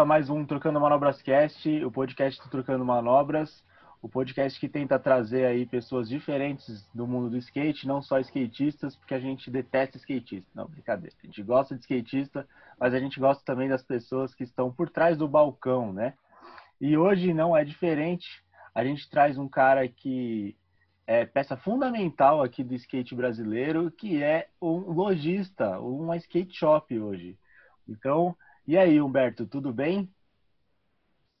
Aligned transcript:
volta 0.00 0.04
mais 0.06 0.30
um 0.30 0.46
Trocando 0.46 0.80
Manobras 0.80 1.20
Cast, 1.20 1.84
o 1.84 1.90
podcast 1.90 2.42
do 2.42 2.48
Trocando 2.48 2.82
Manobras, 2.82 3.62
o 4.00 4.08
podcast 4.08 4.58
que 4.58 4.66
tenta 4.66 4.98
trazer 4.98 5.44
aí 5.44 5.66
pessoas 5.66 6.08
diferentes 6.08 6.88
do 6.94 7.06
mundo 7.06 7.28
do 7.28 7.36
skate, 7.36 7.86
não 7.86 8.00
só 8.00 8.18
skatistas, 8.18 8.96
porque 8.96 9.12
a 9.12 9.20
gente 9.20 9.50
detesta 9.50 9.98
skatista. 9.98 10.48
Não, 10.54 10.66
brincadeira. 10.66 11.14
A 11.22 11.26
gente 11.26 11.42
gosta 11.42 11.74
de 11.74 11.82
skatista, 11.82 12.48
mas 12.78 12.94
a 12.94 12.98
gente 12.98 13.20
gosta 13.20 13.44
também 13.44 13.68
das 13.68 13.82
pessoas 13.82 14.34
que 14.34 14.42
estão 14.42 14.72
por 14.72 14.88
trás 14.88 15.18
do 15.18 15.28
balcão, 15.28 15.92
né? 15.92 16.14
E 16.80 16.96
hoje 16.96 17.34
não 17.34 17.54
é 17.54 17.62
diferente. 17.62 18.42
A 18.74 18.82
gente 18.82 19.10
traz 19.10 19.36
um 19.36 19.48
cara 19.48 19.86
que 19.86 20.56
é 21.06 21.26
peça 21.26 21.58
fundamental 21.58 22.42
aqui 22.42 22.64
do 22.64 22.74
skate 22.74 23.14
brasileiro, 23.14 23.90
que 23.90 24.22
é 24.22 24.48
um 24.62 24.78
lojista, 24.92 25.78
uma 25.78 26.16
skate 26.16 26.56
shop 26.56 26.98
hoje. 26.98 27.36
Então, 27.86 28.34
e 28.70 28.78
aí, 28.78 29.02
Humberto, 29.02 29.48
tudo 29.48 29.72
bem? 29.72 30.08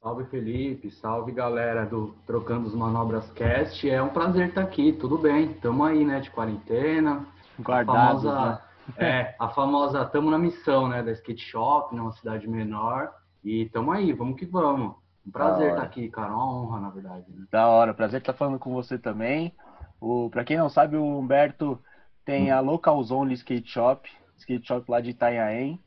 Salve 0.02 0.24
Felipe, 0.24 0.90
salve 0.90 1.30
galera 1.30 1.86
do 1.86 2.08
Trocando 2.26 2.66
os 2.66 2.74
Manobras 2.74 3.30
Cast. 3.34 3.88
É 3.88 4.02
um 4.02 4.08
prazer 4.08 4.48
estar 4.48 4.62
aqui, 4.62 4.92
tudo 4.94 5.16
bem? 5.16 5.54
Tamo 5.54 5.84
aí, 5.84 6.04
né, 6.04 6.18
de 6.18 6.28
quarentena. 6.28 7.24
Guardados, 7.60 8.26
a 8.26 8.32
famosa, 8.32 8.50
né? 8.50 8.60
é, 8.98 9.36
a 9.38 9.48
famosa 9.48 10.04
tamo 10.06 10.28
na 10.28 10.38
missão, 10.38 10.88
né, 10.88 11.04
da 11.04 11.12
skate 11.12 11.44
shop, 11.44 11.94
numa 11.94 12.10
cidade 12.14 12.48
menor. 12.48 13.12
E 13.44 13.66
tamo 13.66 13.92
aí, 13.92 14.12
vamos 14.12 14.36
que 14.36 14.44
vamos. 14.44 14.96
Um 15.24 15.30
prazer 15.30 15.70
estar 15.70 15.84
aqui, 15.84 16.08
cara, 16.08 16.32
uma 16.32 16.52
honra, 16.52 16.80
na 16.80 16.90
verdade. 16.90 17.26
Né? 17.28 17.46
Da 17.48 17.68
hora, 17.68 17.94
prazer 17.94 18.18
estar 18.18 18.32
falando 18.32 18.58
com 18.58 18.72
você 18.72 18.98
também. 18.98 19.54
O, 20.00 20.28
pra 20.30 20.42
quem 20.42 20.56
não 20.56 20.68
sabe, 20.68 20.96
o 20.96 21.04
Humberto 21.20 21.78
tem 22.24 22.50
a 22.50 22.58
Local 22.58 23.00
Zone 23.04 23.34
Skate 23.34 23.70
Shop, 23.70 24.10
skate 24.36 24.66
shop 24.66 24.90
lá 24.90 25.00
de 25.00 25.10
Itanhaém. 25.10 25.80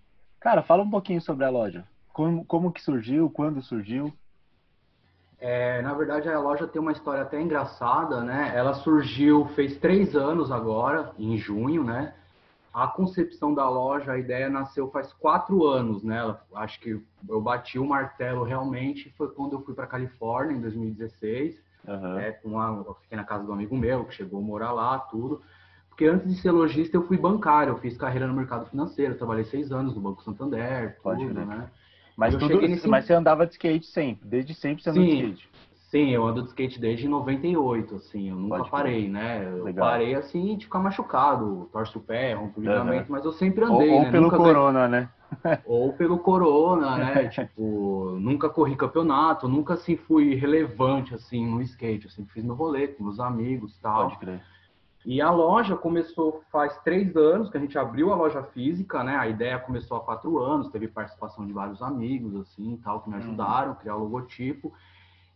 Cara, 0.43 0.61
fala 0.61 0.83
um 0.83 0.89
pouquinho 0.89 1.21
sobre 1.21 1.45
a 1.45 1.49
loja. 1.49 1.85
Como, 2.11 2.43
como 2.43 2.73
que 2.73 2.81
surgiu, 2.81 3.29
quando 3.29 3.61
surgiu? 3.61 4.13
É, 5.39 5.81
na 5.81 5.93
verdade, 5.93 6.27
a 6.27 6.37
loja 6.37 6.67
tem 6.67 6.81
uma 6.81 6.91
história 6.91 7.23
até 7.23 7.41
engraçada, 7.41 8.21
né? 8.21 8.51
Ela 8.53 8.73
surgiu, 8.73 9.45
fez 9.55 9.77
três 9.77 10.17
anos 10.17 10.51
agora, 10.51 11.13
em 11.17 11.37
junho, 11.37 11.81
né? 11.81 12.13
A 12.73 12.87
concepção 12.87 13.53
da 13.53 13.69
loja, 13.69 14.11
a 14.11 14.17
ideia 14.17 14.49
nasceu 14.49 14.91
faz 14.91 15.13
quatro 15.13 15.65
anos, 15.65 16.03
né? 16.03 16.35
Acho 16.55 16.77
que 16.81 17.01
eu 17.29 17.41
bati 17.41 17.79
o 17.79 17.85
martelo 17.85 18.43
realmente 18.43 19.13
foi 19.17 19.29
quando 19.29 19.53
eu 19.53 19.61
fui 19.61 19.73
para 19.73 19.87
Califórnia, 19.87 20.57
em 20.57 20.61
2016. 20.61 21.57
Uhum. 21.87 22.19
É, 22.19 22.31
com 22.31 22.49
uma, 22.49 22.83
eu 22.85 22.97
fiquei 23.01 23.15
na 23.15 23.23
casa 23.23 23.45
do 23.45 23.53
amigo 23.53 23.77
meu, 23.77 24.03
que 24.03 24.15
chegou 24.15 24.41
a 24.41 24.43
morar 24.43 24.73
lá, 24.73 24.99
tudo. 24.99 25.41
Porque 25.93 26.05
antes 26.05 26.27
de 26.27 26.41
ser 26.41 26.49
lojista, 26.49 26.97
eu 26.97 27.05
fui 27.05 27.17
bancário, 27.17 27.71
eu 27.71 27.77
fiz 27.77 27.95
carreira 27.95 28.25
no 28.25 28.33
mercado 28.33 28.65
financeiro, 28.65 29.15
trabalhei 29.15 29.43
seis 29.45 29.71
anos 29.71 29.93
no 29.93 30.01
Banco 30.01 30.23
Santander, 30.23 30.97
Pode 31.03 31.23
tudo, 31.23 31.45
né? 31.45 31.69
Mas, 32.17 32.35
tudo, 32.35 32.61
nesse... 32.61 32.87
mas 32.87 33.05
você 33.05 33.13
andava 33.13 33.45
de 33.45 33.53
skate 33.53 33.85
sempre, 33.85 34.27
desde 34.27 34.55
sempre 34.55 34.81
você 34.81 34.89
andava 34.89 35.05
de 35.05 35.13
skate. 35.13 35.49
Sim, 35.91 36.09
eu 36.09 36.25
ando 36.25 36.41
de 36.41 36.47
skate 36.47 36.79
desde 36.79 37.07
98, 37.07 37.95
assim, 37.95 38.29
eu 38.29 38.35
nunca 38.35 38.57
Pode 38.57 38.71
parei, 38.71 39.07
né? 39.07 39.47
Eu 39.47 39.65
Legal. 39.65 39.87
parei 39.87 40.15
assim 40.15 40.57
de 40.57 40.65
ficar 40.65 40.79
machucado, 40.79 41.69
torce 41.71 41.95
o 41.95 42.01
pé, 42.01 42.33
rompe 42.33 42.59
o 42.59 42.63
ligamento, 42.63 43.09
uhum. 43.09 43.15
mas 43.15 43.25
eu 43.25 43.31
sempre 43.31 43.63
andei, 43.63 43.89
ou, 43.89 43.97
ou 43.97 44.01
né? 44.01 44.11
pelo 44.11 44.23
nunca 44.23 44.37
corona, 44.37 44.87
né? 44.87 45.09
ou 45.63 45.93
pelo 45.93 46.17
corona, 46.17 46.97
né? 46.97 47.27
tipo, 47.29 48.17
nunca 48.19 48.49
corri 48.49 48.75
campeonato, 48.75 49.47
nunca 49.47 49.75
assim 49.75 49.95
fui 49.95 50.33
relevante 50.33 51.13
assim 51.13 51.45
no 51.45 51.61
skate, 51.61 52.05
eu 52.05 52.11
sempre 52.11 52.33
fiz 52.33 52.43
meu 52.43 52.55
rolê 52.55 52.87
com 52.87 53.03
meus 53.03 53.19
amigos, 53.19 53.77
tal. 53.79 54.07
Pode 54.07 54.17
crer. 54.17 54.41
E 55.05 55.21
a 55.21 55.29
loja 55.29 55.75
começou 55.75 56.43
faz 56.49 56.77
três 56.79 57.15
anos 57.15 57.49
que 57.49 57.57
a 57.57 57.59
gente 57.59 57.77
abriu 57.77 58.13
a 58.13 58.15
loja 58.15 58.41
física, 58.41 59.03
né? 59.03 59.17
A 59.17 59.27
ideia 59.27 59.59
começou 59.59 59.97
há 59.97 59.99
quatro 59.99 60.39
anos, 60.39 60.69
teve 60.69 60.87
participação 60.87 61.45
de 61.45 61.51
vários 61.51 61.81
amigos, 61.81 62.35
assim, 62.37 62.79
tal, 62.81 63.01
que 63.01 63.09
me 63.09 63.15
uhum. 63.15 63.21
ajudaram 63.21 63.71
a 63.73 63.75
criar 63.75 63.97
o 63.97 63.99
logotipo. 63.99 64.73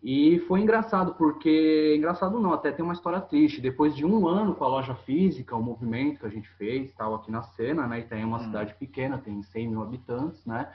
E 0.01 0.39
foi 0.47 0.61
engraçado, 0.61 1.15
porque. 1.15 1.95
Engraçado 1.97 2.39
não, 2.39 2.53
até 2.53 2.71
tem 2.71 2.85
uma 2.85 2.93
história 2.93 3.19
triste. 3.19 3.59
Depois 3.59 3.93
de 3.93 4.05
um 4.05 4.25
ano 4.25 4.55
com 4.55 4.63
a 4.63 4.69
loja 4.69 4.95
física, 4.95 5.55
o 5.55 5.61
movimento 5.61 6.21
que 6.21 6.25
a 6.25 6.29
gente 6.29 6.47
fez, 6.51 6.93
tal, 6.93 7.15
aqui 7.15 7.29
na 7.29 7.43
cena, 7.43 7.87
né? 7.87 8.01
tem 8.01 8.23
uma 8.23 8.37
uhum. 8.37 8.45
cidade 8.45 8.73
pequena, 8.75 9.17
tem 9.17 9.41
100 9.43 9.67
mil 9.67 9.81
habitantes, 9.81 10.45
né? 10.45 10.71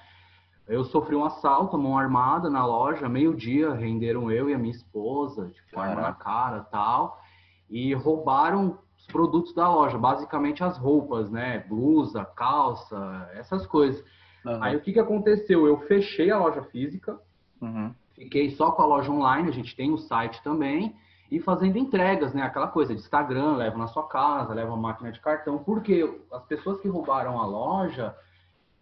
Eu 0.68 0.84
sofri 0.84 1.16
um 1.16 1.24
assalto, 1.24 1.78
mão 1.78 1.96
armada 1.96 2.50
na 2.50 2.64
loja, 2.64 3.08
meio-dia, 3.08 3.72
renderam 3.72 4.30
eu 4.30 4.50
e 4.50 4.54
a 4.54 4.58
minha 4.58 4.70
esposa, 4.70 5.48
tipo, 5.48 5.80
arma 5.80 6.02
na 6.02 6.12
cara 6.12 6.60
tal 6.60 7.21
e 7.72 7.94
roubaram 7.94 8.78
os 8.98 9.06
produtos 9.06 9.54
da 9.54 9.66
loja, 9.68 9.96
basicamente 9.96 10.62
as 10.62 10.76
roupas, 10.76 11.30
né? 11.30 11.64
Blusa, 11.66 12.22
calça, 12.36 13.30
essas 13.34 13.66
coisas. 13.66 14.04
Uhum. 14.44 14.62
Aí 14.62 14.76
o 14.76 14.80
que, 14.80 14.92
que 14.92 15.00
aconteceu? 15.00 15.66
Eu 15.66 15.78
fechei 15.86 16.30
a 16.30 16.38
loja 16.38 16.62
física, 16.64 17.18
uhum. 17.60 17.92
fiquei 18.14 18.50
só 18.50 18.70
com 18.70 18.82
a 18.82 18.86
loja 18.86 19.10
online, 19.10 19.48
a 19.48 19.52
gente 19.52 19.74
tem 19.74 19.90
o 19.90 19.96
site 19.96 20.40
também, 20.44 20.94
e 21.30 21.40
fazendo 21.40 21.78
entregas, 21.78 22.34
né? 22.34 22.42
Aquela 22.42 22.68
coisa 22.68 22.94
de 22.94 23.00
Instagram, 23.00 23.56
leva 23.56 23.78
na 23.78 23.86
sua 23.86 24.06
casa, 24.06 24.52
leva 24.52 24.74
a 24.74 24.76
máquina 24.76 25.10
de 25.10 25.20
cartão, 25.20 25.58
porque 25.58 26.20
as 26.30 26.44
pessoas 26.44 26.78
que 26.78 26.88
roubaram 26.88 27.40
a 27.40 27.46
loja, 27.46 28.14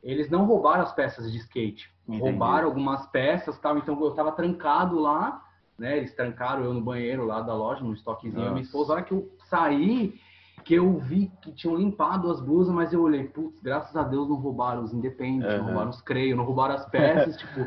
eles 0.02 0.28
não 0.28 0.46
roubaram 0.46 0.82
as 0.82 0.92
peças 0.92 1.30
de 1.30 1.38
skate, 1.38 1.88
Entendi. 2.08 2.20
roubaram 2.20 2.66
algumas 2.66 3.06
peças, 3.06 3.56
tal. 3.60 3.78
Então 3.78 3.96
eu 4.00 4.08
estava 4.08 4.32
trancado 4.32 4.98
lá 4.98 5.40
né? 5.80 5.96
Eles 5.96 6.14
trancaram 6.14 6.62
eu 6.62 6.74
no 6.74 6.82
banheiro 6.82 7.24
lá 7.24 7.41
da 7.41 7.54
loja, 7.54 7.82
no 7.82 7.94
estoquezinho. 7.94 8.38
Nossa. 8.38 8.52
Minha 8.52 8.62
esposa, 8.62 8.92
a 8.92 8.96
hora 8.96 9.04
que 9.04 9.14
eu 9.14 9.28
saí, 9.48 10.14
que 10.62 10.74
eu 10.74 10.98
vi 10.98 11.32
que 11.41 11.50
tinham 11.52 11.74
limpado 11.74 12.30
as 12.30 12.38
blusas, 12.38 12.72
mas 12.72 12.92
eu 12.92 13.00
olhei, 13.00 13.24
putz, 13.24 13.58
graças 13.62 13.96
a 13.96 14.02
Deus 14.02 14.28
não 14.28 14.36
roubaram 14.36 14.82
os 14.82 14.92
independentes, 14.92 15.50
uhum. 15.50 15.58
não 15.58 15.64
roubaram 15.64 15.90
os 15.90 16.02
creios, 16.02 16.36
não 16.36 16.44
roubaram 16.44 16.74
as 16.74 16.84
peças, 16.90 17.34
tipo, 17.40 17.66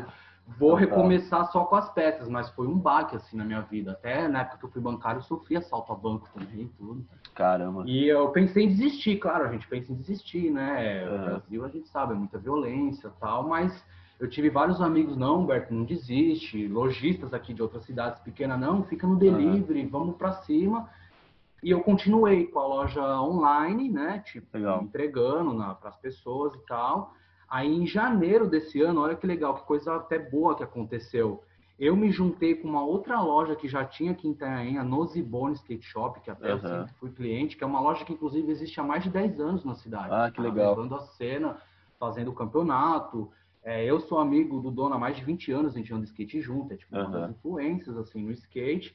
vou 0.56 0.74
recomeçar 0.74 1.50
só 1.50 1.64
com 1.64 1.74
as 1.74 1.92
peças, 1.92 2.28
mas 2.28 2.48
foi 2.50 2.68
um 2.68 2.78
baque 2.78 3.16
assim 3.16 3.36
na 3.36 3.44
minha 3.44 3.62
vida. 3.62 3.90
Até 3.90 4.28
na 4.28 4.42
época 4.42 4.58
que 4.58 4.64
eu 4.64 4.70
fui 4.70 4.80
bancário, 4.80 5.18
eu 5.18 5.22
sofri 5.22 5.56
assalto 5.56 5.92
a 5.92 5.96
banco 5.96 6.28
também, 6.32 6.70
tudo. 6.78 7.04
Caramba. 7.34 7.82
E 7.84 8.06
eu 8.06 8.28
pensei 8.28 8.64
em 8.64 8.68
desistir, 8.68 9.16
claro, 9.16 9.44
a 9.44 9.50
gente 9.50 9.66
pensa 9.66 9.92
em 9.92 9.96
desistir, 9.96 10.52
né? 10.52 11.04
Uhum. 11.04 11.14
O 11.16 11.24
Brasil 11.24 11.64
a 11.64 11.68
gente 11.68 11.88
sabe, 11.88 12.12
é 12.12 12.16
muita 12.16 12.38
violência 12.38 13.10
tal, 13.18 13.48
mas 13.48 13.84
eu 14.18 14.28
tive 14.28 14.48
vários 14.48 14.80
amigos, 14.80 15.16
não, 15.16 15.40
Humberto, 15.40 15.74
não 15.74 15.84
desiste. 15.84 16.68
Lojistas 16.68 17.34
aqui 17.34 17.52
de 17.52 17.62
outras 17.62 17.84
cidades 17.84 18.20
pequenas, 18.20 18.58
não, 18.58 18.84
fica 18.84 19.06
no 19.06 19.16
delivery, 19.16 19.82
uhum. 19.82 19.88
vamos 19.88 20.16
para 20.16 20.32
cima. 20.32 20.88
E 21.62 21.70
eu 21.70 21.80
continuei 21.80 22.46
com 22.46 22.58
a 22.58 22.66
loja 22.66 23.20
online, 23.20 23.90
né? 23.90 24.22
Tipo, 24.24 24.46
legal. 24.52 24.82
entregando 24.82 25.56
para 25.76 25.88
as 25.88 25.96
pessoas 25.96 26.54
e 26.54 26.66
tal. 26.66 27.14
Aí 27.48 27.74
em 27.74 27.86
janeiro 27.86 28.48
desse 28.48 28.80
ano, 28.82 29.00
olha 29.00 29.16
que 29.16 29.26
legal, 29.26 29.54
que 29.54 29.64
coisa 29.64 29.96
até 29.96 30.18
boa 30.18 30.54
que 30.54 30.62
aconteceu. 30.62 31.42
Eu 31.78 31.96
me 31.96 32.10
juntei 32.12 32.54
com 32.54 32.68
uma 32.68 32.84
outra 32.84 33.20
loja 33.20 33.56
que 33.56 33.66
já 33.66 33.84
tinha 33.84 34.12
aqui 34.12 34.28
em 34.28 34.30
Itanhaém, 34.30 34.78
a 34.78 34.84
Nozibone 34.84 35.54
Skate 35.54 35.84
Shop, 35.84 36.20
que 36.20 36.30
até 36.30 36.48
uhum. 36.48 36.52
eu 36.52 36.60
sempre 36.60 36.94
fui 37.00 37.10
cliente, 37.10 37.56
que 37.56 37.64
é 37.64 37.66
uma 37.66 37.80
loja 37.80 38.04
que 38.04 38.12
inclusive 38.12 38.50
existe 38.50 38.78
há 38.78 38.84
mais 38.84 39.02
de 39.02 39.10
10 39.10 39.40
anos 39.40 39.64
na 39.64 39.74
cidade. 39.74 40.08
Ah, 40.12 40.30
que 40.30 40.40
legal. 40.40 40.76
Levando 40.76 40.94
a 40.94 41.00
cena, 41.00 41.56
fazendo 41.98 42.30
o 42.30 42.34
campeonato. 42.34 43.30
É, 43.64 43.82
eu 43.82 43.98
sou 43.98 44.18
amigo 44.18 44.60
do 44.60 44.70
dono 44.70 44.94
há 44.94 44.98
mais 44.98 45.16
de 45.16 45.24
20 45.24 45.50
anos, 45.50 45.74
a 45.74 45.78
gente 45.78 45.92
anda 45.92 46.04
skate 46.04 46.40
junto, 46.42 46.74
é 46.74 46.76
tipo 46.76 46.94
uhum. 46.94 47.02
uma 47.02 47.10
das 47.10 47.30
influências 47.30 47.96
assim 47.96 48.22
no 48.22 48.30
skate. 48.32 48.94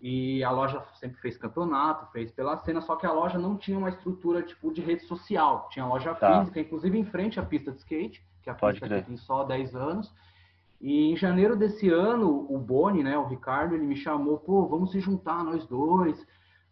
E 0.00 0.42
a 0.42 0.50
loja 0.50 0.84
sempre 0.98 1.20
fez 1.20 1.36
campeonato, 1.36 2.10
fez 2.10 2.32
pela 2.32 2.56
cena, 2.58 2.80
só 2.80 2.96
que 2.96 3.06
a 3.06 3.12
loja 3.12 3.38
não 3.38 3.56
tinha 3.56 3.78
uma 3.78 3.88
estrutura 3.88 4.42
tipo 4.42 4.72
de 4.72 4.80
rede 4.80 5.04
social. 5.04 5.68
Tinha 5.70 5.86
loja 5.86 6.12
tá. 6.12 6.40
física, 6.40 6.58
inclusive 6.58 6.98
em 6.98 7.04
frente 7.04 7.38
à 7.38 7.44
pista 7.44 7.70
de 7.70 7.78
skate, 7.78 8.20
que 8.42 8.50
a 8.50 8.54
Pode 8.54 8.80
pista 8.80 9.00
tem 9.00 9.16
só 9.16 9.44
10 9.44 9.76
anos. 9.76 10.12
E 10.80 11.12
em 11.12 11.16
janeiro 11.16 11.54
desse 11.54 11.88
ano, 11.88 12.52
o 12.52 12.58
Boni, 12.58 13.04
né, 13.04 13.16
o 13.16 13.28
Ricardo, 13.28 13.76
ele 13.76 13.86
me 13.86 13.94
chamou, 13.94 14.38
pô, 14.38 14.66
vamos 14.66 14.90
se 14.90 14.98
juntar 14.98 15.44
nós 15.44 15.64
dois 15.68 16.26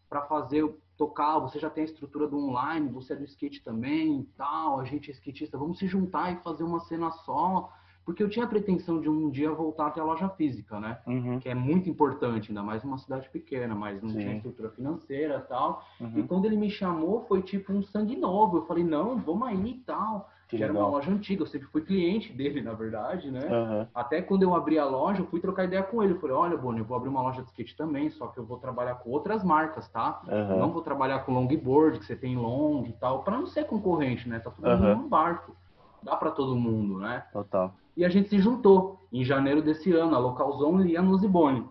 para 0.08 0.22
fazer 0.22 0.68
tocar, 1.00 1.38
você 1.38 1.58
já 1.58 1.70
tem 1.70 1.80
a 1.80 1.86
estrutura 1.86 2.28
do 2.28 2.36
online, 2.36 2.90
você 2.90 3.14
é 3.14 3.16
do 3.16 3.24
skate 3.24 3.64
também, 3.64 4.28
tal, 4.36 4.78
a 4.78 4.84
gente 4.84 5.10
é 5.10 5.14
skatista, 5.14 5.56
vamos 5.56 5.78
se 5.78 5.86
juntar 5.86 6.30
e 6.30 6.42
fazer 6.42 6.62
uma 6.62 6.78
cena 6.80 7.10
só, 7.10 7.72
porque 8.04 8.22
eu 8.22 8.28
tinha 8.28 8.44
a 8.44 8.48
pretensão 8.48 9.00
de 9.00 9.08
um 9.08 9.30
dia 9.30 9.50
voltar 9.50 9.86
até 9.86 9.98
a 9.98 10.04
loja 10.04 10.28
física, 10.28 10.78
né? 10.78 10.98
Uhum. 11.06 11.38
Que 11.38 11.48
é 11.48 11.54
muito 11.54 11.88
importante, 11.88 12.50
ainda 12.50 12.62
mais 12.62 12.84
numa 12.84 12.98
cidade 12.98 13.30
pequena, 13.30 13.74
mas 13.74 14.02
não 14.02 14.10
Sim. 14.10 14.18
tinha 14.18 14.36
estrutura 14.36 14.68
financeira 14.72 15.40
tal. 15.40 15.82
Uhum. 15.98 16.18
E 16.18 16.22
quando 16.24 16.44
ele 16.44 16.56
me 16.58 16.68
chamou, 16.68 17.22
foi 17.22 17.40
tipo 17.40 17.72
um 17.72 17.82
sangue 17.82 18.16
novo. 18.16 18.58
Eu 18.58 18.66
falei, 18.66 18.84
não, 18.84 19.16
vamos 19.16 19.48
aí 19.48 19.70
e 19.70 19.78
tal. 19.78 20.28
Que, 20.50 20.56
que 20.56 20.64
era 20.64 20.72
uma 20.72 20.88
loja 20.88 21.12
antiga, 21.12 21.42
eu 21.42 21.46
sempre 21.46 21.68
fui 21.68 21.80
cliente 21.82 22.32
dele, 22.32 22.60
na 22.60 22.72
verdade, 22.72 23.30
né? 23.30 23.46
Uhum. 23.46 23.86
Até 23.94 24.20
quando 24.20 24.42
eu 24.42 24.52
abri 24.52 24.80
a 24.80 24.84
loja, 24.84 25.20
eu 25.20 25.26
fui 25.26 25.38
trocar 25.38 25.64
ideia 25.64 25.82
com 25.84 26.02
ele. 26.02 26.14
Eu 26.14 26.18
falei, 26.18 26.34
olha, 26.34 26.56
Boni, 26.56 26.80
eu 26.80 26.84
vou 26.84 26.96
abrir 26.96 27.08
uma 27.08 27.22
loja 27.22 27.40
de 27.40 27.48
skate 27.50 27.76
também, 27.76 28.10
só 28.10 28.26
que 28.26 28.38
eu 28.38 28.44
vou 28.44 28.58
trabalhar 28.58 28.96
com 28.96 29.10
outras 29.10 29.44
marcas, 29.44 29.88
tá? 29.88 30.20
Uhum. 30.26 30.58
Não 30.58 30.72
vou 30.72 30.82
trabalhar 30.82 31.20
com 31.20 31.32
longboard, 31.32 32.00
que 32.00 32.04
você 32.04 32.16
tem 32.16 32.36
long 32.36 32.84
e 32.84 32.92
tal, 32.94 33.22
para 33.22 33.38
não 33.38 33.46
ser 33.46 33.64
concorrente, 33.64 34.28
né? 34.28 34.40
Tá 34.40 34.50
todo 34.50 34.68
mundo 34.68 34.84
uhum. 34.88 34.96
num 35.02 35.08
barco. 35.08 35.54
Dá 36.02 36.16
para 36.16 36.32
todo 36.32 36.56
mundo, 36.56 36.98
né? 36.98 37.22
Total. 37.32 37.72
E 37.96 38.04
a 38.04 38.08
gente 38.08 38.28
se 38.28 38.40
juntou 38.40 39.06
em 39.12 39.24
janeiro 39.24 39.62
desse 39.62 39.92
ano, 39.92 40.16
a 40.16 40.18
Localzone 40.18 40.90
e 40.90 40.96
a 40.96 41.02
Nuzibone. 41.02 41.64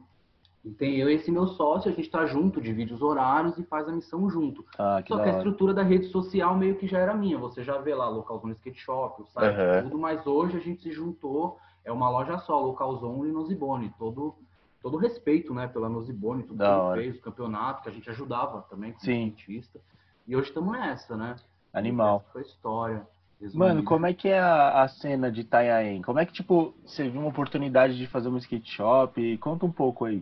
E 0.64 0.72
tem 0.72 0.98
eu 0.98 1.10
e 1.10 1.14
esse 1.14 1.32
meu 1.32 1.48
sócio, 1.48 1.90
a 1.90 1.94
gente 1.94 2.10
tá 2.10 2.26
junto, 2.26 2.60
divide 2.60 2.94
os 2.94 3.02
horários 3.02 3.58
e 3.58 3.64
faz 3.64 3.88
a 3.88 3.92
missão 3.94 4.30
junto. 4.30 4.66
Ah, 4.78 5.02
que 5.02 5.14
Só 5.14 5.24
que 5.24 5.30
a 5.30 5.38
estrutura 5.38 5.74
da 5.74 5.84
rede 5.84 6.08
social 6.08 6.56
meio 6.58 6.76
que 6.76 6.86
já 6.86 7.00
era 7.00 7.14
minha. 7.14 7.38
Você 7.38 7.64
já 7.64 7.78
vê 7.78 7.96
lá 7.96 8.10
local 8.10 8.42
no 8.44 8.52
skate 8.52 8.80
shop, 8.80 9.22
o 9.22 9.26
site, 9.28 9.58
uhum. 9.58 9.84
tudo, 9.84 9.98
mas 9.98 10.28
hoje 10.28 10.58
a 10.58 10.60
gente 10.60 10.84
se 10.84 10.92
juntou 10.92 11.58
é 11.86 11.92
uma 11.92 12.10
loja 12.10 12.38
só, 12.40 12.60
Localzone 12.60 13.30
e 13.30 13.32
Nozibone. 13.32 13.94
Todo, 13.98 14.36
todo 14.82 14.98
respeito, 14.98 15.54
né, 15.54 15.68
pela 15.68 15.90
Nozibone, 15.90 16.44
tudo 16.44 16.58
Da 16.58 16.66
que 16.66 16.72
ele 16.72 16.82
hora. 16.82 17.02
fez, 17.02 17.18
o 17.18 17.22
campeonato, 17.22 17.84
que 17.84 17.90
a 17.90 17.92
gente 17.92 18.10
ajudava 18.10 18.62
também 18.70 18.92
como 18.92 19.04
Sim. 19.04 19.34
cientista. 19.36 19.80
E 20.28 20.36
hoje 20.36 20.50
estamos 20.50 20.72
nessa, 20.74 21.18
né? 21.18 21.36
Animal. 21.74 22.18
Essa 22.18 22.32
foi 22.32 22.42
a 22.42 22.46
história. 22.46 23.08
Mano, 23.54 23.84
como 23.84 24.06
é 24.06 24.14
que 24.14 24.28
é 24.28 24.40
a, 24.40 24.84
a 24.84 24.88
cena 24.90 25.32
de 25.32 25.42
Itanhaém? 25.42 26.02
Como 26.02 26.20
é 26.20 26.26
que, 26.26 26.34
tipo, 26.34 26.74
você 26.86 27.08
viu 27.10 27.22
uma 27.22 27.30
oportunidade 27.30 27.98
de 27.98 28.06
fazer 28.06 28.28
um 28.28 28.38
skate 28.38 28.70
shop? 28.70 29.38
Conta 29.38 29.66
um 29.66 29.72
pouco 29.72 30.04
aí 30.04 30.22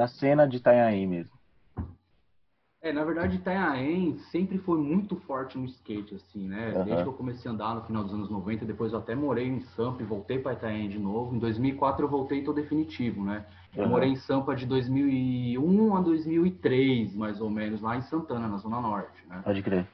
da 0.00 0.08
cena 0.08 0.48
de 0.48 0.56
Itanhaém 0.56 1.06
mesmo. 1.06 1.38
É, 2.80 2.90
na 2.90 3.04
verdade, 3.04 3.36
Itanhaém 3.36 4.16
sempre 4.30 4.56
foi 4.56 4.78
muito 4.78 5.14
forte 5.14 5.58
no 5.58 5.66
skate, 5.66 6.14
assim, 6.14 6.48
né? 6.48 6.70
Aham. 6.70 6.84
Desde 6.84 7.02
que 7.02 7.08
eu 7.10 7.12
comecei 7.12 7.50
a 7.50 7.52
andar 7.52 7.74
no 7.74 7.82
final 7.82 8.02
dos 8.02 8.14
anos 8.14 8.30
90, 8.30 8.64
depois 8.64 8.94
eu 8.94 8.98
até 8.98 9.14
morei 9.14 9.46
em 9.46 9.60
Sampa 9.60 10.00
e 10.00 10.06
voltei 10.06 10.38
para 10.38 10.54
Itanhaém 10.54 10.88
de 10.88 10.98
novo. 10.98 11.36
Em 11.36 11.38
2004 11.38 12.06
eu 12.06 12.08
voltei 12.08 12.42
tô 12.42 12.54
definitivo, 12.54 13.22
né? 13.22 13.44
Eu 13.76 13.82
Aham. 13.82 13.90
morei 13.90 14.08
em 14.08 14.16
Sampa 14.16 14.56
de 14.56 14.64
2001 14.64 15.94
a 15.94 16.00
2003, 16.00 17.14
mais 17.14 17.38
ou 17.38 17.50
menos, 17.50 17.82
lá 17.82 17.94
em 17.98 18.00
Santana, 18.00 18.48
na 18.48 18.56
Zona 18.56 18.80
Norte, 18.80 19.22
né? 19.28 19.42
Pode 19.44 19.62
crer. 19.62 19.86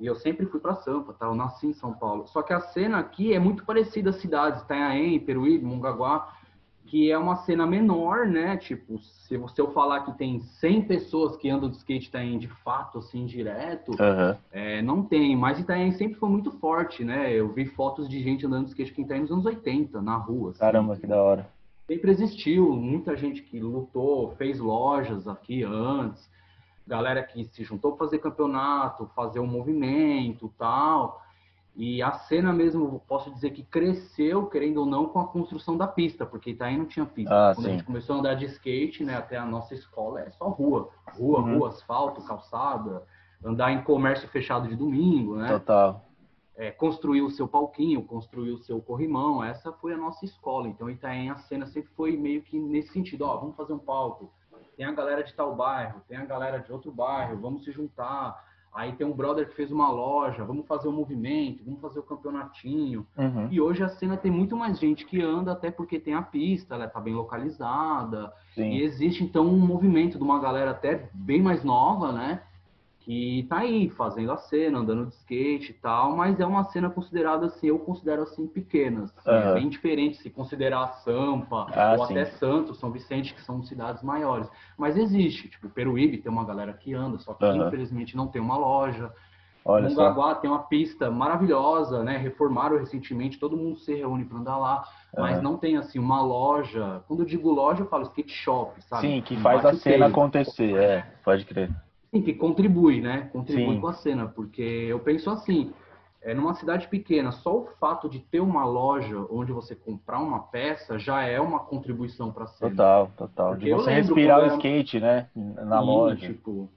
E 0.00 0.06
eu 0.06 0.16
sempre 0.16 0.44
fui 0.46 0.58
para 0.58 0.74
Sampa, 0.74 1.12
tá? 1.12 1.26
Eu 1.26 1.36
nasci 1.36 1.68
em 1.68 1.72
São 1.72 1.92
Paulo. 1.92 2.26
Só 2.26 2.42
que 2.42 2.52
a 2.52 2.58
cena 2.58 2.98
aqui 2.98 3.32
é 3.32 3.38
muito 3.38 3.64
parecida 3.64 4.10
às 4.10 4.16
cidades, 4.16 4.62
Itanhaém, 4.62 5.20
Peruíbe, 5.20 5.64
Mongaguá, 5.64 6.39
que 6.90 7.08
é 7.08 7.16
uma 7.16 7.36
cena 7.36 7.64
menor, 7.64 8.26
né? 8.26 8.56
Tipo, 8.56 8.98
se 8.98 9.36
você 9.36 9.60
eu 9.60 9.70
falar 9.70 10.00
que 10.00 10.18
tem 10.18 10.40
100 10.40 10.82
pessoas 10.88 11.36
que 11.36 11.48
andam 11.48 11.70
de 11.70 11.76
skate 11.76 12.08
Itanhaém 12.08 12.36
de 12.36 12.48
fato, 12.48 12.98
assim, 12.98 13.26
direto, 13.26 13.92
Aham. 14.00 14.36
é, 14.50 14.82
não 14.82 15.04
tem. 15.04 15.36
Mas 15.36 15.60
Itanhaém 15.60 15.92
sempre 15.92 16.18
foi 16.18 16.28
muito 16.28 16.50
forte, 16.58 17.04
né? 17.04 17.32
Eu 17.32 17.52
vi 17.52 17.64
fotos 17.64 18.08
de 18.08 18.20
gente 18.20 18.44
andando 18.44 18.64
de 18.64 18.70
skate 18.70 19.00
em 19.00 19.04
Itanhaém 19.04 19.22
nos 19.22 19.30
anos 19.30 19.46
80, 19.46 20.02
na 20.02 20.16
rua. 20.16 20.50
assim. 20.50 20.58
Caramba, 20.58 20.96
que 20.96 21.06
da 21.06 21.22
hora. 21.22 21.48
Sempre 21.86 22.10
existiu, 22.10 22.72
muita 22.74 23.16
gente 23.16 23.40
que 23.40 23.60
lutou, 23.60 24.32
fez 24.32 24.58
lojas 24.58 25.28
aqui 25.28 25.62
antes, 25.62 26.28
galera 26.84 27.22
que 27.22 27.44
se 27.44 27.62
juntou 27.62 27.92
para 27.92 28.04
fazer 28.04 28.18
campeonato, 28.18 29.08
fazer 29.14 29.38
um 29.38 29.46
movimento 29.46 30.52
tal. 30.58 31.22
E 31.82 32.02
a 32.02 32.12
cena 32.12 32.52
mesmo, 32.52 33.00
posso 33.08 33.30
dizer 33.32 33.52
que 33.52 33.62
cresceu, 33.62 34.44
querendo 34.46 34.80
ou 34.80 34.86
não, 34.86 35.06
com 35.06 35.18
a 35.18 35.26
construção 35.26 35.78
da 35.78 35.86
pista, 35.86 36.26
porque 36.26 36.50
Itaém 36.50 36.76
não 36.76 36.84
tinha 36.84 37.06
pista. 37.06 37.32
Ah, 37.34 37.54
Quando 37.54 37.64
sim. 37.64 37.70
a 37.70 37.72
gente 37.72 37.84
começou 37.84 38.16
a 38.16 38.18
andar 38.18 38.34
de 38.34 38.44
skate, 38.44 39.02
né, 39.02 39.16
até 39.16 39.38
a 39.38 39.46
nossa 39.46 39.72
escola, 39.74 40.20
é 40.20 40.28
só 40.30 40.48
rua. 40.50 40.90
Rua, 41.16 41.38
Uhum. 41.40 41.56
rua, 41.58 41.68
asfalto, 41.70 42.20
calçada, 42.22 43.02
andar 43.42 43.72
em 43.72 43.82
comércio 43.82 44.28
fechado 44.28 44.68
de 44.68 44.76
domingo, 44.76 45.36
né? 45.36 45.48
Total. 45.48 46.04
é, 46.54 46.70
construir 46.70 47.22
o 47.22 47.30
seu 47.30 47.48
palquinho, 47.48 48.02
construir 48.02 48.50
o 48.50 48.58
seu 48.58 48.82
corrimão. 48.82 49.42
Essa 49.42 49.72
foi 49.72 49.94
a 49.94 49.96
nossa 49.96 50.26
escola. 50.26 50.68
Então, 50.68 50.90
Itaém, 50.90 51.30
a 51.30 51.36
cena 51.38 51.64
sempre 51.64 51.90
foi 51.96 52.14
meio 52.18 52.42
que 52.42 52.58
nesse 52.58 52.92
sentido: 52.92 53.24
ó, 53.24 53.38
vamos 53.38 53.56
fazer 53.56 53.72
um 53.72 53.78
palco. 53.78 54.30
Tem 54.76 54.84
a 54.84 54.92
galera 54.92 55.24
de 55.24 55.32
tal 55.32 55.56
bairro, 55.56 56.02
tem 56.06 56.18
a 56.18 56.24
galera 56.26 56.58
de 56.58 56.70
outro 56.70 56.92
bairro, 56.92 57.38
vamos 57.40 57.64
se 57.64 57.72
juntar. 57.72 58.49
Aí 58.72 58.92
tem 58.92 59.06
um 59.06 59.12
brother 59.12 59.48
que 59.48 59.56
fez 59.56 59.72
uma 59.72 59.90
loja, 59.90 60.44
vamos 60.44 60.66
fazer 60.66 60.86
o 60.86 60.92
movimento, 60.92 61.64
vamos 61.64 61.80
fazer 61.80 61.98
o 61.98 62.04
campeonatinho. 62.04 63.04
Uhum. 63.16 63.48
E 63.50 63.60
hoje 63.60 63.82
a 63.82 63.88
cena 63.88 64.16
tem 64.16 64.30
muito 64.30 64.56
mais 64.56 64.78
gente 64.78 65.04
que 65.04 65.20
anda, 65.20 65.52
até 65.52 65.70
porque 65.70 65.98
tem 65.98 66.14
a 66.14 66.22
pista, 66.22 66.76
ela 66.76 66.86
tá 66.86 67.00
bem 67.00 67.14
localizada. 67.14 68.32
E 68.56 68.62
Sim. 68.62 68.76
existe 68.78 69.24
então 69.24 69.46
um 69.46 69.58
movimento 69.58 70.18
de 70.18 70.24
uma 70.24 70.38
galera 70.38 70.70
até 70.70 71.10
bem 71.12 71.42
mais 71.42 71.64
nova, 71.64 72.12
né? 72.12 72.42
Que 73.00 73.46
tá 73.48 73.60
aí 73.60 73.88
fazendo 73.88 74.30
a 74.30 74.36
cena, 74.36 74.78
andando 74.78 75.06
de 75.06 75.14
skate 75.14 75.70
e 75.70 75.74
tal, 75.74 76.14
mas 76.14 76.38
é 76.38 76.44
uma 76.44 76.64
cena 76.64 76.90
considerada 76.90 77.46
assim, 77.46 77.68
eu 77.68 77.78
considero 77.78 78.22
assim 78.22 78.46
pequena. 78.46 79.04
assim, 79.04 79.30
Aham. 79.30 79.50
É 79.50 79.54
bem 79.54 79.68
diferente 79.70 80.18
se 80.18 80.28
considerar 80.28 80.86
Sampa 81.02 81.66
Ah, 81.74 81.96
ou 81.96 82.04
sim. 82.04 82.12
até 82.12 82.26
Santos, 82.26 82.78
São 82.78 82.92
Vicente, 82.92 83.34
que 83.34 83.40
são 83.40 83.62
cidades 83.62 84.02
maiores. 84.02 84.48
Mas 84.76 84.96
existe, 84.98 85.48
tipo, 85.48 85.70
Peruíbe 85.70 86.18
tem 86.18 86.30
uma 86.30 86.44
galera 86.44 86.74
que 86.74 86.92
anda, 86.92 87.18
só 87.18 87.32
que 87.32 87.44
Aham. 87.46 87.66
infelizmente 87.66 88.16
não 88.16 88.28
tem 88.28 88.40
uma 88.40 88.56
loja. 88.58 89.10
Olha 89.64 89.88
só. 89.88 89.94
Mongaguá 89.94 90.34
tem 90.34 90.50
uma 90.50 90.64
pista 90.64 91.10
maravilhosa, 91.10 92.02
né? 92.02 92.18
Reformaram 92.18 92.78
recentemente, 92.78 93.38
todo 93.38 93.56
mundo 93.56 93.78
se 93.78 93.94
reúne 93.94 94.24
para 94.26 94.38
andar 94.38 94.58
lá, 94.58 94.84
mas 95.16 95.36
Aham. 95.36 95.42
não 95.42 95.56
tem 95.56 95.76
assim 95.78 95.98
uma 95.98 96.20
loja. 96.20 97.02
Quando 97.08 97.20
eu 97.20 97.26
digo 97.26 97.50
loja, 97.50 97.82
eu 97.82 97.88
falo 97.88 98.04
skate 98.04 98.32
shop, 98.32 98.80
sabe? 98.82 99.08
Sim, 99.08 99.22
que 99.22 99.36
faz 99.38 99.64
a 99.64 99.72
cena 99.72 100.06
acontecer. 100.06 100.74
É, 100.76 101.00
pode 101.24 101.46
crer. 101.46 101.70
Sim, 102.12 102.22
que 102.22 102.34
contribui, 102.34 103.00
né? 103.00 103.28
Contribui 103.32 103.74
Sim. 103.76 103.80
com 103.80 103.86
a 103.86 103.92
cena, 103.92 104.26
porque 104.26 104.62
eu 104.62 104.98
penso 104.98 105.30
assim, 105.30 105.72
é, 106.22 106.34
numa 106.34 106.54
cidade 106.54 106.88
pequena, 106.88 107.30
só 107.30 107.56
o 107.56 107.66
fato 107.78 108.08
de 108.08 108.18
ter 108.18 108.40
uma 108.40 108.64
loja 108.64 109.26
onde 109.30 109.52
você 109.52 109.76
comprar 109.76 110.18
uma 110.18 110.40
peça 110.40 110.98
já 110.98 111.22
é 111.22 111.40
uma 111.40 111.60
contribuição 111.60 112.32
para 112.32 112.44
a 112.44 112.48
cena. 112.48 112.70
Total, 112.72 113.10
total. 113.16 113.50
Porque 113.52 113.66
De 113.66 113.72
você 113.74 113.90
respirar 113.92 114.40
o 114.40 114.44
era- 114.44 114.54
skate, 114.56 114.98
né? 115.00 115.28
Na 115.36 115.78
Sim, 115.80 115.86
loja. 115.86 116.26
Tipo, 116.32 116.68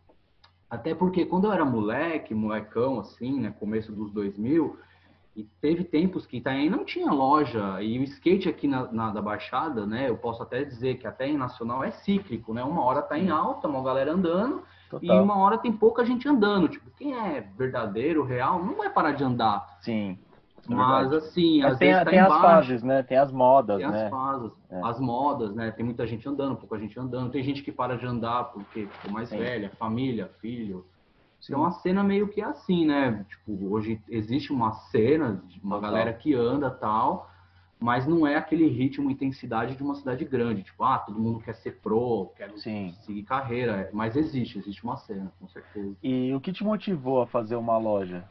até 0.70 0.94
porque 0.94 1.26
quando 1.26 1.46
eu 1.48 1.52
era 1.52 1.66
moleque, 1.66 2.34
molecão, 2.36 3.00
assim, 3.00 3.40
né, 3.40 3.54
começo 3.60 3.92
dos 3.92 4.12
2000, 4.12 4.78
e 5.36 5.44
teve 5.60 5.84
tempos 5.84 6.28
que 6.28 6.38
Itaém 6.38 6.70
não 6.70 6.86
tinha 6.86 7.12
loja, 7.12 7.82
e 7.82 7.98
o 7.98 8.04
skate 8.04 8.48
aqui 8.48 8.68
na, 8.68 8.92
na- 8.92 9.10
da 9.12 9.20
Baixada, 9.22 9.84
né, 9.86 10.08
eu 10.10 10.16
posso 10.18 10.44
até 10.44 10.64
dizer 10.64 10.98
que 11.00 11.08
até 11.08 11.28
em 11.28 11.38
Nacional 11.38 11.84
é 11.84 11.90
cíclico, 11.90 12.54
né, 12.54 12.64
uma 12.64 12.84
hora 12.84 13.02
tá 13.02 13.18
em 13.18 13.30
alta, 13.32 13.68
uma 13.68 13.82
galera 13.84 14.14
andando, 14.14 14.64
e 15.02 15.08
Total. 15.08 15.24
uma 15.24 15.38
hora 15.38 15.58
tem 15.58 15.72
pouca 15.72 16.06
gente 16.06 16.28
andando, 16.28 16.68
tipo, 16.68 16.90
quem 16.98 17.14
é 17.16 17.42
verdadeiro, 17.58 18.24
real, 18.24 18.64
não 18.64 18.76
vai 18.76 18.90
parar 18.90 19.12
de 19.14 19.24
andar, 19.24 19.66
Sim. 19.82 20.18
é 20.70 20.74
mas 20.74 21.10
verdade. 21.10 21.16
assim, 21.28 21.62
Mas 21.62 21.74
às 21.74 21.78
tem, 21.80 21.88
vezes 21.90 22.04
tá 22.04 22.10
tem 22.10 22.20
as 22.20 22.26
embaixo. 22.28 22.44
fases, 22.48 22.84
né? 22.84 23.04
Tem 23.04 23.18
as 23.18 23.32
modas, 23.32 23.78
Tem 23.78 23.90
né? 23.90 24.04
as 24.06 24.10
fases, 24.10 24.52
É. 24.70 24.82
as 24.84 25.00
modas, 25.00 25.54
né? 25.56 25.72
Tem 25.72 25.84
muita 25.86 26.06
gente 26.08 26.28
andando, 26.28 26.56
pouca 26.56 26.78
gente 26.80 26.98
andando. 27.00 27.32
Tem 27.32 27.44
gente 27.44 27.62
que 27.64 27.72
para 27.72 27.98
de 27.98 28.06
andar 28.06 28.46
porque 28.46 28.86
ficou 28.88 29.12
mais 29.12 29.30
Sim. 29.30 29.38
velha, 29.40 29.72
família, 29.78 30.30
filho. 30.40 30.86
Sim. 31.42 31.52
Então 31.54 31.66
a 31.66 31.72
cena 31.72 32.02
meio 32.04 32.30
que 32.30 32.40
é 32.40 32.46
assim, 32.46 32.86
né? 32.86 33.26
Tipo, 33.28 33.74
hoje 33.74 34.02
existe 34.08 34.54
uma 34.54 34.72
cena 34.72 35.42
de 35.48 35.60
uma 35.62 35.76
Total. 35.76 35.92
galera 35.92 36.14
que 36.14 36.34
anda 36.34 36.70
tal, 36.70 37.30
mas 37.84 38.08
não 38.08 38.26
é 38.26 38.38
aquele 38.38 38.66
ritmo 38.66 39.10
e 39.10 39.14
intensidade 39.14 39.76
de 39.76 39.84
uma 39.84 39.94
cidade 39.96 40.24
grande. 40.24 40.64
Tipo, 40.64 40.86
ah, 40.86 41.00
todo 41.00 41.20
mundo 41.20 41.42
quer 41.42 41.54
ser 41.56 41.82
pro, 41.82 42.32
quer 42.38 42.50
Sim. 42.58 42.94
seguir 43.02 43.24
carreira. 43.24 43.90
Mas 43.92 44.16
existe, 44.16 44.58
existe 44.58 44.82
uma 44.86 44.96
cena, 44.96 45.34
com 45.38 45.50
certeza. 45.50 45.94
E 46.02 46.34
o 46.34 46.40
que 46.40 46.54
te 46.54 46.64
motivou 46.64 47.22
a 47.22 47.28
fazer 47.28 47.58
uma 47.58 47.78
loja? 47.78 48.24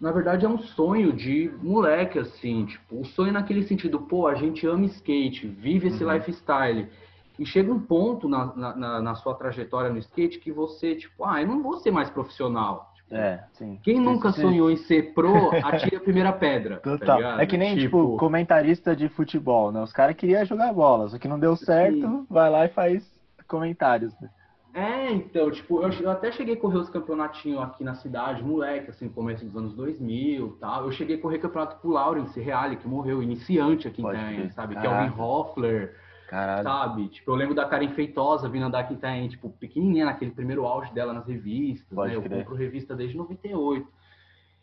Na 0.00 0.12
verdade, 0.12 0.46
é 0.46 0.48
um 0.48 0.58
sonho 0.58 1.12
de 1.12 1.50
moleque, 1.60 2.20
assim, 2.20 2.66
tipo, 2.66 3.00
o 3.00 3.04
sonho 3.04 3.32
naquele 3.32 3.64
sentido, 3.64 3.98
pô, 3.98 4.28
a 4.28 4.34
gente 4.36 4.64
ama 4.64 4.84
skate, 4.86 5.48
vive 5.48 5.88
esse 5.88 6.04
Uhum. 6.04 6.12
lifestyle. 6.12 6.88
E 7.36 7.44
chega 7.44 7.72
um 7.72 7.80
ponto 7.80 8.28
na, 8.28 8.54
na- 8.54 8.76
na, 8.76 9.02
na 9.02 9.14
sua 9.16 9.34
trajetória 9.34 9.90
no 9.90 9.98
skate 9.98 10.38
que 10.38 10.52
você, 10.52 10.94
tipo, 10.94 11.24
ah, 11.24 11.42
eu 11.42 11.48
não 11.48 11.60
vou 11.64 11.78
ser 11.78 11.90
mais 11.90 12.08
profissional. 12.10 12.87
Tipo, 13.08 13.14
É, 13.20 13.44
sim. 13.52 13.78
Quem 13.82 13.98
nunca 14.00 14.28
Esse- 14.28 14.40
sonhou 14.42 14.70
em 14.70 14.76
ser 14.76 15.14
pro, 15.14 15.50
atire 15.64 15.96
a 15.96 16.00
primeira 16.00 16.32
pedra. 16.32 16.76
tá 16.76 16.90
Total. 16.98 17.16
ligado? 17.16 17.40
é 17.40 17.46
que 17.46 17.56
nem, 17.56 17.76
tipo, 17.78 18.16
comentarista 18.18 18.94
de 18.94 19.08
futebol, 19.08 19.72
né? 19.72 19.80
Os 19.82 19.92
caras 19.92 20.14
queriam 20.16 20.44
jogar 20.44 20.72
bola, 20.72 21.08
só 21.08 21.18
que 21.18 21.26
não 21.28 21.38
deu 21.38 21.56
certo, 21.56 22.26
vai 22.28 22.50
lá 22.50 22.66
e 22.66 22.68
faz 22.68 23.02
comentários. 23.46 24.12
né? 24.20 24.28
É, 24.74 25.10
então, 25.10 25.50
tipo, 25.50 25.82
eu, 25.82 25.88
eu 25.90 26.10
até 26.10 26.30
cheguei 26.30 26.54
a 26.54 26.60
correr 26.60 26.76
os 26.78 26.90
campeonatinhos 26.90 27.60
aqui 27.62 27.82
na 27.82 27.94
cidade, 27.94 28.44
moleque, 28.44 28.90
assim, 28.90 29.08
começo 29.08 29.44
dos 29.44 29.56
anos 29.56 29.74
2000 29.74 30.46
e 30.46 30.60
tal. 30.60 30.84
Eu 30.84 30.92
cheguei 30.92 31.16
a 31.16 31.20
correr 31.20 31.38
campeonato 31.38 31.76
com 31.80 31.88
o 31.88 31.92
Lawrence 31.92 32.38
Reale, 32.38 32.76
que 32.76 32.86
morreu, 32.86 33.22
iniciante 33.22 33.88
aqui 33.88 34.02
em 34.02 34.04
crer. 34.06 34.52
sabe? 34.52 34.74
Caraca. 34.74 34.96
Kelvin 35.10 35.20
Hoffler, 35.20 35.96
Caralho. 36.28 36.62
sabe? 36.62 37.08
Tipo, 37.08 37.30
eu 37.30 37.34
lembro 37.34 37.54
da 37.54 37.64
Karen 37.64 37.88
Feitosa 37.88 38.50
vindo 38.50 38.66
andar 38.66 38.80
aqui 38.80 38.98
em 39.02 39.28
tipo, 39.28 39.48
pequenininha, 39.48 40.04
naquele 40.04 40.30
primeiro 40.30 40.66
auge 40.66 40.92
dela 40.92 41.14
nas 41.14 41.26
revistas, 41.26 41.96
Pode 41.96 42.10
né? 42.10 42.16
Eu 42.16 42.22
compro 42.22 42.54
revista 42.54 42.94
desde 42.94 43.16
98. 43.16 43.88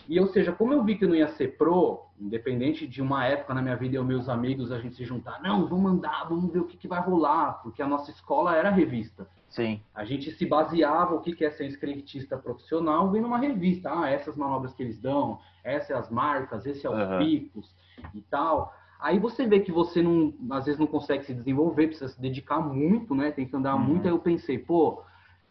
E, 0.07 0.19
ou 0.19 0.27
seja, 0.27 0.51
como 0.51 0.71
eu 0.71 0.83
vi 0.83 0.95
que 0.95 1.05
eu 1.05 1.09
não 1.09 1.15
ia 1.15 1.27
ser 1.29 1.57
pro, 1.57 2.05
independente 2.19 2.85
de 2.85 3.01
uma 3.01 3.25
época 3.25 3.55
na 3.55 3.63
minha 3.63 3.75
vida, 3.75 3.97
e 3.97 4.03
meus 4.03 4.29
amigos, 4.29 4.71
a 4.71 4.79
gente 4.79 4.95
se 4.95 5.03
juntar, 5.03 5.41
não, 5.41 5.67
vamos 5.67 5.91
andar, 5.91 6.29
vamos 6.29 6.53
ver 6.53 6.59
o 6.59 6.65
que, 6.65 6.77
que 6.77 6.87
vai 6.87 7.01
rolar, 7.01 7.53
porque 7.63 7.81
a 7.81 7.87
nossa 7.87 8.11
escola 8.11 8.55
era 8.55 8.69
revista. 8.69 9.27
Sim. 9.49 9.81
A 9.95 10.05
gente 10.05 10.31
se 10.31 10.45
baseava 10.45 11.15
o 11.15 11.21
que 11.21 11.33
que 11.33 11.43
é 11.43 11.49
ser 11.49 11.65
skatista 11.67 12.37
profissional 12.37 13.09
vendo 13.09 13.25
uma 13.25 13.39
revista. 13.39 13.89
Ah, 13.91 14.09
essas 14.09 14.35
manobras 14.35 14.73
que 14.73 14.83
eles 14.83 14.99
dão, 14.99 15.39
essas 15.63 15.87
são 15.87 15.97
as 15.97 16.09
marcas, 16.11 16.65
esses 16.65 16.81
são 16.81 16.93
os 16.93 16.99
Aham. 16.99 17.17
picos 17.19 17.73
e 18.13 18.21
tal. 18.21 18.71
Aí 18.99 19.19
você 19.19 19.45
vê 19.45 19.59
que 19.59 19.71
você 19.71 20.01
não, 20.01 20.33
às 20.51 20.65
vezes 20.65 20.79
não 20.79 20.87
consegue 20.87 21.25
se 21.25 21.33
desenvolver, 21.33 21.87
precisa 21.87 22.07
se 22.09 22.19
dedicar 22.19 22.59
muito, 22.59 23.13
né? 23.13 23.31
Tem 23.31 23.45
que 23.47 23.55
andar 23.55 23.75
Uhum. 23.75 23.81
muito. 23.81 24.07
Aí 24.07 24.13
eu 24.13 24.19
pensei, 24.19 24.57
pô, 24.57 25.01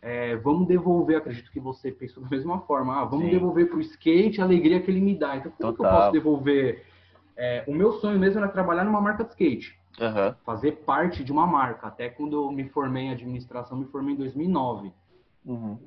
é, 0.00 0.36
vamos 0.36 0.66
devolver, 0.66 1.16
acredito 1.18 1.50
que 1.50 1.60
você 1.60 1.92
pensou 1.92 2.22
da 2.22 2.28
mesma 2.30 2.60
forma. 2.62 3.00
Ah, 3.00 3.04
vamos 3.04 3.26
Sim. 3.26 3.30
devolver 3.30 3.68
pro 3.68 3.80
skate 3.80 4.40
a 4.40 4.44
alegria 4.44 4.80
que 4.80 4.90
ele 4.90 5.00
me 5.00 5.16
dá. 5.16 5.36
Então, 5.36 5.52
como 5.52 5.74
que 5.74 5.80
eu 5.80 5.86
Total. 5.86 6.00
posso 6.00 6.12
devolver? 6.12 6.84
É, 7.36 7.64
o 7.66 7.74
meu 7.74 7.92
sonho 7.94 8.18
mesmo 8.18 8.38
era 8.38 8.48
trabalhar 8.48 8.84
numa 8.84 9.00
marca 9.00 9.24
de 9.24 9.30
skate 9.30 9.78
Aham. 10.00 10.36
fazer 10.44 10.72
parte 10.84 11.22
de 11.24 11.32
uma 11.32 11.46
marca. 11.46 11.86
Até 11.86 12.08
quando 12.08 12.36
eu 12.36 12.50
me 12.52 12.68
formei 12.68 13.04
em 13.04 13.10
administração, 13.12 13.76
me 13.76 13.86
formei 13.86 14.14
em 14.14 14.18
2009. 14.18 14.92
Uhum. 15.44 15.78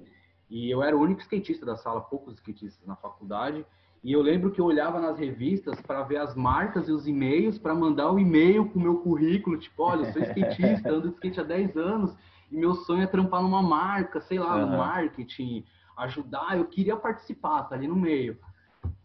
E 0.49 0.69
eu 0.69 0.81
era 0.81 0.95
o 0.95 1.01
único 1.01 1.21
skatista 1.21 1.65
da 1.65 1.75
sala, 1.75 2.01
poucos 2.01 2.35
skatistas 2.35 2.85
na 2.87 2.95
faculdade. 2.95 3.65
E 4.07 4.13
eu 4.13 4.21
lembro 4.21 4.51
que 4.51 4.61
eu 4.61 4.63
olhava 4.63 5.01
nas 5.01 5.19
revistas 5.19 5.81
para 5.81 6.01
ver 6.01 6.15
as 6.15 6.33
marcas 6.33 6.87
e 6.87 6.93
os 6.93 7.05
e-mails, 7.05 7.59
para 7.59 7.75
mandar 7.75 8.09
o 8.09 8.15
um 8.15 8.19
e-mail 8.19 8.69
com 8.69 8.79
o 8.79 8.81
meu 8.81 8.99
currículo, 8.99 9.57
tipo, 9.57 9.83
olha, 9.83 10.05
eu 10.05 10.13
sou 10.13 10.21
skatista, 10.21 10.89
ando 10.89 11.09
de 11.09 11.15
skate 11.15 11.41
há 11.41 11.43
10 11.43 11.75
anos, 11.75 12.15
e 12.49 12.55
meu 12.55 12.73
sonho 12.73 13.03
é 13.03 13.05
trampar 13.05 13.41
numa 13.41 13.61
marca, 13.61 14.21
sei 14.21 14.39
lá, 14.39 14.55
uhum. 14.55 14.61
no 14.61 14.77
marketing, 14.77 15.65
ajudar, 15.97 16.57
eu 16.57 16.63
queria 16.63 16.95
participar, 16.95 17.63
tá 17.63 17.75
ali 17.75 17.85
no 17.85 17.97
meio. 17.97 18.39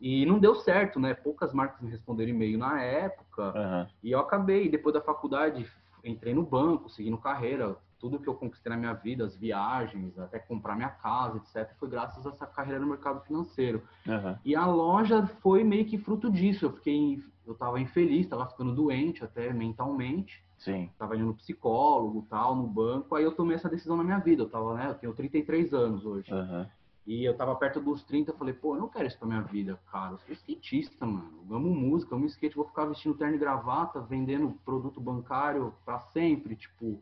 E 0.00 0.24
não 0.24 0.38
deu 0.38 0.54
certo, 0.54 1.00
né? 1.00 1.14
Poucas 1.14 1.52
marcas 1.52 1.80
me 1.80 1.90
responderam 1.90 2.30
e-mail 2.30 2.56
na 2.56 2.80
época. 2.80 3.52
Uhum. 3.56 3.86
E 4.04 4.12
eu 4.12 4.20
acabei, 4.20 4.68
depois 4.68 4.94
da 4.94 5.00
faculdade, 5.00 5.66
entrei 6.04 6.32
no 6.32 6.44
banco, 6.44 6.88
seguindo 6.88 7.18
carreira. 7.18 7.76
Tudo 8.02 8.18
que 8.18 8.28
eu 8.28 8.34
conquistei 8.34 8.68
na 8.68 8.76
minha 8.76 8.94
vida, 8.94 9.24
as 9.24 9.36
viagens, 9.36 10.18
até 10.18 10.36
comprar 10.36 10.74
minha 10.74 10.88
casa, 10.88 11.36
etc., 11.36 11.72
foi 11.78 11.88
graças 11.88 12.26
a 12.26 12.30
essa 12.30 12.44
carreira 12.44 12.80
no 12.80 12.88
mercado 12.88 13.20
financeiro. 13.20 13.80
Uhum. 14.04 14.36
E 14.44 14.56
a 14.56 14.66
loja 14.66 15.24
foi 15.40 15.62
meio 15.62 15.84
que 15.84 15.96
fruto 15.96 16.28
disso. 16.28 16.64
Eu 16.64 16.72
fiquei, 16.72 17.22
eu 17.46 17.52
estava 17.52 17.78
infeliz, 17.78 18.22
estava 18.22 18.44
ficando 18.46 18.74
doente 18.74 19.22
até 19.22 19.52
mentalmente. 19.52 20.44
Sim. 20.58 20.90
Tava 20.98 21.14
indo 21.14 21.26
no 21.26 21.34
psicólogo, 21.34 22.26
tal, 22.28 22.56
no 22.56 22.66
banco. 22.66 23.14
Aí 23.14 23.22
eu 23.22 23.36
tomei 23.36 23.54
essa 23.54 23.68
decisão 23.68 23.96
na 23.96 24.02
minha 24.02 24.18
vida. 24.18 24.42
Eu 24.42 24.50
tava, 24.50 24.74
né? 24.74 24.88
Eu 24.88 24.94
tenho 24.94 25.14
33 25.14 25.72
anos 25.72 26.04
hoje. 26.04 26.34
Uhum. 26.34 26.66
E 27.06 27.24
eu 27.24 27.36
tava 27.36 27.54
perto 27.54 27.80
dos 27.80 28.02
30, 28.02 28.32
eu 28.32 28.36
falei, 28.36 28.52
pô, 28.52 28.74
eu 28.74 28.80
não 28.80 28.88
quero 28.88 29.06
isso 29.06 29.18
pra 29.18 29.28
minha 29.28 29.42
vida, 29.42 29.78
cara. 29.92 30.14
Eu 30.14 30.18
sou 30.18 30.32
skatista, 30.32 31.06
mano. 31.06 31.44
Eu 31.48 31.56
amo 31.56 31.70
música, 31.72 32.12
eu 32.12 32.18
amo 32.18 32.26
skate, 32.26 32.56
vou 32.56 32.66
ficar 32.66 32.84
vestindo 32.86 33.14
terno 33.14 33.36
e 33.36 33.38
gravata, 33.38 34.00
vendendo 34.00 34.58
produto 34.64 35.00
bancário 35.00 35.72
pra 35.84 36.00
sempre, 36.12 36.56
tipo. 36.56 37.00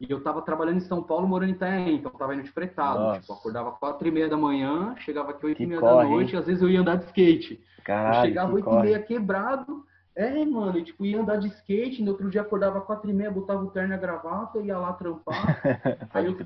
E 0.00 0.08
eu 0.08 0.22
tava 0.22 0.42
trabalhando 0.42 0.76
em 0.76 0.80
São 0.80 1.02
Paulo, 1.02 1.26
morando 1.26 1.50
em 1.50 1.54
Itaém, 1.54 1.96
então 1.96 2.12
eu 2.12 2.18
tava 2.18 2.34
indo 2.34 2.44
de 2.44 2.52
fretado. 2.52 3.00
Nossa. 3.00 3.20
Tipo, 3.20 3.32
acordava 3.32 3.72
quatro 3.72 4.06
e 4.06 4.10
meia 4.10 4.28
da 4.28 4.36
manhã, 4.36 4.94
chegava 4.98 5.30
aqui 5.30 5.44
oito 5.46 5.62
e 5.62 5.66
meia 5.66 5.80
da 5.80 6.04
noite, 6.04 6.34
e 6.34 6.36
às 6.36 6.46
vezes 6.46 6.62
eu 6.62 6.70
ia 6.70 6.80
andar 6.80 6.96
de 6.96 7.06
skate. 7.06 7.60
Caralho, 7.84 8.16
eu 8.16 8.28
chegava 8.28 8.54
oito 8.54 8.70
e 8.70 8.80
meia 8.80 9.02
quebrado, 9.02 9.84
é, 10.14 10.44
mano, 10.44 10.78
e, 10.78 10.84
tipo, 10.84 11.04
ia 11.04 11.20
andar 11.20 11.36
de 11.36 11.48
skate, 11.48 12.02
no 12.02 12.12
outro 12.12 12.30
dia 12.30 12.42
acordava 12.42 12.80
quatro 12.80 13.10
e 13.10 13.12
meia, 13.12 13.30
botava 13.30 13.62
o 13.62 13.70
terno 13.70 13.92
e 13.92 13.96
a 13.96 13.98
gravata, 13.98 14.60
ia 14.60 14.78
lá 14.78 14.92
trampar. 14.92 15.60
aí 16.14 16.26
eu, 16.26 16.36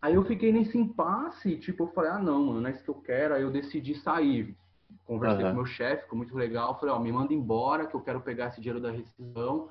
Aí 0.00 0.14
eu 0.14 0.24
fiquei 0.24 0.52
nesse 0.52 0.78
impasse, 0.78 1.56
tipo, 1.56 1.82
eu 1.82 1.88
falei, 1.88 2.10
ah, 2.12 2.18
não, 2.18 2.44
mano, 2.44 2.60
não 2.60 2.68
é 2.68 2.72
isso 2.72 2.84
que 2.84 2.90
eu 2.90 2.94
quero. 2.94 3.34
Aí 3.34 3.42
eu 3.42 3.50
decidi 3.50 3.94
sair. 3.96 4.56
Conversei 5.04 5.44
uhum. 5.44 5.50
com 5.50 5.56
meu 5.56 5.66
chefe, 5.66 6.02
ficou 6.04 6.16
muito 6.16 6.36
legal. 6.36 6.78
Falei, 6.78 6.94
ó, 6.94 6.98
me 7.00 7.10
manda 7.10 7.34
embora, 7.34 7.86
que 7.86 7.94
eu 7.94 8.00
quero 8.00 8.20
pegar 8.20 8.46
esse 8.46 8.60
dinheiro 8.60 8.80
da 8.80 8.90
rescisão 8.90 9.68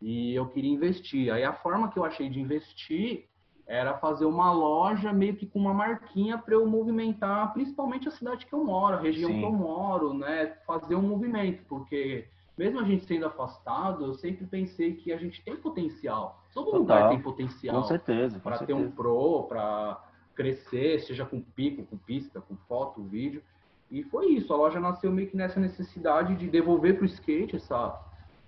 e 0.00 0.34
eu 0.34 0.46
queria 0.46 0.72
investir. 0.72 1.32
Aí 1.32 1.44
a 1.44 1.52
forma 1.52 1.90
que 1.90 1.98
eu 1.98 2.04
achei 2.04 2.28
de 2.28 2.40
investir 2.40 3.26
era 3.66 3.98
fazer 3.98 4.24
uma 4.24 4.52
loja 4.52 5.12
meio 5.12 5.34
que 5.34 5.46
com 5.46 5.58
uma 5.58 5.74
marquinha 5.74 6.38
para 6.38 6.54
eu 6.54 6.66
movimentar, 6.66 7.52
principalmente 7.52 8.06
a 8.06 8.12
cidade 8.12 8.46
que 8.46 8.52
eu 8.52 8.64
moro, 8.64 8.96
a 8.96 9.00
região 9.00 9.30
Sim. 9.30 9.40
que 9.40 9.44
eu 9.44 9.52
moro, 9.52 10.14
né? 10.14 10.56
Fazer 10.66 10.94
um 10.94 11.02
movimento, 11.02 11.64
porque 11.68 12.28
mesmo 12.56 12.80
a 12.80 12.84
gente 12.84 13.04
sendo 13.04 13.26
afastado, 13.26 14.04
eu 14.04 14.14
sempre 14.14 14.46
pensei 14.46 14.94
que 14.94 15.12
a 15.12 15.16
gente 15.18 15.42
tem 15.42 15.56
potencial. 15.56 16.42
Todo 16.54 16.66
Total. 16.66 16.80
lugar 16.80 17.08
tem 17.10 17.20
potencial. 17.20 17.82
Com 17.82 17.88
certeza. 17.88 18.38
Para 18.38 18.58
ter 18.58 18.72
um 18.72 18.90
pro, 18.90 19.44
para 19.44 20.00
crescer, 20.34 21.00
seja 21.00 21.26
com 21.26 21.40
pico, 21.40 21.84
com 21.84 21.98
pista, 21.98 22.40
com 22.40 22.56
foto, 22.68 23.02
vídeo. 23.02 23.42
E 23.90 24.02
foi 24.04 24.28
isso. 24.28 24.52
A 24.52 24.56
loja 24.56 24.80
nasceu 24.80 25.10
meio 25.10 25.28
que 25.28 25.36
nessa 25.36 25.60
necessidade 25.60 26.36
de 26.36 26.48
devolver 26.48 26.96
para 26.96 27.02
o 27.02 27.06
skate 27.06 27.56
essa, 27.56 27.98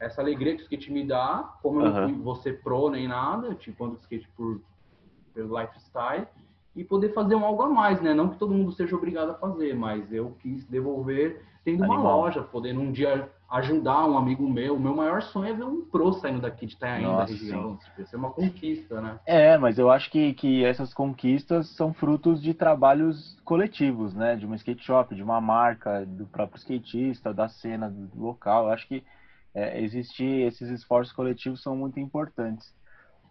essa 0.00 0.21
alegria 0.21 0.55
que 0.55 0.62
o 0.62 0.64
skate 0.64 0.93
me 0.93 1.07
dá. 1.07 1.55
Como 1.62 1.81
eu 1.81 1.90
não 1.90 2.09
fui 2.09 2.23
você 2.23 2.52
pro 2.52 2.90
nem 2.90 3.09
nada, 3.09 3.55
tipo, 3.55 3.85
ando 3.85 3.97
skate 3.97 4.28
por, 4.37 4.61
pelo 5.35 5.59
lifestyle. 5.59 6.26
E 6.76 6.85
poder 6.85 7.12
fazer 7.12 7.35
um 7.35 7.45
algo 7.45 7.62
a 7.62 7.69
mais, 7.69 8.00
né? 8.00 8.14
Não 8.14 8.28
que 8.28 8.37
todo 8.37 8.55
mundo 8.55 8.71
seja 8.73 8.95
obrigado 8.95 9.31
a 9.31 9.35
fazer, 9.35 9.75
mas 9.75 10.12
eu 10.12 10.37
quis 10.40 10.64
devolver 10.67 11.43
tendo 11.64 11.85
Animal. 11.85 12.00
uma 12.00 12.17
loja, 12.17 12.43
podendo 12.43 12.81
um 12.81 12.93
dia 12.93 13.28
ajudar 13.50 14.07
um 14.07 14.17
amigo 14.17 14.49
meu. 14.49 14.76
O 14.76 14.81
meu 14.81 14.95
maior 14.95 15.23
sonho 15.23 15.49
é 15.49 15.52
ver 15.52 15.64
um 15.64 15.83
pro 15.83 16.12
saindo 16.12 16.40
daqui 16.40 16.67
de 16.67 16.75
Itanhaém, 16.75 17.07
da 17.07 17.25
região. 17.25 17.76
Tipo, 17.76 18.02
isso 18.02 18.14
é 18.14 18.19
uma 18.19 18.31
conquista, 18.31 19.00
né? 19.00 19.19
É, 19.26 19.59
mas 19.59 19.78
eu 19.78 19.90
acho 19.90 20.11
que, 20.11 20.35
que 20.35 20.64
essas 20.64 20.93
conquistas 20.93 21.69
são 21.71 21.93
frutos 21.93 22.43
de 22.43 22.52
trabalhos 22.55 23.37
coletivos, 23.45 24.14
né? 24.14 24.37
De 24.37 24.47
uma 24.47 24.57
skate 24.57 24.85
shop, 24.85 25.14
de 25.14 25.23
uma 25.23 25.40
marca, 25.40 26.05
do 26.07 26.26
próprio 26.26 26.59
skatista, 26.59 27.33
da 27.33 27.49
cena 27.49 27.90
do 27.90 28.23
local. 28.23 28.67
Eu 28.67 28.71
acho 28.71 28.87
que 28.87 29.02
é, 29.55 29.81
existir 29.83 30.47
esses 30.47 30.69
esforços 30.71 31.12
coletivos 31.12 31.62
são 31.62 31.76
muito 31.76 31.99
importantes. 31.99 32.73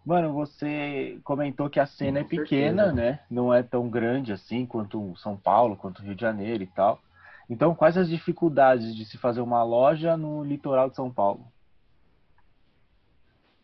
Mano, 0.04 0.32
você 0.32 1.20
comentou 1.22 1.68
que 1.68 1.78
a 1.78 1.86
cena 1.86 2.20
Com 2.20 2.26
é 2.26 2.28
pequena, 2.28 2.84
certeza. 2.86 2.92
né? 2.92 3.20
Não 3.30 3.52
é 3.52 3.62
tão 3.62 3.88
grande 3.90 4.32
assim 4.32 4.64
quanto 4.64 5.16
São 5.18 5.36
Paulo, 5.36 5.76
quanto 5.76 6.02
Rio 6.02 6.14
de 6.14 6.20
Janeiro 6.22 6.62
e 6.62 6.66
tal. 6.66 7.00
Então, 7.50 7.74
quais 7.74 7.96
as 7.96 8.08
dificuldades 8.08 8.94
de 8.94 9.04
se 9.04 9.18
fazer 9.18 9.40
uma 9.40 9.62
loja 9.62 10.16
no 10.16 10.44
litoral 10.44 10.88
de 10.90 10.96
São 10.96 11.10
Paulo? 11.10 11.46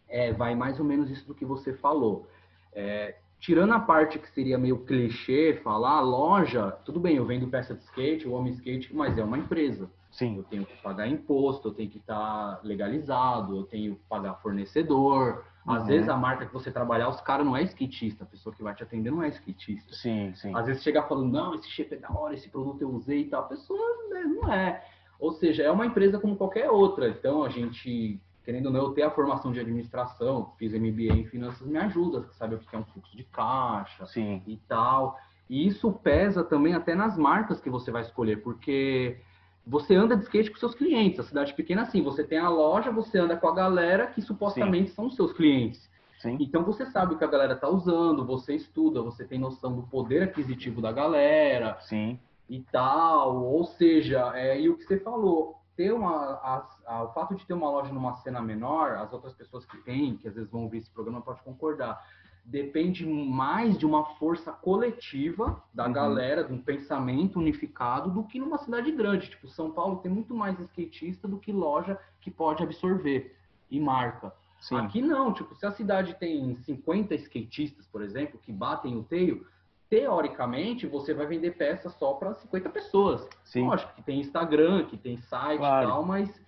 É, 0.09 0.33
vai 0.33 0.55
mais 0.55 0.79
ou 0.79 0.85
menos 0.85 1.11
isso 1.11 1.27
do 1.27 1.35
que 1.35 1.45
você 1.45 1.73
falou. 1.75 2.29
É, 2.73 3.17
tirando 3.39 3.73
a 3.75 3.81
parte 3.81 4.19
que 4.19 4.29
seria 4.31 4.57
meio 4.59 4.85
clichê, 4.85 5.61
falar 5.63 6.01
loja, 6.01 6.71
tudo 6.85 6.99
bem, 6.99 7.17
eu 7.17 7.27
vendo 7.27 7.49
peça 7.49 7.75
de 7.75 7.83
skate, 7.85 8.25
eu 8.25 8.37
amo 8.37 8.49
skate, 8.49 8.95
mas 8.95 9.19
é 9.19 9.25
uma 9.25 9.39
empresa. 9.39 9.91
Sim. 10.15 10.37
Eu 10.37 10.45
tenho 10.45 10.65
que 10.65 10.77
pagar 10.81 11.09
imposto, 11.09 11.69
eu 11.69 11.75
tenho 11.75 11.91
que 11.91 11.99
estar 11.99 12.61
legalizado, 12.63 13.57
eu 13.57 13.65
tenho 13.65 13.97
que 13.97 14.03
pagar 14.09 14.35
fornecedor, 14.35 15.45
às 15.67 15.83
uhum. 15.83 15.89
vezes 15.89 16.09
a 16.09 16.17
marca 16.17 16.47
que 16.47 16.53
você 16.53 16.71
trabalhar, 16.71 17.09
os 17.09 17.21
caras 17.21 17.45
não 17.45 17.57
é 17.57 17.63
skatista, 17.63 18.23
a 18.23 18.27
pessoa 18.27 18.55
que 18.55 18.63
vai 18.63 18.75
te 18.75 18.83
atender 18.83 19.11
não 19.11 19.23
é 19.23 19.29
skatista. 19.29 19.93
Sim, 19.93 20.33
sim. 20.35 20.55
Às 20.55 20.67
vezes 20.67 20.83
chega 20.83 21.03
falando, 21.03 21.33
não, 21.33 21.55
esse 21.55 21.69
shape 21.69 21.95
é 21.95 21.99
da 21.99 22.13
hora, 22.13 22.35
esse 22.35 22.49
produto 22.49 22.81
eu 22.83 22.91
usei 22.91 23.23
e 23.23 23.25
tal. 23.25 23.43
A 23.43 23.49
pessoa 23.49 24.09
né, 24.11 24.23
não 24.23 24.53
é. 24.53 24.85
Ou 25.19 25.33
seja, 25.33 25.63
é 25.63 25.71
uma 25.71 25.87
empresa 25.87 26.19
como 26.21 26.37
qualquer 26.37 26.71
outra. 26.71 27.09
Então 27.09 27.43
a 27.43 27.49
gente, 27.49 28.21
querendo 28.45 28.67
ou 28.67 28.73
não, 28.73 28.81
eu 28.81 28.91
ter 28.91 29.03
a 29.03 29.11
formação 29.11 29.51
de 29.51 29.59
administração, 29.59 30.53
fiz 30.59 30.73
MBA 30.75 31.15
em 31.15 31.25
finanças, 31.25 31.67
me 31.67 31.79
ajuda, 31.79 32.29
sabe 32.33 32.55
o 32.55 32.59
que 32.59 32.77
é 32.77 32.79
um 32.79 32.85
fluxo 32.85 33.17
de 33.17 33.25
caixa 33.25 34.07
sim. 34.07 34.43
e 34.47 34.59
tal. 34.69 35.19
E 35.49 35.67
isso 35.67 35.91
pesa 35.93 36.45
também 36.45 36.75
até 36.75 36.95
nas 36.95 37.19
marcas 37.19 37.61
que 37.61 37.71
você 37.71 37.91
vai 37.91 38.03
escolher, 38.03 38.43
porque 38.43 39.19
você 39.67 39.95
anda 39.95 40.17
de 40.17 40.25
skate 40.25 40.51
com 40.51 40.59
seus 40.59 40.75
clientes. 40.75 41.21
A 41.21 41.23
cidade 41.23 41.55
pequena, 41.55 41.83
assim, 41.83 42.03
você 42.03 42.23
tem 42.23 42.39
a 42.39 42.49
loja, 42.49 42.91
você 42.91 43.19
anda 43.19 43.37
com 43.37 43.49
a 43.49 43.55
galera 43.55 44.07
que 44.07 44.21
supostamente 44.21 44.91
Sim. 44.91 44.95
são 44.95 45.07
os 45.07 45.17
seus 45.17 45.33
clientes. 45.33 45.91
Sim. 46.19 46.39
Então 46.41 46.65
você 46.65 46.87
sabe 46.87 47.15
o 47.15 47.19
que 47.19 47.25
a 47.25 47.29
galera 47.29 47.55
está 47.55 47.69
usando, 47.69 48.25
você 48.25 48.55
estuda, 48.55 49.03
você 49.03 49.25
tem 49.25 49.39
noção 49.39 49.75
do 49.75 49.83
poder 49.83 50.23
aquisitivo 50.23 50.81
da 50.81 50.93
galera. 50.93 51.79
Sim. 51.81 52.19
E 52.49 52.61
tal. 52.61 53.43
Ou 53.43 53.65
seja, 53.65 54.33
é, 54.35 54.61
e 54.61 54.69
o 54.69 54.77
que 54.77 54.85
você 54.85 54.99
falou, 54.99 55.57
ter 55.77 55.93
uma, 55.93 56.15
a, 56.15 56.69
a, 56.87 57.05
o 57.05 57.13
fato 57.13 57.35
de 57.35 57.45
ter 57.47 57.53
uma 57.53 57.71
loja 57.71 57.93
numa 57.93 58.15
cena 58.17 58.41
menor, 58.41 58.93
as 58.93 59.13
outras 59.13 59.35
pessoas 59.35 59.65
que 59.67 59.77
têm, 59.79 60.17
que 60.17 60.29
às 60.29 60.35
vezes 60.35 60.51
vão 60.51 60.63
ouvir 60.63 60.79
esse 60.79 60.91
programa, 60.91 61.21
podem 61.21 61.43
concordar 61.43 62.03
depende 62.45 63.07
mais 63.07 63.79
de 63.79 63.87
uma 63.87 64.05
força 64.17 64.53
coletiva 64.53 65.63
da 65.73 65.87
uhum. 65.87 65.93
galera, 65.93 66.45
de 66.45 66.53
um 66.53 66.61
pensamento 66.61 67.39
unificado, 67.39 68.11
do 68.11 68.23
que 68.25 68.39
numa 68.39 68.59
cidade 68.59 68.93
grande. 68.93 69.31
Tipo, 69.31 69.49
São 69.49 69.71
Paulo 69.71 69.97
tem 69.97 70.11
muito 70.11 70.35
mais 70.35 70.59
skatista 70.61 71.27
do 71.27 71.39
que 71.39 71.51
loja 71.53 71.99
que 72.21 72.31
pode 72.31 72.63
absorver 72.63 73.35
e 73.71 73.81
marca. 73.81 74.33
Sim. 74.61 74.77
Aqui 74.77 75.03
não, 75.03 75.33
tipo, 75.33 75.55
se 75.55 75.67
a 75.67 75.71
cidade 75.71 76.15
tem 76.15 76.55
50 76.57 77.15
skatistas, 77.17 77.87
por 77.87 78.03
exemplo, 78.03 78.39
que 78.41 78.53
batem 78.53 78.97
o 78.97 79.03
teio, 79.03 79.47
teoricamente 79.89 80.87
você 80.87 81.15
vai 81.15 81.27
vender 81.27 81.53
peças 81.53 81.95
só 81.95 82.15
para 82.15 82.35
50 82.35 82.69
pessoas. 82.71 83.29
Sim. 83.45 83.67
Lógico 83.67 83.95
que 83.95 84.03
tem 84.03 84.21
Instagram, 84.21 84.87
que 84.87 84.97
tem 84.97 85.19
site 85.19 85.59
claro. 85.59 85.87
e 85.87 85.91
tal, 85.91 86.05
mas 86.05 86.44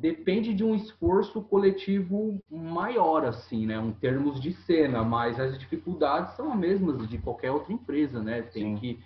depende 0.00 0.54
de 0.54 0.64
um 0.64 0.74
esforço 0.74 1.42
coletivo 1.42 2.42
maior, 2.50 3.24
assim, 3.26 3.66
né? 3.66 3.78
Um 3.78 3.92
termos 3.92 4.40
de 4.40 4.52
cena, 4.52 5.04
mas 5.04 5.38
as 5.38 5.58
dificuldades 5.58 6.34
são 6.36 6.52
as 6.52 6.58
mesmas 6.58 7.06
de 7.06 7.18
qualquer 7.18 7.50
outra 7.50 7.72
empresa, 7.72 8.22
né? 8.22 8.40
Tem 8.42 8.74
Sim. 8.74 8.76
que 8.76 9.00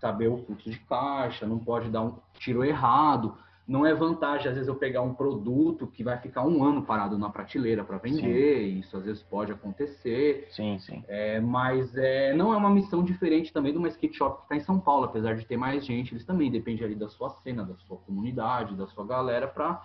saber 0.00 0.28
o 0.28 0.38
fluxo 0.38 0.70
de 0.70 0.78
caixa, 0.78 1.44
não 1.44 1.58
pode 1.58 1.90
dar 1.90 2.02
um 2.02 2.14
tiro 2.34 2.64
errado. 2.64 3.36
Não 3.66 3.84
é 3.84 3.92
vantagem, 3.92 4.48
às 4.48 4.54
vezes, 4.54 4.68
eu 4.68 4.76
pegar 4.76 5.02
um 5.02 5.12
produto 5.12 5.88
que 5.88 6.02
vai 6.02 6.16
ficar 6.16 6.46
um 6.46 6.64
ano 6.64 6.82
parado 6.82 7.18
na 7.18 7.28
prateleira 7.28 7.84
para 7.84 7.98
vender, 7.98 8.60
sim. 8.60 8.78
isso 8.78 8.96
às 8.96 9.04
vezes 9.04 9.22
pode 9.22 9.52
acontecer. 9.52 10.46
Sim, 10.52 10.78
sim. 10.78 11.04
É, 11.08 11.38
mas 11.40 11.94
é, 11.96 12.32
não 12.32 12.54
é 12.54 12.56
uma 12.56 12.70
missão 12.70 13.02
diferente 13.02 13.52
também 13.52 13.72
de 13.72 13.78
uma 13.78 13.88
skate 13.88 14.16
shop 14.16 14.38
que 14.38 14.42
está 14.44 14.56
em 14.56 14.60
São 14.60 14.78
Paulo, 14.78 15.04
apesar 15.04 15.34
de 15.34 15.44
ter 15.44 15.56
mais 15.58 15.84
gente, 15.84 16.14
eles 16.14 16.24
também 16.24 16.50
dependem 16.50 16.84
ali 16.84 16.94
da 16.94 17.08
sua 17.08 17.28
cena, 17.28 17.64
da 17.64 17.74
sua 17.74 17.98
comunidade, 17.98 18.76
da 18.76 18.86
sua 18.86 19.04
galera, 19.04 19.46
para 19.46 19.82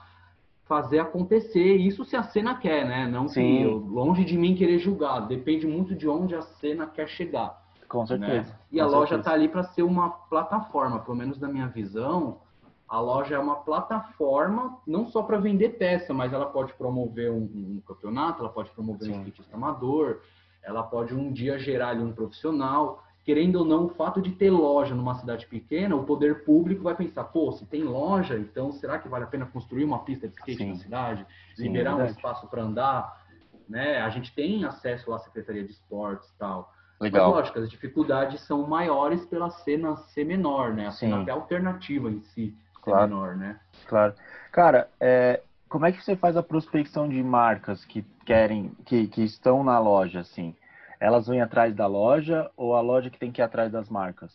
fazer 0.66 1.00
acontecer. 1.00 1.76
Isso 1.76 2.06
se 2.06 2.16
a 2.16 2.24
cena 2.24 2.56
quer, 2.56 2.86
né? 2.88 3.08
Não 3.08 3.28
Sim. 3.28 3.42
que 3.42 3.64
eu, 3.64 3.78
longe 3.78 4.24
de 4.24 4.38
mim 4.38 4.56
querer 4.56 4.80
julgar. 4.80 5.22
Depende 5.28 5.68
muito 5.68 5.96
de 5.96 6.08
onde 6.08 6.36
a 6.36 6.42
cena 6.42 6.88
quer 6.88 7.08
chegar. 7.08 7.62
Com 7.88 8.02
né? 8.02 8.08
certeza. 8.08 8.50
Né? 8.50 8.60
E 8.72 8.78
Com 8.78 8.84
a 8.84 8.90
certeza. 8.90 8.98
loja 8.98 9.16
está 9.18 9.34
ali 9.34 9.48
para 9.48 9.64
ser 9.64 9.84
uma 9.84 10.10
plataforma, 10.10 11.00
pelo 11.00 11.18
menos 11.18 11.40
na 11.40 11.48
minha 11.48 11.68
visão. 11.68 12.40
A 12.88 13.00
loja 13.00 13.36
é 13.36 13.40
uma 13.40 13.56
plataforma 13.56 14.78
não 14.86 15.08
só 15.08 15.24
para 15.24 15.38
vender 15.38 15.70
peça, 15.78 16.14
mas 16.14 16.32
ela 16.32 16.46
pode 16.46 16.74
promover 16.74 17.32
um, 17.32 17.44
um 17.44 17.82
campeonato, 17.86 18.42
ela 18.42 18.52
pode 18.52 18.70
promover 18.72 19.08
Sim. 19.08 19.14
um 19.14 19.22
skatista 19.22 19.56
amador, 19.56 20.22
ela 20.62 20.84
pode 20.84 21.14
um 21.14 21.32
dia 21.32 21.58
gerar 21.58 21.90
ali 21.90 22.04
um 22.04 22.14
profissional. 22.14 23.04
Querendo 23.24 23.58
ou 23.58 23.66
não, 23.66 23.86
o 23.86 23.90
fato 23.90 24.22
de 24.22 24.32
ter 24.32 24.52
loja 24.52 24.94
numa 24.94 25.16
cidade 25.16 25.48
pequena, 25.48 25.96
o 25.96 26.04
poder 26.04 26.44
público 26.44 26.84
vai 26.84 26.96
pensar, 26.96 27.24
pô, 27.26 27.52
se 27.52 27.66
tem 27.66 27.84
loja, 27.84 28.38
então 28.38 28.72
será 28.72 29.00
que 29.00 29.08
vale 29.08 29.24
a 29.24 29.28
pena 29.28 29.46
construir 29.46 29.86
uma 29.86 30.00
pista 30.00 30.28
de 30.28 30.36
skate 30.36 30.58
Sim. 30.58 30.70
na 30.70 30.76
cidade? 30.76 31.26
Sim, 31.56 31.64
liberar 31.64 31.92
é 31.92 31.96
um 31.96 32.06
espaço 32.06 32.48
para 32.48 32.62
andar? 32.62 33.24
Né? 33.68 34.02
A 34.02 34.10
gente 34.10 34.34
tem 34.36 34.66
acesso 34.66 35.14
à 35.14 35.20
Secretaria 35.20 35.64
de 35.64 35.72
Esportes 35.72 36.30
e 36.30 36.38
tal. 36.38 36.72
Legal. 37.00 37.28
Mas, 37.28 37.36
lógico, 37.36 37.60
as 37.60 37.70
dificuldades 37.70 38.42
são 38.42 38.68
maiores 38.68 39.26
pela 39.26 39.50
cena 39.50 39.96
ser 39.96 40.26
menor, 40.26 40.74
né? 40.74 40.88
A 40.88 40.92
cena 40.92 41.22
até 41.22 41.32
alternativa 41.32 42.10
em 42.10 42.22
si 42.22 42.56
claro. 42.82 43.02
ser 43.02 43.08
menor, 43.08 43.36
né? 43.36 43.60
Claro. 43.88 44.14
Cara, 44.52 44.90
é, 45.00 45.42
como 45.68 45.86
é 45.86 45.92
que 45.92 46.04
você 46.04 46.16
faz 46.16 46.38
a 46.38 46.44
prospecção 46.44 47.10
de 47.10 47.22
marcas 47.24 47.84
que 47.84 48.06
querem, 48.26 48.72
que, 48.86 49.08
que 49.08 49.24
estão 49.24 49.64
na 49.64 49.80
loja, 49.80 50.20
assim? 50.20 50.56
Elas 51.04 51.28
vêm 51.28 51.42
atrás 51.42 51.76
da 51.76 51.86
loja 51.86 52.50
ou 52.56 52.76
a 52.76 52.80
loja 52.80 53.10
que 53.10 53.20
tem 53.20 53.30
que 53.30 53.42
ir 53.42 53.44
atrás 53.44 53.70
das 53.70 53.90
marcas? 53.90 54.32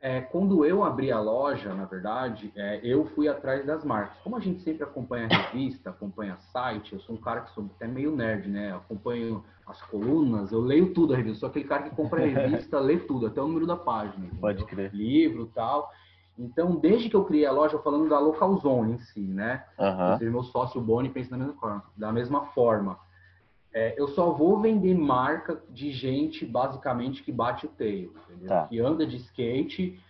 É, 0.00 0.22
quando 0.22 0.64
eu 0.64 0.82
abri 0.82 1.12
a 1.12 1.20
loja, 1.20 1.74
na 1.74 1.84
verdade, 1.84 2.50
é, 2.56 2.80
eu 2.82 3.04
fui 3.08 3.28
atrás 3.28 3.66
das 3.66 3.84
marcas. 3.84 4.16
Como 4.20 4.34
a 4.34 4.40
gente 4.40 4.62
sempre 4.62 4.84
acompanha 4.84 5.26
a 5.26 5.36
revista, 5.50 5.90
acompanha 5.90 6.38
site, 6.38 6.94
eu 6.94 7.00
sou 7.00 7.16
um 7.16 7.20
cara 7.20 7.42
que 7.42 7.50
sou 7.50 7.68
até 7.76 7.86
meio 7.86 8.16
nerd, 8.16 8.48
né? 8.48 8.74
Acompanho 8.74 9.44
as 9.66 9.82
colunas, 9.82 10.52
eu 10.52 10.60
leio 10.62 10.94
tudo 10.94 11.12
a 11.12 11.18
revista. 11.18 11.40
Sou 11.40 11.50
aquele 11.50 11.66
cara 11.66 11.82
que 11.82 11.94
compra 11.94 12.22
a 12.22 12.24
revista, 12.26 12.80
lê 12.80 12.96
tudo, 12.96 13.26
até 13.26 13.42
o 13.42 13.46
número 13.46 13.66
da 13.66 13.76
página. 13.76 14.24
Entendeu? 14.24 14.40
Pode 14.40 14.64
crer. 14.64 14.90
Livro 14.94 15.50
tal. 15.54 15.90
Então, 16.38 16.76
desde 16.76 17.10
que 17.10 17.16
eu 17.16 17.26
criei 17.26 17.44
a 17.44 17.52
loja, 17.52 17.78
falando 17.80 18.08
da 18.08 18.18
Local 18.18 18.56
Zone 18.56 18.94
em 18.94 18.98
si, 18.98 19.20
né? 19.20 19.66
Uhum. 19.78 20.12
Ou 20.12 20.16
seja, 20.16 20.30
meu 20.30 20.44
sócio 20.44 20.80
Boni 20.80 21.10
pensa 21.10 21.32
da 21.32 21.36
mesma 21.36 21.60
forma. 21.60 21.84
Da 21.94 22.10
mesma 22.10 22.46
forma. 22.46 23.07
É, 23.72 23.94
eu 23.98 24.08
só 24.08 24.30
vou 24.32 24.60
vender 24.60 24.94
marca 24.94 25.62
de 25.68 25.90
gente, 25.90 26.46
basicamente, 26.46 27.22
que 27.22 27.30
bate 27.30 27.66
o 27.66 27.68
tail, 27.68 28.14
tá. 28.46 28.66
Que 28.66 28.80
anda 28.80 29.06
de 29.06 29.16
skate 29.16 30.00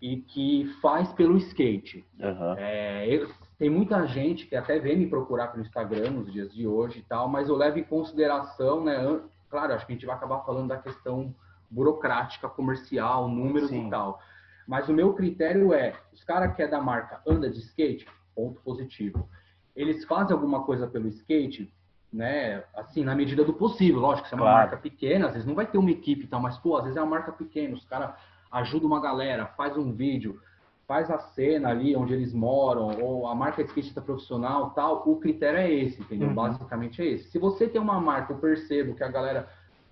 e 0.00 0.18
que 0.18 0.66
faz 0.82 1.12
pelo 1.12 1.36
skate. 1.38 2.04
Uhum. 2.20 2.54
É, 2.56 3.08
eu, 3.08 3.28
tem 3.58 3.70
muita 3.70 4.06
gente 4.06 4.46
que 4.46 4.54
até 4.54 4.78
vem 4.78 4.96
me 4.96 5.06
procurar 5.06 5.48
pelo 5.48 5.64
Instagram 5.64 6.10
nos 6.10 6.30
dias 6.30 6.52
de 6.52 6.66
hoje 6.66 6.98
e 6.98 7.02
tal, 7.02 7.28
mas 7.28 7.48
eu 7.48 7.56
levo 7.56 7.78
em 7.78 7.84
consideração, 7.84 8.84
né? 8.84 9.20
Claro, 9.48 9.72
acho 9.72 9.86
que 9.86 9.92
a 9.92 9.94
gente 9.94 10.06
vai 10.06 10.14
acabar 10.14 10.44
falando 10.44 10.68
da 10.68 10.76
questão 10.76 11.34
burocrática, 11.70 12.48
comercial, 12.48 13.28
números 13.28 13.70
Sim. 13.70 13.86
e 13.86 13.90
tal. 13.90 14.20
Mas 14.66 14.88
o 14.88 14.92
meu 14.92 15.14
critério 15.14 15.72
é, 15.72 15.94
os 16.12 16.22
caras 16.24 16.54
que 16.54 16.62
é 16.62 16.68
da 16.68 16.80
marca 16.80 17.20
anda 17.26 17.48
de 17.48 17.60
skate, 17.60 18.06
ponto 18.34 18.60
positivo. 18.60 19.28
Eles 19.74 20.04
fazem 20.04 20.34
alguma 20.34 20.64
coisa 20.64 20.86
pelo 20.86 21.08
skate, 21.08 21.72
né? 22.16 22.64
Assim, 22.74 23.04
na 23.04 23.14
medida 23.14 23.44
do 23.44 23.52
possível. 23.52 24.00
Lógico, 24.00 24.26
se 24.26 24.34
é 24.34 24.36
uma 24.36 24.46
claro. 24.46 24.58
marca 24.60 24.76
pequena, 24.78 25.26
às 25.26 25.32
vezes 25.34 25.46
não 25.46 25.54
vai 25.54 25.66
ter 25.66 25.78
uma 25.78 25.90
equipe 25.90 26.24
e 26.24 26.26
tal, 26.26 26.40
mas, 26.40 26.56
pô, 26.58 26.76
às 26.76 26.84
vezes 26.84 26.96
é 26.96 27.00
uma 27.00 27.10
marca 27.10 27.30
pequena, 27.30 27.74
os 27.74 27.84
caras 27.84 28.14
ajudam 28.50 28.88
uma 28.88 29.00
galera, 29.00 29.46
faz 29.46 29.76
um 29.76 29.92
vídeo, 29.92 30.40
faz 30.88 31.10
a 31.10 31.18
cena 31.18 31.68
ali 31.68 31.94
onde 31.94 32.14
eles 32.14 32.32
moram, 32.32 32.98
ou 33.00 33.26
a 33.26 33.34
marca 33.34 33.62
de 33.62 33.68
skatista 33.68 34.00
profissional 34.00 34.70
tal, 34.70 35.02
o 35.06 35.16
critério 35.16 35.58
é 35.58 35.70
esse, 35.70 36.00
entendeu? 36.00 36.28
Uhum. 36.28 36.34
Basicamente 36.34 37.02
é 37.02 37.06
esse. 37.06 37.28
Se 37.28 37.38
você 37.38 37.68
tem 37.68 37.80
uma 37.80 38.00
marca, 38.00 38.32
eu 38.32 38.38
percebo 38.38 38.94
que 38.94 39.04
a 39.04 39.08
galera 39.08 39.48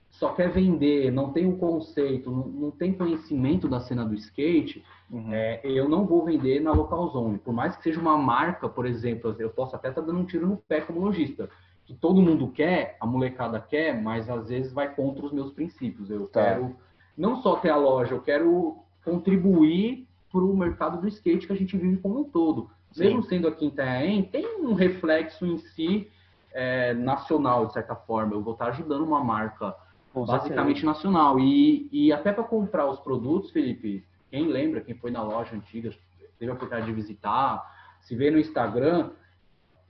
só 0.09 0.33
quer 0.33 0.49
vender, 0.49 1.11
não 1.11 1.33
tem 1.33 1.45
um 1.45 1.59
conceito, 1.59 2.31
não, 2.31 2.47
não 2.47 2.71
tem 2.71 2.95
conhecimento 2.95 3.69
da 3.69 3.81
cena 3.81 4.05
do 4.05 4.15
skate, 4.15 4.83
uhum. 5.11 5.35
é, 5.35 5.61
eu 5.65 5.89
não 5.89 6.07
vou 6.07 6.25
vender 6.25 6.61
na 6.61 6.73
local 6.73 7.09
zone. 7.09 7.37
Por 7.39 7.53
mais 7.53 7.77
que 7.77 7.83
seja 7.83 8.01
uma 8.01 8.17
marca, 8.17 8.69
por 8.69 8.87
exemplo, 8.87 9.35
eu 9.39 9.51
posso 9.51 9.75
até 9.75 9.89
estar 9.89 10.01
tá 10.01 10.07
dando 10.07 10.21
um 10.21 10.25
tiro 10.25 10.47
no 10.47 10.57
pé 10.57 10.81
como 10.81 11.01
lojista 11.01 11.51
que 11.87 11.95
todo 11.95 12.23
mundo 12.23 12.49
quer, 12.49 12.97
a 13.01 13.07
molecada 13.07 13.61
quer, 13.61 14.01
mas 14.01 14.29
às 14.31 14.49
vezes 14.49 14.73
vai 14.73 14.95
contra 14.95 15.25
os 15.25 15.33
meus 15.33 15.53
princípios. 15.53 16.11
Eu 16.11 16.27
tá. 16.27 16.43
quero 16.43 16.77
não 17.17 17.37
só 17.43 17.57
ter 17.57 17.71
a 17.71 17.77
loja, 17.77 18.15
eu 18.15 18.21
quero 18.21 18.79
contribuir 19.05 20.07
para 20.33 20.41
o 20.41 20.57
mercado 20.57 21.01
do 21.01 21.07
skate 21.09 21.47
que 21.47 21.53
a 21.53 21.57
gente 21.57 21.77
vive 21.77 21.99
como 21.99 22.21
um 22.21 22.25
todo. 22.25 22.71
Sim. 22.91 23.05
Mesmo 23.05 23.23
sendo 23.25 23.47
aqui 23.47 23.67
em 23.67 23.69
Itanhaém, 23.69 24.23
tem 24.23 24.61
um 24.61 24.73
reflexo 24.73 25.45
em 25.47 25.59
si 25.59 26.11
é, 26.53 26.95
nacional, 26.95 27.67
de 27.67 27.75
certa 27.75 27.95
forma. 27.95 28.35
Eu 28.35 28.43
vou 28.43 28.55
estar 28.55 28.67
ajudando 28.67 29.03
uma 29.03 29.23
marca 29.23 29.75
Com 30.13 30.25
basicamente 30.25 30.81
certeza. 30.81 30.87
nacional. 30.87 31.39
E, 31.39 31.89
e 31.93 32.13
até 32.13 32.33
para 32.33 32.45
comprar 32.45 32.87
os 32.87 32.99
produtos, 33.01 33.51
Felipe, 33.51 34.05
quem 34.31 34.47
lembra, 34.49 34.81
quem 34.81 34.95
foi 34.95 35.11
na 35.11 35.23
loja 35.23 35.55
antiga, 35.55 35.93
teve 36.39 36.51
a 36.51 36.55
oportunidade 36.55 36.87
de 36.87 36.93
visitar, 36.93 37.65
se 38.01 38.17
vê 38.17 38.31
no 38.31 38.39
Instagram, 38.39 39.11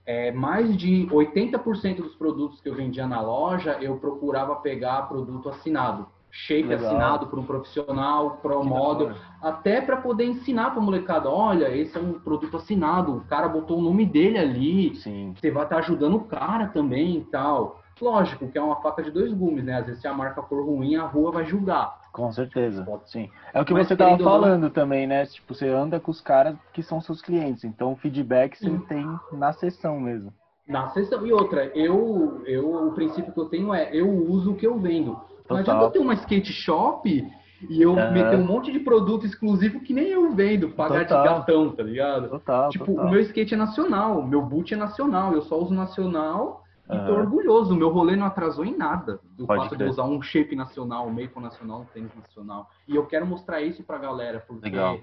é, 0.05 0.31
mais 0.31 0.75
de 0.77 1.07
80% 1.07 1.97
dos 1.97 2.15
produtos 2.15 2.61
que 2.61 2.69
eu 2.69 2.75
vendia 2.75 3.07
na 3.07 3.21
loja, 3.21 3.77
eu 3.81 3.97
procurava 3.97 4.55
pegar 4.57 5.03
produto 5.03 5.49
assinado. 5.49 6.07
Shape 6.37 6.63
Legal. 6.63 6.87
assinado 6.87 7.27
por 7.27 7.39
um 7.39 7.45
profissional, 7.45 8.39
pro 8.41 8.61
model, 8.61 9.13
até 9.41 9.79
para 9.79 9.95
poder 9.97 10.25
ensinar 10.25 10.71
para 10.71 10.81
molecada, 10.81 11.29
olha, 11.29 11.73
esse 11.73 11.97
é 11.97 12.01
um 12.01 12.19
produto 12.19 12.57
assinado, 12.57 13.15
o 13.15 13.21
cara 13.21 13.47
botou 13.47 13.79
o 13.79 13.81
nome 13.81 14.05
dele 14.05 14.37
ali, 14.37 14.95
Sim. 14.97 15.33
você 15.33 15.49
vai 15.49 15.63
estar 15.63 15.77
tá 15.77 15.81
ajudando 15.81 16.17
o 16.17 16.25
cara 16.25 16.67
também 16.67 17.17
e 17.17 17.21
tal. 17.21 17.81
Lógico 18.01 18.49
que 18.49 18.57
é 18.57 18.61
uma 18.61 18.81
faca 18.81 19.01
de 19.01 19.09
dois 19.09 19.31
gumes, 19.31 19.63
né? 19.63 19.75
Às 19.75 19.85
vezes 19.85 20.01
se 20.01 20.07
a 20.07 20.13
marca 20.13 20.43
for 20.43 20.65
ruim, 20.65 20.97
a 20.97 21.05
rua 21.05 21.31
vai 21.31 21.45
julgar. 21.45 22.01
Com 22.15 22.31
certeza, 22.31 22.87
sim. 23.07 23.29
É 23.53 23.59
o 23.59 23.65
que 23.65 23.73
Mas, 23.73 23.87
você 23.87 23.93
estava 23.93 24.17
falando 24.17 24.61
não... 24.61 24.69
também, 24.69 25.05
né? 25.05 25.25
Tipo, 25.25 25.53
você 25.53 25.67
anda 25.67 25.99
com 25.99 26.11
os 26.11 26.21
caras 26.21 26.55
que 26.71 26.81
são 26.81 27.01
seus 27.01 27.21
clientes, 27.21 27.65
então 27.65 27.91
o 27.91 27.95
feedback 27.97 28.57
você 28.57 28.69
tem 28.87 29.05
na 29.33 29.51
sessão 29.51 29.99
mesmo. 29.99 30.31
Na 30.65 30.87
sessão. 30.91 31.27
E 31.27 31.33
outra, 31.33 31.65
eu, 31.75 32.41
eu, 32.45 32.87
o 32.87 32.93
princípio 32.93 33.33
que 33.33 33.39
eu 33.39 33.49
tenho 33.49 33.73
é, 33.73 33.89
eu 33.91 34.09
uso 34.09 34.53
o 34.53 34.55
que 34.55 34.65
eu 34.65 34.79
vendo. 34.79 35.11
Total. 35.11 35.43
Não 35.49 35.57
adianta 35.57 35.83
eu 35.83 35.89
ter 35.91 35.99
uma 35.99 36.13
skate 36.13 36.53
shop 36.53 37.33
e 37.69 37.81
eu 37.81 37.91
uhum. 37.91 38.13
meter 38.13 38.37
um 38.37 38.45
monte 38.45 38.71
de 38.71 38.79
produto 38.79 39.25
exclusivo 39.25 39.81
que 39.81 39.93
nem 39.93 40.07
eu 40.07 40.31
vendo, 40.31 40.69
pagar 40.69 41.05
total. 41.05 41.21
de 41.21 41.29
gatão, 41.29 41.69
tá 41.71 41.83
ligado? 41.83 42.29
Total, 42.29 42.69
tipo, 42.69 42.85
total. 42.85 43.07
o 43.07 43.09
meu 43.09 43.19
skate 43.19 43.53
é 43.53 43.57
nacional, 43.57 44.19
o 44.19 44.25
meu 44.25 44.41
boot 44.41 44.73
é 44.73 44.77
nacional, 44.77 45.33
eu 45.33 45.41
só 45.41 45.59
uso 45.59 45.73
nacional 45.73 46.64
e 46.89 47.05
tô 47.05 47.13
orgulhoso, 47.13 47.73
o 47.73 47.77
meu 47.77 47.89
rolê 47.89 48.15
não 48.15 48.27
atrasou 48.27 48.63
em 48.63 48.77
nada 48.77 49.19
do 49.35 49.47
Pode 49.47 49.63
fato 49.63 49.75
crer. 49.75 49.87
de 49.87 49.91
usar 49.91 50.03
um 50.03 50.21
shape 50.21 50.55
nacional, 50.55 51.07
um 51.07 51.11
maple 51.11 51.41
nacional, 51.41 51.81
um 51.81 51.85
tênis 51.85 52.13
nacional. 52.15 52.69
E 52.87 52.95
eu 52.95 53.05
quero 53.07 53.25
mostrar 53.25 53.61
isso 53.61 53.83
pra 53.83 53.97
galera, 53.97 54.39
porque, 54.47 54.69
Legal. 54.69 54.99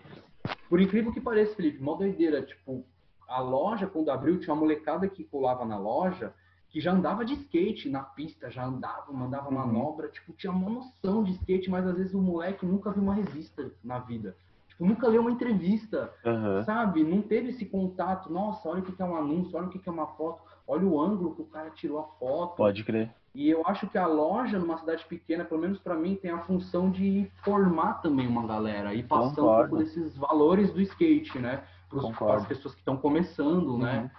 por 0.68 0.80
incrível 0.80 1.12
que 1.12 1.20
pareça, 1.20 1.56
Felipe, 1.56 1.82
mó 1.82 1.94
doideira, 1.94 2.42
tipo, 2.42 2.84
a 3.28 3.40
loja, 3.40 3.86
quando 3.86 4.10
abriu, 4.10 4.38
tinha 4.38 4.54
uma 4.54 4.60
molecada 4.60 5.08
que 5.08 5.24
pulava 5.24 5.64
na 5.64 5.76
loja 5.76 6.32
que 6.72 6.80
já 6.80 6.90
andava 6.90 7.22
de 7.22 7.34
skate 7.34 7.90
na 7.90 8.02
pista, 8.02 8.50
já 8.50 8.64
andava, 8.64 9.12
mandava 9.12 9.48
uhum. 9.48 9.56
manobra, 9.56 10.08
tipo, 10.08 10.32
tinha 10.32 10.50
uma 10.50 10.70
noção 10.70 11.22
de 11.22 11.32
skate, 11.32 11.70
mas 11.70 11.86
às 11.86 11.98
vezes 11.98 12.14
o 12.14 12.18
moleque 12.18 12.64
nunca 12.64 12.90
viu 12.90 13.02
uma 13.02 13.12
revista 13.12 13.70
na 13.84 13.98
vida. 13.98 14.34
Tipo, 14.68 14.86
nunca 14.86 15.06
leu 15.06 15.20
uma 15.20 15.30
entrevista, 15.30 16.10
uhum. 16.24 16.62
sabe? 16.64 17.04
Não 17.04 17.20
teve 17.20 17.50
esse 17.50 17.66
contato. 17.66 18.32
Nossa, 18.32 18.66
olha 18.70 18.80
o 18.80 18.82
que 18.82 19.02
é 19.02 19.04
um 19.04 19.14
anúncio, 19.14 19.54
olha 19.54 19.66
o 19.66 19.70
que 19.70 19.86
é 19.86 19.92
uma 19.92 20.06
foto 20.06 20.42
olha 20.66 20.86
o 20.86 21.00
ângulo 21.00 21.34
que 21.34 21.42
o 21.42 21.46
cara 21.46 21.70
tirou 21.70 21.98
a 21.98 22.04
foto. 22.18 22.56
Pode 22.56 22.84
crer. 22.84 23.10
E 23.34 23.48
eu 23.48 23.62
acho 23.66 23.86
que 23.88 23.96
a 23.96 24.06
loja, 24.06 24.58
numa 24.58 24.76
cidade 24.78 25.04
pequena, 25.06 25.44
pelo 25.44 25.60
menos 25.60 25.78
para 25.78 25.94
mim, 25.94 26.16
tem 26.16 26.30
a 26.30 26.40
função 26.40 26.90
de 26.90 27.30
formar 27.42 27.94
também 28.02 28.26
uma 28.26 28.46
galera 28.46 28.94
e 28.94 29.02
passar 29.02 29.42
um 29.42 29.56
pouco 29.56 29.78
desses 29.78 30.16
valores 30.16 30.70
do 30.72 30.80
skate, 30.82 31.38
né? 31.38 31.64
Para 32.18 32.36
as 32.36 32.46
pessoas 32.46 32.74
que 32.74 32.80
estão 32.80 32.96
começando, 32.96 33.78
né? 33.78 33.96
uhum. 33.96 34.02
né? 34.02 34.10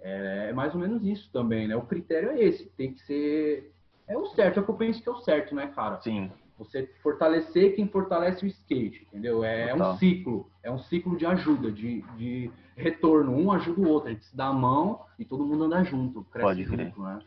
É, 0.00 0.48
é, 0.50 0.52
mais 0.52 0.74
ou 0.74 0.80
menos 0.80 1.04
isso 1.04 1.30
também, 1.32 1.68
né? 1.68 1.76
O 1.76 1.82
critério 1.82 2.30
é 2.30 2.42
esse, 2.42 2.66
tem 2.70 2.92
que 2.92 3.00
ser. 3.02 3.72
É 4.06 4.16
o 4.16 4.26
certo, 4.26 4.58
é 4.58 4.60
o 4.60 4.64
que 4.64 4.70
eu 4.70 4.76
penso 4.76 5.02
que 5.02 5.08
é 5.08 5.12
o 5.12 5.20
certo, 5.20 5.54
né, 5.54 5.68
cara? 5.68 6.00
Sim. 6.00 6.30
Você 6.58 6.86
fortalecer 7.02 7.74
quem 7.74 7.88
fortalece 7.88 8.44
o 8.44 8.48
skate, 8.48 9.04
entendeu? 9.08 9.42
É, 9.42 9.70
é 9.70 9.74
um 9.74 9.96
ciclo, 9.96 10.50
é 10.62 10.70
um 10.70 10.78
ciclo 10.78 11.16
de 11.16 11.26
ajuda, 11.26 11.72
de, 11.72 12.02
de 12.16 12.50
retorno. 12.76 13.32
Um 13.32 13.50
ajuda 13.50 13.80
o 13.80 13.88
outro, 13.88 14.10
a 14.10 14.12
gente 14.12 14.24
se 14.24 14.36
dá 14.36 14.46
a 14.46 14.52
mão 14.52 15.04
e 15.18 15.24
todo 15.24 15.44
mundo 15.44 15.64
anda 15.64 15.82
junto, 15.82 16.22
cresce 16.24 16.46
Pode 16.46 16.64
junto, 16.64 16.76
crer. 16.76 16.94
né? 16.98 17.20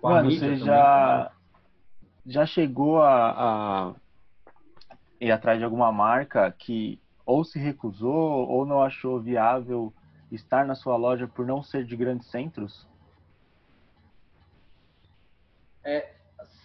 Com 0.00 0.08
Mano, 0.08 0.30
você 0.30 0.56
já, 0.56 1.32
já 2.24 2.46
chegou 2.46 3.02
a, 3.02 3.90
a 3.90 3.94
ir 5.20 5.30
atrás 5.30 5.58
de 5.58 5.64
alguma 5.64 5.90
marca 5.90 6.50
que 6.52 7.00
ou 7.24 7.44
se 7.44 7.58
recusou 7.58 8.48
ou 8.48 8.64
não 8.64 8.80
achou 8.82 9.20
viável 9.20 9.92
estar 10.30 10.64
na 10.64 10.74
sua 10.74 10.96
loja 10.96 11.26
por 11.26 11.44
não 11.44 11.62
ser 11.62 11.84
de 11.84 11.96
grandes 11.96 12.28
centros? 12.30 12.86
É, 15.82 16.15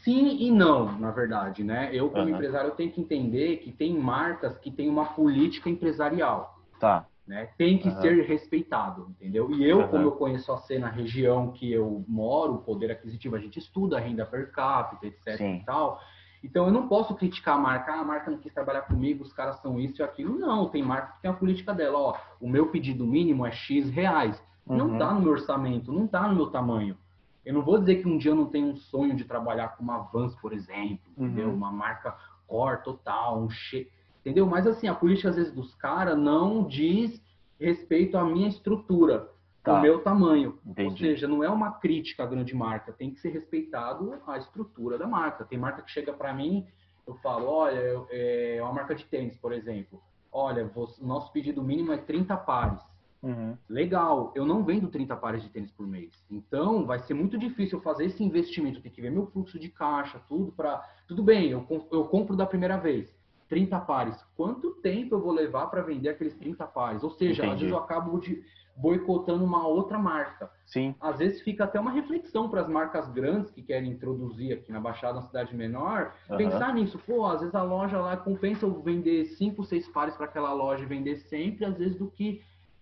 Sim 0.04 0.38
e 0.40 0.52
não, 0.52 0.98
na 0.98 1.12
verdade, 1.12 1.64
né? 1.64 1.90
Eu, 1.94 2.10
como 2.10 2.24
uhum. 2.24 2.30
empresário, 2.30 2.70
eu 2.70 2.76
tenho 2.76 2.92
que 2.92 3.02
entender 3.02 3.58
que 3.58 3.72
tem 3.72 3.98
marcas 3.98 4.58
que 4.58 4.72
têm 4.72 4.90
uma 4.90 5.06
política 5.14 5.70
empresarial. 5.70 6.60
Tá. 6.80 7.06
Né? 7.28 7.50
Tem 7.58 7.78
que 7.78 7.88
uhum. 7.88 8.02
ser 8.02 8.26
respeitado, 8.26 9.08
entendeu? 9.12 9.52
E 9.52 9.64
eu, 9.64 9.80
uhum. 9.80 9.88
como 9.88 10.04
eu 10.04 10.12
conheço 10.14 10.52
a 10.52 10.58
cena, 10.58 10.88
a 10.88 10.90
região 10.90 11.52
que 11.52 11.72
eu 11.72 12.04
moro, 12.08 12.56
o 12.56 12.62
poder 12.62 12.92
aquisitivo, 12.92 13.36
a 13.36 13.40
gente 13.40 13.60
estuda 13.60 13.98
a 13.98 14.00
renda 14.00 14.26
per 14.26 14.52
capita, 14.52 15.06
etc 15.06 15.38
Sim. 15.38 15.56
e 15.58 15.64
tal. 15.64 16.00
Então, 16.44 16.66
eu 16.66 16.72
não 16.72 16.88
posso 16.88 17.14
criticar 17.14 17.56
a 17.56 17.60
marca. 17.60 17.94
Ah, 17.94 18.00
a 18.00 18.04
marca 18.04 18.32
não 18.32 18.40
quis 18.40 18.52
trabalhar 18.52 18.82
comigo, 18.82 19.24
os 19.24 19.32
caras 19.32 19.62
são 19.62 19.80
isso 19.80 20.02
e 20.02 20.04
aquilo. 20.04 20.40
Não, 20.40 20.68
tem 20.70 20.82
marca 20.82 21.14
que 21.14 21.22
tem 21.22 21.30
a 21.30 21.36
política 21.36 21.74
dela. 21.74 22.00
Ó, 22.00 22.18
o 22.40 22.50
meu 22.50 22.68
pedido 22.68 23.06
mínimo 23.06 23.46
é 23.46 23.52
X 23.52 23.90
reais. 23.92 24.42
Não 24.66 24.92
uhum. 24.92 24.98
tá 24.98 25.14
no 25.14 25.22
meu 25.22 25.32
orçamento, 25.32 25.92
não 25.92 26.08
tá 26.08 26.28
no 26.28 26.36
meu 26.36 26.48
tamanho. 26.48 26.98
Eu 27.46 27.54
não 27.54 27.62
vou 27.62 27.80
dizer 27.80 28.02
que 28.02 28.08
um 28.08 28.18
dia 28.18 28.32
eu 28.32 28.36
não 28.36 28.46
tenho 28.46 28.68
um 28.68 28.76
sonho 28.76 29.16
de 29.16 29.26
trabalhar 29.26 29.70
com 29.70 29.84
uma 29.84 30.00
Vans, 30.00 30.36
por 30.36 30.54
exemplo, 30.54 31.00
uhum. 31.18 31.26
entendeu? 31.26 31.50
Uma 31.52 31.72
marca 31.72 32.16
core 32.48 32.84
total, 32.84 33.42
um 33.42 33.50
che... 33.50 33.90
entendeu? 34.20 34.46
Mas 34.46 34.68
assim, 34.68 34.88
a 34.88 34.94
política 34.94 35.30
às 35.30 35.36
vezes 35.36 35.54
dos 35.54 35.74
caras 35.76 36.18
não 36.18 36.64
diz 36.68 37.22
respeito 37.60 38.18
à 38.18 38.24
minha 38.24 38.48
estrutura, 38.48 39.30
tá. 39.64 39.78
o 39.78 39.82
meu 39.82 40.00
tamanho. 40.00 40.60
Entendi. 40.66 40.90
Ou 40.90 40.98
seja, 40.98 41.28
não 41.28 41.44
é 41.44 41.50
uma 41.50 41.72
crítica 41.72 42.24
à 42.24 42.26
grande 42.26 42.56
marca, 42.56 42.92
tem 42.92 43.12
que 43.12 43.20
ser 43.20 43.30
respeitado 43.30 44.20
a 44.28 44.38
estrutura 44.38 44.98
da 44.98 45.08
marca. 45.08 45.46
Tem 45.46 45.58
marca 45.58 45.82
que 45.82 45.92
chega 45.92 46.14
para 46.14 46.34
mim, 46.34 46.68
eu 47.08 47.16
falo, 47.16 47.48
olha, 47.48 48.06
é 48.10 48.60
uma 48.62 48.74
marca 48.74 48.96
de 48.96 49.06
tênis, 49.06 49.38
por 49.38 49.54
exemplo. 49.54 50.02
Olha, 50.32 50.70
o 50.76 51.06
nosso 51.06 51.32
pedido 51.32 51.64
mínimo 51.64 51.92
é 51.92 51.98
30 51.98 52.38
pares. 52.38 52.82
Uhum. 53.24 53.56
Legal, 53.70 54.32
eu 54.36 54.46
não 54.46 54.64
vendo 54.64 54.88
30 54.88 55.16
pares 55.16 55.44
de 55.44 55.50
tênis 55.50 55.72
por 55.72 55.86
mês. 55.86 56.12
Então, 56.30 56.86
vai 56.86 57.00
ser 57.00 57.14
muito 57.14 57.38
difícil 57.38 57.80
fazer 57.82 58.06
esse 58.06 58.24
investimento. 58.24 58.82
Tem 58.82 58.92
que 58.92 59.02
ver 59.02 59.12
meu 59.12 59.28
fluxo 59.28 59.60
de 59.60 59.70
caixa, 59.70 60.20
tudo 60.28 60.52
para. 60.52 60.80
Tudo 61.08 61.24
bem, 61.24 61.50
eu, 61.50 61.66
eu 61.92 62.06
compro 62.06 62.36
da 62.36 62.46
primeira 62.46 62.78
vez. 62.78 63.14
30 63.48 63.80
pares. 63.82 64.16
Quanto 64.36 64.72
tempo 64.76 65.16
eu 65.16 65.22
vou 65.22 65.34
levar 65.34 65.68
para 65.68 65.82
vender 65.82 66.08
aqueles 66.08 66.34
30 66.36 66.66
pares? 66.68 67.04
Ou 67.04 67.10
seja, 67.10 67.44
Entendi. 67.44 67.54
às 67.54 67.60
vezes 67.60 67.74
eu 67.74 67.78
acabo 67.78 68.18
de 68.18 68.42
boicotando 68.78 69.44
uma 69.44 69.68
outra 69.68 70.00
marca. 70.00 70.50
Sim. 70.66 70.96
Às 71.00 71.20
vezes 71.20 71.42
fica 71.42 71.66
até 71.66 71.80
uma 71.80 71.92
reflexão 71.92 72.50
para 72.50 72.62
as 72.62 72.70
marcas 72.70 73.10
grandes 73.10 73.52
que 73.52 73.62
querem 73.62 73.92
introduzir 73.92 74.54
aqui 74.54 74.72
na 74.72 74.80
Baixada, 74.80 75.20
uma 75.20 75.28
cidade 75.28 75.56
menor, 75.56 76.14
uhum. 76.30 76.38
pensar 76.38 76.74
nisso. 76.74 76.98
Pô, 77.00 77.26
às 77.26 77.42
vezes 77.42 77.54
a 77.54 77.62
loja 77.62 78.00
lá 78.00 78.16
compensa 78.16 78.66
eu 78.66 78.82
vender 78.82 79.26
5, 79.26 79.64
6 79.66 79.90
pares 79.90 80.16
para 80.16 80.26
aquela 80.26 80.54
loja 80.54 80.84
e 80.84 80.88
vender 80.88 81.18
sempre, 81.18 81.66
às 81.66 81.78
vezes 81.78 81.98
do 81.98 82.10
que 82.10 82.42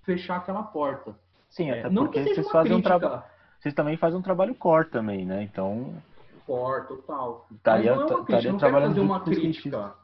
fechar 0.09 0.37
aquela 0.37 0.63
porta. 0.63 1.13
Sim, 1.49 1.69
até 1.69 1.81
é, 1.81 1.89
porque 1.89 2.23
vocês 2.23 2.49
fazem 2.49 2.73
um 2.73 2.81
trabalho. 2.81 3.21
Vocês 3.59 3.75
também 3.75 3.97
fazem 3.97 4.17
um 4.17 4.21
trabalho 4.21 4.55
core 4.55 4.89
também, 4.89 5.25
né? 5.25 5.43
Então. 5.43 5.93
Core, 6.47 6.87
total. 6.87 7.45
Estaria, 7.51 7.95
Mas 7.95 8.09
não 8.09 8.09
é 8.09 8.15
uma 8.15 8.25
crítica, 8.25 8.47
eu 8.47 8.51
não 8.51 8.59
quero 8.59 8.81
fazer 8.81 8.99
uma 9.01 9.19
crítica. 9.19 9.95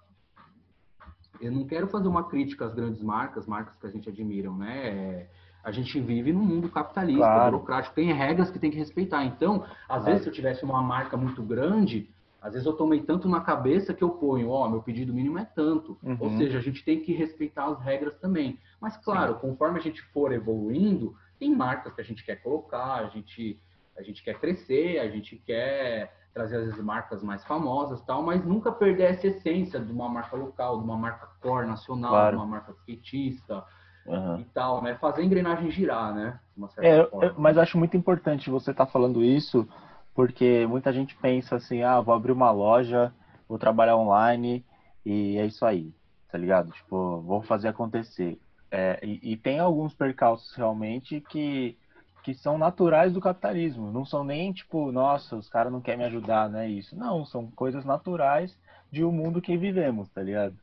Eu 1.42 1.52
não 1.52 1.66
quero 1.66 1.88
fazer 1.88 2.08
uma 2.08 2.24
crítica 2.24 2.66
às 2.66 2.74
grandes 2.74 3.02
marcas, 3.02 3.48
marcas 3.48 3.76
que 3.78 3.88
a 3.88 3.90
gente 3.90 4.08
admira, 4.08 4.52
né? 4.52 5.28
A 5.64 5.72
gente 5.72 6.00
vive 6.00 6.32
num 6.32 6.44
mundo 6.44 6.70
capitalista, 6.70 7.26
claro. 7.26 7.52
burocrático, 7.54 7.96
tem 7.96 8.14
regras 8.14 8.52
que 8.52 8.60
tem 8.60 8.70
que 8.70 8.78
respeitar. 8.78 9.26
Então, 9.26 9.64
às 9.64 9.88
claro. 9.88 10.04
vezes, 10.06 10.24
se 10.24 10.30
eu 10.30 10.34
tivesse 10.34 10.64
uma 10.64 10.84
marca 10.84 11.18
muito 11.18 11.42
grande, 11.42 12.08
às 12.46 12.54
vezes 12.54 12.68
eu 12.68 12.74
tomei 12.74 13.02
tanto 13.02 13.28
na 13.28 13.42
cabeça 13.42 13.92
que 13.92 14.04
eu 14.04 14.12
ponho, 14.12 14.50
ó, 14.50 14.66
oh, 14.66 14.70
meu 14.70 14.84
pedido 14.84 15.12
mínimo 15.12 15.40
é 15.40 15.46
tanto. 15.46 15.98
Uhum. 16.04 16.16
Ou 16.20 16.30
seja, 16.38 16.60
a 16.60 16.62
gente 16.62 16.86
tem 16.86 17.02
que 17.02 17.12
respeitar 17.12 17.66
as 17.66 17.82
regras 17.82 18.16
também. 18.20 18.60
Mas, 18.80 18.96
claro, 18.98 19.34
Sim. 19.34 19.40
conforme 19.40 19.80
a 19.80 19.82
gente 19.82 20.00
for 20.14 20.32
evoluindo, 20.32 21.16
tem 21.40 21.50
marcas 21.50 21.92
que 21.96 22.02
a 22.02 22.04
gente 22.04 22.24
quer 22.24 22.36
colocar, 22.36 22.98
a 22.98 23.08
gente, 23.08 23.60
a 23.98 24.04
gente 24.04 24.24
quer 24.24 24.40
crescer, 24.40 25.00
a 25.00 25.10
gente 25.10 25.38
quer 25.38 26.14
trazer 26.36 26.58
as 26.58 26.78
marcas 26.78 27.24
mais 27.24 27.44
famosas 27.46 28.00
tal, 28.04 28.22
mas 28.22 28.46
nunca 28.46 28.72
perder 28.72 29.14
essa 29.14 29.26
essência 29.26 29.80
de 29.80 29.92
uma 29.92 30.08
marca 30.08 30.36
local, 30.36 30.78
de 30.78 30.84
uma 30.84 30.98
marca 30.98 31.28
core 31.42 31.66
nacional, 31.66 32.12
claro. 32.12 32.38
de 32.38 32.44
uma 32.44 32.48
marca 32.48 32.74
skatista 32.74 33.64
uhum. 34.06 34.40
e 34.40 34.46
tal, 34.54 34.84
né? 34.84 34.94
Fazer 35.02 35.24
a 35.24 35.26
engrenagem 35.26 35.72
girar, 35.72 36.14
né? 36.14 36.40
É, 36.78 37.10
mas 37.40 37.58
acho 37.58 37.76
muito 37.76 37.98
importante 37.98 38.52
você 38.52 38.70
estar 38.70 38.86
tá 38.86 38.92
falando 38.92 39.24
isso, 39.24 39.68
porque 40.16 40.66
muita 40.66 40.94
gente 40.94 41.16
pensa 41.18 41.58
assim, 41.58 41.84
ah, 41.84 42.00
vou 42.00 42.16
abrir 42.16 42.32
uma 42.32 42.50
loja, 42.50 43.14
vou 43.48 43.60
trabalhar 43.60 43.98
online 43.98 44.66
e 45.06 45.38
é 45.38 45.46
isso 45.46 45.66
aí, 45.66 45.94
tá 46.32 46.38
ligado? 46.38 46.72
Tipo, 46.72 47.22
vou 47.22 47.44
fazer 47.44 47.68
acontecer. 47.68 48.40
É, 48.72 48.98
e, 49.04 49.34
e, 49.34 49.38
tem 49.38 49.60
alguns 49.60 49.94
percalços 49.94 50.56
realmente 50.56 51.22
que, 51.22 51.78
que 52.24 52.34
são 52.34 52.58
naturais 52.58 53.14
do 53.14 53.22
capitalismo. 53.22 53.92
Não 53.92 54.06
são 54.06 54.24
nem 54.24 54.52
tipo, 54.52 54.92
nossa, 54.92 55.36
os 55.36 55.50
caras 55.50 55.72
não 55.72 55.82
querem 55.82 56.00
me 56.00 56.06
ajudar, 56.06 56.50
não 56.50 56.60
é 56.60 56.70
isso. 56.70 56.96
Não, 56.96 57.26
são 57.26 57.52
coisas 57.52 57.86
naturais 57.86 58.58
de 58.92 59.04
um 59.04 59.12
mundo 59.12 59.42
que 59.42 59.58
vivemos, 59.58 60.10
tá 60.10 60.22
ligado? 60.22 60.56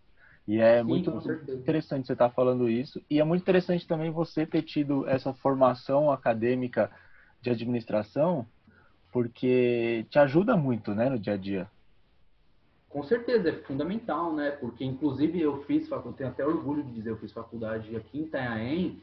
E 0.49 0.59
é 0.59 0.81
Sim, 0.81 0.89
muito 0.89 1.11
interessante 1.53 2.07
você 2.07 2.15
estar 2.15 2.29
tá 2.31 2.35
falando 2.35 2.69
isso. 2.69 3.01
E 3.09 3.21
é 3.21 3.25
muito 3.25 3.43
interessante 3.43 3.87
também 3.87 4.11
você 4.11 4.47
ter 4.47 4.63
tido 4.63 5.07
essa 5.09 5.33
formação 5.35 6.11
acadêmica 6.11 6.91
de 7.41 7.51
administração, 7.51 8.47
porque 9.13 10.07
te 10.11 10.19
ajuda 10.19 10.57
muito, 10.57 10.95
né, 10.95 11.09
no 11.09 11.19
dia 11.19 11.35
a 11.35 11.37
dia. 11.37 11.71
Com 12.89 13.03
certeza, 13.03 13.51
é 13.51 13.53
fundamental, 13.53 14.33
né? 14.33 14.51
Porque, 14.51 14.85
inclusive, 14.85 15.41
eu 15.41 15.63
fiz, 15.63 15.91
eu 15.91 16.13
tenho 16.13 16.31
até 16.31 16.45
orgulho 16.45 16.83
de 16.83 16.93
dizer, 16.93 17.11
eu 17.11 17.17
fiz 17.17 17.33
faculdade 17.33 17.95
aqui 17.97 18.19
em 18.19 18.23
Itanhaém, 18.23 19.01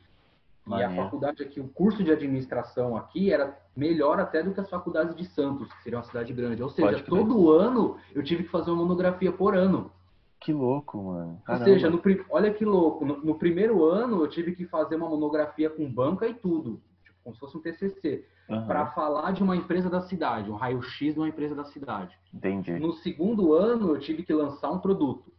e 0.77 0.83
a 0.83 0.95
faculdade 0.95 1.41
aqui, 1.41 1.59
o 1.59 1.67
curso 1.67 2.03
de 2.03 2.11
administração 2.11 2.95
aqui 2.95 3.31
era 3.31 3.57
melhor 3.75 4.19
até 4.19 4.43
do 4.43 4.53
que 4.53 4.59
as 4.59 4.69
faculdades 4.69 5.15
de 5.15 5.25
Santos, 5.25 5.71
que 5.73 5.83
seria 5.83 5.97
uma 5.97 6.05
cidade 6.05 6.31
grande. 6.31 6.61
Ou 6.61 6.69
seja, 6.69 7.01
todo 7.01 7.51
ano 7.51 7.97
eu 8.13 8.21
tive 8.23 8.43
que 8.43 8.49
fazer 8.49 8.69
uma 8.69 8.83
monografia 8.83 9.31
por 9.31 9.55
ano. 9.55 9.91
Que 10.39 10.53
louco, 10.53 11.01
mano. 11.01 11.41
Caramba. 11.43 11.65
Ou 11.65 11.73
seja, 11.73 11.89
no, 11.89 12.01
olha 12.29 12.53
que 12.53 12.63
louco. 12.63 13.03
No, 13.03 13.17
no, 13.17 13.35
primeiro 13.35 13.83
ano 13.83 14.21
eu 14.23 14.27
tive 14.27 14.55
que 14.55 14.65
fazer 14.65 14.95
uma 14.95 15.09
monografia 15.09 15.69
com 15.69 15.91
banca 15.91 16.27
e 16.27 16.33
tudo, 16.33 16.79
como 17.23 17.33
se 17.33 17.39
fosse 17.39 17.57
um 17.57 17.61
TCC 17.61 18.25
uhum. 18.49 18.65
para 18.65 18.87
falar 18.87 19.31
de 19.31 19.43
uma 19.43 19.55
empresa 19.55 19.89
da 19.89 20.01
cidade, 20.01 20.49
um 20.49 20.55
raio-x 20.55 21.13
de 21.13 21.19
uma 21.19 21.29
empresa 21.29 21.55
da 21.55 21.65
cidade. 21.65 22.17
Entendi. 22.33 22.79
No 22.79 22.93
segundo 22.93 23.53
ano, 23.53 23.89
eu 23.89 23.99
tive 23.99 24.23
que 24.23 24.33
lançar 24.33 24.71
um 24.71 24.79
produto. 24.79 25.31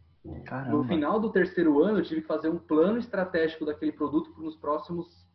Caramba. 0.45 0.77
No 0.77 0.83
final 0.83 1.19
do 1.19 1.31
terceiro 1.31 1.83
ano, 1.83 1.99
eu 1.99 2.03
tive 2.03 2.21
que 2.21 2.27
fazer 2.27 2.49
um 2.49 2.57
plano 2.57 2.99
estratégico 2.99 3.65
daquele 3.65 3.91
produto 3.91 4.31
nos 4.37 4.55
próximos 4.55 5.27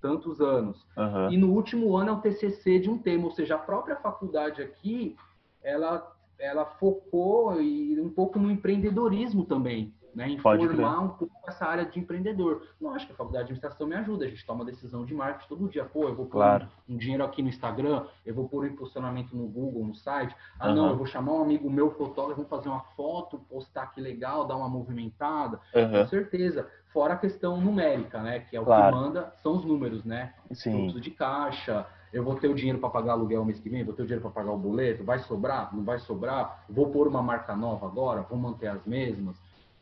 tantos 0.00 0.40
anos. 0.40 0.86
Uhum. 0.96 1.32
E 1.32 1.36
no 1.36 1.52
último 1.52 1.96
ano 1.96 2.10
é 2.10 2.12
o 2.12 2.20
TCC 2.20 2.78
de 2.78 2.90
um 2.90 2.98
tema, 2.98 3.24
ou 3.24 3.30
seja, 3.30 3.56
a 3.56 3.58
própria 3.58 3.96
faculdade 3.96 4.62
aqui, 4.62 5.16
ela, 5.62 6.14
ela 6.38 6.64
focou 6.64 7.60
e 7.60 7.98
um 8.00 8.10
pouco 8.10 8.38
no 8.38 8.50
empreendedorismo 8.50 9.44
também 9.44 9.94
né, 10.14 10.28
informar 10.30 11.00
um 11.00 11.08
pouco 11.08 11.34
essa 11.46 11.64
área 11.64 11.84
de 11.84 11.98
empreendedor. 11.98 12.66
Lógico 12.80 13.06
que 13.06 13.12
a 13.12 13.16
faculdade 13.16 13.46
de 13.46 13.52
administração 13.52 13.86
me 13.86 13.94
ajuda, 13.94 14.24
a 14.24 14.28
gente 14.28 14.44
toma 14.44 14.64
decisão 14.64 15.04
de 15.04 15.14
marketing 15.14 15.48
todo 15.48 15.68
dia. 15.68 15.84
Pô, 15.84 16.04
eu 16.04 16.14
vou 16.14 16.26
pôr 16.26 16.38
claro. 16.38 16.68
um, 16.88 16.96
dinheiro 16.96 17.24
aqui 17.24 17.42
no 17.42 17.48
Instagram, 17.48 18.06
eu 18.24 18.34
vou 18.34 18.48
pôr 18.48 18.64
um 18.64 18.66
impulsionamento 18.66 19.36
no 19.36 19.46
Google, 19.46 19.84
no 19.84 19.94
site. 19.94 20.34
Ah, 20.58 20.68
uhum. 20.68 20.74
não, 20.74 20.88
eu 20.90 20.96
vou 20.96 21.06
chamar 21.06 21.32
um 21.32 21.42
amigo 21.42 21.70
meu, 21.70 21.90
fotógrafo, 21.90 22.36
vamos 22.42 22.50
fazer 22.50 22.68
uma 22.68 22.82
foto, 22.96 23.38
postar 23.48 23.86
que 23.88 24.00
legal, 24.00 24.46
dar 24.46 24.56
uma 24.56 24.68
movimentada. 24.68 25.60
Uhum. 25.74 25.90
Com 25.90 26.06
certeza. 26.06 26.68
Fora 26.92 27.14
a 27.14 27.18
questão 27.18 27.60
numérica, 27.60 28.20
né? 28.20 28.40
Que 28.40 28.56
é 28.56 28.60
o 28.60 28.64
claro. 28.64 28.96
que 28.96 29.02
manda, 29.02 29.32
são 29.42 29.56
os 29.56 29.64
números, 29.64 30.04
né? 30.04 30.32
Sim. 30.52 30.72
Fluxo 30.72 31.00
de 31.00 31.10
caixa, 31.10 31.86
eu 32.12 32.24
vou 32.24 32.34
ter 32.36 32.48
o 32.48 32.54
dinheiro 32.54 32.78
para 32.78 32.88
pagar 32.88 33.12
aluguel 33.12 33.44
mês 33.44 33.60
que 33.60 33.68
vem, 33.68 33.84
vou 33.84 33.94
ter 33.94 34.02
o 34.02 34.06
dinheiro 34.06 34.22
para 34.22 34.30
pagar 34.30 34.52
o 34.52 34.58
boleto, 34.58 35.04
vai 35.04 35.18
sobrar? 35.20 35.74
Não 35.74 35.84
vai 35.84 35.98
sobrar? 35.98 36.64
Vou 36.68 36.90
pôr 36.90 37.06
uma 37.06 37.22
marca 37.22 37.54
nova 37.54 37.86
agora? 37.86 38.22
Vou 38.22 38.38
manter 38.38 38.68
as 38.68 38.84
mesmas? 38.86 39.36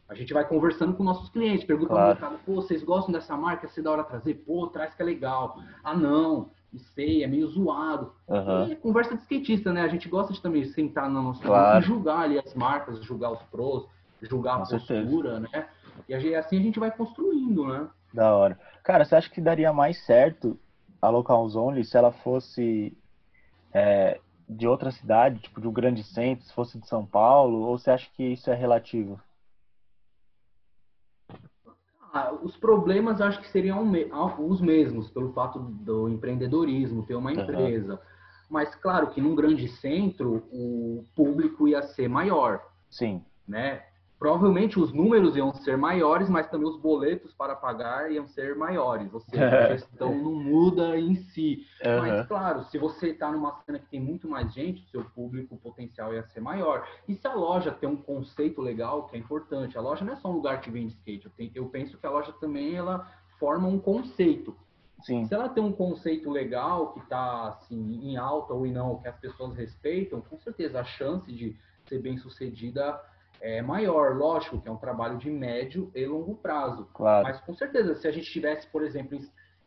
A 0.08 0.14
gente 0.14 0.32
vai 0.32 0.46
conversando 0.46 0.94
com 0.94 1.02
nossos 1.02 1.28
clientes, 1.30 1.64
perguntando 1.64 1.98
claro. 1.98 2.14
no 2.14 2.20
mercado, 2.20 2.44
pô, 2.44 2.54
vocês 2.54 2.82
gostam 2.82 3.12
dessa 3.12 3.36
marca? 3.36 3.68
Se 3.68 3.82
da 3.82 3.90
hora 3.90 4.04
trazer? 4.04 4.34
Pô, 4.34 4.68
traz 4.68 4.94
que 4.94 5.02
é 5.02 5.04
legal. 5.04 5.58
Ah, 5.82 5.94
não, 5.94 6.50
não 6.72 6.80
sei, 6.94 7.24
é 7.24 7.26
meio 7.26 7.48
zoado. 7.48 8.12
Uhum. 8.28 8.68
E 8.68 8.72
é 8.72 8.76
conversa 8.76 9.16
de 9.16 9.22
skatista, 9.22 9.72
né? 9.72 9.82
A 9.82 9.88
gente 9.88 10.08
gosta 10.08 10.32
de 10.32 10.40
também 10.40 10.64
sentar 10.66 11.10
na 11.10 11.20
nossa 11.20 11.42
claro. 11.42 11.82
e 11.82 11.86
julgar 11.86 12.20
ali 12.20 12.38
as 12.38 12.54
marcas, 12.54 13.02
julgar 13.02 13.32
os 13.32 13.42
pros, 13.44 13.86
julgar 14.22 14.58
com 14.58 14.62
a 14.62 14.66
postura, 14.66 15.40
certeza. 15.40 15.40
né? 15.40 15.68
E 16.08 16.34
assim 16.34 16.58
a 16.58 16.62
gente 16.62 16.78
vai 16.78 16.90
construindo, 16.90 17.66
né? 17.66 17.88
Da 18.14 18.34
hora. 18.34 18.58
Cara, 18.84 19.04
você 19.04 19.16
acha 19.16 19.28
que 19.28 19.40
daria 19.40 19.72
mais 19.72 20.04
certo 20.04 20.58
a 21.02 21.08
Local 21.08 21.48
Zone 21.48 21.84
se 21.84 21.96
ela 21.96 22.12
fosse 22.12 22.96
é, 23.72 24.20
de 24.48 24.66
outra 24.66 24.90
cidade, 24.90 25.40
tipo 25.40 25.60
de 25.60 25.66
um 25.66 25.72
grande 25.72 26.02
centro, 26.04 26.44
se 26.44 26.54
fosse 26.54 26.78
de 26.78 26.86
São 26.86 27.04
Paulo, 27.04 27.62
ou 27.62 27.78
você 27.78 27.90
acha 27.90 28.08
que 28.14 28.22
isso 28.22 28.50
é 28.50 28.54
relativo? 28.54 29.20
Ah, 32.16 32.32
os 32.42 32.56
problemas 32.56 33.20
acho 33.20 33.42
que 33.42 33.48
seriam 33.48 33.84
os 34.38 34.60
mesmos, 34.62 35.10
pelo 35.10 35.34
fato 35.34 35.58
do 35.58 36.08
empreendedorismo, 36.08 37.04
ter 37.04 37.14
uma 37.14 37.30
empresa. 37.30 37.92
Uhum. 37.92 37.98
Mas 38.48 38.74
claro 38.74 39.08
que 39.08 39.20
num 39.20 39.34
grande 39.34 39.68
centro 39.68 40.42
o 40.50 41.04
público 41.14 41.68
ia 41.68 41.82
ser 41.82 42.08
maior. 42.08 42.62
Sim. 42.88 43.22
Né? 43.46 43.82
Provavelmente 44.18 44.78
os 44.80 44.92
números 44.92 45.36
iam 45.36 45.52
ser 45.52 45.76
maiores, 45.76 46.28
mas 46.28 46.48
também 46.48 46.66
os 46.66 46.78
boletos 46.78 47.34
para 47.34 47.54
pagar 47.54 48.10
iam 48.10 48.26
ser 48.26 48.56
maiores. 48.56 49.12
Ou 49.12 49.20
seja, 49.20 49.46
a 49.46 49.68
gestão 49.76 50.14
não 50.14 50.34
muda 50.34 50.98
em 50.98 51.16
si. 51.16 51.66
Uhum. 51.84 51.98
Mas, 51.98 52.26
claro, 52.26 52.64
se 52.64 52.78
você 52.78 53.08
está 53.08 53.30
numa 53.30 53.60
cena 53.62 53.78
que 53.78 53.86
tem 53.86 54.00
muito 54.00 54.26
mais 54.28 54.52
gente, 54.54 54.82
o 54.82 54.88
seu 54.88 55.04
público 55.04 55.56
potencial 55.58 56.14
ia 56.14 56.22
ser 56.28 56.40
maior. 56.40 56.86
E 57.06 57.14
se 57.14 57.26
a 57.26 57.34
loja 57.34 57.70
tem 57.70 57.88
um 57.88 57.96
conceito 57.96 58.60
legal, 58.60 59.06
que 59.06 59.16
é 59.16 59.18
importante, 59.18 59.76
a 59.76 59.80
loja 59.82 60.04
não 60.04 60.14
é 60.14 60.16
só 60.16 60.30
um 60.30 60.34
lugar 60.34 60.60
que 60.60 60.70
vende 60.70 60.94
skate. 60.94 61.26
Eu, 61.26 61.32
tenho, 61.36 61.52
eu 61.54 61.66
penso 61.66 61.98
que 61.98 62.06
a 62.06 62.10
loja 62.10 62.32
também 62.40 62.74
ela 62.74 63.10
forma 63.38 63.68
um 63.68 63.78
conceito. 63.78 64.56
Sim. 65.02 65.26
Se 65.26 65.34
ela 65.34 65.48
tem 65.48 65.62
um 65.62 65.72
conceito 65.72 66.30
legal 66.30 66.94
que 66.94 67.00
está 67.00 67.48
assim, 67.48 68.00
em 68.02 68.16
alta 68.16 68.54
ou 68.54 68.66
não, 68.66 68.96
que 68.96 69.08
as 69.08 69.16
pessoas 69.18 69.54
respeitam, 69.54 70.22
com 70.22 70.38
certeza 70.38 70.80
a 70.80 70.84
chance 70.84 71.30
de 71.30 71.54
ser 71.86 71.98
bem 72.00 72.16
sucedida 72.16 72.98
é 73.40 73.62
maior. 73.62 74.16
Lógico 74.16 74.60
que 74.60 74.68
é 74.68 74.70
um 74.72 74.76
trabalho 74.76 75.18
de 75.18 75.30
médio 75.30 75.90
e 75.94 76.04
longo 76.06 76.34
prazo. 76.34 76.88
Claro. 76.94 77.26
Mas 77.26 77.40
com 77.40 77.54
certeza, 77.54 77.94
se 77.94 78.06
a 78.06 78.12
gente 78.12 78.30
tivesse, 78.30 78.66
por 78.68 78.82
exemplo, 78.82 79.18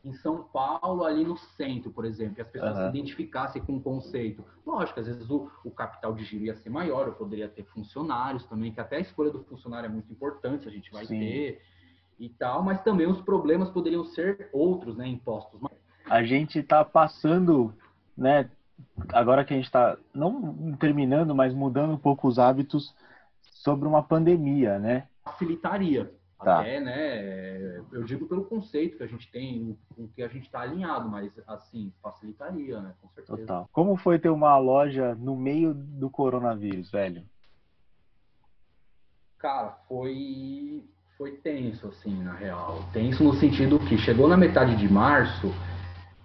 em 0.04 0.14
São 0.14 0.44
Paulo, 0.44 1.04
ali 1.04 1.26
no 1.26 1.38
centro, 1.38 1.92
por 1.92 2.06
exemplo, 2.06 2.36
que 2.36 2.42
as 2.42 2.50
pessoas 2.50 2.78
uhum. 2.78 2.84
se 2.84 2.98
identificassem 2.98 3.62
com 3.62 3.76
o 3.76 3.82
conceito. 3.82 4.46
Lógico, 4.66 5.00
às 5.00 5.08
vezes 5.08 5.30
o, 5.30 5.52
o, 5.64 5.72
capital 5.72 6.14
de 6.14 6.24
giro 6.24 6.46
ia 6.46 6.56
ser 6.56 6.70
maior, 6.70 7.08
eu 7.08 7.14
poderia 7.14 7.50
ter 7.50 7.64
funcionários 7.66 8.46
também, 8.46 8.72
que 8.72 8.80
até 8.80 8.98
a 8.98 9.02
escolha 9.02 9.30
do 9.30 9.44
funcionário 9.44 9.88
é 9.88 9.90
muito 9.90 10.12
importante, 10.12 10.68
a 10.68 10.72
gente 10.72 10.90
vai 10.92 11.06
Sim. 11.06 11.20
ter 11.20 11.62
e 12.18 12.30
tal, 12.30 12.64
mas 12.64 12.82
também 12.82 13.08
os 13.08 13.22
problemas 13.22 13.70
poderiam 13.70 14.06
ser 14.06 14.50
outros, 14.54 14.96
né, 14.96 15.08
impostos. 15.08 15.60
A 16.06 16.24
gente 16.24 16.60
está 16.60 16.84
passando, 16.84 17.74
né, 18.18 18.50
agora 19.14 19.44
que 19.44 19.54
a 19.54 19.58
gente 19.58 19.66
está 19.66 19.98
não 20.14 20.76
terminando, 20.78 21.36
mas 21.36 21.54
mudando 21.54 21.94
um 21.94 21.98
pouco 21.98 22.28
os 22.28 22.40
hábitos 22.40 22.94
sobre 23.60 23.88
uma 23.88 24.02
pandemia, 24.02 24.80
né? 24.80 25.08
Facilitaria. 25.24 26.12
Tá. 26.42 26.62
Até, 26.62 26.80
né? 26.80 27.84
Eu 27.92 28.04
digo 28.04 28.26
pelo 28.26 28.46
conceito 28.46 28.96
que 28.96 29.04
a 29.04 29.08
gente 29.08 29.30
tem, 29.30 29.78
com 29.94 30.08
que 30.08 30.24
a 30.24 30.30
gente 30.30 30.46
está 30.46 30.62
alinhado, 30.62 31.10
mas 31.10 31.30
assim, 31.46 31.92
facilitaria, 32.02 32.80
né? 32.80 32.94
Com 33.02 33.10
certeza. 33.10 33.38
Total. 33.38 33.70
Como 33.74 33.98
foi 33.98 34.18
ter 34.18 34.30
uma 34.30 34.58
loja 34.58 35.14
no 35.16 35.36
meio 35.36 35.74
do 35.74 36.10
coronavírus, 36.10 36.90
velho? 36.90 37.24
Cara, 39.38 39.78
foi 39.88 40.86
foi 41.18 41.34
tenso, 41.34 41.88
assim, 41.88 42.24
na 42.24 42.34
real. 42.34 42.80
Tenso 42.94 43.22
no 43.26 43.34
sentido 43.34 43.78
que 43.78 43.98
chegou 43.98 44.30
na 44.30 44.38
metade 44.38 44.78
de 44.78 44.90
março, 44.90 45.54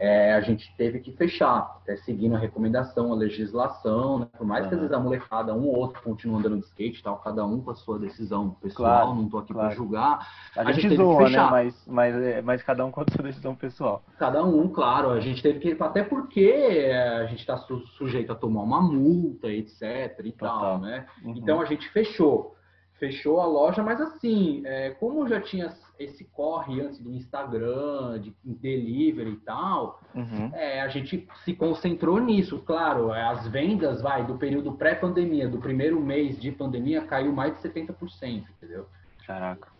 é, 0.04 0.34
a 0.34 0.40
gente 0.40 0.70
teve 0.76 1.00
que 1.00 1.12
fechar, 1.12 1.78
até 1.82 1.96
seguindo 1.96 2.34
a 2.34 2.38
recomendação, 2.38 3.10
a 3.12 3.16
legislação, 3.16 4.18
né? 4.18 4.28
Por 4.36 4.46
mais 4.46 4.66
que 4.66 4.74
às 4.74 4.80
vezes 4.80 4.94
a 4.94 5.00
molecada, 5.00 5.54
um 5.54 5.66
ou 5.66 5.76
outro, 5.76 6.02
continue 6.02 6.38
andando 6.38 6.58
de 6.58 6.66
skate 6.66 7.02
tal, 7.02 7.16
cada 7.18 7.44
um 7.46 7.60
com 7.60 7.70
a 7.70 7.74
sua 7.74 7.98
decisão 7.98 8.50
pessoal, 8.50 9.06
claro, 9.06 9.14
não 9.14 9.28
tô 9.28 9.38
aqui 9.38 9.52
claro. 9.52 9.68
para 9.68 9.76
julgar. 9.76 10.28
A, 10.56 10.60
a 10.60 10.72
gente, 10.72 10.88
gente 10.88 10.96
zoa, 10.96 11.30
né? 11.30 11.48
Mas, 11.50 11.86
mas, 11.86 12.14
é, 12.16 12.42
mas 12.42 12.62
cada 12.62 12.84
um 12.84 12.90
com 12.90 13.00
a 13.00 13.04
sua 13.10 13.24
decisão 13.24 13.54
pessoal. 13.54 14.02
Cada 14.18 14.44
um, 14.44 14.68
claro. 14.68 15.10
A 15.10 15.20
gente 15.20 15.42
teve 15.42 15.58
que, 15.58 15.82
até 15.82 16.02
porque 16.02 16.90
a 17.20 17.26
gente 17.26 17.40
está 17.40 17.56
su 17.56 17.78
sujeito 17.98 18.30
a 18.30 18.34
tomar 18.34 18.62
uma 18.62 18.82
multa, 18.82 19.48
etc 19.48 19.82
e 20.22 20.32
Total. 20.32 20.60
tal, 20.60 20.78
né? 20.80 21.06
Uhum. 21.24 21.34
Então 21.36 21.60
a 21.60 21.64
gente 21.64 21.88
fechou 21.90 22.54
fechou 22.98 23.40
a 23.40 23.46
loja, 23.46 23.82
mas 23.82 24.00
assim, 24.00 24.62
é, 24.64 24.90
como 24.90 25.28
já 25.28 25.40
tinha 25.40 25.68
esse 25.98 26.24
corre 26.24 26.80
antes 26.80 26.98
do 26.98 27.12
Instagram, 27.12 28.20
de 28.20 28.34
delivery 28.44 29.30
e 29.30 29.36
tal, 29.36 30.00
uhum. 30.14 30.50
é, 30.54 30.80
a 30.80 30.88
gente 30.88 31.28
se 31.44 31.54
concentrou 31.54 32.18
nisso. 32.18 32.62
Claro, 32.62 33.12
é, 33.12 33.22
as 33.22 33.46
vendas, 33.48 34.02
vai, 34.02 34.26
do 34.26 34.36
período 34.36 34.72
pré-pandemia, 34.72 35.48
do 35.48 35.58
primeiro 35.58 36.00
mês 36.00 36.40
de 36.40 36.50
pandemia, 36.50 37.02
caiu 37.02 37.32
mais 37.32 37.54
de 37.54 37.68
70%, 37.68 38.44
entendeu? 38.56 38.86
Caraca. 39.26 39.74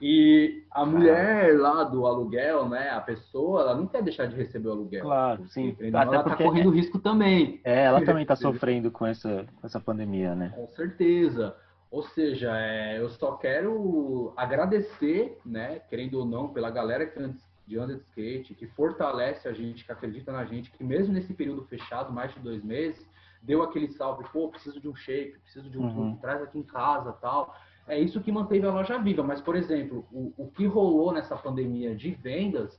E 0.00 0.64
a 0.70 0.84
mulher 0.84 1.56
lá 1.58 1.84
do 1.84 2.04
aluguel, 2.06 2.68
né, 2.68 2.90
a 2.90 3.00
pessoa, 3.00 3.62
ela 3.62 3.74
não 3.74 3.86
quer 3.86 4.02
deixar 4.02 4.26
de 4.26 4.34
receber 4.36 4.68
o 4.68 4.72
aluguel. 4.72 5.02
Claro, 5.02 5.46
sim. 5.48 5.76
ela 5.80 6.18
está 6.18 6.36
correndo 6.36 6.70
risco 6.70 6.98
também. 6.98 7.60
É, 7.64 7.84
ela 7.84 8.04
também 8.04 8.22
está 8.22 8.34
sofrendo 8.36 8.90
com 8.90 9.06
essa, 9.06 9.46
essa 9.62 9.80
pandemia, 9.80 10.34
né? 10.34 10.52
Com 10.54 10.66
certeza. 10.68 11.56
Ou 11.94 12.02
seja, 12.02 12.50
é, 12.58 12.98
eu 12.98 13.08
só 13.08 13.36
quero 13.36 14.32
agradecer, 14.36 15.38
né, 15.46 15.78
querendo 15.88 16.18
ou 16.18 16.24
não, 16.24 16.48
pela 16.48 16.68
galera 16.68 17.06
que 17.06 17.20
de 17.68 17.78
anda 17.78 17.94
de 17.94 18.00
skate, 18.00 18.52
que 18.52 18.66
fortalece 18.66 19.46
a 19.46 19.52
gente, 19.52 19.84
que 19.84 19.92
acredita 19.92 20.32
na 20.32 20.44
gente, 20.44 20.72
que 20.72 20.82
mesmo 20.82 21.14
nesse 21.14 21.32
período 21.32 21.62
fechado, 21.66 22.12
mais 22.12 22.34
de 22.34 22.40
dois 22.40 22.64
meses, 22.64 23.08
deu 23.40 23.62
aquele 23.62 23.86
salve, 23.92 24.24
pô, 24.32 24.48
preciso 24.48 24.80
de 24.80 24.88
um 24.88 24.96
shape, 24.96 25.38
preciso 25.38 25.70
de 25.70 25.78
um 25.78 25.84
uhum. 25.84 26.16
traz 26.16 26.42
aqui 26.42 26.58
em 26.58 26.64
casa 26.64 27.12
tal. 27.12 27.54
É 27.86 27.96
isso 27.96 28.20
que 28.20 28.32
manteve 28.32 28.66
a 28.66 28.72
loja 28.72 28.98
viva. 28.98 29.22
Mas, 29.22 29.40
por 29.40 29.54
exemplo, 29.54 30.04
o, 30.10 30.34
o 30.36 30.50
que 30.50 30.66
rolou 30.66 31.12
nessa 31.12 31.36
pandemia 31.36 31.94
de 31.94 32.10
vendas 32.10 32.76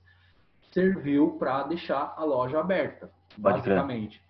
serviu 0.74 1.38
para 1.40 1.64
deixar 1.64 2.14
a 2.18 2.26
loja 2.26 2.60
aberta, 2.60 3.10
basicamente. 3.38 4.22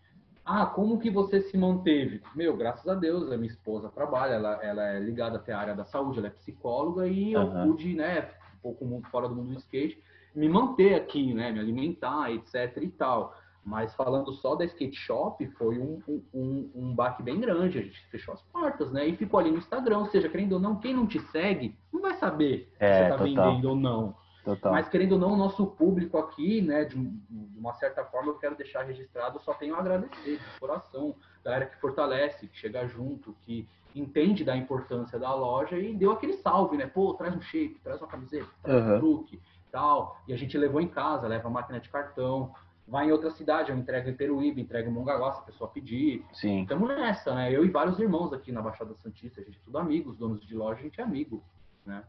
Ah, 0.46 0.68
como 0.68 1.00
que 1.00 1.10
você 1.10 1.42
se 1.42 1.58
manteve? 1.58 2.22
Meu, 2.36 2.56
graças 2.56 2.88
a 2.88 2.94
Deus, 2.94 3.32
a 3.32 3.36
minha 3.36 3.50
esposa 3.50 3.90
trabalha, 3.90 4.34
ela, 4.34 4.64
ela 4.64 4.88
é 4.90 5.00
ligada 5.00 5.38
até 5.38 5.52
a 5.52 5.60
área 5.60 5.76
da 5.76 5.86
saúde, 5.86 6.20
ela 6.20 6.28
é 6.28 6.32
psicóloga 6.32 7.08
e 7.08 7.36
uhum. 7.36 7.42
eu 7.42 7.68
pude, 7.68 7.96
né, 7.96 8.30
um 8.58 8.62
pouco 8.62 9.02
fora 9.10 9.28
do 9.28 9.36
mundo 9.36 9.54
do 9.54 9.58
skate, 9.58 10.00
me 10.36 10.48
manter 10.48 10.94
aqui, 10.94 11.34
né, 11.34 11.52
me 11.52 11.60
alimentar, 11.60 12.32
etc 12.32 12.78
e 12.80 12.90
tal. 12.90 13.34
Mas 13.66 13.96
falando 13.96 14.32
só 14.32 14.54
da 14.54 14.64
skate 14.64 14.96
shop, 14.96 15.44
foi 15.58 15.80
um, 15.80 16.00
um, 16.32 16.72
um 16.76 16.94
baque 16.94 17.24
bem 17.24 17.40
grande. 17.40 17.80
A 17.80 17.82
gente 17.82 18.00
fechou 18.12 18.36
as 18.36 18.42
portas, 18.44 18.92
né? 18.92 19.08
E 19.08 19.16
ficou 19.16 19.40
ali 19.40 19.50
no 19.50 19.58
Instagram. 19.58 19.98
Ou 19.98 20.06
seja, 20.06 20.30
querendo 20.30 20.54
ou 20.54 20.60
não, 20.60 20.76
quem 20.76 20.94
não 20.94 21.08
te 21.08 21.20
segue 21.32 21.76
não 21.92 22.00
vai 22.00 22.14
saber 22.14 22.72
é, 22.80 22.94
se 22.94 23.00
você 23.00 23.10
tá 23.10 23.18
total. 23.18 23.26
vendendo 23.26 23.70
ou 23.70 23.76
não. 23.76 24.16
Total. 24.46 24.72
Mas 24.72 24.88
querendo 24.88 25.14
ou 25.14 25.20
não, 25.20 25.34
o 25.34 25.36
nosso 25.36 25.66
público 25.66 26.20
aqui, 26.20 26.62
né, 26.62 26.86
de, 26.86 26.96
de, 26.96 27.60
uma 27.60 27.74
certa 27.74 28.06
forma, 28.06 28.30
eu 28.30 28.38
quero 28.38 28.56
deixar 28.56 28.84
registrado, 28.84 29.38
eu 29.38 29.42
só 29.42 29.56
tenho 29.56 29.76
a 29.76 29.80
agradecer 29.80 30.38
de 30.38 30.60
coração, 30.60 31.16
galera 31.44 31.66
que 31.66 31.76
fortalece, 31.82 32.48
que 32.48 32.56
chega 32.56 32.88
junto, 32.88 33.36
que 33.42 33.68
entende 33.96 34.44
da 34.44 34.56
importância 34.56 35.18
da 35.18 35.34
loja 35.34 35.80
e 35.80 35.96
deu 35.96 36.12
aquele 36.12 36.34
salve, 36.34 36.78
né? 36.78 36.86
Pô, 36.86 37.16
traz 37.16 37.36
um 37.36 37.42
shape, 37.42 37.80
traz 37.84 38.00
uma 38.00 38.08
camiseta, 38.08 38.48
traz 38.62 38.86
uhum. 38.86 38.96
um 38.96 39.00
truque, 39.00 39.42
tal. 39.72 40.22
E 40.28 40.34
a 40.34 40.38
gente 40.38 40.56
levou 40.58 40.80
em 40.80 40.88
casa, 40.88 41.28
leva 41.28 41.48
a 41.48 41.52
máquina 41.52 41.80
de 41.80 41.90
cartão, 41.90 42.54
vai 42.88 43.08
em 43.08 43.12
outra 43.12 43.32
cidade, 43.32 43.72
eu 43.72 43.78
entrego 43.78 44.10
em 44.10 44.14
Peruíbe, 44.14 44.62
entrego 44.62 44.90
em 44.90 44.94
Mongaguá, 44.94 45.34
se 45.34 45.40
a 45.40 45.44
pessoa 45.44 45.70
pedir. 45.72 46.24
Sim. 46.34 46.62
Estamos 46.62 46.88
nessa, 46.88 47.34
né? 47.34 47.52
Eu 47.52 47.66
e 47.66 47.70
vários 47.70 47.98
irmãos 48.00 48.32
aqui 48.32 48.52
na 48.52 48.62
Baixada 48.62 48.94
Santista, 49.02 49.42
a 49.42 49.44
gente 49.44 49.58
é 49.58 49.62
tudo 49.66 49.78
amigos, 49.80 50.18
donos 50.18 50.46
de 50.46 50.56
loja, 50.56 50.82
a 50.82 50.84
gente 50.84 51.02
é 51.02 51.04
amigo, 51.04 51.44
né? 51.84 52.04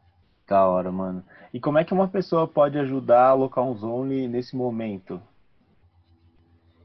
Da 0.47 0.65
hora, 0.65 0.93
mano. 0.93 1.25
E 1.53 1.59
como 1.59 1.79
é 1.79 1.85
que 1.85 1.93
uma 1.93 2.07
pessoa 2.07 2.47
pode 2.47 2.79
ajudar 2.79 3.31
a 3.31 3.35
Local 3.35 3.75
Zone 3.75 4.29
nesse 4.29 4.55
momento? 4.55 5.21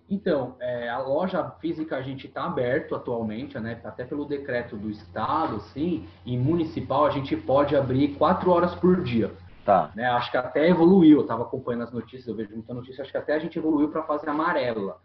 Então, 0.10 0.56
é, 0.60 0.90
a 0.90 1.00
loja 1.00 1.50
física 1.62 1.96
a 1.96 2.02
gente 2.02 2.28
está 2.28 2.44
aberto 2.44 2.96
atualmente, 2.96 3.58
né? 3.60 3.80
Até 3.84 4.04
pelo 4.04 4.26
decreto 4.26 4.76
do 4.76 4.90
estado, 4.90 5.62
sim, 5.74 6.06
e 6.26 6.38
municipal 6.38 7.06
a 7.06 7.12
gente 7.12 7.36
pode 7.38 7.76
abrir 7.76 8.16
quatro 8.16 8.52
horas 8.52 8.76
por 8.76 9.02
dia. 9.04 9.32
Tá. 9.64 9.92
Né? 9.96 10.06
Acho 10.06 10.32
que 10.32 10.38
até 10.38 10.68
evoluiu. 10.68 11.20
Eu 11.20 11.22
estava 11.22 11.44
acompanhando 11.44 11.84
as 11.84 11.94
notícias, 11.94 12.28
eu 12.28 12.36
vejo 12.36 12.54
muita 12.54 12.74
notícia. 12.74 13.04
Acho 13.04 13.12
que 13.12 13.18
até 13.18 13.36
a 13.36 13.40
gente 13.40 13.58
evoluiu 13.58 13.90
para 13.90 14.02
a 14.02 14.06
fase 14.06 14.28
amarela. 14.28 14.98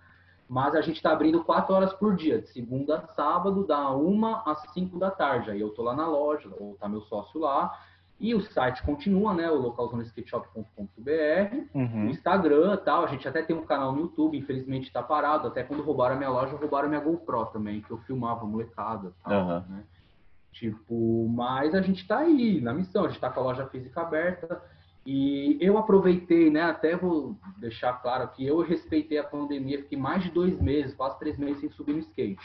Mas 0.49 0.75
a 0.75 0.81
gente 0.81 0.97
está 0.97 1.12
abrindo 1.12 1.45
quatro 1.45 1.75
horas 1.75 1.92
por 1.92 2.16
dia, 2.16 2.40
de 2.40 2.49
segunda 2.49 2.99
a 2.99 3.07
sábado, 3.14 3.66
da 3.66 3.90
uma 3.90 4.42
às 4.47 4.73
cinco 4.73 4.99
da 4.99 5.11
tarde. 5.11 5.51
Aí 5.51 5.61
eu 5.61 5.71
tô 5.71 5.83
lá 5.83 5.95
na 5.95 6.09
loja, 6.09 6.49
ou 6.59 6.75
tá 6.77 6.88
meu 6.88 7.03
sócio 7.03 7.40
lá 7.40 7.73
e 8.18 8.35
o 8.35 8.40
site 8.40 8.83
continua, 8.83 9.35
né? 9.35 9.50
O 9.50 9.57
localzonesketshop.com.br, 9.57 11.66
uhum. 11.74 12.07
o 12.07 12.11
Instagram 12.11 12.76
tal. 12.79 13.05
A 13.05 13.09
gente 13.09 13.29
até 13.29 13.42
tem 13.42 13.55
um 13.55 13.66
canal 13.66 13.92
no 13.92 14.02
YouTube, 14.02 14.38
infelizmente 14.38 14.87
está 14.87 15.02
parado. 15.02 15.48
Até 15.48 15.62
quando 15.62 15.83
roubaram 15.83 16.14
a 16.14 16.18
minha 16.18 16.31
loja, 16.31 16.57
roubaram 16.57 16.87
a 16.87 16.88
minha 16.88 17.00
GoPro 17.00 17.44
também, 17.46 17.83
que 17.83 17.90
eu 17.90 17.98
filmava 17.98 18.46
molecada 18.46 19.12
tal, 19.22 19.33
uhum. 19.33 19.64
né? 19.68 19.85
Tipo, 20.50 21.29
mas 21.29 21.74
a 21.74 21.83
gente 21.83 22.00
está 22.00 22.20
aí 22.20 22.59
na 22.62 22.72
missão, 22.72 23.05
a 23.05 23.09
gente 23.09 23.16
está 23.16 23.29
com 23.29 23.40
a 23.40 23.42
loja 23.42 23.66
física 23.66 24.00
aberta. 24.00 24.62
E 25.05 25.59
eu 25.61 25.76
aproveitei, 25.76 26.50
né? 26.50 26.62
Até 26.62 26.96
vou 26.96 27.37
deixar 27.59 27.92
claro 28.00 28.26
que 28.29 28.44
eu 28.44 28.62
respeitei 28.62 29.18
a 29.18 29.24
pandemia, 29.24 29.83
fiquei 29.83 29.98
mais 29.98 30.22
de 30.22 30.31
dois 30.31 30.59
meses, 30.59 30.94
quase 30.94 31.18
três 31.18 31.38
meses 31.38 31.61
sem 31.61 31.70
subir 31.70 31.92
no 31.92 31.98
skate. 31.98 32.40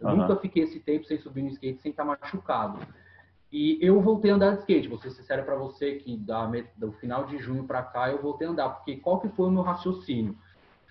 Eu 0.00 0.08
uhum. 0.08 0.16
nunca 0.18 0.36
fiquei 0.36 0.62
esse 0.62 0.78
tempo 0.78 1.04
sem 1.06 1.18
subir 1.18 1.42
no 1.42 1.48
skate, 1.48 1.82
sem 1.82 1.90
estar 1.90 2.04
machucado. 2.04 2.78
E 3.50 3.78
eu 3.80 4.00
voltei 4.00 4.30
a 4.30 4.34
andar 4.34 4.52
de 4.52 4.60
skate, 4.60 4.88
vou 4.88 4.98
ser 4.98 5.10
sincero 5.10 5.42
para 5.42 5.56
você 5.56 5.94
que 5.94 6.16
da, 6.18 6.50
do 6.76 6.92
final 6.92 7.24
de 7.24 7.38
junho 7.38 7.64
para 7.64 7.82
cá 7.82 8.10
eu 8.10 8.20
voltei 8.20 8.46
a 8.46 8.50
andar, 8.50 8.68
porque 8.68 8.96
qual 8.96 9.20
que 9.20 9.28
foi 9.30 9.46
o 9.46 9.50
meu 9.50 9.62
raciocínio? 9.62 10.36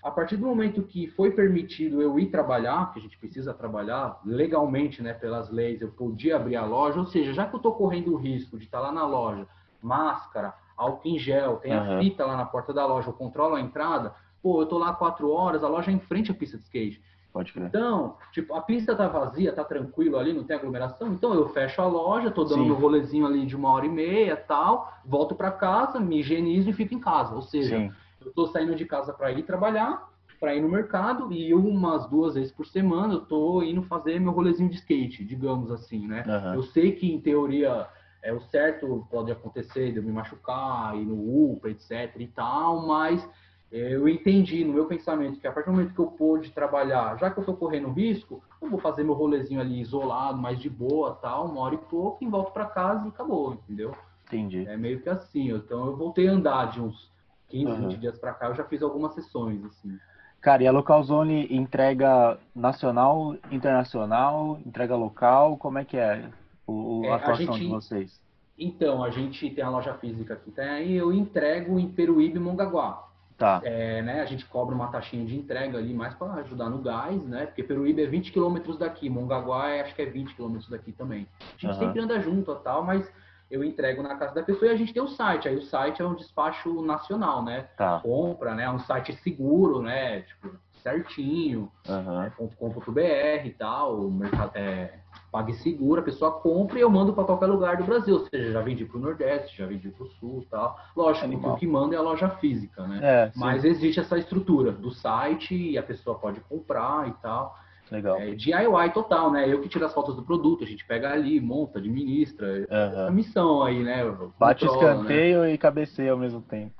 A 0.03 0.09
partir 0.09 0.37
do 0.37 0.45
momento 0.45 0.81
que 0.83 1.07
foi 1.07 1.31
permitido 1.31 2.01
eu 2.01 2.17
ir 2.17 2.27
trabalhar, 2.27 2.91
que 2.91 2.99
a 2.99 3.01
gente 3.01 3.17
precisa 3.17 3.53
trabalhar 3.53 4.19
legalmente, 4.25 5.03
né, 5.03 5.13
pelas 5.13 5.51
leis, 5.51 5.81
eu 5.81 5.89
podia 5.89 6.35
abrir 6.35 6.55
a 6.55 6.65
loja, 6.65 6.99
ou 6.99 7.05
seja, 7.05 7.33
já 7.33 7.45
que 7.45 7.53
eu 7.53 7.57
estou 7.57 7.75
correndo 7.75 8.13
o 8.13 8.17
risco 8.17 8.57
de 8.57 8.65
estar 8.65 8.79
tá 8.79 8.85
lá 8.85 8.91
na 8.91 9.05
loja, 9.05 9.47
máscara, 9.81 10.53
álcool 10.75 11.09
em 11.09 11.19
gel, 11.19 11.57
tem 11.57 11.73
uhum. 11.73 11.97
a 11.97 11.99
fita 11.99 12.25
lá 12.25 12.37
na 12.37 12.45
porta 12.45 12.73
da 12.73 12.85
loja, 12.85 13.09
eu 13.09 13.13
controlo 13.13 13.55
a 13.55 13.61
entrada, 13.61 14.15
pô, 14.41 14.61
eu 14.61 14.65
tô 14.65 14.77
lá 14.77 14.93
quatro 14.93 15.29
horas, 15.29 15.63
a 15.63 15.67
loja 15.67 15.91
é 15.91 15.93
em 15.93 15.99
frente 15.99 16.31
à 16.31 16.33
pista 16.33 16.57
de 16.57 16.63
skate. 16.63 17.01
Pode 17.31 17.53
crer. 17.53 17.67
Então, 17.67 18.15
tipo, 18.31 18.53
a 18.55 18.61
pista 18.61 18.95
tá 18.95 19.07
vazia, 19.07 19.53
tá 19.53 19.63
tranquilo 19.63 20.17
ali, 20.17 20.33
não 20.33 20.43
tem 20.43 20.55
aglomeração, 20.55 21.13
então 21.13 21.33
eu 21.33 21.49
fecho 21.49 21.81
a 21.81 21.85
loja, 21.85 22.31
tô 22.31 22.43
dando 22.43 22.61
Sim. 22.61 22.65
meu 22.65 22.75
rolezinho 22.75 23.25
ali 23.25 23.45
de 23.45 23.55
uma 23.55 23.71
hora 23.71 23.85
e 23.85 23.89
meia 23.89 24.35
tal, 24.35 24.91
volto 25.05 25.35
para 25.35 25.51
casa, 25.51 25.99
me 25.99 26.19
higienizo 26.19 26.69
e 26.69 26.73
fico 26.73 26.93
em 26.93 26.99
casa. 26.99 27.35
Ou 27.35 27.41
seja, 27.41 27.77
Sim. 27.77 27.91
eu 28.25 28.33
tô 28.33 28.47
saindo 28.47 28.75
de 28.75 28.85
casa 28.85 29.13
para 29.13 29.31
ir 29.31 29.43
trabalhar, 29.43 30.09
para 30.39 30.55
ir 30.55 30.61
no 30.61 30.69
mercado 30.69 31.31
e 31.31 31.53
umas 31.53 32.07
duas 32.07 32.35
vezes 32.35 32.51
por 32.51 32.65
semana 32.65 33.15
eu 33.15 33.21
tô 33.21 33.61
indo 33.63 33.81
fazer 33.83 34.19
meu 34.19 34.31
rolezinho 34.31 34.69
de 34.69 34.75
skate, 34.75 35.25
digamos 35.25 35.71
assim, 35.71 36.07
né? 36.07 36.23
Uhum. 36.27 36.55
Eu 36.55 36.63
sei 36.63 36.91
que 36.91 37.11
em 37.11 37.19
teoria 37.19 37.87
é 38.23 38.33
o 38.33 38.39
certo 38.41 39.07
pode 39.09 39.31
acontecer 39.31 39.91
de 39.91 39.97
eu 39.97 40.03
me 40.03 40.11
machucar, 40.11 40.95
ir 40.95 41.05
no 41.05 41.53
UPA, 41.53 41.69
etc 41.69 42.15
e 42.17 42.27
tal, 42.27 42.85
mas 42.85 43.27
eu 43.71 44.07
entendi 44.07 44.63
no 44.63 44.73
meu 44.73 44.85
pensamento 44.85 45.39
que 45.39 45.47
a 45.47 45.51
partir 45.51 45.69
do 45.69 45.75
momento 45.75 45.93
que 45.93 45.99
eu 45.99 46.07
pude 46.07 46.51
trabalhar, 46.51 47.17
já 47.17 47.29
que 47.29 47.37
eu 47.37 47.41
estou 47.41 47.55
correndo 47.55 47.91
risco, 47.91 48.41
eu 48.61 48.69
vou 48.69 48.79
fazer 48.79 49.03
meu 49.03 49.13
rolezinho 49.13 49.59
ali 49.59 49.81
isolado, 49.81 50.37
mais 50.37 50.59
de 50.59 50.69
boa, 50.69 51.15
tal, 51.15 51.47
uma 51.47 51.61
hora 51.61 51.75
e 51.75 51.77
pouco, 51.77 52.23
e 52.23 52.27
volto 52.27 52.51
para 52.51 52.65
casa 52.65 53.05
e 53.05 53.09
acabou, 53.09 53.53
entendeu? 53.53 53.93
Entendi. 54.25 54.65
É 54.67 54.77
meio 54.77 55.01
que 55.01 55.09
assim. 55.09 55.51
Então 55.51 55.85
eu 55.87 55.97
voltei 55.97 56.27
a 56.27 56.31
andar 56.31 56.71
de 56.71 56.81
uns 56.81 57.11
15, 57.49 57.65
uhum. 57.65 57.87
20 57.89 57.97
dias 57.97 58.17
para 58.17 58.33
cá, 58.33 58.47
eu 58.47 58.55
já 58.55 58.63
fiz 58.63 58.81
algumas 58.81 59.13
sessões, 59.13 59.63
assim. 59.65 59.97
Cara, 60.39 60.63
e 60.63 60.67
a 60.67 60.71
Local 60.71 61.03
Zone 61.03 61.47
entrega 61.49 62.37
nacional, 62.55 63.35
internacional, 63.51 64.59
entrega 64.65 64.95
local? 64.95 65.57
Como 65.57 65.77
é 65.77 65.83
que 65.83 65.97
é 65.97 66.29
o, 66.65 67.01
é, 67.03 67.09
a 67.09 67.15
atuação 67.15 67.53
a 67.53 67.57
gente, 67.57 67.65
de 67.65 67.69
vocês? 67.69 68.21
Então, 68.57 69.03
a 69.03 69.09
gente 69.09 69.49
tem 69.49 69.63
a 69.63 69.69
loja 69.69 69.93
física 69.95 70.35
aqui, 70.35 70.51
tá? 70.51 70.79
e 70.79 70.95
eu 70.95 71.11
entrego 71.11 71.79
em 71.79 71.89
Peruíbe 71.89 72.37
e 72.37 72.39
Mongaguá. 72.39 73.06
Tá. 73.37 73.61
É, 73.63 74.01
né, 74.01 74.21
a 74.21 74.25
gente 74.25 74.45
cobra 74.45 74.73
uma 74.73 74.87
taxinha 74.87 75.23
de 75.23 75.37
entrega 75.37 75.77
ali 75.77 75.93
mais 75.93 76.15
para 76.15 76.33
ajudar 76.35 76.69
no 76.69 76.79
gás, 76.79 77.21
né? 77.23 77.45
Porque 77.45 77.61
Peruíbe 77.61 78.01
é 78.01 78.07
20 78.07 78.31
quilômetros 78.31 78.77
daqui, 78.77 79.09
Mongaguá 79.09 79.69
é, 79.69 79.81
acho 79.81 79.93
que 79.93 80.01
é 80.01 80.05
20 80.05 80.33
quilômetros 80.33 80.69
daqui 80.69 80.91
também. 80.91 81.27
A 81.39 81.51
gente 81.51 81.67
uhum. 81.67 81.73
sempre 81.73 82.01
anda 82.01 82.19
junto 82.19 82.55
tal, 82.55 82.83
mas 82.83 83.07
eu 83.49 83.63
entrego 83.63 84.01
na 84.01 84.15
casa 84.15 84.33
da 84.33 84.43
pessoa 84.43 84.71
e 84.71 84.73
a 84.73 84.77
gente 84.77 84.91
tem 84.91 85.03
o 85.03 85.07
site. 85.07 85.47
Aí 85.47 85.55
o 85.55 85.61
site 85.61 86.01
é 86.01 86.05
um 86.05 86.15
despacho 86.15 86.81
nacional, 86.81 87.43
né? 87.43 87.67
Tá. 87.77 87.99
Compra, 87.99 88.55
né? 88.55 88.63
É 88.63 88.71
um 88.71 88.79
site 88.79 89.13
seguro, 89.17 89.83
né? 89.83 90.21
Tipo, 90.21 90.57
certinho, 90.81 91.71
uhum. 91.87 92.21
é, 92.23 92.29
.com.br 92.31 93.45
e 93.45 93.51
tal, 93.51 94.09
mercado, 94.09 94.51
é, 94.55 94.99
PagSeguro, 95.31 96.01
a 96.01 96.03
pessoa 96.03 96.31
compra 96.31 96.77
e 96.77 96.81
eu 96.81 96.89
mando 96.89 97.13
para 97.13 97.23
qualquer 97.23 97.47
lugar 97.47 97.77
do 97.77 97.83
Brasil. 97.83 98.15
Ou 98.15 98.25
seja, 98.27 98.51
já 98.51 98.61
vendi 98.61 98.85
para 98.85 98.97
o 98.97 99.01
Nordeste, 99.01 99.57
já 99.57 99.65
vendi 99.65 99.89
para 99.89 100.05
o 100.05 100.09
Sul 100.11 100.45
tal. 100.49 100.77
Lógico 100.95 101.29
que 101.29 101.47
o 101.47 101.55
que 101.55 101.67
manda 101.67 101.95
é 101.95 101.97
a 101.97 102.01
loja 102.01 102.29
física, 102.29 102.85
né? 102.87 102.99
É, 103.01 103.31
Mas 103.35 103.63
existe 103.63 103.99
essa 103.99 104.17
estrutura 104.17 104.71
do 104.71 104.91
site 104.91 105.55
e 105.55 105.77
a 105.77 105.83
pessoa 105.83 106.17
pode 106.17 106.39
comprar 106.41 107.07
e 107.07 107.13
tal. 107.21 107.55
Legal. 107.91 108.17
É 108.17 108.31
DIY 108.31 108.91
total, 108.93 109.31
né? 109.31 109.51
Eu 109.51 109.61
que 109.61 109.69
tiro 109.69 109.85
as 109.85 109.93
fotos 109.93 110.15
do 110.15 110.21
produto, 110.21 110.63
a 110.63 110.67
gente 110.67 110.85
pega 110.85 111.11
ali, 111.11 111.39
monta, 111.39 111.79
administra. 111.79 112.47
Uhum. 112.47 112.65
Essa 112.69 113.11
missão 113.11 113.63
aí, 113.63 113.81
né? 113.81 114.03
Bate 114.37 114.65
controla, 114.65 114.93
escanteio 114.93 115.41
né? 115.41 115.53
e 115.53 115.57
cabeceia 115.57 116.11
ao 116.11 116.17
mesmo 116.17 116.41
tempo. 116.41 116.73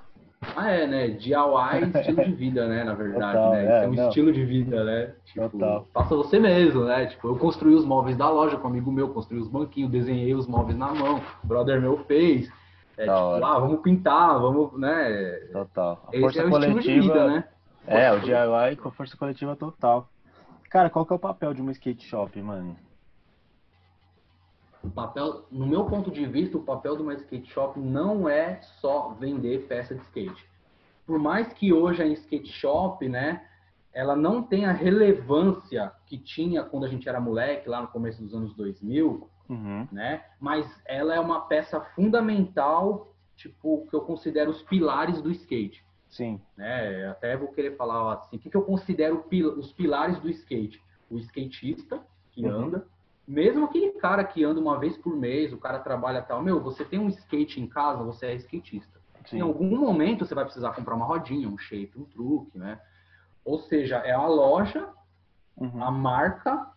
Ah, 0.56 0.70
é, 0.70 0.86
né? 0.86 1.08
DIY 1.08 1.34
estilo 1.98 2.24
de 2.24 2.32
vida, 2.32 2.68
né? 2.68 2.84
Na 2.84 2.94
verdade, 2.94 3.32
Total, 3.32 3.52
né? 3.52 3.62
Isso 3.64 3.72
é, 3.72 3.84
é 3.84 3.88
um 3.88 3.92
não. 3.94 4.08
estilo 4.08 4.32
de 4.32 4.44
vida, 4.44 4.84
né? 4.84 5.14
Tipo, 5.24 5.48
Total. 5.50 5.86
faça 5.92 6.16
você 6.16 6.38
mesmo, 6.38 6.84
né? 6.84 7.06
Tipo, 7.06 7.28
eu 7.28 7.36
construí 7.36 7.74
os 7.74 7.84
móveis 7.84 8.16
da 8.16 8.30
loja 8.30 8.56
com 8.56 8.68
um 8.68 8.70
amigo 8.70 8.92
meu, 8.92 9.08
construí 9.08 9.40
os 9.40 9.48
banquinhos, 9.48 9.90
desenhei 9.90 10.34
os 10.34 10.46
móveis 10.46 10.78
na 10.78 10.94
mão, 10.94 11.20
o 11.42 11.46
brother 11.46 11.80
meu 11.80 11.98
fez. 12.04 12.48
É, 12.96 13.02
tipo, 13.02 13.12
ah, 13.12 13.58
vamos 13.58 13.80
pintar, 13.80 14.40
vamos, 14.40 14.78
né? 14.78 15.30
Total. 15.52 16.04
A 16.06 16.10
Esse 16.10 16.20
força 16.20 16.40
é 16.40 16.46
o 16.46 16.50
coletiva, 16.50 16.78
estilo 16.80 17.02
de 17.02 17.08
vida, 17.08 17.26
né? 17.28 17.44
É, 17.86 18.12
o 18.12 18.20
DIY 18.20 18.76
com 18.76 18.90
força 18.90 19.16
coletiva 19.16 19.56
total. 19.56 20.08
Cara, 20.68 20.90
qual 20.90 21.06
que 21.06 21.12
é 21.12 21.16
o 21.16 21.18
papel 21.18 21.54
de 21.54 21.62
uma 21.62 21.72
skate 21.72 22.04
shop, 22.06 22.40
mano? 22.42 22.76
O 24.82 24.90
papel, 24.90 25.46
no 25.50 25.66
meu 25.66 25.84
ponto 25.86 26.10
de 26.10 26.24
vista, 26.26 26.56
o 26.56 26.62
papel 26.62 26.96
de 26.96 27.02
uma 27.02 27.14
skate 27.14 27.50
shop 27.50 27.78
não 27.78 28.28
é 28.28 28.60
só 28.80 29.10
vender 29.10 29.66
peça 29.66 29.94
de 29.94 30.02
skate. 30.02 30.48
Por 31.06 31.18
mais 31.18 31.52
que 31.52 31.72
hoje 31.72 32.02
a 32.02 32.06
skate 32.06 32.52
shop, 32.52 33.08
né, 33.08 33.44
ela 33.92 34.14
não 34.14 34.42
tenha 34.42 34.70
a 34.70 34.72
relevância 34.72 35.92
que 36.06 36.18
tinha 36.18 36.62
quando 36.62 36.84
a 36.84 36.88
gente 36.88 37.08
era 37.08 37.20
moleque, 37.20 37.68
lá 37.68 37.82
no 37.82 37.88
começo 37.88 38.22
dos 38.22 38.34
anos 38.34 38.54
2000, 38.54 39.28
uhum. 39.48 39.88
né, 39.90 40.22
mas 40.38 40.66
ela 40.86 41.14
é 41.14 41.20
uma 41.20 41.40
peça 41.40 41.80
fundamental, 41.96 43.12
tipo, 43.36 43.86
que 43.88 43.96
eu 43.96 44.02
considero 44.02 44.50
os 44.50 44.62
pilares 44.62 45.20
do 45.20 45.30
skate. 45.30 45.84
Sim. 46.08 46.40
Né? 46.56 47.06
Até 47.08 47.36
vou 47.36 47.48
querer 47.48 47.76
falar 47.76 48.14
assim, 48.14 48.36
o 48.36 48.38
que, 48.38 48.50
que 48.50 48.56
eu 48.56 48.62
considero 48.62 49.24
os 49.56 49.72
pilares 49.72 50.18
do 50.20 50.28
skate? 50.30 50.80
O 51.10 51.18
skatista 51.18 52.00
que 52.30 52.44
uhum. 52.44 52.66
anda, 52.66 52.86
mesmo 53.28 53.66
aquele 53.66 53.90
cara 53.90 54.24
que 54.24 54.42
anda 54.42 54.58
uma 54.58 54.78
vez 54.78 54.96
por 54.96 55.14
mês, 55.14 55.52
o 55.52 55.58
cara 55.58 55.78
trabalha 55.78 56.22
tal, 56.22 56.42
meu, 56.42 56.62
você 56.62 56.82
tem 56.82 56.98
um 56.98 57.08
skate 57.08 57.60
em 57.60 57.66
casa, 57.66 58.02
você 58.02 58.26
é 58.26 58.34
skatista. 58.36 58.98
Sim. 59.26 59.38
Em 59.38 59.40
algum 59.42 59.76
momento 59.76 60.24
você 60.24 60.34
vai 60.34 60.44
precisar 60.44 60.72
comprar 60.72 60.94
uma 60.94 61.04
rodinha, 61.04 61.46
um 61.46 61.58
shape, 61.58 61.92
um 61.98 62.04
truque, 62.04 62.56
né? 62.56 62.80
Ou 63.44 63.58
seja, 63.58 63.96
é 63.96 64.12
a 64.12 64.26
loja, 64.26 64.88
uhum. 65.54 65.84
a 65.84 65.90
marca, 65.90 66.70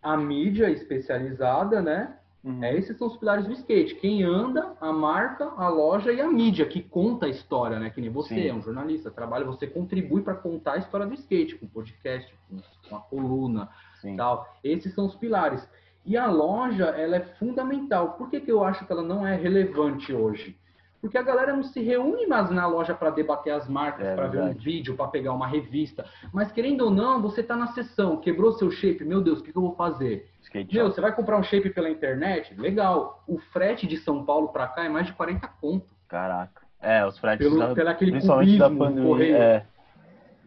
a 0.00 0.16
mídia 0.16 0.70
especializada, 0.70 1.82
né? 1.82 2.16
Uhum. 2.44 2.62
É, 2.62 2.76
esses 2.76 2.96
são 2.96 3.08
os 3.08 3.16
pilares 3.16 3.46
do 3.46 3.52
skate. 3.52 3.96
Quem 3.96 4.22
anda, 4.22 4.76
a 4.80 4.92
marca, 4.92 5.52
a 5.56 5.68
loja 5.68 6.12
e 6.12 6.20
a 6.20 6.28
mídia, 6.28 6.66
que 6.66 6.80
conta 6.80 7.26
a 7.26 7.28
história, 7.28 7.80
né? 7.80 7.90
Que 7.90 8.00
nem 8.00 8.10
você, 8.10 8.34
Sim. 8.34 8.48
é 8.48 8.54
um 8.54 8.62
jornalista, 8.62 9.10
trabalha, 9.10 9.44
você 9.44 9.66
contribui 9.66 10.22
para 10.22 10.34
contar 10.34 10.74
a 10.74 10.78
história 10.78 11.06
do 11.06 11.14
skate, 11.14 11.56
com 11.56 11.66
podcast, 11.66 12.32
com 12.48 12.60
uma 12.88 13.00
coluna, 13.00 13.68
Sim. 14.00 14.16
tal. 14.16 14.48
Esses 14.62 14.94
são 14.94 15.06
os 15.06 15.16
pilares. 15.16 15.68
E 16.08 16.16
a 16.16 16.26
loja, 16.26 16.86
ela 16.86 17.16
é 17.16 17.20
fundamental. 17.38 18.12
Por 18.12 18.30
que, 18.30 18.40
que 18.40 18.50
eu 18.50 18.64
acho 18.64 18.86
que 18.86 18.90
ela 18.90 19.02
não 19.02 19.26
é 19.26 19.36
relevante 19.36 20.10
hoje? 20.10 20.56
Porque 21.02 21.18
a 21.18 21.22
galera 21.22 21.54
não 21.54 21.62
se 21.62 21.80
reúne 21.82 22.26
mais 22.26 22.50
na 22.50 22.66
loja 22.66 22.94
para 22.94 23.10
debater 23.10 23.52
as 23.52 23.68
marcas, 23.68 24.06
é, 24.06 24.14
para 24.14 24.26
ver 24.26 24.42
um 24.42 24.54
vídeo, 24.54 24.96
para 24.96 25.08
pegar 25.08 25.34
uma 25.34 25.46
revista. 25.46 26.06
Mas 26.32 26.50
querendo 26.50 26.86
ou 26.86 26.90
não, 26.90 27.20
você 27.20 27.42
está 27.42 27.54
na 27.54 27.68
sessão, 27.68 28.16
quebrou 28.16 28.52
seu 28.52 28.70
shape, 28.70 29.04
meu 29.04 29.20
Deus, 29.20 29.40
o 29.40 29.42
que, 29.42 29.52
que 29.52 29.58
eu 29.58 29.62
vou 29.62 29.74
fazer? 29.74 30.30
Skate 30.40 30.74
meu, 30.74 30.90
você 30.90 31.00
vai 31.00 31.14
comprar 31.14 31.38
um 31.38 31.42
shape 31.42 31.68
pela 31.68 31.90
internet? 31.90 32.58
Legal. 32.58 33.22
O 33.28 33.38
frete 33.38 33.86
de 33.86 33.98
São 33.98 34.24
Paulo 34.24 34.48
para 34.48 34.66
cá 34.66 34.86
é 34.86 34.88
mais 34.88 35.06
de 35.06 35.12
40 35.12 35.46
conto. 35.60 35.94
Caraca. 36.08 36.62
É, 36.80 37.04
os 37.04 37.18
fretes 37.18 37.46
pelo, 37.46 37.58
da, 37.58 37.74
pelo 37.74 37.90
aquele 37.90 38.12
principalmente 38.12 38.56
da 38.56 38.70
pandemia. 38.70 39.36
É. 39.36 39.66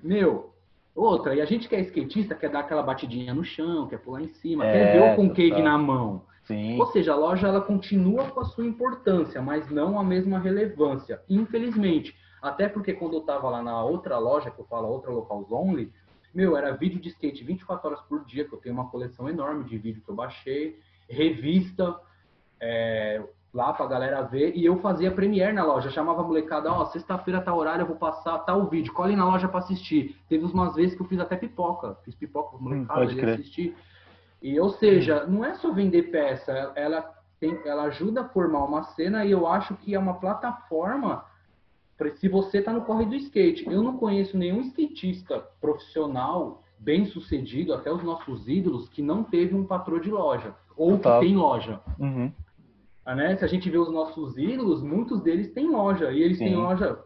Meu, 0.01 0.50
outra, 0.95 1.35
e 1.35 1.41
a 1.41 1.45
gente 1.45 1.67
que 1.67 1.75
é 1.75 1.81
skatista 1.81 2.35
quer 2.35 2.49
dar 2.49 2.59
aquela 2.59 2.83
batidinha 2.83 3.33
no 3.33 3.43
chão, 3.43 3.87
quer 3.87 3.99
pular 3.99 4.21
em 4.21 4.27
cima, 4.27 4.65
é, 4.65 4.71
quer 4.71 4.91
ver 4.93 5.11
o 5.11 5.15
concave 5.15 5.51
tá. 5.51 5.59
na 5.59 5.77
mão. 5.77 6.23
Sim. 6.43 6.79
Ou 6.79 6.87
seja, 6.87 7.13
a 7.13 7.15
loja 7.15 7.47
ela 7.47 7.61
continua 7.61 8.25
com 8.25 8.39
a 8.39 8.45
sua 8.45 8.65
importância, 8.65 9.41
mas 9.41 9.69
não 9.69 9.99
a 9.99 10.03
mesma 10.03 10.39
relevância, 10.39 11.21
infelizmente. 11.29 12.15
Até 12.41 12.67
porque 12.67 12.93
quando 12.93 13.13
eu 13.13 13.19
estava 13.19 13.49
lá 13.49 13.61
na 13.61 13.83
outra 13.83 14.17
loja, 14.17 14.49
que 14.49 14.59
eu 14.59 14.65
falo 14.65 14.87
outra 14.87 15.11
locals 15.11 15.51
only, 15.51 15.93
meu, 16.33 16.57
era 16.57 16.75
vídeo 16.75 16.99
de 16.99 17.09
skate 17.09 17.43
24 17.43 17.87
horas 17.87 18.01
por 18.01 18.25
dia, 18.25 18.45
que 18.45 18.53
eu 18.53 18.59
tenho 18.59 18.73
uma 18.73 18.89
coleção 18.89 19.29
enorme 19.29 19.63
de 19.65 19.77
vídeo 19.77 20.01
que 20.03 20.09
eu 20.09 20.15
baixei, 20.15 20.79
revista, 21.07 21.99
é, 22.59 23.21
lá 23.53 23.73
pra 23.73 23.85
galera 23.85 24.21
ver, 24.21 24.55
e 24.55 24.65
eu 24.65 24.77
fazia 24.79 25.11
premiere 25.11 25.51
na 25.51 25.65
loja, 25.65 25.89
chamava 25.89 26.21
a 26.21 26.23
molecada, 26.23 26.71
ó, 26.71 26.81
oh, 26.81 26.85
sexta-feira 26.85 27.41
tá 27.41 27.53
horário, 27.53 27.83
eu 27.83 27.87
vou 27.87 27.97
passar 27.97 28.39
tal 28.39 28.65
vídeo, 28.67 28.93
colhe 28.93 29.15
na 29.15 29.25
loja 29.25 29.47
para 29.47 29.59
assistir. 29.59 30.15
Teve 30.29 30.45
umas 30.45 30.75
vezes 30.75 30.95
que 30.95 31.01
eu 31.01 31.07
fiz 31.07 31.19
até 31.19 31.35
pipoca, 31.35 31.97
fiz 32.05 32.15
pipoca 32.15 32.57
com 32.57 32.63
molecada, 32.63 33.01
hum, 33.01 33.33
assistir. 33.33 33.75
E, 34.41 34.59
ou 34.59 34.69
seja, 34.69 35.25
não 35.25 35.43
é 35.43 35.53
só 35.55 35.71
vender 35.71 36.03
peça, 36.03 36.71
ela, 36.75 37.01
tem, 37.39 37.59
ela 37.65 37.83
ajuda 37.83 38.21
a 38.21 38.29
formar 38.29 38.63
uma 38.63 38.83
cena 38.83 39.25
e 39.25 39.31
eu 39.31 39.45
acho 39.45 39.75
que 39.75 39.93
é 39.93 39.99
uma 39.99 40.15
plataforma 40.15 41.25
para 41.97 42.15
se 42.15 42.27
você 42.27 42.59
está 42.59 42.73
no 42.73 42.81
corre 42.81 43.05
do 43.05 43.15
skate. 43.15 43.69
Eu 43.69 43.83
não 43.83 43.97
conheço 43.97 44.35
nenhum 44.35 44.61
skatista 44.61 45.39
profissional 45.59 46.63
bem 46.79 47.05
sucedido, 47.05 47.73
até 47.73 47.91
os 47.91 48.01
nossos 48.01 48.47
ídolos, 48.47 48.89
que 48.89 49.03
não 49.03 49.23
teve 49.23 49.53
um 49.53 49.63
patrão 49.63 49.99
de 49.99 50.09
loja 50.09 50.55
ou 50.75 50.97
que 50.97 51.19
tem 51.19 51.35
loja. 51.35 51.79
Uhum. 51.99 52.31
Ah, 53.05 53.15
né? 53.15 53.35
Se 53.35 53.43
a 53.43 53.47
gente 53.47 53.69
vê 53.69 53.77
os 53.77 53.91
nossos 53.91 54.37
ídolos, 54.37 54.83
muitos 54.83 55.21
deles 55.21 55.53
têm 55.53 55.69
loja. 55.69 56.11
E 56.11 56.21
eles 56.21 56.37
Sim. 56.37 56.45
têm 56.45 56.55
loja, 56.55 56.99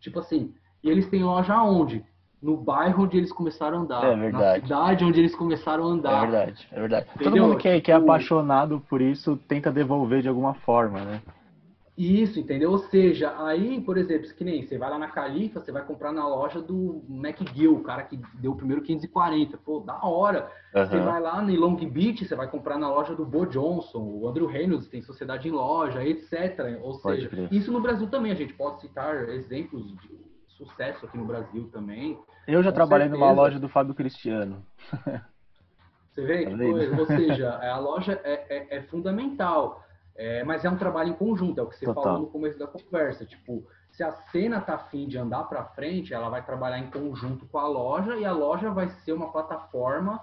tipo 0.00 0.18
assim, 0.20 0.54
e 0.82 0.90
eles 0.90 1.08
têm 1.08 1.24
loja 1.24 1.62
onde? 1.62 2.04
no 2.42 2.56
bairro 2.56 3.04
onde 3.04 3.16
eles 3.16 3.32
começaram 3.32 3.78
a 3.78 3.80
andar, 3.82 4.04
é 4.04 4.32
na 4.32 4.54
cidade 4.54 5.04
onde 5.04 5.20
eles 5.20 5.34
começaram 5.34 5.84
a 5.84 5.86
andar. 5.86 6.18
É 6.18 6.20
verdade, 6.22 6.68
é 6.72 6.80
verdade. 6.80 7.06
Entendeu? 7.14 7.32
Todo 7.32 7.40
mundo 7.40 7.56
que 7.56 7.68
é, 7.68 7.80
que 7.80 7.92
é 7.92 7.94
tipo, 7.94 8.10
apaixonado 8.10 8.82
por 8.88 9.00
isso 9.00 9.36
tenta 9.46 9.70
devolver 9.70 10.22
de 10.22 10.28
alguma 10.28 10.54
forma, 10.54 11.00
né? 11.04 11.22
Isso, 11.96 12.40
entendeu? 12.40 12.70
Ou 12.70 12.78
seja, 12.78 13.34
aí, 13.44 13.78
por 13.82 13.98
exemplo, 13.98 14.26
que 14.34 14.42
nem 14.42 14.62
você 14.62 14.78
vai 14.78 14.88
lá 14.88 14.98
na 14.98 15.08
Califa, 15.08 15.60
você 15.60 15.70
vai 15.70 15.84
comprar 15.84 16.10
na 16.10 16.26
loja 16.26 16.60
do 16.60 17.04
McGill, 17.06 17.76
o 17.76 17.82
cara 17.82 18.02
que 18.04 18.18
deu 18.34 18.52
o 18.52 18.56
primeiro 18.56 18.82
540. 18.82 19.58
Pô, 19.58 19.80
da 19.80 20.02
hora. 20.02 20.50
Uhum. 20.74 20.86
Você 20.86 21.00
vai 21.00 21.20
lá 21.20 21.42
em 21.44 21.56
Long 21.56 21.76
Beach, 21.76 22.24
você 22.24 22.34
vai 22.34 22.48
comprar 22.48 22.78
na 22.78 22.88
loja 22.88 23.14
do 23.14 23.26
Bo 23.26 23.44
Johnson, 23.44 23.98
o 23.98 24.26
Andrew 24.26 24.46
Reynolds 24.46 24.88
tem 24.88 25.02
sociedade 25.02 25.46
em 25.46 25.50
loja, 25.50 26.02
etc. 26.02 26.78
Ou 26.82 26.98
pode 26.98 27.16
seja, 27.16 27.28
crer. 27.28 27.52
isso 27.52 27.70
no 27.70 27.80
Brasil 27.80 28.08
também, 28.08 28.32
a 28.32 28.36
gente 28.36 28.54
pode 28.54 28.80
citar 28.80 29.28
exemplos 29.28 29.86
de 30.00 30.32
sucesso 30.48 31.04
aqui 31.04 31.18
no 31.18 31.26
Brasil 31.26 31.68
também. 31.70 32.18
Eu 32.48 32.62
já 32.62 32.70
Com 32.70 32.76
trabalhei 32.76 33.08
certeza. 33.08 33.24
numa 33.24 33.34
loja 33.34 33.58
do 33.58 33.68
Fábio 33.68 33.94
Cristiano. 33.94 34.64
Você 36.10 36.22
vê? 36.22 36.46
Tá 36.50 36.56
coisa? 36.56 36.98
Ou 36.98 37.06
seja, 37.06 37.50
a 37.50 37.78
loja 37.78 38.18
é, 38.24 38.46
é, 38.48 38.76
é 38.78 38.82
fundamental. 38.82 39.84
É, 40.14 40.44
mas 40.44 40.64
é 40.64 40.70
um 40.70 40.76
trabalho 40.76 41.10
em 41.10 41.14
conjunto, 41.14 41.58
é 41.58 41.62
o 41.62 41.66
que 41.66 41.76
você 41.76 41.86
Total. 41.86 42.02
falou 42.02 42.20
no 42.20 42.26
começo 42.26 42.58
da 42.58 42.66
conversa. 42.66 43.24
Tipo, 43.24 43.66
se 43.90 44.02
a 44.02 44.12
cena 44.12 44.60
tá 44.60 44.74
afim 44.74 45.06
de 45.06 45.18
andar 45.18 45.44
para 45.44 45.64
frente, 45.64 46.12
ela 46.12 46.28
vai 46.28 46.44
trabalhar 46.44 46.78
em 46.78 46.90
conjunto 46.90 47.46
com 47.46 47.58
a 47.58 47.66
loja 47.66 48.16
e 48.16 48.24
a 48.24 48.32
loja 48.32 48.70
vai 48.70 48.88
ser 48.88 49.12
uma 49.12 49.30
plataforma 49.30 50.20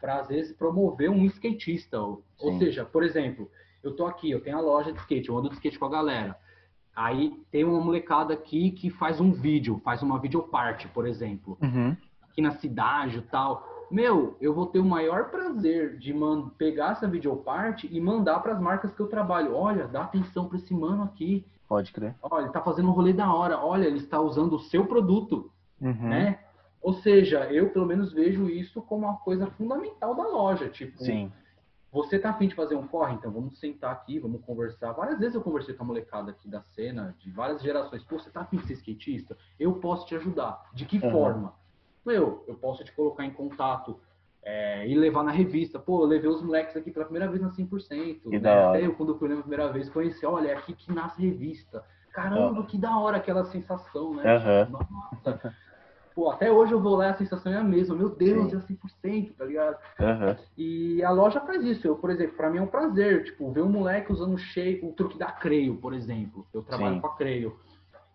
para 0.00 0.20
às 0.20 0.28
vezes 0.28 0.54
promover 0.54 1.10
um 1.10 1.24
skatista. 1.24 1.98
Ou, 2.00 2.22
ou, 2.38 2.58
seja, 2.58 2.84
por 2.84 3.02
exemplo, 3.02 3.50
eu 3.82 3.96
tô 3.96 4.06
aqui, 4.06 4.30
eu 4.30 4.42
tenho 4.42 4.58
a 4.58 4.60
loja 4.60 4.92
de 4.92 4.98
skate, 5.00 5.28
eu 5.28 5.38
ando 5.38 5.48
de 5.48 5.54
skate 5.54 5.78
com 5.78 5.86
a 5.86 5.90
galera. 5.90 6.38
Aí 6.94 7.42
tem 7.50 7.64
uma 7.64 7.80
molecada 7.80 8.34
aqui 8.34 8.70
que 8.70 8.88
faz 8.88 9.20
um 9.20 9.32
vídeo, 9.32 9.80
faz 9.82 10.02
uma 10.02 10.18
videoparte, 10.18 10.86
por 10.88 11.06
exemplo. 11.06 11.58
Uhum. 11.60 11.96
Aqui 12.22 12.40
na 12.40 12.52
cidade 12.52 13.18
e 13.18 13.22
tal. 13.22 13.73
Meu, 13.90 14.36
eu 14.40 14.52
vou 14.54 14.66
ter 14.66 14.78
o 14.78 14.84
maior 14.84 15.30
prazer 15.30 15.98
de 15.98 16.12
man 16.12 16.48
pegar 16.58 16.92
essa 16.92 17.06
videoparte 17.08 17.88
e 17.92 18.00
mandar 18.00 18.40
para 18.40 18.52
as 18.52 18.60
marcas 18.60 18.92
que 18.94 19.00
eu 19.00 19.06
trabalho. 19.08 19.54
Olha, 19.54 19.86
dá 19.86 20.02
atenção 20.02 20.46
para 20.48 20.58
esse 20.58 20.74
mano 20.74 21.02
aqui. 21.04 21.46
Pode 21.68 21.92
crer. 21.92 22.14
Olha, 22.22 22.44
ele 22.44 22.52
tá 22.52 22.60
fazendo 22.60 22.88
um 22.88 22.92
rolê 22.92 23.12
da 23.12 23.32
hora. 23.32 23.58
Olha, 23.58 23.86
ele 23.86 23.98
está 23.98 24.20
usando 24.20 24.54
o 24.54 24.60
seu 24.60 24.86
produto, 24.86 25.50
Uhum. 25.80 26.08
né? 26.08 26.38
Ou 26.82 26.92
seja, 26.92 27.50
eu 27.50 27.70
pelo 27.70 27.86
menos 27.86 28.12
vejo 28.12 28.48
isso 28.48 28.82
como 28.82 29.06
uma 29.06 29.16
coisa 29.16 29.46
fundamental 29.52 30.14
da 30.14 30.24
loja. 30.28 30.68
Tipo, 30.68 31.02
Sim. 31.02 31.32
você 31.90 32.18
tá 32.18 32.30
afim 32.30 32.46
de 32.48 32.54
fazer 32.54 32.74
um 32.74 32.86
corre? 32.86 33.14
Então 33.14 33.30
vamos 33.32 33.58
sentar 33.58 33.90
aqui, 33.92 34.18
vamos 34.18 34.42
conversar. 34.44 34.92
Várias 34.92 35.18
vezes 35.18 35.34
eu 35.34 35.40
conversei 35.40 35.74
com 35.74 35.82
a 35.84 35.86
molecada 35.86 36.30
aqui 36.30 36.46
da 36.48 36.60
cena, 36.62 37.14
de 37.18 37.30
várias 37.30 37.62
gerações. 37.62 38.04
Pô, 38.04 38.18
você 38.18 38.28
tá 38.30 38.42
afim 38.42 38.58
de 38.58 38.66
ser 38.66 38.74
skatista? 38.74 39.36
Eu 39.58 39.72
posso 39.74 40.06
te 40.06 40.14
ajudar. 40.14 40.62
De 40.74 40.84
que 40.84 40.98
Uhum. 41.02 41.10
forma? 41.10 41.54
Meu, 42.04 42.44
eu 42.46 42.54
posso 42.54 42.84
te 42.84 42.92
colocar 42.92 43.24
em 43.24 43.30
contato 43.30 43.98
é, 44.42 44.86
e 44.86 44.94
levar 44.94 45.24
na 45.24 45.32
revista. 45.32 45.78
Pô, 45.78 46.02
eu 46.02 46.06
levei 46.06 46.28
os 46.28 46.42
moleques 46.42 46.76
aqui 46.76 46.90
pela 46.90 47.06
primeira 47.06 47.28
vez 47.28 47.40
na 47.40 47.50
100%. 47.50 48.20
Que 48.20 48.28
né? 48.30 48.38
da 48.38 48.52
hora. 48.52 48.68
Até 48.68 48.86
eu, 48.86 48.94
quando 48.94 49.18
fui 49.18 49.28
na 49.28 49.40
primeira 49.40 49.72
vez, 49.72 49.88
conheci, 49.88 50.24
olha, 50.26 50.48
é 50.48 50.56
aqui 50.56 50.74
que 50.74 50.92
nasce 50.92 51.22
revista. 51.22 51.84
Caramba, 52.12 52.64
que 52.64 52.78
da 52.78 52.96
hora 52.96 53.16
aquela 53.16 53.44
sensação, 53.46 54.14
né? 54.14 54.36
Aham. 54.36 54.68
Nossa. 54.70 55.54
Pô, 56.14 56.30
até 56.30 56.50
hoje 56.50 56.70
eu 56.70 56.80
vou 56.80 56.94
lá 56.94 57.08
e 57.08 57.10
a 57.10 57.14
sensação 57.14 57.52
é 57.52 57.56
a 57.56 57.64
mesma. 57.64 57.96
Meu 57.96 58.08
Deus, 58.08 58.50
Sim. 58.50 58.56
é 58.56 58.60
100%, 58.60 59.34
tá 59.34 59.44
ligado? 59.44 59.76
Aham. 59.98 60.36
E 60.56 61.02
a 61.02 61.10
loja 61.10 61.40
faz 61.40 61.64
isso. 61.64 61.88
Eu, 61.88 61.96
por 61.96 62.08
exemplo, 62.08 62.36
para 62.36 62.48
mim 62.50 62.58
é 62.58 62.62
um 62.62 62.68
prazer, 62.68 63.24
tipo, 63.24 63.50
ver 63.50 63.62
um 63.62 63.68
moleque 63.68 64.12
usando 64.12 64.38
shape, 64.38 64.84
o 64.84 64.92
truque 64.92 65.18
da 65.18 65.32
Creio, 65.32 65.74
por 65.76 65.92
exemplo. 65.92 66.46
Eu 66.54 66.62
trabalho 66.62 66.94
Sim. 66.94 67.00
com 67.00 67.06
a 67.08 67.16
Creio. 67.16 67.58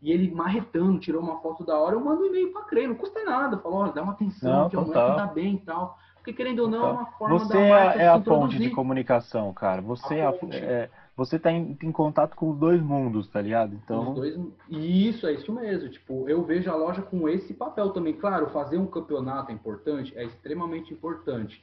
E 0.02 0.12
ele 0.12 0.32
marretando, 0.32 1.00
tirou 1.00 1.22
uma 1.22 1.40
foto 1.42 1.66
da 1.66 1.78
hora, 1.78 1.96
eu 1.96 2.00
mando 2.00 2.22
um 2.22 2.26
e-mail 2.26 2.54
pra 2.54 2.62
Creio, 2.64 2.90
não 2.90 2.96
custa 2.96 3.24
nada. 3.26 3.58
Falo, 3.58 3.76
olha, 3.76 3.92
dá 3.92 4.02
uma 4.02 4.14
atenção, 4.14 4.52
Não, 4.64 4.70
que 4.70 4.76
total. 4.78 4.94
moleque 5.10 5.18
tá 5.18 5.34
bem 5.34 5.56
e 5.56 5.60
tal. 5.60 5.98
Porque 6.16 6.34
querendo 6.34 6.60
ou 6.60 6.68
não, 6.70 6.86
é 6.86 6.92
uma 6.92 7.06
forma 7.08 7.40
Você 7.40 7.58
é, 7.58 7.98
é 7.98 8.08
a 8.08 8.20
ponte 8.20 8.58
de 8.60 8.70
comunicação, 8.70 9.54
cara. 9.54 9.82
Você 9.82 10.16
A 10.16 10.18
é, 10.18 10.26
a- 10.28 10.32
ponte. 10.34 10.56
é- 10.58 10.90
você 11.18 11.38
tá 11.38 11.52
em, 11.52 11.78
em 11.84 11.92
contato 11.92 12.34
com 12.34 12.50
os 12.52 12.58
dois 12.58 12.82
mundos, 12.82 13.28
tá 13.28 13.42
ligado? 13.42 13.74
Então, 13.76 14.10
Os 14.12 14.16
dois, 14.16 14.40
e 14.70 15.10
isso, 15.10 15.28
é 15.28 15.34
isso 15.34 15.52
mesmo. 15.52 15.90
Tipo, 15.90 16.30
eu 16.30 16.42
vejo 16.44 16.72
a 16.72 16.76
loja 16.76 17.02
com 17.02 17.28
esse 17.28 17.54
papel 17.54 17.90
também. 17.90 18.14
Claro, 18.14 18.48
fazer 18.52 18.78
um 18.78 18.88
campeonato 18.88 19.52
é 19.52 19.54
importante, 19.54 20.18
é 20.18 20.24
extremamente 20.24 20.94
importante. 20.94 21.62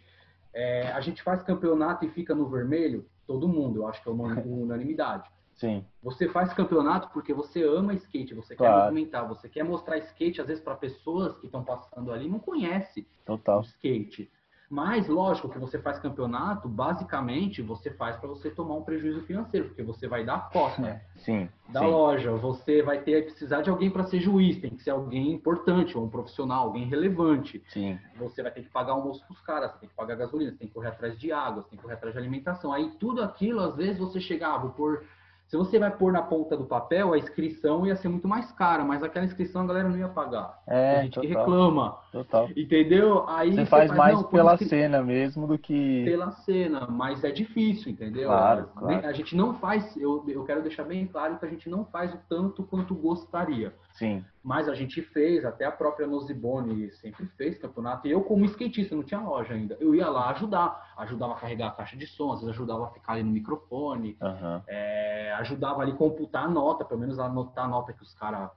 É, 0.52 0.92
a 0.92 1.00
gente 1.00 1.22
faz 1.22 1.42
campeonato 1.42 2.04
e 2.04 2.08
fica 2.10 2.34
no 2.34 2.46
vermelho, 2.48 3.06
todo 3.26 3.48
mundo, 3.48 3.80
eu 3.80 3.88
acho 3.88 4.02
que 4.02 4.08
é 4.08 4.12
uma 4.12 4.24
unanimidade. 4.44 5.24
Sim, 5.56 5.84
Você 6.02 6.28
faz 6.28 6.52
campeonato 6.52 7.08
porque 7.12 7.34
você 7.34 7.62
ama 7.64 7.94
skate, 7.94 8.34
você 8.34 8.54
quer 8.54 8.58
Claro. 8.68 8.92
movimentar, 8.92 9.26
você 9.28 9.48
quer 9.48 9.64
mostrar 9.64 9.98
skate, 9.98 10.40
às 10.40 10.46
vezes, 10.46 10.62
para 10.62 10.76
pessoas 10.76 11.36
que 11.38 11.46
estão 11.46 11.64
passando 11.64 12.12
ali, 12.12 12.28
não 12.28 12.38
conhece 12.38 13.00
o 13.00 13.24
total. 13.24 13.62
skate. 13.62 14.30
Mas, 14.68 15.08
lógico, 15.08 15.48
que 15.48 15.58
você 15.58 15.78
faz 15.78 15.98
campeonato, 15.98 16.68
basicamente, 16.68 17.62
você 17.62 17.90
faz 17.90 18.16
para 18.16 18.28
você 18.28 18.50
tomar 18.50 18.74
um 18.76 18.82
prejuízo 18.82 19.22
financeiro, 19.22 19.68
porque 19.68 19.82
você 19.82 20.08
vai 20.08 20.24
dar 20.24 20.48
cota 20.50 20.82
É, 20.86 21.00
sim, 21.16 21.48
da 21.68 21.80
sim. 21.80 21.86
loja, 21.86 22.32
você 22.32 22.82
vai 22.82 23.00
ter 23.02 23.24
precisar 23.24 23.62
de 23.62 23.70
alguém 23.70 23.90
para 23.90 24.04
ser 24.04 24.20
juiz, 24.20 24.60
tem 24.60 24.70
que 24.76 24.82
ser 24.82 24.90
alguém 24.90 25.32
importante, 25.32 25.96
ou 25.96 26.04
um 26.04 26.08
profissional, 26.10 26.66
alguém 26.66 26.84
relevante. 26.84 27.62
Sim, 27.68 27.98
Você 28.18 28.42
vai 28.42 28.50
ter 28.50 28.62
que 28.62 28.70
pagar 28.70 28.92
almoço 28.92 29.24
pros 29.26 29.40
caras, 29.40 29.72
você 29.72 29.78
tem 29.80 29.88
que 29.88 29.94
pagar 29.94 30.16
gasolina, 30.16 30.50
você 30.50 30.58
tem 30.58 30.68
que 30.68 30.74
correr 30.74 30.88
atrás 30.88 31.18
de 31.18 31.30
água, 31.32 31.62
você 31.62 31.70
tem 31.70 31.76
que 31.78 31.82
correr 31.82 31.94
atrás 31.94 32.12
de 32.14 32.18
alimentação. 32.18 32.72
Aí 32.72 32.90
tudo 32.98 33.22
aquilo, 33.22 33.60
às 33.60 33.76
vezes, 33.76 33.98
você 33.98 34.20
chegava 34.20 34.68
por. 34.70 35.04
Se 35.46 35.56
você 35.56 35.78
vai 35.78 35.90
pôr 35.96 36.12
na 36.12 36.22
ponta 36.22 36.56
do 36.56 36.64
papel, 36.64 37.12
a 37.12 37.18
inscrição 37.18 37.86
ia 37.86 37.94
ser 37.94 38.08
muito 38.08 38.26
mais 38.26 38.50
cara, 38.50 38.84
mas 38.84 39.02
aquela 39.02 39.24
inscrição 39.24 39.62
a 39.62 39.66
galera 39.66 39.88
não 39.88 39.96
ia 39.96 40.08
pagar. 40.08 40.60
É, 40.66 41.02
gente 41.02 41.20
que 41.20 41.28
total, 41.28 41.44
reclama, 41.44 41.98
total. 42.24 42.48
entendeu? 42.56 43.28
Aí 43.28 43.54
Você 43.54 43.66
faz 43.66 43.90
mais 43.90 44.14
não, 44.14 44.24
pela 44.24 44.52
inscri- 44.54 44.68
cena 44.68 45.02
mesmo 45.02 45.46
do 45.46 45.58
que... 45.58 46.04
pela 46.04 46.30
cena, 46.32 46.86
mas 46.88 47.22
é 47.24 47.30
difícil, 47.30 47.92
entendeu? 47.92 48.28
Claro, 48.28 48.68
claro. 48.74 49.06
A 49.06 49.12
gente 49.12 49.36
não 49.36 49.54
faz, 49.54 49.96
eu, 49.96 50.24
eu 50.28 50.44
quero 50.44 50.62
deixar 50.62 50.84
bem 50.84 51.06
claro 51.06 51.38
que 51.38 51.44
a 51.44 51.48
gente 51.48 51.68
não 51.68 51.84
faz 51.84 52.12
o 52.14 52.18
tanto 52.28 52.62
quanto 52.64 52.94
gostaria. 52.94 53.74
Sim, 53.92 54.24
Mas 54.42 54.68
a 54.68 54.74
gente 54.74 55.00
fez, 55.00 55.44
até 55.44 55.64
a 55.64 55.72
própria 55.72 56.06
Nozibone 56.06 56.90
sempre 56.92 57.26
fez 57.36 57.58
campeonato. 57.58 58.06
E 58.06 58.10
eu, 58.10 58.20
como 58.22 58.44
skatista, 58.44 58.94
não 58.94 59.02
tinha 59.02 59.20
loja 59.20 59.54
ainda. 59.54 59.76
Eu 59.80 59.94
ia 59.94 60.08
lá 60.08 60.30
ajudar. 60.30 60.94
Ajudava 60.98 61.32
a 61.32 61.36
carregar 61.36 61.68
a 61.68 61.70
caixa 61.72 61.96
de 61.96 62.06
som, 62.06 62.32
às 62.32 62.40
vezes 62.40 62.54
ajudava 62.54 62.84
a 62.86 62.90
ficar 62.90 63.14
ali 63.14 63.22
no 63.22 63.30
microfone. 63.30 64.16
aham. 64.20 64.62
é, 64.68 65.32
ajudava 65.38 65.82
ali 65.82 65.92
a 65.92 65.96
computar 65.96 66.44
a 66.44 66.48
nota, 66.48 66.84
pelo 66.84 67.00
menos 67.00 67.18
anotar 67.18 67.64
a 67.64 67.68
nota 67.68 67.92
que 67.92 68.02
os 68.02 68.14
caras. 68.14 68.50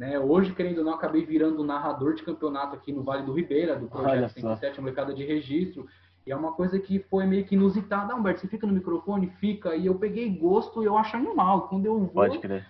Né? 0.00 0.18
Hoje, 0.18 0.54
querendo 0.54 0.78
ou 0.78 0.84
não, 0.84 0.94
acabei 0.94 1.26
virando 1.26 1.62
narrador 1.62 2.14
de 2.14 2.22
campeonato 2.22 2.74
aqui 2.74 2.90
no 2.90 3.02
Vale 3.02 3.22
do 3.22 3.34
Ribeira, 3.34 3.76
do 3.76 3.86
Projeto 3.86 4.30
só. 4.30 4.56
107, 4.56 4.78
a 4.78 4.80
molecada 4.80 5.12
de 5.12 5.22
registro. 5.26 5.86
E 6.26 6.32
é 6.32 6.36
uma 6.36 6.52
coisa 6.52 6.78
que 6.80 7.00
foi 7.00 7.26
meio 7.26 7.44
que 7.44 7.54
inusitada. 7.54 8.14
Ah, 8.14 8.16
Humberto, 8.16 8.40
você 8.40 8.48
fica 8.48 8.66
no 8.66 8.72
microfone? 8.72 9.26
Fica. 9.38 9.76
E 9.76 9.84
eu 9.84 9.94
peguei 9.96 10.26
gosto 10.30 10.82
e 10.82 10.86
eu 10.86 10.96
acho 10.96 11.14
animal. 11.18 11.68
Quando 11.68 11.84
eu 11.84 11.98
vou, 11.98 12.08
Pode 12.08 12.38
crer. 12.38 12.64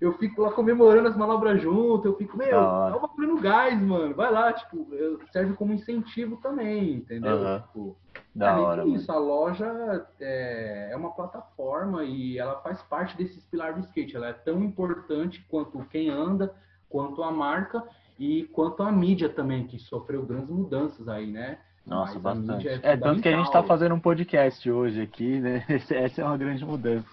eu 0.00 0.12
fico 0.12 0.42
lá 0.42 0.52
comemorando 0.52 1.08
as 1.08 1.16
manobras 1.16 1.60
junto, 1.60 2.06
eu 2.06 2.16
fico, 2.16 2.36
meu, 2.38 2.56
hora. 2.56 2.94
é 2.94 3.00
bagulho 3.00 3.28
no 3.34 3.40
gás, 3.40 3.82
mano. 3.82 4.14
Vai 4.14 4.30
lá, 4.30 4.52
tipo, 4.52 4.86
eu- 4.94 5.18
serve 5.32 5.54
como 5.54 5.72
incentivo 5.72 6.36
também, 6.36 6.92
entendeu? 6.94 7.32
Aham. 7.36 7.60
Tipo, 7.62 7.96
Da 8.32 8.60
hora, 8.60 8.86
isso, 8.86 9.10
a 9.10 9.18
loja 9.18 10.06
é, 10.20 10.90
é 10.92 10.96
uma 10.96 11.10
plataforma 11.10 12.04
e 12.04 12.38
ela 12.38 12.60
faz 12.60 12.80
parte 12.82 13.16
desses 13.16 13.44
pilares 13.44 13.76
do 13.76 13.86
skate. 13.86 14.14
Ela 14.14 14.28
é 14.28 14.32
tão 14.32 14.62
importante 14.62 15.44
quanto 15.50 15.84
quem 15.90 16.10
anda, 16.10 16.54
quanto 16.88 17.22
a 17.22 17.30
marca 17.30 17.82
e 18.18 18.44
quanto 18.52 18.82
a 18.82 18.90
mídia 18.90 19.28
também, 19.28 19.66
que 19.66 19.78
sofreu 19.78 20.24
grandes 20.24 20.50
mudanças 20.50 21.06
aí, 21.08 21.30
né? 21.30 21.58
Nossa, 21.86 22.14
Mas 22.14 22.22
bastante. 22.22 22.52
mídia 22.66 22.80
É, 22.82 22.96
tanto 22.96 23.22
que 23.22 23.28
a 23.28 23.32
gente 23.32 23.40
tá 23.42 23.44
fundamental. 23.46 23.64
fazendo 23.64 23.94
um 23.94 24.00
podcast 24.00 24.70
hoje 24.70 25.00
aqui, 25.02 25.38
né? 25.40 25.64
Essa 25.90 26.22
é 26.22 26.24
uma 26.24 26.36
grande 26.36 26.64
mudança. 26.64 27.06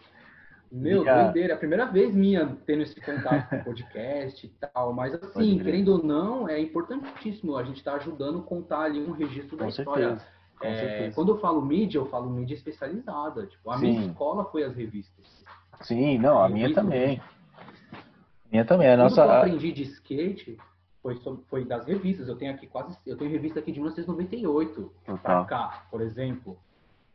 Meu, 0.72 1.08
a- 1.08 1.24
doideira. 1.26 1.54
É 1.54 1.56
a 1.56 1.60
primeira 1.60 1.86
vez 1.86 2.16
minha 2.16 2.58
tendo 2.66 2.82
esse 2.82 3.00
contato 3.00 3.48
com 3.50 3.58
o 3.58 3.64
podcast 3.64 4.44
e 4.48 4.50
tal. 4.50 4.92
Mas 4.94 5.14
assim, 5.14 5.60
querendo 5.60 5.90
ou 5.90 6.04
não, 6.04 6.50
é 6.50 6.60
importantíssimo. 6.60 7.56
A 7.56 7.64
gente 7.64 7.78
está 7.78 7.94
ajudando 7.94 8.40
a 8.40 8.42
contar 8.42 8.82
ali 8.86 9.00
um 9.00 9.12
registro 9.12 9.56
da 9.56 9.66
Com 9.66 9.70
história. 9.70 10.08
certeza. 10.10 10.28
Com 10.60 10.68
É, 10.68 10.76
certeza. 10.76 11.16
quando 11.16 11.30
eu 11.34 11.40
falo 11.40 11.62
mídia, 11.62 12.00
eu 12.00 12.08
falo 12.08 12.28
mídia 12.32 12.56
especializada. 12.56 13.46
Tipo, 13.46 13.70
a 13.70 13.78
minha 13.78 14.02
Sim. 14.02 14.08
escola 14.08 14.46
foi 14.46 14.64
as 14.64 14.76
revistas. 14.76 15.44
Sim, 15.82 16.18
não, 16.18 16.42
a 16.42 16.48
Eu 16.50 16.54
minha 16.56 16.74
também. 16.74 17.20
A 17.20 17.33
minha 18.54 18.64
também. 18.66 18.88
A 18.88 18.92
Tudo 18.96 19.14
que 19.14 19.20
eu 19.20 19.26
nossa. 19.26 19.38
aprendi 19.40 19.72
de 19.72 19.84
skate 19.84 20.58
foi, 21.02 21.20
foi 21.50 21.66
das 21.66 21.86
revistas. 21.86 22.28
Eu 22.28 22.36
tenho 22.36 22.54
aqui 22.54 22.68
quase. 22.68 22.96
Eu 23.06 23.18
tenho 23.18 23.32
revista 23.32 23.60
aqui 23.60 23.72
de 23.72 23.80
1998 23.80 24.92
pra 25.22 25.44
cá, 25.46 25.86
por 25.90 26.02
exemplo. 26.02 26.56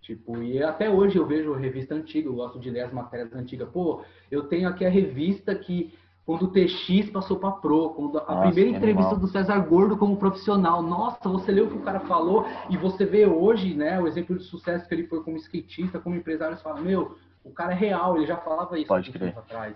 Tipo, 0.03 0.43
e 0.43 0.63
até 0.63 0.89
hoje 0.91 1.17
eu 1.19 1.27
vejo 1.27 1.53
revista 1.53 1.95
antiga, 1.95 2.29
eu 2.29 2.35
gosto 2.35 2.59
de 2.59 2.71
ler 2.71 2.81
as 2.81 2.93
matérias 2.93 3.33
antigas. 3.35 3.69
Pô, 3.69 4.03
eu 4.31 4.45
tenho 4.45 4.69
aqui 4.69 4.85
a 4.85 4.89
revista 4.91 5.55
que 5.55 5.93
quando 6.25 6.43
o 6.45 6.49
TX 6.49 7.11
passou 7.11 7.39
pra 7.39 7.51
Pro, 7.53 7.91
quando 7.91 8.19
a 8.19 8.23
Nossa, 8.23 8.47
primeira 8.49 8.71
entrevista 8.77 9.13
animal. 9.13 9.21
do 9.21 9.29
César 9.29 9.59
Gordo 9.61 9.97
como 9.97 10.17
profissional. 10.17 10.83
Nossa, 10.83 11.29
você 11.29 11.51
leu 11.53 11.67
o 11.67 11.69
que 11.71 11.77
o 11.77 11.83
cara 11.83 12.01
falou 12.01 12.47
e 12.71 12.77
você 12.77 13.05
vê 13.07 13.27
hoje, 13.27 13.75
né, 13.75 13.99
o 14.01 14.07
exemplo 14.07 14.37
de 14.37 14.45
sucesso 14.45 14.87
que 14.87 14.95
ele 14.95 15.07
foi 15.07 15.23
como 15.23 15.37
skatista, 15.39 15.99
como 15.99 16.15
empresário, 16.17 16.57
você 16.57 16.63
fala, 16.63 16.81
meu, 16.81 17.17
o 17.45 17.51
cara 17.51 17.73
é 17.73 17.77
real, 17.77 18.17
ele 18.17 18.27
já 18.27 18.37
falava 18.37 18.79
isso 18.79 18.89
Pode 18.89 19.11
crer. 19.11 19.29
tempo 19.29 19.41
atrás. 19.41 19.75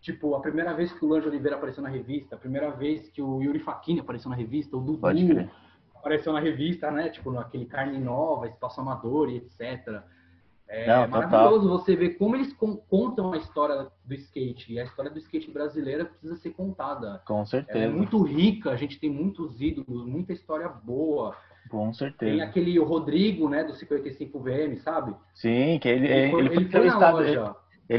Tipo, 0.00 0.34
a 0.34 0.40
primeira 0.40 0.72
vez 0.72 0.90
que 0.92 1.04
o 1.04 1.08
Lange 1.08 1.28
Oliveira 1.28 1.56
apareceu 1.56 1.82
na 1.82 1.88
revista, 1.88 2.34
a 2.34 2.38
primeira 2.38 2.70
vez 2.70 3.08
que 3.10 3.20
o 3.20 3.42
Yuri 3.42 3.58
Facchini 3.60 4.00
apareceu 4.00 4.30
na 4.30 4.36
revista, 4.36 4.76
o 4.76 4.80
Dudu 4.80 5.06
apareceu 5.94 6.32
na 6.32 6.40
revista, 6.40 6.90
né? 6.90 7.10
Tipo, 7.10 7.30
naquele 7.30 7.66
Carne 7.66 7.98
Nova, 7.98 8.46
Espaço 8.48 8.80
Amador 8.80 9.28
e 9.28 9.36
etc. 9.36 10.02
É 10.66 10.86
Não, 10.86 11.08
maravilhoso 11.08 11.68
você 11.68 11.96
ver 11.96 12.10
como 12.10 12.36
eles 12.36 12.52
con- 12.54 12.76
contam 12.88 13.32
a 13.32 13.36
história 13.36 13.88
do 14.04 14.14
skate. 14.14 14.72
E 14.72 14.78
a 14.80 14.84
história 14.84 15.10
do 15.10 15.18
skate 15.18 15.50
brasileira 15.50 16.04
precisa 16.04 16.36
ser 16.36 16.50
contada. 16.50 17.20
Com 17.26 17.34
Ela 17.34 17.42
é 17.42 17.46
certeza. 17.46 17.92
muito 17.94 18.22
rica, 18.22 18.70
a 18.70 18.76
gente 18.76 18.98
tem 18.98 19.10
muitos 19.10 19.60
ídolos, 19.60 20.06
muita 20.06 20.32
história 20.32 20.68
boa. 20.68 21.36
Com 21.68 21.84
Tem 21.86 21.94
certeza. 21.94 22.42
aquele 22.44 22.78
Rodrigo, 22.78 23.48
né, 23.48 23.64
do 23.64 23.74
55VM, 23.74 24.76
sabe? 24.78 25.14
Sim, 25.34 25.78
que 25.80 25.88
ele, 25.88 26.06
Ele 26.06 26.30
foi, 26.30 26.40
ele 26.40 26.48
foi 26.48 26.56
ele 26.62 26.70
foi 26.70 26.86
na. 26.86 26.94
Ele, 26.94 27.12
loja. 27.12 27.30
ele 27.30 27.54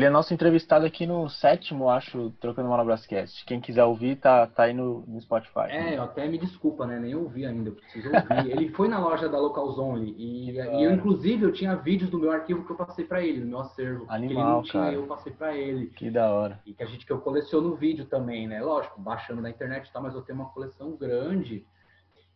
é 0.05 0.09
nosso 0.09 0.33
entrevistado 0.33 0.85
aqui 0.85 1.05
no 1.05 1.27
sétimo, 1.29 1.89
acho, 1.89 2.31
Trocando 2.39 2.69
Manobrascast. 2.69 3.43
Quem 3.45 3.59
quiser 3.59 3.83
ouvir, 3.83 4.15
tá, 4.15 4.47
tá 4.47 4.63
aí 4.63 4.73
no, 4.73 5.03
no 5.05 5.19
Spotify. 5.19 5.69
É, 5.69 5.97
eu 5.97 6.03
até 6.03 6.25
me 6.29 6.37
desculpa, 6.37 6.87
né? 6.87 6.97
Nem 6.97 7.13
ouvi 7.13 7.45
ainda, 7.45 7.69
eu 7.69 7.75
preciso 7.75 8.07
ouvir. 8.07 8.51
ele 8.51 8.69
foi 8.69 8.87
na 8.87 8.99
loja 8.99 9.27
da 9.27 9.37
Locals 9.37 9.77
Only 9.77 10.15
e, 10.17 10.51
e 10.51 10.83
eu, 10.83 10.93
inclusive, 10.93 11.43
eu 11.43 11.51
tinha 11.51 11.75
vídeos 11.75 12.09
do 12.09 12.17
meu 12.17 12.31
arquivo 12.31 12.65
que 12.65 12.71
eu 12.71 12.77
passei 12.77 13.03
pra 13.03 13.21
ele, 13.21 13.41
no 13.41 13.47
meu 13.47 13.59
acervo. 13.59 14.07
que 14.07 14.13
ele 14.13 14.25
Animal, 14.25 14.51
não 14.57 14.63
tinha, 14.63 14.83
cara. 14.83 14.95
eu 14.95 15.05
passei 15.07 15.33
pra 15.33 15.57
ele. 15.57 15.87
Que 15.87 16.09
da 16.09 16.31
hora. 16.31 16.61
E 16.65 16.73
que 16.73 16.83
a 16.83 16.85
gente 16.85 17.05
que 17.05 17.11
eu 17.11 17.19
coleciono 17.19 17.75
vídeo 17.75 18.05
também, 18.05 18.47
né? 18.47 18.61
Lógico, 18.61 19.01
baixando 19.01 19.41
na 19.41 19.49
internet 19.49 19.87
e 19.87 19.91
tal, 19.91 20.01
mas 20.01 20.15
eu 20.15 20.21
tenho 20.21 20.39
uma 20.39 20.49
coleção 20.49 20.95
grande. 20.95 21.65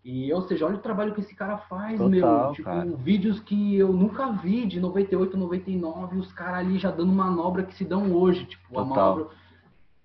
E, 0.06 0.32
ou 0.32 0.43
seja, 0.43 0.68
olha 0.68 0.76
o 0.76 0.82
trabalho 0.82 1.16
que 1.16 1.22
esse 1.22 1.34
cara 1.34 1.58
faz, 1.58 1.97
Total, 1.97 2.10
meu. 2.10 2.51
Tipo, 2.51 2.70
cara. 2.70 2.86
vídeos 2.97 3.39
que 3.39 3.76
eu 3.76 3.91
nunca 3.91 4.32
vi 4.34 4.68
de 4.68 4.80
98, 4.80 5.36
99, 5.36 6.20
os 6.20 6.32
caras 6.32 6.60
ali 6.60 6.78
já 6.78 6.91
dando 6.91 7.12
manobra 7.12 7.64
que 7.64 7.74
se 7.74 7.84
dão 7.84 8.14
hoje. 8.14 8.45
Tipo, 8.45 8.80
a 8.80 8.84
Total. 8.86 9.16
manobra 9.16 9.36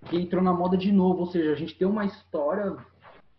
que 0.07 0.17
entrou 0.17 0.43
na 0.43 0.55
moda 0.55 0.79
de 0.79 0.91
novo. 0.91 1.21
Ou 1.21 1.27
seja, 1.27 1.53
a 1.53 1.55
gente 1.55 1.77
tem 1.77 1.87
uma 1.87 2.07
história 2.07 2.79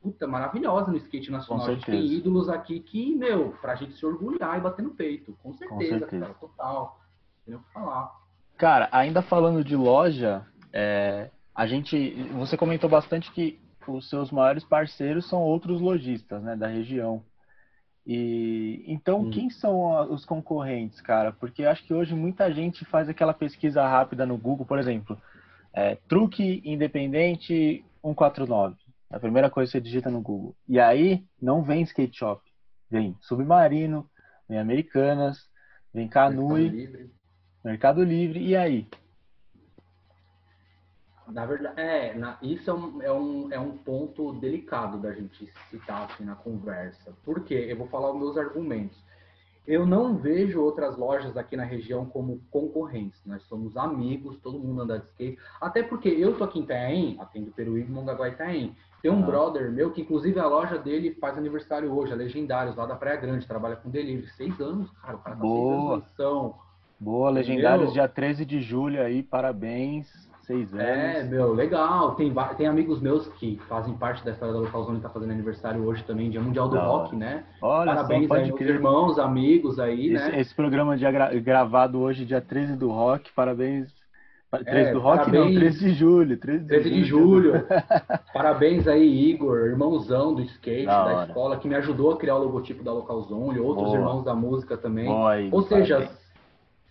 puta, 0.04 0.28
maravilhosa 0.28 0.92
no 0.92 0.98
skate 0.98 1.32
nacional. 1.32 1.66
A 1.66 1.74
gente 1.74 1.86
tem 1.86 2.06
ídolos 2.06 2.48
aqui 2.48 2.80
que, 2.80 3.16
meu, 3.16 3.56
pra 3.60 3.76
gente 3.76 3.94
se 3.96 4.06
orgulhar 4.06 4.58
e 4.58 4.62
bater 4.62 4.84
no 4.84 4.92
peito. 4.92 5.36
Com 5.42 5.54
certeza, 5.54 5.94
Com 5.94 6.00
certeza. 6.00 6.26
cara, 6.26 6.34
total. 6.36 7.00
Tem 7.44 7.56
o 7.56 7.60
que 7.60 7.74
falar. 7.74 8.12
Cara, 8.58 8.88
ainda 8.92 9.24
falando 9.24 9.64
de 9.64 9.76
loja, 9.76 10.46
é, 10.72 11.32
a 11.56 11.66
gente, 11.66 12.14
você 12.34 12.56
comentou 12.56 12.90
bastante 12.90 13.32
que 13.32 13.60
os 13.88 14.10
seus 14.10 14.32
maiores 14.32 14.64
parceiros 14.64 15.28
são 15.28 15.42
outros 15.42 15.80
lojistas, 15.80 16.42
né, 16.44 16.56
da 16.56 16.68
região. 16.68 17.24
E 18.06 18.84
então, 18.88 19.22
hum. 19.22 19.30
quem 19.30 19.50
são 19.50 20.12
os 20.12 20.26
concorrentes, 20.26 21.00
cara? 21.02 21.32
Porque 21.32 21.64
acho 21.64 21.86
que 21.86 21.94
hoje 21.94 22.16
muita 22.16 22.52
gente 22.52 22.84
faz 22.86 23.08
aquela 23.08 23.34
pesquisa 23.34 23.88
rápida 23.88 24.26
no 24.26 24.38
Google, 24.38 24.66
por 24.66 24.80
exemplo, 24.80 25.18
é, 25.74 25.96
truque 26.08 26.62
independente 26.66 27.86
149. 28.02 28.76
A 29.10 29.20
primeira 29.20 29.50
coisa 29.50 29.70
que 29.70 29.78
você 29.78 29.82
digita 29.82 30.10
no 30.10 30.22
Google. 30.22 30.56
E 30.68 30.80
aí 30.80 31.24
não 31.42 31.64
vem 31.64 31.84
skate 31.84 32.18
shop, 32.18 32.42
vem 32.90 33.16
Submarino, 33.22 34.10
vem 34.48 34.58
Americanas, 34.58 35.48
vem 35.94 36.08
Canui, 36.08 36.64
Mercado 36.64 36.76
Livre, 36.76 37.12
Mercado 37.64 38.04
Livre 38.04 38.40
e 38.40 38.56
aí? 38.56 38.88
Na 41.34 41.46
verdade, 41.46 41.80
é, 41.80 42.14
na, 42.14 42.38
isso 42.42 42.70
é 42.70 42.74
um, 42.74 43.02
é, 43.02 43.12
um, 43.12 43.48
é 43.52 43.60
um 43.60 43.78
ponto 43.78 44.34
delicado 44.34 44.98
da 44.98 45.14
gente 45.14 45.52
citar 45.70 46.10
assim, 46.10 46.26
na 46.26 46.36
conversa. 46.36 47.14
Por 47.24 47.42
quê? 47.42 47.68
Eu 47.70 47.78
vou 47.78 47.88
falar 47.88 48.12
os 48.12 48.20
meus 48.20 48.38
argumentos. 48.38 48.98
Eu 49.66 49.86
não 49.86 50.18
vejo 50.18 50.62
outras 50.62 50.98
lojas 50.98 51.38
aqui 51.38 51.56
na 51.56 51.64
região 51.64 52.06
como 52.06 52.42
concorrentes. 52.50 53.22
Nós 53.26 53.44
somos 53.44 53.78
amigos, 53.78 54.38
todo 54.40 54.60
mundo 54.60 54.82
anda 54.82 55.00
de 55.00 55.06
skate. 55.06 55.38
Até 55.62 55.84
porque 55.84 56.10
eu 56.10 56.36
tô 56.38 56.44
aqui 56.44 56.60
em 56.60 56.64
Itaém, 56.64 57.18
atendo 57.20 57.52
Peruíbe, 57.52 57.92
Mongaguá 57.92 58.28
e 58.28 58.32
Itaém. 58.32 58.76
Tem 59.02 59.12
um 59.12 59.24
ah. 59.24 59.26
brother 59.26 59.72
meu 59.72 59.92
que, 59.92 60.02
inclusive, 60.02 60.40
a 60.40 60.48
loja 60.48 60.78
dele 60.78 61.16
faz 61.22 61.38
aniversário 61.38 61.94
hoje, 61.94 62.12
a 62.12 62.16
Legendários, 62.16 62.76
lá 62.76 62.86
da 62.86 62.96
Praia 62.96 63.18
Grande, 63.18 63.48
trabalha 63.48 63.76
com 63.76 63.90
delivery. 63.90 64.28
Seis 64.32 64.60
anos, 64.60 64.90
cara, 65.02 65.16
o 65.16 65.20
cara 65.20 65.36
tá 65.36 65.42
Boa. 65.42 66.02
seis 66.02 66.20
anos 66.20 66.56
Boa, 67.00 67.32
Legendários, 67.32 67.94
dia 67.94 68.08
13 68.08 68.46
de 68.46 68.62
julho 68.62 69.02
aí, 69.02 69.24
parabéns 69.24 70.31
seis 70.52 70.74
anos. 70.74 70.86
É, 70.86 71.24
meu, 71.24 71.54
legal. 71.54 72.16
Tem, 72.16 72.34
tem 72.58 72.68
amigos 72.68 73.00
meus 73.00 73.28
que 73.28 73.60
fazem 73.68 73.94
parte 73.94 74.24
da 74.24 74.32
história 74.32 74.54
da 74.54 74.60
Localzone 74.60 74.98
que 74.98 75.04
tá 75.04 75.10
fazendo 75.10 75.32
aniversário 75.32 75.84
hoje 75.86 76.04
também, 76.04 76.30
Dia 76.30 76.42
Mundial 76.42 76.68
do 76.68 76.78
Rock, 76.78 77.16
né? 77.16 77.44
Olha 77.62 77.94
Parabéns 77.94 78.28
só, 78.28 78.34
aí, 78.36 78.54
irmãos, 78.60 79.18
amigos 79.18 79.80
aí, 79.80 80.14
esse, 80.14 80.32
né? 80.32 80.40
Esse 80.40 80.54
programa 80.54 80.98
de 80.98 81.10
gra 81.10 81.34
gravado 81.40 82.00
hoje, 82.00 82.26
dia 82.26 82.42
13 82.42 82.76
do 82.76 82.90
Rock, 82.90 83.32
parabéns 83.34 83.90
13 84.60 84.90
é, 84.90 84.94
do 84.94 85.00
Rock 85.00 85.18
parabéns. 85.20 85.54
não, 85.54 85.62
13 85.62 85.80
de 85.80 85.94
julho. 85.94 86.38
13 86.38 86.60
de 86.60 86.68
13 86.68 86.90
de 86.90 87.04
julho. 87.06 87.52
julho. 87.52 87.66
parabéns 88.34 88.86
aí, 88.88 89.32
Igor, 89.32 89.60
irmãozão 89.60 90.36
do 90.36 90.42
skate 90.42 90.86
da, 90.86 91.06
da 91.06 91.24
escola, 91.26 91.58
que 91.58 91.70
me 91.70 91.76
ajudou 91.76 92.12
a 92.12 92.18
criar 92.18 92.36
o 92.36 92.44
logotipo 92.44 92.84
da 92.84 92.92
Localzone, 92.92 93.60
outros 93.60 93.88
Boa. 93.88 93.98
irmãos 93.98 94.24
da 94.24 94.36
música 94.36 94.76
também. 94.76 95.06
Boa, 95.06 95.40
Igor, 95.40 95.60
Ou 95.60 95.66
seja, 95.66 95.96
parabéns. 95.96 96.21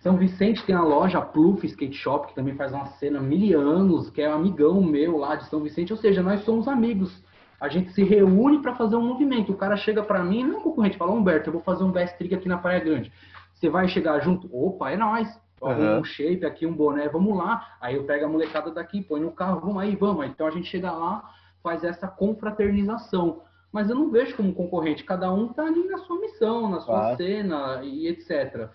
São 0.01 0.17
Vicente 0.17 0.65
tem 0.65 0.75
a 0.75 0.83
loja 0.83 1.21
Pluf 1.21 1.67
Skate 1.67 1.97
Shop, 1.97 2.29
que 2.29 2.35
também 2.35 2.55
faz 2.55 2.73
uma 2.73 2.87
cena 2.87 3.21
mil 3.21 3.61
anos, 3.61 4.09
que 4.11 4.23
é 4.23 4.31
um 4.31 4.35
amigão 4.35 4.83
meu 4.83 5.19
lá 5.19 5.37
de 5.37 5.45
São 5.49 5.61
Vicente. 5.61 5.93
Ou 5.93 5.99
seja, 5.99 6.23
nós 6.23 6.43
somos 6.43 6.67
amigos. 6.67 7.23
A 7.61 7.69
gente 7.69 7.93
se 7.93 8.03
reúne 8.03 8.63
para 8.63 8.75
fazer 8.75 8.97
um 8.97 9.07
movimento. 9.07 9.53
O 9.53 9.57
cara 9.57 9.77
chega 9.77 10.03
para 10.03 10.25
mim, 10.25 10.43
não 10.43 10.55
é 10.55 10.59
um 10.59 10.63
concorrente, 10.63 10.97
fala, 10.97 11.13
Humberto, 11.13 11.51
eu 11.51 11.53
vou 11.53 11.63
fazer 11.63 11.85
um 11.85 11.93
best 11.93 12.17
trick 12.17 12.35
aqui 12.35 12.49
na 12.49 12.57
Praia 12.57 12.81
Grande. 12.81 13.13
Você 13.55 13.69
vai 13.69 13.89
chegar 13.89 14.19
junto? 14.21 14.49
Opa, 14.51 14.91
é 14.91 14.97
nós. 14.97 15.29
Uhum. 15.61 15.99
Um 15.99 16.05
shape 16.05 16.47
aqui, 16.47 16.65
um 16.65 16.73
boné, 16.73 17.07
vamos 17.11 17.37
lá. 17.37 17.77
Aí 17.79 17.97
eu 17.97 18.05
pego 18.05 18.25
a 18.25 18.29
molecada 18.29 18.71
daqui, 18.71 19.03
põe 19.03 19.21
no 19.21 19.31
carro, 19.31 19.61
vamos 19.61 19.83
aí, 19.83 19.95
vamos. 19.95 20.25
Então 20.25 20.47
a 20.47 20.51
gente 20.51 20.67
chega 20.69 20.91
lá, 20.91 21.23
faz 21.63 21.85
essa 21.85 22.09
confraternização. 22.09 23.43
Mas 23.71 23.91
eu 23.91 23.95
não 23.95 24.11
vejo 24.11 24.35
como 24.35 24.55
concorrente, 24.55 25.05
cada 25.05 25.31
um 25.31 25.49
tá 25.49 25.63
ali 25.63 25.87
na 25.87 25.99
sua 25.99 26.19
missão, 26.19 26.71
na 26.71 26.81
sua 26.81 27.01
claro. 27.01 27.17
cena 27.19 27.81
e 27.85 28.09
etc. 28.09 28.71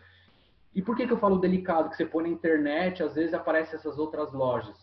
E 0.76 0.82
por 0.82 0.96
que, 0.96 1.08
que 1.08 1.14
eu 1.14 1.18
falo 1.18 1.40
delicado? 1.40 1.90
Que 1.90 1.96
você 1.96 2.06
põe 2.06 2.24
na 2.24 2.30
internet, 2.30 3.02
às 3.02 3.16
vezes 3.16 3.34
aparecem 3.34 3.80
essas 3.80 3.98
outras 3.98 4.34
lojas. 4.34 4.76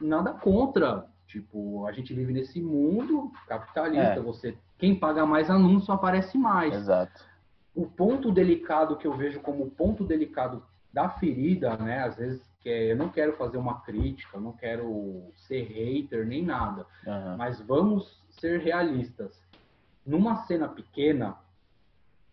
Nada 0.00 0.32
contra. 0.32 1.06
Tipo, 1.26 1.86
a 1.86 1.92
gente 1.92 2.14
vive 2.14 2.32
nesse 2.32 2.62
mundo 2.62 3.30
capitalista. 3.46 4.14
É. 4.14 4.20
Você, 4.20 4.56
quem 4.78 4.98
paga 4.98 5.26
mais 5.26 5.50
anúncio 5.50 5.92
aparece 5.92 6.38
mais. 6.38 6.74
Exato. 6.74 7.24
O 7.74 7.86
ponto 7.86 8.32
delicado 8.32 8.96
que 8.96 9.06
eu 9.06 9.12
vejo 9.12 9.40
como 9.40 9.70
ponto 9.70 10.04
delicado 10.04 10.62
da 10.92 11.10
ferida, 11.10 11.76
né? 11.76 12.04
Às 12.04 12.16
vezes 12.16 12.54
que 12.60 12.70
é, 12.70 12.92
eu 12.92 12.96
não 12.96 13.10
quero 13.10 13.34
fazer 13.34 13.58
uma 13.58 13.80
crítica, 13.80 14.38
eu 14.38 14.40
não 14.40 14.52
quero 14.52 15.30
ser 15.36 15.64
hater 15.64 16.26
nem 16.26 16.42
nada, 16.42 16.86
uhum. 17.06 17.36
mas 17.36 17.60
vamos 17.60 18.22
ser 18.30 18.60
realistas. 18.60 19.38
Numa 20.06 20.36
cena 20.46 20.66
pequena, 20.66 21.36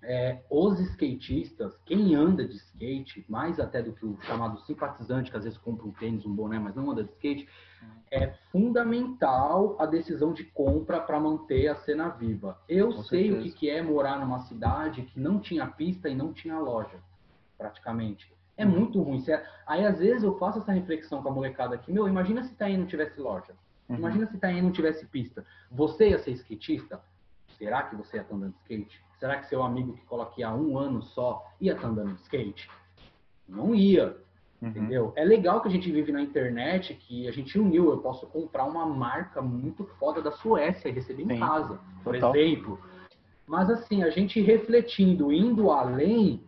é, 0.04 0.42
os 0.50 0.80
skatistas, 0.80 1.78
quem 1.86 2.16
anda 2.16 2.48
de 2.48 2.56
skate, 2.56 3.24
mais 3.30 3.60
até 3.60 3.82
do 3.82 3.94
que 3.94 4.06
o 4.06 4.20
chamado 4.22 4.60
simpatizante, 4.62 5.30
que 5.30 5.38
às 5.38 5.44
vezes 5.44 5.60
compra 5.60 5.86
um 5.86 5.92
tênis, 5.92 6.26
um 6.26 6.34
boné, 6.34 6.58
mas 6.58 6.76
não 6.76 6.90
anda 6.90 7.04
de 7.04 7.12
skate, 7.12 7.48
é 8.10 8.34
fundamental 8.52 9.78
a 9.80 9.86
decisão 9.86 10.34
de 10.34 10.44
compra 10.44 11.00
para 11.00 11.20
manter 11.20 11.68
a 11.68 11.76
cena 11.76 12.10
viva. 12.10 12.60
Eu 12.68 12.94
Com 12.94 13.04
sei 13.04 13.32
certeza. 13.32 13.56
o 13.56 13.58
que 13.58 13.70
é 13.70 13.82
morar 13.82 14.20
numa 14.20 14.42
cidade 14.42 15.04
que 15.04 15.20
não 15.20 15.40
tinha 15.40 15.68
pista 15.68 16.10
e 16.10 16.16
não 16.16 16.34
tinha 16.34 16.58
loja, 16.60 16.98
praticamente. 17.58 18.32
É 18.58 18.66
uhum. 18.66 18.72
muito 18.72 19.02
ruim. 19.02 19.24
Aí, 19.66 19.86
às 19.86 20.00
vezes, 20.00 20.24
eu 20.24 20.38
faço 20.38 20.60
essa 20.60 20.72
reflexão 20.72 21.22
com 21.22 21.30
a 21.30 21.32
molecada 21.32 21.76
aqui. 21.76 21.92
Meu, 21.92 22.08
imagina 22.08 22.44
se 22.44 22.54
Itaí 22.54 22.76
não 22.76 22.86
tivesse 22.86 23.20
loja. 23.20 23.54
Uhum. 23.88 23.96
Imagina 23.98 24.26
se 24.28 24.36
Itaí 24.36 24.62
não 24.62 24.72
tivesse 24.72 25.06
pista. 25.08 25.46
Você 25.72 26.10
ia 26.10 26.20
ser 26.20 26.32
skatista? 26.32 27.02
Será 27.58 27.84
que 27.84 27.96
você 27.96 28.18
ia 28.18 28.22
estar 28.24 28.36
andando 28.36 28.54
de 28.54 28.60
skate? 28.60 29.11
Será 29.22 29.38
que 29.38 29.46
seu 29.46 29.62
amigo 29.62 29.94
que 29.94 30.04
coloca 30.06 30.32
aqui 30.32 30.42
há 30.42 30.52
um 30.52 30.80
ano 30.80 31.04
só 31.04 31.46
ia 31.62 31.74
estar 31.74 31.84
tá 31.84 31.90
andando 31.90 32.16
de 32.16 32.22
skate? 32.24 32.68
Não 33.48 33.76
ia. 33.76 34.18
Uhum. 34.60 34.70
Entendeu? 34.70 35.14
É 35.16 35.24
legal 35.24 35.62
que 35.62 35.68
a 35.68 35.72
gente 35.72 35.92
vive 35.92 36.12
na 36.12 36.24
internet, 36.24 36.96
que 36.96 37.28
a 37.28 37.32
gente 37.32 37.60
uniu. 37.60 37.92
Eu 37.92 38.00
posso 38.00 38.26
comprar 38.26 38.66
uma 38.66 38.84
marca 38.84 39.40
muito 39.40 39.86
foda 40.00 40.24
da 40.24 40.32
Suécia 40.32 40.90
e 40.90 40.92
receber 40.92 41.28
Sim. 41.28 41.34
em 41.34 41.40
casa, 41.40 41.80
por 42.04 42.16
Total. 42.16 42.36
exemplo. 42.36 42.80
Mas 43.46 43.70
assim, 43.70 44.02
a 44.02 44.10
gente 44.10 44.42
refletindo, 44.42 45.32
indo 45.32 45.70
além, 45.70 46.42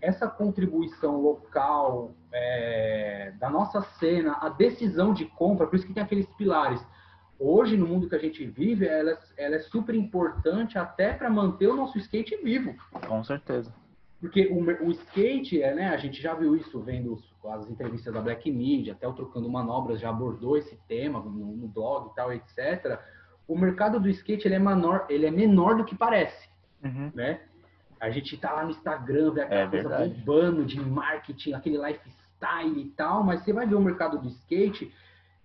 essa 0.00 0.28
contribuição 0.28 1.20
local 1.20 2.12
é, 2.32 3.32
da 3.40 3.50
nossa 3.50 3.82
cena, 3.98 4.38
a 4.40 4.50
decisão 4.50 5.12
de 5.12 5.24
compra, 5.24 5.66
por 5.66 5.74
isso 5.74 5.86
que 5.86 5.92
tem 5.92 6.02
aqueles 6.04 6.28
pilares 6.36 6.80
hoje, 7.40 7.76
no 7.76 7.86
mundo 7.86 8.08
que 8.08 8.14
a 8.14 8.20
gente 8.20 8.44
vive, 8.44 8.86
ela, 8.86 9.18
ela 9.36 9.56
é 9.56 9.60
super 9.60 9.94
importante 9.94 10.78
até 10.78 11.14
para 11.14 11.30
manter 11.30 11.66
o 11.66 11.74
nosso 11.74 11.98
skate 11.98 12.36
vivo. 12.36 12.76
Com 13.08 13.24
certeza. 13.24 13.72
Porque 14.20 14.46
o, 14.48 14.86
o 14.86 14.90
skate, 14.90 15.62
é, 15.62 15.74
né, 15.74 15.88
a 15.88 15.96
gente 15.96 16.20
já 16.20 16.34
viu 16.34 16.54
isso 16.54 16.78
vendo 16.80 17.18
as 17.46 17.68
entrevistas 17.70 18.12
da 18.12 18.20
Black 18.20 18.50
Media, 18.52 18.92
até 18.92 19.08
o 19.08 19.14
Trocando 19.14 19.48
Manobras 19.48 19.98
já 19.98 20.10
abordou 20.10 20.58
esse 20.58 20.76
tema 20.86 21.20
no, 21.20 21.30
no 21.30 21.66
blog 21.66 22.10
e 22.10 22.14
tal, 22.14 22.30
etc. 22.30 23.00
O 23.48 23.56
mercado 23.56 23.98
do 23.98 24.10
skate 24.10 24.46
ele 24.46 24.56
é, 24.56 24.58
menor, 24.58 25.06
ele 25.08 25.24
é 25.24 25.30
menor 25.30 25.76
do 25.76 25.84
que 25.84 25.96
parece, 25.96 26.48
uhum. 26.84 27.10
né? 27.14 27.40
A 27.98 28.10
gente 28.10 28.36
tá 28.36 28.52
lá 28.52 28.64
no 28.64 28.70
Instagram, 28.70 29.32
vê 29.32 29.42
aquela 29.42 29.62
é 29.62 29.68
coisa 29.68 29.88
verdade. 29.88 30.14
bombando 30.14 30.64
de 30.64 30.80
marketing, 30.80 31.54
aquele 31.54 31.78
lifestyle 31.78 32.80
e 32.80 32.90
tal, 32.90 33.24
mas 33.24 33.42
você 33.42 33.52
vai 33.52 33.66
ver 33.66 33.74
o 33.74 33.80
mercado 33.80 34.18
do 34.18 34.28
skate, 34.28 34.92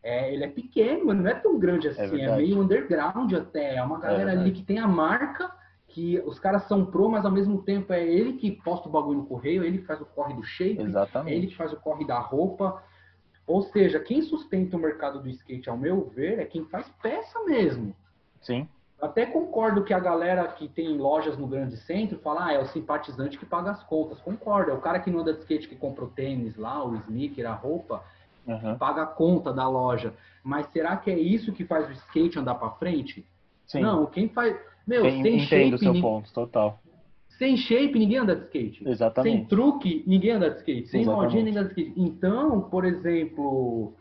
é, 0.06 0.32
ele 0.32 0.44
é 0.44 0.48
pequeno, 0.48 1.06
mas 1.06 1.18
não 1.18 1.28
é 1.28 1.34
tão 1.34 1.58
grande 1.58 1.88
é 1.88 1.90
assim, 1.90 2.22
é, 2.22 2.26
é 2.26 2.36
meio 2.38 2.62
underground 2.62 3.34
até. 3.34 3.76
É 3.76 3.84
uma 3.84 4.00
galera 4.00 4.34
é 4.34 4.38
ali 4.38 4.52
que 4.52 4.62
tem 4.62 4.78
a 4.78 4.88
marca, 4.88 5.52
que 5.88 6.22
os 6.28 6.38
caras 6.38 6.68
são 6.68 6.86
pro, 6.86 7.10
mas 7.10 7.26
ao 7.26 7.32
mesmo 7.32 7.64
tempo 7.64 7.92
é 7.92 8.06
ele 8.06 8.34
que 8.34 8.52
posta 8.52 8.88
o 8.88 8.92
bagulho 8.92 9.18
no 9.20 9.26
correio, 9.26 9.64
ele 9.64 9.80
que 9.80 9.86
faz 9.86 10.00
o 10.00 10.06
corre 10.06 10.36
do 10.36 10.44
shape, 10.44 10.80
Exatamente. 10.80 11.34
é 11.34 11.36
ele 11.36 11.48
que 11.48 11.56
faz 11.56 11.74
o 11.74 11.78
corre 11.78 12.06
da 12.06 12.20
roupa. 12.20 12.84
Ou 13.48 13.64
seja, 13.64 14.00
quem 14.00 14.22
sustenta 14.22 14.78
o 14.78 14.80
mercado 14.80 15.20
do 15.20 15.28
skate, 15.28 15.70
ao 15.70 15.78
meu 15.78 16.06
ver, 16.06 16.38
é 16.38 16.46
quem 16.46 16.66
faz 16.66 16.88
peça 17.02 17.44
mesmo. 17.44 17.96
Sim. 18.42 18.68
Até 19.02 19.26
concordo 19.26 19.84
que 19.84 19.94
a 19.94 20.00
galera 20.00 20.48
que 20.50 20.68
tem 20.68 20.98
lojas 20.98 21.36
no 21.36 21.48
grande 21.48 21.78
centro 21.78 22.20
fala, 22.20 22.46
ah, 22.46 22.54
é 22.54 22.60
o 22.60 22.66
simpatizante 22.68 23.40
que 23.40 23.46
paga 23.46 23.72
as 23.72 23.84
contas. 23.84 24.22
Concordo, 24.22 24.70
é 24.70 24.74
o 24.76 24.82
cara 24.82 25.00
que 25.00 25.10
não 25.10 25.22
anda 25.22 25.34
de 25.34 25.40
skate 25.40 25.68
que 25.68 25.76
compra 25.76 26.06
o 26.06 26.10
tênis 26.10 26.56
lá, 26.56 26.84
o 26.86 26.96
sneaker, 26.96 27.50
a 27.50 27.54
roupa, 27.56 28.04
uhum. 28.48 28.78
paga 28.78 29.04
a 29.04 29.08
conta 29.08 29.52
da 29.52 29.68
loja. 29.68 30.14
Mas 30.44 30.68
será 30.72 30.96
que 30.98 31.10
é 31.10 31.18
isso 31.18 31.52
que 31.52 31.66
faz 31.66 31.90
o 31.90 31.92
skate 31.94 32.40
andar 32.40 32.56
para 32.56 32.70
frente? 32.72 33.26
Sim. 33.66 33.82
Não, 33.82 34.06
quem 34.06 34.30
faz. 34.30 34.56
Meu, 34.86 35.02
Tem, 35.02 35.24
sem 35.24 35.40
shape. 35.40 35.74
o 35.74 35.78
seu 35.80 36.00
ponto, 36.00 36.32
total. 36.32 36.80
Sem 37.38 37.58
shape, 37.58 37.98
ninguém 38.00 38.20
anda 38.20 38.36
de 38.36 38.44
skate. 38.44 38.88
Exatamente. 38.88 39.38
Sem 39.38 39.46
truque, 39.46 40.04
ninguém 40.08 40.32
anda 40.32 40.50
de 40.52 40.58
skate. 40.58 40.88
Sem 40.88 41.06
modinha, 41.06 41.44
ninguém 41.44 41.60
anda 41.60 41.74
de 41.74 41.82
skate. 41.82 42.00
Então, 42.00 42.62
por 42.62 42.86
exemplo, 42.86 43.94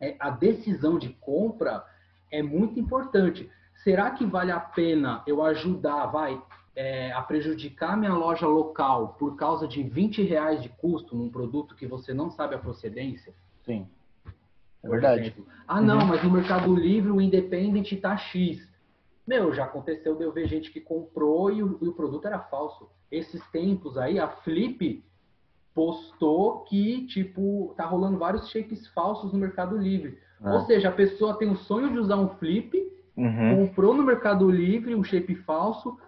é, 0.00 0.16
a 0.18 0.30
decisão 0.30 0.98
de 0.98 1.10
compra 1.10 1.84
é 2.30 2.42
muito 2.42 2.78
importante. 2.78 3.48
Será 3.84 4.10
que 4.10 4.26
vale 4.26 4.50
a 4.50 4.60
pena 4.60 5.22
eu 5.26 5.42
ajudar, 5.42 6.06
vai, 6.06 6.40
é, 6.74 7.12
a 7.12 7.22
prejudicar 7.22 7.96
minha 7.96 8.12
loja 8.12 8.46
local 8.46 9.16
por 9.18 9.36
causa 9.36 9.66
de 9.66 9.82
20 9.82 10.22
reais 10.22 10.62
de 10.62 10.68
custo 10.68 11.16
num 11.16 11.30
produto 11.30 11.74
que 11.74 11.86
você 11.86 12.12
não 12.12 12.30
sabe 12.30 12.54
a 12.54 12.58
procedência? 12.58 13.32
Sim. 13.64 13.86
É 14.82 14.88
verdade. 14.88 15.22
Exemplo. 15.22 15.46
Ah, 15.66 15.80
não, 15.80 16.00
uhum. 16.00 16.06
mas 16.06 16.22
no 16.22 16.30
Mercado 16.30 16.74
Livre 16.74 17.10
o 17.10 17.20
Independent 17.20 17.92
está 17.92 18.16
X. 18.16 18.68
Meu, 19.26 19.54
já 19.54 19.64
aconteceu 19.64 20.16
de 20.16 20.24
eu 20.24 20.32
ver 20.32 20.48
gente 20.48 20.70
que 20.70 20.80
comprou 20.80 21.50
e 21.52 21.62
o, 21.62 21.78
e 21.80 21.88
o 21.88 21.92
produto 21.92 22.26
era 22.26 22.38
falso. 22.38 22.90
Esses 23.10 23.44
tempos 23.50 23.96
aí, 23.96 24.18
a 24.18 24.28
Flip 24.28 25.04
postou 25.74 26.60
que, 26.64 27.06
tipo, 27.06 27.72
tá 27.76 27.86
rolando 27.86 28.18
vários 28.18 28.48
shapes 28.50 28.86
falsos 28.88 29.32
no 29.32 29.38
Mercado 29.38 29.76
Livre. 29.76 30.18
Ah. 30.42 30.54
Ou 30.54 30.60
seja, 30.62 30.88
a 30.88 30.92
pessoa 30.92 31.38
tem 31.38 31.48
o 31.50 31.56
sonho 31.56 31.90
de 31.90 31.98
usar 31.98 32.16
um 32.16 32.28
flip, 32.36 32.90
Uhum. 33.16 33.66
comprou 33.66 33.92
no 33.94 34.02
Mercado 34.02 34.50
Livre 34.50 34.94
um 34.94 35.04
shape 35.04 35.34
falso 35.34 35.98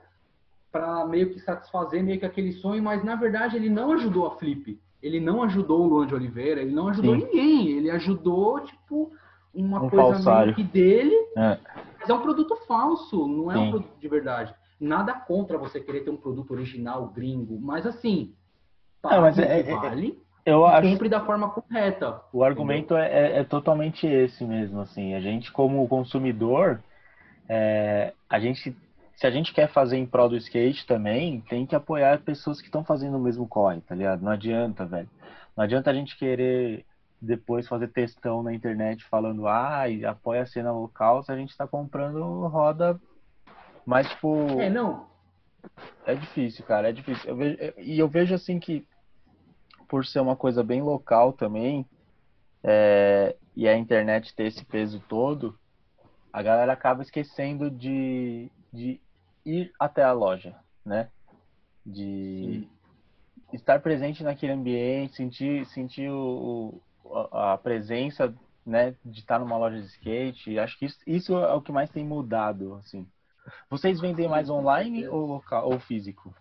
para 0.73 1.05
meio 1.07 1.31
que 1.31 1.39
satisfazer 1.39 2.03
meio 2.03 2.19
que 2.19 2.27
aquele 2.27 2.53
sonho, 2.53 2.83
mas 2.83 3.05
na 3.05 3.15
verdade 3.15 3.57
ele 3.57 3.69
não 3.69 3.93
ajudou 3.93 4.27
a 4.27 4.37
Flip. 4.37 4.81
Ele 5.05 5.21
não 5.21 5.43
ajudou 5.43 5.83
o 5.83 5.87
Luan 5.87 6.07
de 6.07 6.15
Oliveira, 6.15 6.63
ele 6.63 6.73
não 6.73 6.89
ajudou 6.89 7.15
Sim. 7.15 7.27
ninguém. 7.27 7.69
Ele 7.73 7.91
ajudou, 7.91 8.61
tipo, 8.61 9.13
uma 9.55 9.83
Um 9.83 9.91
coisa 9.91 10.15
falsário. 10.15 10.45
meio 10.47 10.57
que 10.57 10.63
dele, 10.63 11.15
É. 11.37 11.59
mas 12.01 12.09
é 12.09 12.15
um 12.15 12.23
produto 12.23 12.57
falso, 12.67 13.29
não 13.29 13.53
é 13.53 13.55
Sim. 13.55 13.61
um 13.67 13.71
produto 13.71 13.99
de 14.01 14.09
verdade. 14.09 14.55
Nada 14.81 15.13
contra 15.13 15.59
você 15.59 15.79
querer 15.79 16.01
ter 16.01 16.11
um 16.11 16.17
produto 16.17 16.53
original 16.53 17.07
gringo, 17.15 17.61
mas 17.61 17.87
assim, 17.87 18.33
Não, 19.03 19.21
mas 19.21 19.37
pague 19.37 19.47
é- 19.49 19.63
que 19.63 19.71
é- 19.71 19.77
vale 19.77 20.19
Eu 20.47 20.65
acho 20.67 20.89
compre 20.91 21.09
da 21.11 21.21
forma 21.21 21.51
correta. 21.51 22.21
o 22.33 22.43
argumento 22.43 22.97
é, 22.97 23.07
é- 23.07 23.39
é 23.41 23.45
totalmente 23.45 24.07
esse 24.07 24.43
mesmo, 24.45 24.81
assim. 24.81 25.15
A 25.15 25.21
gente, 25.21 25.53
como 25.53 25.87
consumidor, 25.87 26.81
é, 27.47 28.15
a 28.29 28.41
gente, 28.41 28.75
se 29.17 29.27
a 29.27 29.31
gente 29.31 29.53
quer 29.53 29.69
fazer 29.73 29.97
em 29.97 30.07
prol 30.07 30.29
do 30.29 30.37
skate 30.37 30.87
também, 30.87 31.41
tem 31.43 31.67
que 31.67 31.75
apoiar 31.75 32.23
pessoas 32.23 32.61
que 32.61 32.67
estão 32.67 32.85
fazendo 32.85 33.17
o 33.17 33.21
mesmo 33.21 33.47
corre, 33.47 33.81
tá 33.81 33.95
ligado? 33.95 34.23
Não 34.23 34.33
adianta, 34.33 34.85
velho. 34.85 35.09
Não 35.57 35.65
adianta 35.65 35.91
a 35.91 35.95
gente 35.95 36.19
querer 36.19 36.85
depois 37.21 37.67
fazer 37.69 37.89
textão 37.89 38.43
na 38.43 38.53
internet 38.53 39.05
falando, 39.05 39.47
ah, 39.47 39.85
apoia 40.09 40.43
a 40.43 40.47
cena 40.47 40.73
local, 40.73 41.23
se 41.23 41.33
a 41.33 41.37
gente 41.37 41.57
tá 41.57 41.67
comprando 41.67 42.47
roda. 42.49 43.01
Mas, 43.87 44.09
tipo, 44.09 44.61
É, 44.61 44.69
não, 44.69 45.07
é 46.07 46.15
difícil, 46.15 46.65
cara, 46.65 46.89
é 46.91 46.93
difícil. 46.93 47.31
Eu 47.31 47.37
vejo- 47.37 47.59
e 47.79 47.99
eu 47.99 48.09
vejo 48.09 48.35
assim 48.35 48.59
que, 48.59 48.87
por 49.89 50.05
ser 50.05 50.21
uma 50.21 50.37
coisa 50.37 50.63
bem 50.63 50.83
local 50.83 51.33
também, 51.33 51.87
é, 52.63 53.37
e 53.57 53.69
a 53.69 53.77
internet 53.77 54.35
ter 54.35 54.47
esse 54.47 54.65
peso 54.65 55.03
todo, 55.09 55.59
a 56.33 56.43
galera 56.43 56.73
acaba 56.73 57.03
esquecendo 57.03 57.71
de, 57.71 58.51
de 58.73 59.01
ir 59.45 59.73
até 59.79 60.03
a 60.03 60.13
loja, 60.13 60.57
né? 60.85 61.11
De 61.87 62.69
estar 63.53 63.81
presente 63.81 64.23
naquele 64.23 64.53
ambiente, 64.53 65.17
sentir, 65.17 65.67
sentir 65.67 66.11
o, 66.11 66.81
o- 67.05 67.19
a 67.33 67.59
presença, 67.59 68.35
né, 68.67 68.95
de 69.05 69.21
estar 69.21 69.39
numa 69.39 69.57
loja 69.57 69.81
de 69.81 69.87
skate. 69.87 70.59
Acho 70.59 70.79
que 70.79 70.87
isso, 70.87 70.99
isso 71.07 71.37
é 71.37 71.55
o 71.55 71.63
que 71.63 71.73
mais 71.73 71.91
tem 71.91 72.05
mudado, 72.05 72.75
assim. 72.77 73.07
Vocês 73.71 74.01
vendem 74.01 74.25
Sim, 74.25 74.31
mais 74.31 74.51
online 74.51 75.07
ou 75.09 75.27
local 75.27 75.71
ou 75.71 75.79
físico? 75.79 76.35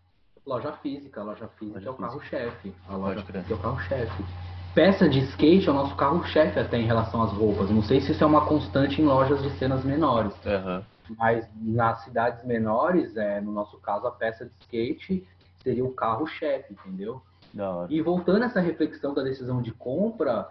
Loja 0.45 0.73
física, 0.73 1.23
loja 1.23 1.47
física 1.59 1.79
Loja 1.79 1.87
é 1.89 1.91
o 1.91 1.95
carro-chefe. 1.95 2.73
A 2.89 2.95
loja 2.97 3.21
física 3.21 3.53
é 3.53 3.55
o 3.55 3.59
carro-chefe. 3.59 4.23
Peça 4.73 5.07
de 5.07 5.19
skate 5.19 5.67
é 5.67 5.71
o 5.71 5.75
nosso 5.75 5.95
carro-chefe 5.95 6.59
até 6.59 6.77
em 6.77 6.85
relação 6.85 7.21
às 7.21 7.31
roupas. 7.31 7.69
Não 7.69 7.81
sei 7.83 8.01
se 8.01 8.11
isso 8.11 8.23
é 8.23 8.27
uma 8.27 8.45
constante 8.45 9.01
em 9.01 9.05
lojas 9.05 9.41
de 9.41 9.49
cenas 9.57 9.83
menores, 9.85 10.33
Aham. 10.45 10.83
Mas 11.17 11.47
nas 11.61 12.03
cidades 12.03 12.43
menores, 12.45 13.15
é, 13.17 13.39
no 13.41 13.51
nosso 13.51 13.77
caso, 13.79 14.07
a 14.07 14.11
peça 14.11 14.45
de 14.45 14.51
skate 14.61 15.27
seria 15.63 15.83
o 15.85 15.93
carro-chefe, 15.93 16.73
entendeu? 16.73 17.21
E 17.89 18.01
voltando 18.01 18.43
a 18.43 18.45
essa 18.47 18.59
reflexão 18.59 19.13
da 19.13 19.21
decisão 19.23 19.61
de 19.61 19.71
compra, 19.71 20.49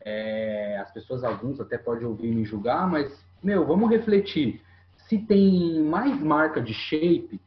é, 0.00 0.78
as 0.78 0.90
pessoas, 0.92 1.24
alguns 1.24 1.60
até 1.60 1.78
podem 1.78 2.06
ouvir 2.06 2.34
me 2.34 2.44
julgar, 2.44 2.88
mas, 2.88 3.24
meu, 3.42 3.66
vamos 3.66 3.88
refletir. 3.90 4.60
Se 5.08 5.18
tem 5.18 5.80
mais 5.82 6.20
marca 6.20 6.60
de 6.60 6.72
shape, 6.74 7.40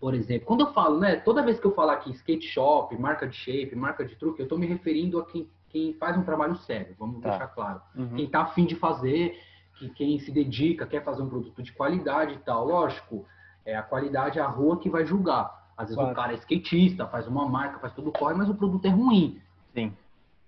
por 0.00 0.14
exemplo, 0.14 0.46
quando 0.46 0.62
eu 0.62 0.72
falo, 0.72 0.98
né, 0.98 1.16
toda 1.16 1.42
vez 1.44 1.60
que 1.60 1.66
eu 1.66 1.74
falar 1.74 1.94
aqui 1.94 2.10
skate 2.10 2.46
shop, 2.48 2.96
marca 2.98 3.26
de 3.26 3.36
shape, 3.36 3.74
marca 3.76 4.04
de 4.04 4.16
truque, 4.16 4.40
eu 4.40 4.44
estou 4.44 4.58
me 4.58 4.66
referindo 4.66 5.20
a 5.20 5.24
quem, 5.24 5.48
quem 5.68 5.94
faz 5.94 6.16
um 6.16 6.22
trabalho 6.24 6.56
sério, 6.56 6.94
vamos 6.98 7.20
Tá. 7.22 7.30
deixar 7.30 7.46
claro. 7.48 7.80
Uhum. 7.96 8.16
Quem 8.16 8.24
está 8.24 8.42
afim 8.42 8.66
de 8.66 8.74
fazer, 8.74 9.38
que 9.78 9.88
quem 9.90 10.18
se 10.20 10.30
dedica, 10.30 10.86
quer 10.86 11.02
fazer 11.04 11.22
um 11.22 11.28
produto 11.28 11.62
de 11.62 11.72
qualidade 11.72 12.34
e 12.34 12.38
tal. 12.38 12.66
Lógico, 12.66 13.24
é 13.64 13.74
a 13.76 13.82
qualidade 13.82 14.38
é 14.38 14.42
a 14.42 14.46
rua 14.48 14.78
que 14.78 14.88
vai 14.90 15.04
julgar. 15.04 15.62
Às 15.76 15.86
vezes 15.88 15.96
Claro. 15.96 16.12
o 16.12 16.14
cara 16.14 16.32
é 16.32 16.36
skatista, 16.36 17.06
faz 17.06 17.26
uma 17.26 17.48
marca, 17.48 17.78
faz 17.78 17.92
tudo 17.94 18.12
corre, 18.12 18.34
mas 18.34 18.48
o 18.48 18.54
produto 18.54 18.84
é 18.84 18.90
ruim 18.90 19.40
Sim, 19.74 19.92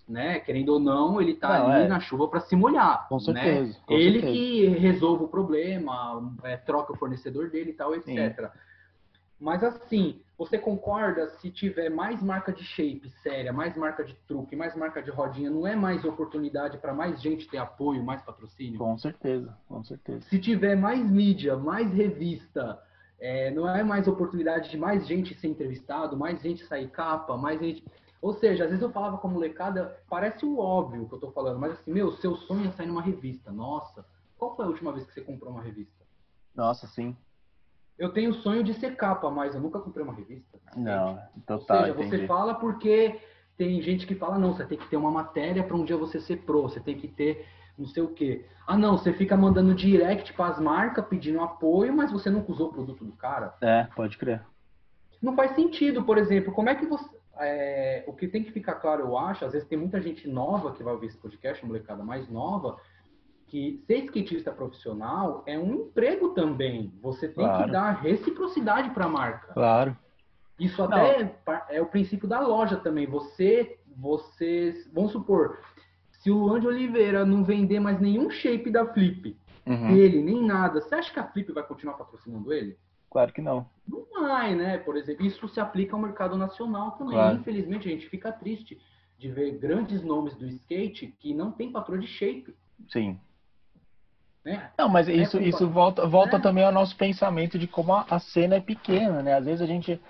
né? 0.06 0.38
Querendo 0.40 0.68
ou 0.74 0.78
não, 0.78 1.20
ele 1.20 1.34
tá 1.34 1.58
Não, 1.60 1.68
ali 1.70 1.84
é. 1.84 1.88
na 1.88 1.98
chuva 1.98 2.28
para 2.28 2.40
se 2.40 2.54
molhar. 2.54 3.08
com 3.08 3.16
né? 3.16 3.22
certeza. 3.22 3.78
com 3.86 3.94
Ele 3.94 4.20
certeza. 4.20 4.32
que 4.32 4.66
resolve 4.78 5.24
o 5.24 5.28
problema, 5.28 6.30
é, 6.42 6.56
troca 6.58 6.92
o 6.92 6.96
fornecedor 6.96 7.48
dele 7.50 7.70
e 7.70 7.74
tal, 7.74 7.94
etc. 7.94 8.50
Mas 9.40 9.64
assim, 9.64 10.20
você 10.36 10.58
concorda 10.58 11.28
se 11.38 11.50
tiver 11.50 11.88
mais 11.88 12.22
marca 12.22 12.52
de 12.52 12.64
shape 12.64 13.08
séria, 13.22 13.52
mais 13.52 13.76
marca 13.76 14.04
de 14.04 14.14
truque, 14.26 14.56
mais 14.56 14.74
marca 14.74 15.00
de 15.00 15.10
rodinha, 15.10 15.48
não 15.48 15.66
é 15.66 15.76
mais 15.76 16.04
oportunidade 16.04 16.78
para 16.78 16.92
mais 16.92 17.20
gente 17.22 17.48
ter 17.48 17.58
apoio, 17.58 18.02
mais 18.02 18.20
patrocínio? 18.22 18.78
Com 18.78 18.98
certeza, 18.98 19.56
com 19.68 19.82
certeza. 19.84 20.20
Se 20.22 20.38
tiver 20.40 20.76
mais 20.76 21.08
mídia, 21.08 21.56
mais 21.56 21.92
revista, 21.92 22.82
é, 23.20 23.50
não 23.52 23.68
é 23.68 23.84
mais 23.84 24.08
oportunidade 24.08 24.70
de 24.70 24.76
mais 24.76 25.06
gente 25.06 25.34
ser 25.34 25.48
entrevistado, 25.48 26.16
mais 26.16 26.42
gente 26.42 26.64
sair 26.64 26.88
capa, 26.88 27.36
mais 27.36 27.60
gente. 27.60 27.84
Ou 28.20 28.34
seja, 28.34 28.64
às 28.64 28.70
vezes 28.70 28.82
eu 28.82 28.90
falava 28.90 29.18
com 29.18 29.28
a 29.28 29.30
molecada, 29.30 30.00
parece 30.08 30.44
o 30.44 30.58
óbvio 30.58 31.06
que 31.08 31.14
eu 31.14 31.20
tô 31.20 31.30
falando, 31.30 31.60
mas 31.60 31.72
assim, 31.72 31.92
meu, 31.92 32.10
seu 32.12 32.34
sonho 32.36 32.68
é 32.68 32.72
sair 32.72 32.86
numa 32.86 33.02
revista. 33.02 33.52
Nossa, 33.52 34.04
qual 34.36 34.56
foi 34.56 34.64
a 34.64 34.68
última 34.68 34.92
vez 34.92 35.06
que 35.06 35.12
você 35.12 35.20
comprou 35.20 35.52
uma 35.52 35.62
revista? 35.62 36.04
Nossa, 36.54 36.86
sim. 36.88 37.16
Eu 37.98 38.10
tenho 38.10 38.30
o 38.30 38.34
sonho 38.34 38.64
de 38.64 38.74
ser 38.74 38.96
capa, 38.96 39.30
mas 39.30 39.54
eu 39.54 39.60
nunca 39.60 39.78
comprei 39.78 40.04
uma 40.04 40.14
revista. 40.14 40.58
Não, 40.76 41.12
Ou 41.36 41.42
total, 41.46 41.82
seja, 41.82 41.94
você 41.94 42.06
entendi. 42.08 42.26
fala 42.26 42.54
porque 42.54 43.20
tem 43.56 43.80
gente 43.80 44.06
que 44.06 44.14
fala, 44.14 44.38
não, 44.38 44.52
você 44.52 44.64
tem 44.64 44.76
que 44.76 44.88
ter 44.88 44.96
uma 44.96 45.10
matéria 45.10 45.62
para 45.62 45.76
um 45.76 45.84
dia 45.84 45.96
você 45.96 46.20
ser 46.20 46.38
pro, 46.38 46.62
você 46.62 46.80
tem 46.80 46.96
que 46.96 47.06
ter 47.06 47.46
não 47.76 47.86
sei 47.86 48.02
o 48.02 48.08
quê. 48.08 48.44
Ah, 48.66 48.76
não, 48.76 48.96
você 48.96 49.12
fica 49.12 49.36
mandando 49.36 49.74
direct 49.74 50.32
para 50.32 50.46
as 50.46 50.60
marcas 50.60 51.06
pedindo 51.06 51.40
apoio, 51.40 51.94
mas 51.94 52.10
você 52.10 52.30
nunca 52.30 52.52
usou 52.52 52.68
o 52.68 52.72
produto 52.72 53.04
do 53.04 53.12
cara. 53.12 53.54
É, 53.60 53.84
pode 53.94 54.16
crer. 54.16 54.42
Não 55.20 55.34
faz 55.34 55.54
sentido, 55.54 56.02
por 56.04 56.16
exemplo, 56.18 56.52
como 56.52 56.68
é 56.68 56.74
que 56.74 56.86
você. 56.86 57.08
é, 57.38 58.04
o 58.06 58.12
que 58.12 58.28
tem 58.28 58.44
que 58.44 58.52
ficar 58.52 58.76
claro, 58.76 59.02
eu 59.02 59.18
acho, 59.18 59.44
às 59.44 59.52
vezes 59.52 59.66
tem 59.66 59.78
muita 59.78 60.00
gente 60.00 60.28
nova 60.28 60.72
que 60.72 60.82
vai 60.82 60.92
ouvir 60.92 61.06
esse 61.06 61.18
podcast, 61.18 61.64
molecada 61.66 62.04
mais 62.04 62.28
nova, 62.28 62.76
que 63.54 63.80
ser 63.86 63.98
skatista 64.06 64.50
profissional 64.50 65.44
é 65.46 65.56
um 65.56 65.74
emprego 65.74 66.30
também. 66.30 66.92
Você 67.00 67.28
tem 67.28 67.44
Claro. 67.44 67.64
que 67.66 67.70
dar 67.70 67.90
reciprocidade 68.02 68.90
para 68.90 69.04
a 69.04 69.08
marca. 69.08 69.52
Claro. 69.52 69.96
Isso 70.58 70.82
até 70.82 71.20
é 71.20 71.76
é 71.76 71.80
o 71.80 71.86
princípio 71.86 72.26
da 72.26 72.40
loja 72.40 72.76
também. 72.78 73.06
Você, 73.06 73.78
você, 73.96 74.84
vamos 74.92 75.12
supor, 75.12 75.60
se 76.10 76.32
o 76.32 76.36
Luan 76.36 76.58
de 76.58 76.66
Oliveira 76.66 77.24
não 77.24 77.44
vender 77.44 77.78
mais 77.78 78.00
nenhum 78.00 78.28
shape 78.28 78.72
da 78.72 78.84
Flip, 78.92 79.36
Uhum. 79.64 79.94
dele, 79.94 80.20
nem 80.20 80.44
nada, 80.44 80.80
você 80.80 80.94
acha 80.96 81.12
que 81.12 81.20
a 81.20 81.24
Flip 81.28 81.52
vai 81.52 81.62
continuar 81.62 81.94
patrocinando 81.94 82.52
ele? 82.52 82.76
Claro 83.08 83.32
que 83.32 83.40
não. 83.40 83.66
Não 83.86 84.04
vai, 84.20 84.54
né? 84.56 84.78
Por 84.78 84.96
exemplo, 84.96 85.24
isso 85.24 85.48
se 85.48 85.60
aplica 85.60 85.94
ao 85.94 86.02
mercado 86.02 86.36
nacional 86.36 86.90
também. 86.92 87.14
Claro. 87.14 87.36
Infelizmente, 87.36 87.86
a 87.88 87.92
gente 87.92 88.08
fica 88.08 88.32
triste 88.32 88.80
de 89.16 89.30
ver 89.30 89.52
grandes 89.58 90.02
nomes 90.02 90.34
do 90.34 90.44
skate 90.44 91.14
que 91.20 91.32
não 91.32 91.52
tem 91.52 91.70
patrão 91.70 91.96
de 91.98 92.08
shape, 92.08 92.52
Sim. 92.88 93.18
Né? 94.44 94.70
Não, 94.78 94.88
mas 94.88 95.08
isso, 95.08 95.32
culpa- 95.32 95.48
isso 95.48 95.68
volta, 95.68 96.06
volta 96.06 96.36
É. 96.36 96.40
também 96.40 96.64
ao 96.64 96.72
nosso 96.72 96.96
pensamento 96.96 97.58
de 97.58 97.66
como 97.66 97.92
a, 97.94 98.04
a 98.08 98.18
cena 98.18 98.56
é 98.56 98.60
pequena, 98.60 99.22
né? 99.22 99.34
Às 99.34 99.44
vezes 99.44 99.62
a 99.62 99.66
gente, 99.66 100.00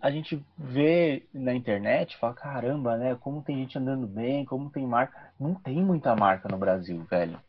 a 0.00 0.10
gente 0.10 0.44
vê 0.58 1.26
na 1.32 1.54
internet 1.54 2.12
e 2.14 2.18
fala, 2.18 2.34
caramba, 2.34 2.96
né? 2.96 3.14
Como 3.16 3.42
tem 3.42 3.56
gente 3.58 3.78
andando 3.78 4.06
bem, 4.06 4.44
como 4.44 4.70
tem 4.70 4.86
marca. 4.86 5.32
Não 5.38 5.54
tem 5.54 5.82
muita 5.84 6.14
marca 6.16 6.48
no 6.48 6.58
Brasil, 6.58 7.04
velho. 7.04 7.40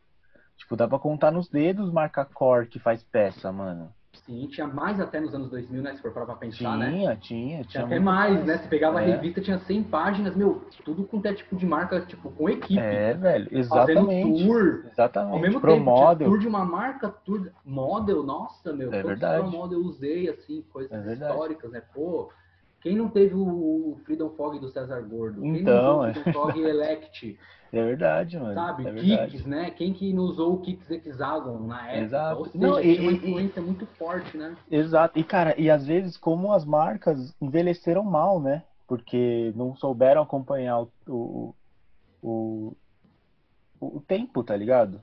Tipo, 0.58 0.76
dá 0.76 0.88
pra 0.88 0.98
contar 0.98 1.30
nos 1.32 1.48
dedos 1.48 1.92
marca 1.92 2.24
core 2.24 2.68
que 2.68 2.78
faz 2.78 3.02
peça, 3.02 3.52
mano. 3.52 3.92
Sim, 4.12 4.46
tinha 4.48 4.66
mais 4.66 5.00
até 5.00 5.20
nos 5.20 5.34
anos 5.34 5.48
2000, 5.50 5.82
né? 5.82 5.94
Se 5.94 6.02
for 6.02 6.12
parar 6.12 6.26
pra 6.26 6.34
pensar, 6.36 6.56
Tinha, 6.56 6.76
né? 6.76 6.90
tinha, 6.90 7.16
tinha. 7.16 7.64
Tinha 7.64 7.84
até 7.84 7.94
muito 7.94 8.04
mais, 8.04 8.44
né? 8.44 8.58
Você 8.58 8.68
pegava 8.68 8.98
a 8.98 9.02
É. 9.02 9.06
revista, 9.06 9.40
tinha 9.40 9.58
100 9.58 9.82
páginas, 9.84 10.34
meu, 10.34 10.62
tudo 10.84 11.04
com 11.04 11.18
até 11.18 11.32
tipo 11.32 11.56
de 11.56 11.64
marca, 11.66 12.00
tipo, 12.00 12.30
com 12.30 12.48
equipe. 12.48 12.78
É, 12.78 13.14
velho, 13.14 13.46
fazendo 13.46 13.58
exatamente. 13.58 14.46
tour. 14.46 14.84
Exatamente. 14.92 15.32
Ao 15.34 15.38
mesmo 15.40 15.60
Pro 15.60 15.74
tempo, 15.74 15.84
model. 15.84 16.28
tour 16.28 16.38
de 16.38 16.48
uma 16.48 16.64
marca, 16.64 17.08
tour 17.08 17.50
model, 17.64 18.22
nossa, 18.22 18.72
meu, 18.72 18.92
É 18.92 19.02
verdade. 19.02 19.42
pro 19.42 19.50
model 19.58 19.78
eu 19.80 19.84
usei, 19.84 20.28
assim, 20.28 20.62
coisas 20.72 20.92
É 21.06 21.12
históricas, 21.12 21.70
né? 21.70 21.80
Pô, 21.94 22.30
quem 22.80 22.96
não 22.96 23.08
teve 23.08 23.34
o 23.34 23.98
Freedom 24.04 24.30
Fog 24.30 24.58
do 24.58 24.68
César 24.68 25.00
Gordo? 25.02 25.42
Quem 25.42 25.60
Então, 25.60 25.98
não 25.98 26.04
é 26.04 26.10
o 26.10 26.12
Freedom 26.14 26.32
Fog 26.32 26.60
Elect, 26.60 27.38
É 27.72 27.84
verdade, 27.84 28.38
mano. 28.38 28.54
sabe? 28.54 28.86
É 28.86 28.92
verdade. 28.92 29.30
Kicks, 29.30 29.46
né? 29.46 29.70
Quem 29.70 29.92
que 29.92 30.12
não 30.12 30.24
usou 30.24 30.54
o 30.54 30.60
Kicks 30.60 30.90
Hexagon 30.90 31.60
na 31.60 31.86
época? 31.88 32.04
Exato. 32.04 32.38
Ou 32.40 32.44
seja, 32.46 32.58
Não, 32.66 32.80
e- 32.80 32.82
tinha 32.82 33.00
uma 33.02 33.12
e- 33.12 33.14
influência 33.14 33.62
muito 33.62 33.86
forte, 33.86 34.36
né? 34.36 34.56
Exato. 34.70 35.18
E, 35.18 35.22
cara, 35.24 35.54
e 35.60 35.70
às 35.70 35.86
vezes 35.86 36.16
como 36.16 36.52
as 36.52 36.64
marcas 36.64 37.34
envelheceram 37.40 38.02
mal, 38.02 38.40
né? 38.40 38.64
Porque 38.88 39.52
não 39.54 39.76
souberam 39.76 40.22
acompanhar 40.22 40.80
o, 40.80 40.92
o, 41.06 41.54
o, 42.20 42.76
o 43.80 44.00
tempo, 44.00 44.42
tá 44.42 44.56
ligado? 44.56 45.00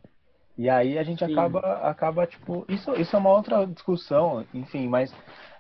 E 0.58 0.70
aí 0.70 0.98
a 0.98 1.04
gente 1.04 1.24
Sim. 1.24 1.32
acaba, 1.32 1.60
acaba, 1.88 2.28
tipo, 2.28 2.66
isso, 2.68 2.92
isso 2.96 3.16
é 3.16 3.20
uma 3.20 3.30
outra 3.32 3.66
discussão, 3.66 4.44
enfim, 4.54 4.88
mas 4.90 5.14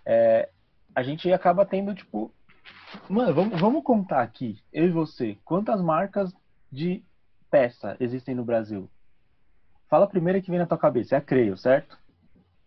é, 0.05 0.49
a 0.95 1.03
gente 1.03 1.31
acaba 1.31 1.65
tendo, 1.65 1.93
tipo, 1.93 2.31
mano, 3.07 3.33
vamos, 3.33 3.61
vamos 3.61 3.83
contar 3.83 4.23
aqui, 4.23 4.57
eu 4.73 4.85
e 4.85 4.91
você, 4.91 5.37
quantas 5.45 5.79
marcas 5.81 6.33
de 6.71 7.03
peça 7.49 7.95
existem 7.99 8.35
no 8.35 8.43
Brasil? 8.43 8.89
Fala 9.89 10.05
a 10.05 10.09
primeira 10.09 10.41
que 10.41 10.49
vem 10.49 10.59
na 10.59 10.65
tua 10.65 10.77
cabeça, 10.77 11.15
é 11.15 11.17
a 11.17 11.21
Creio, 11.21 11.55
certo? 11.57 11.97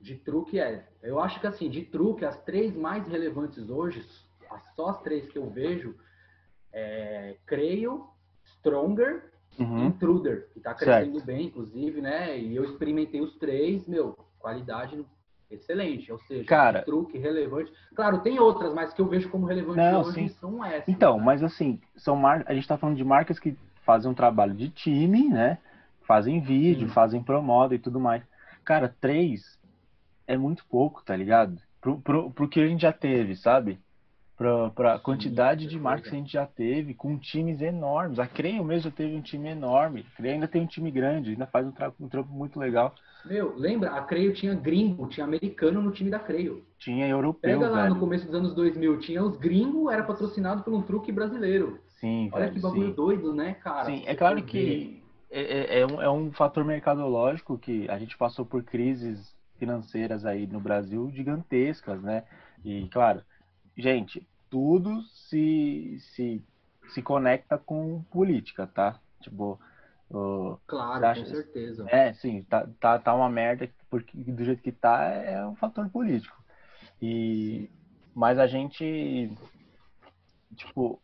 De 0.01 0.17
truque 0.17 0.59
é. 0.59 0.89
Eu 1.03 1.21
acho 1.21 1.39
que 1.41 1.47
assim, 1.47 1.69
de 1.69 1.83
truque, 1.83 2.25
as 2.25 2.39
três 2.43 2.75
mais 2.75 3.07
relevantes 3.07 3.69
hoje, 3.69 4.03
só 4.75 4.89
as 4.89 5.03
três 5.03 5.29
que 5.29 5.37
eu 5.37 5.51
vejo, 5.51 5.95
é 6.73 7.37
Creio, 7.47 8.09
Stronger 8.45 9.31
e 9.59 9.63
Uhum. 9.63 9.87
Intruder, 9.89 10.49
que 10.55 10.61
tá 10.61 10.73
crescendo 10.73 11.23
bem, 11.23 11.47
inclusive, 11.47 12.01
né? 12.01 12.39
E 12.39 12.57
eu 12.57 12.65
experimentei 12.65 13.21
os 13.21 13.37
três, 13.37 13.87
meu, 13.87 14.17
qualidade 14.39 15.05
excelente. 15.51 16.11
Ou 16.11 16.19
seja, 16.21 16.45
Cara- 16.45 16.79
de 16.79 16.85
truque 16.87 17.19
relevante. 17.19 17.71
Claro, 17.95 18.21
tem 18.21 18.39
outras, 18.39 18.73
mas 18.73 18.95
que 18.95 19.03
eu 19.03 19.07
vejo 19.07 19.29
como 19.29 19.47
relevantes 19.47 19.77
Não, 19.77 20.03
hoje 20.03 20.15
sim. 20.15 20.29
são 20.29 20.65
essas. 20.65 20.89
Então, 20.89 21.19
né? 21.19 21.25
mas 21.25 21.43
assim, 21.43 21.79
são 21.97 22.17
mar... 22.17 22.43
a 22.47 22.55
gente 22.55 22.67
tá 22.67 22.79
falando 22.79 22.97
de 22.97 23.05
marcas 23.05 23.39
que 23.39 23.57
fazem 23.85 24.11
um 24.11 24.15
trabalho 24.15 24.55
de 24.55 24.69
time, 24.71 25.29
né? 25.29 25.59
Fazem 26.07 26.41
vídeo, 26.41 26.89
fazem 26.89 27.23
promoda 27.23 27.75
e 27.75 27.79
tudo 27.79 28.01
mais. 28.01 28.23
Cara, 28.65 28.95
três 29.01 29.59
é 30.27 30.37
muito 30.37 30.65
pouco, 30.67 31.03
tá 31.05 31.17
ligado? 31.17 31.61
Pro, 31.81 32.01
pro, 32.01 32.31
pro 32.31 32.49
que 32.49 32.61
a 32.61 32.67
gente 32.67 32.83
já 32.83 32.93
teve, 32.93 33.37
sabe? 33.37 33.81
Pra, 34.37 34.71
pra 34.71 34.97
Sim, 34.97 35.03
quantidade 35.03 35.67
de 35.67 35.79
marcas 35.79 36.09
que 36.09 36.17
a 36.17 36.19
gente 36.19 36.33
já 36.33 36.47
teve, 36.47 36.95
com 36.95 37.19
times 37.19 37.61
enormes. 37.61 38.19
A 38.19 38.27
Creio 38.27 38.65
mesmo 38.65 38.91
teve 38.91 39.15
um 39.15 39.21
time 39.21 39.51
enorme. 39.51 40.07
A 40.13 40.17
Creio 40.17 40.35
ainda 40.35 40.49
tem 40.49 40.63
um 40.63 40.67
time 40.67 40.91
grande, 40.91 41.31
ainda 41.31 41.47
faz 41.47 41.67
um, 41.67 41.73
tra... 41.73 41.93
um 42.01 42.09
trampo 42.09 42.33
muito 42.33 42.59
legal. 42.59 42.95
Meu, 43.25 43.55
lembra? 43.57 43.91
A 43.93 44.03
Creio 44.03 44.33
tinha 44.33 44.55
gringo, 44.55 45.07
tinha 45.09 45.25
americano 45.27 45.83
no 45.83 45.93
time 45.93 46.11
da 46.11 46.19
Creio. 46.19 46.65
Tinha 46.79 47.07
europeu, 47.07 47.59
Pega 47.59 47.69
lá 47.69 47.83
velho. 47.83 47.95
no 47.95 48.01
começo 48.01 48.27
dos 48.27 48.35
anos 48.35 48.55
2000, 48.55 48.99
tinha 49.01 49.23
os 49.23 49.37
gringos, 49.37 49.93
era 49.93 50.03
patrocinado 50.05 50.63
por 50.63 50.73
um 50.73 50.83
truque 50.83 51.13
brasileiro. 51.13 51.79
Sim, 52.01 52.31
Olha 52.33 52.45
velho, 52.45 52.53
que 52.55 52.61
bagulho 52.61 52.89
sim. 52.89 52.95
doido, 52.95 53.35
né, 53.35 53.55
cara? 53.55 53.87
Sim, 53.87 54.05
é 54.07 54.15
claro 54.15 54.43
que 54.45 55.03
é, 55.31 55.79
é- 55.79 55.81
é 55.81 55.87
um, 55.87 56.03
é 56.03 56.11
um 56.11 56.33
fator 56.33 56.65
mercadológico 56.65 57.59
que 57.59 57.89
a 57.89 57.99
gente 57.99 58.17
passou 58.17 58.45
por 58.45 58.63
crises 58.63 59.35
financeiras 59.59 60.25
aí 60.25 60.47
no 60.47 60.61
Brasil 60.61 61.11
gigantescas, 61.13 62.03
né? 62.03 62.25
E, 62.65 62.89
claro, 62.89 63.23
gente, 63.77 64.27
tudo 64.51 65.03
se, 65.29 65.99
se, 66.01 66.43
se 66.89 67.03
conecta 67.03 67.59
com 67.59 68.03
política, 68.11 68.67
tá? 68.67 68.99
Tipo, 69.23 69.59
o- 70.11 70.59
Claro, 70.67 71.05
acha- 71.07 71.21
com 71.21 71.27
certeza. 71.27 71.85
é, 71.87 72.13
sim, 72.15 72.43
tá, 72.45 72.67
tá, 72.81 72.99
tá 72.99 73.15
uma 73.15 73.29
merda, 73.29 73.69
porque 73.91 74.17
do 74.19 74.45
jeito 74.45 74.63
que 74.63 74.73
tá 74.73 75.05
é 75.05 75.45
um 75.47 75.55
fator 75.57 75.89
político. 75.91 76.37
E, 77.03 77.69
mas 78.15 78.39
a 78.39 78.47
gente, 78.47 79.31
tipo, 80.57 81.01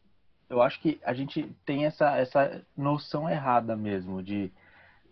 eu 0.48 0.62
acho 0.62 0.80
que 0.80 1.00
a 1.04 1.12
gente 1.12 1.42
tem 1.64 1.84
essa, 1.86 2.16
essa 2.16 2.62
noção 2.76 3.28
errada 3.28 3.76
mesmo 3.76 4.22
de, 4.22 4.50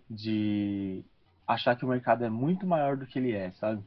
de 0.08 1.02
achar 1.46 1.76
que 1.76 1.84
o 1.84 1.88
mercado 1.88 2.24
é 2.24 2.30
muito 2.30 2.66
maior 2.66 2.96
do 2.96 3.06
que 3.06 3.18
ele 3.18 3.32
é, 3.32 3.50
sabe? 3.52 3.82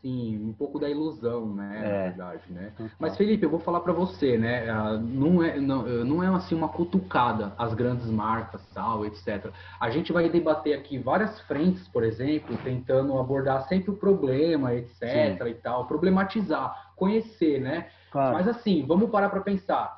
Sim, 0.00 0.38
um 0.48 0.52
pouco 0.52 0.78
da 0.78 0.88
ilusão, 0.88 1.52
né, 1.54 1.80
É. 1.82 1.82
na 1.82 2.04
verdade, 2.10 2.42
né? 2.52 2.72
Total. 2.76 2.92
Mas 3.00 3.16
Felipe, 3.16 3.42
eu 3.44 3.50
vou 3.50 3.58
falar 3.58 3.80
pra 3.80 3.92
você, 3.92 4.38
né? 4.38 4.70
ah, 4.70 4.92
Não 4.96 5.42
é, 5.42 5.58
não, 5.58 5.88
eh, 5.88 6.04
não 6.04 6.22
é 6.22 6.28
assim 6.28 6.54
uma 6.54 6.68
cutucada 6.68 7.52
as 7.58 7.74
grandes 7.74 8.06
marcas, 8.08 8.64
tal, 8.72 9.04
etc. 9.04 9.50
A 9.80 9.90
gente 9.90 10.12
vai 10.12 10.28
debater 10.28 10.78
aqui 10.78 10.98
várias 10.98 11.40
frentes, 11.42 11.88
por 11.88 12.04
exemplo, 12.04 12.56
tentando 12.62 13.18
abordar 13.18 13.66
sempre 13.66 13.90
o 13.90 13.96
problema, 13.96 14.72
etc. 14.72 15.02
e 15.48 15.54
tal, 15.54 15.86
problematizar, 15.88 16.92
conhecer, 16.94 17.60
né? 17.60 17.88
Claro. 18.12 18.34
Mas 18.34 18.46
assim, 18.46 18.86
vamos 18.86 19.10
parar 19.10 19.28
para 19.30 19.40
pensar. 19.40 19.97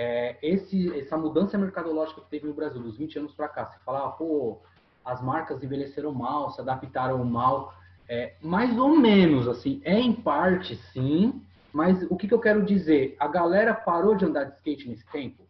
É, 0.00 0.36
esse, 0.40 0.96
essa 0.96 1.16
mudança 1.16 1.58
mercadológica 1.58 2.20
que 2.20 2.30
teve 2.30 2.46
no 2.46 2.54
Brasil 2.54 2.80
dos 2.80 2.96
20 2.96 3.18
anos 3.18 3.34
para 3.34 3.48
cá, 3.48 3.66
você 3.66 3.80
fala, 3.84 4.06
ah, 4.06 4.08
pô, 4.10 4.58
as 5.04 5.20
marcas 5.20 5.60
envelheceram 5.60 6.14
mal, 6.14 6.52
se 6.52 6.60
adaptaram 6.60 7.24
mal. 7.24 7.74
É, 8.08 8.34
mais 8.40 8.78
ou 8.78 8.96
menos, 8.96 9.48
assim, 9.48 9.80
é 9.84 9.98
em 9.98 10.12
parte 10.12 10.76
sim, 10.92 11.42
mas 11.72 12.00
o 12.08 12.16
que, 12.16 12.28
que 12.28 12.34
eu 12.34 12.38
quero 12.38 12.64
dizer? 12.64 13.16
A 13.18 13.26
galera 13.26 13.74
parou 13.74 14.14
de 14.14 14.24
andar 14.24 14.44
de 14.44 14.54
skate 14.58 14.88
nesse 14.88 15.04
tempo? 15.06 15.42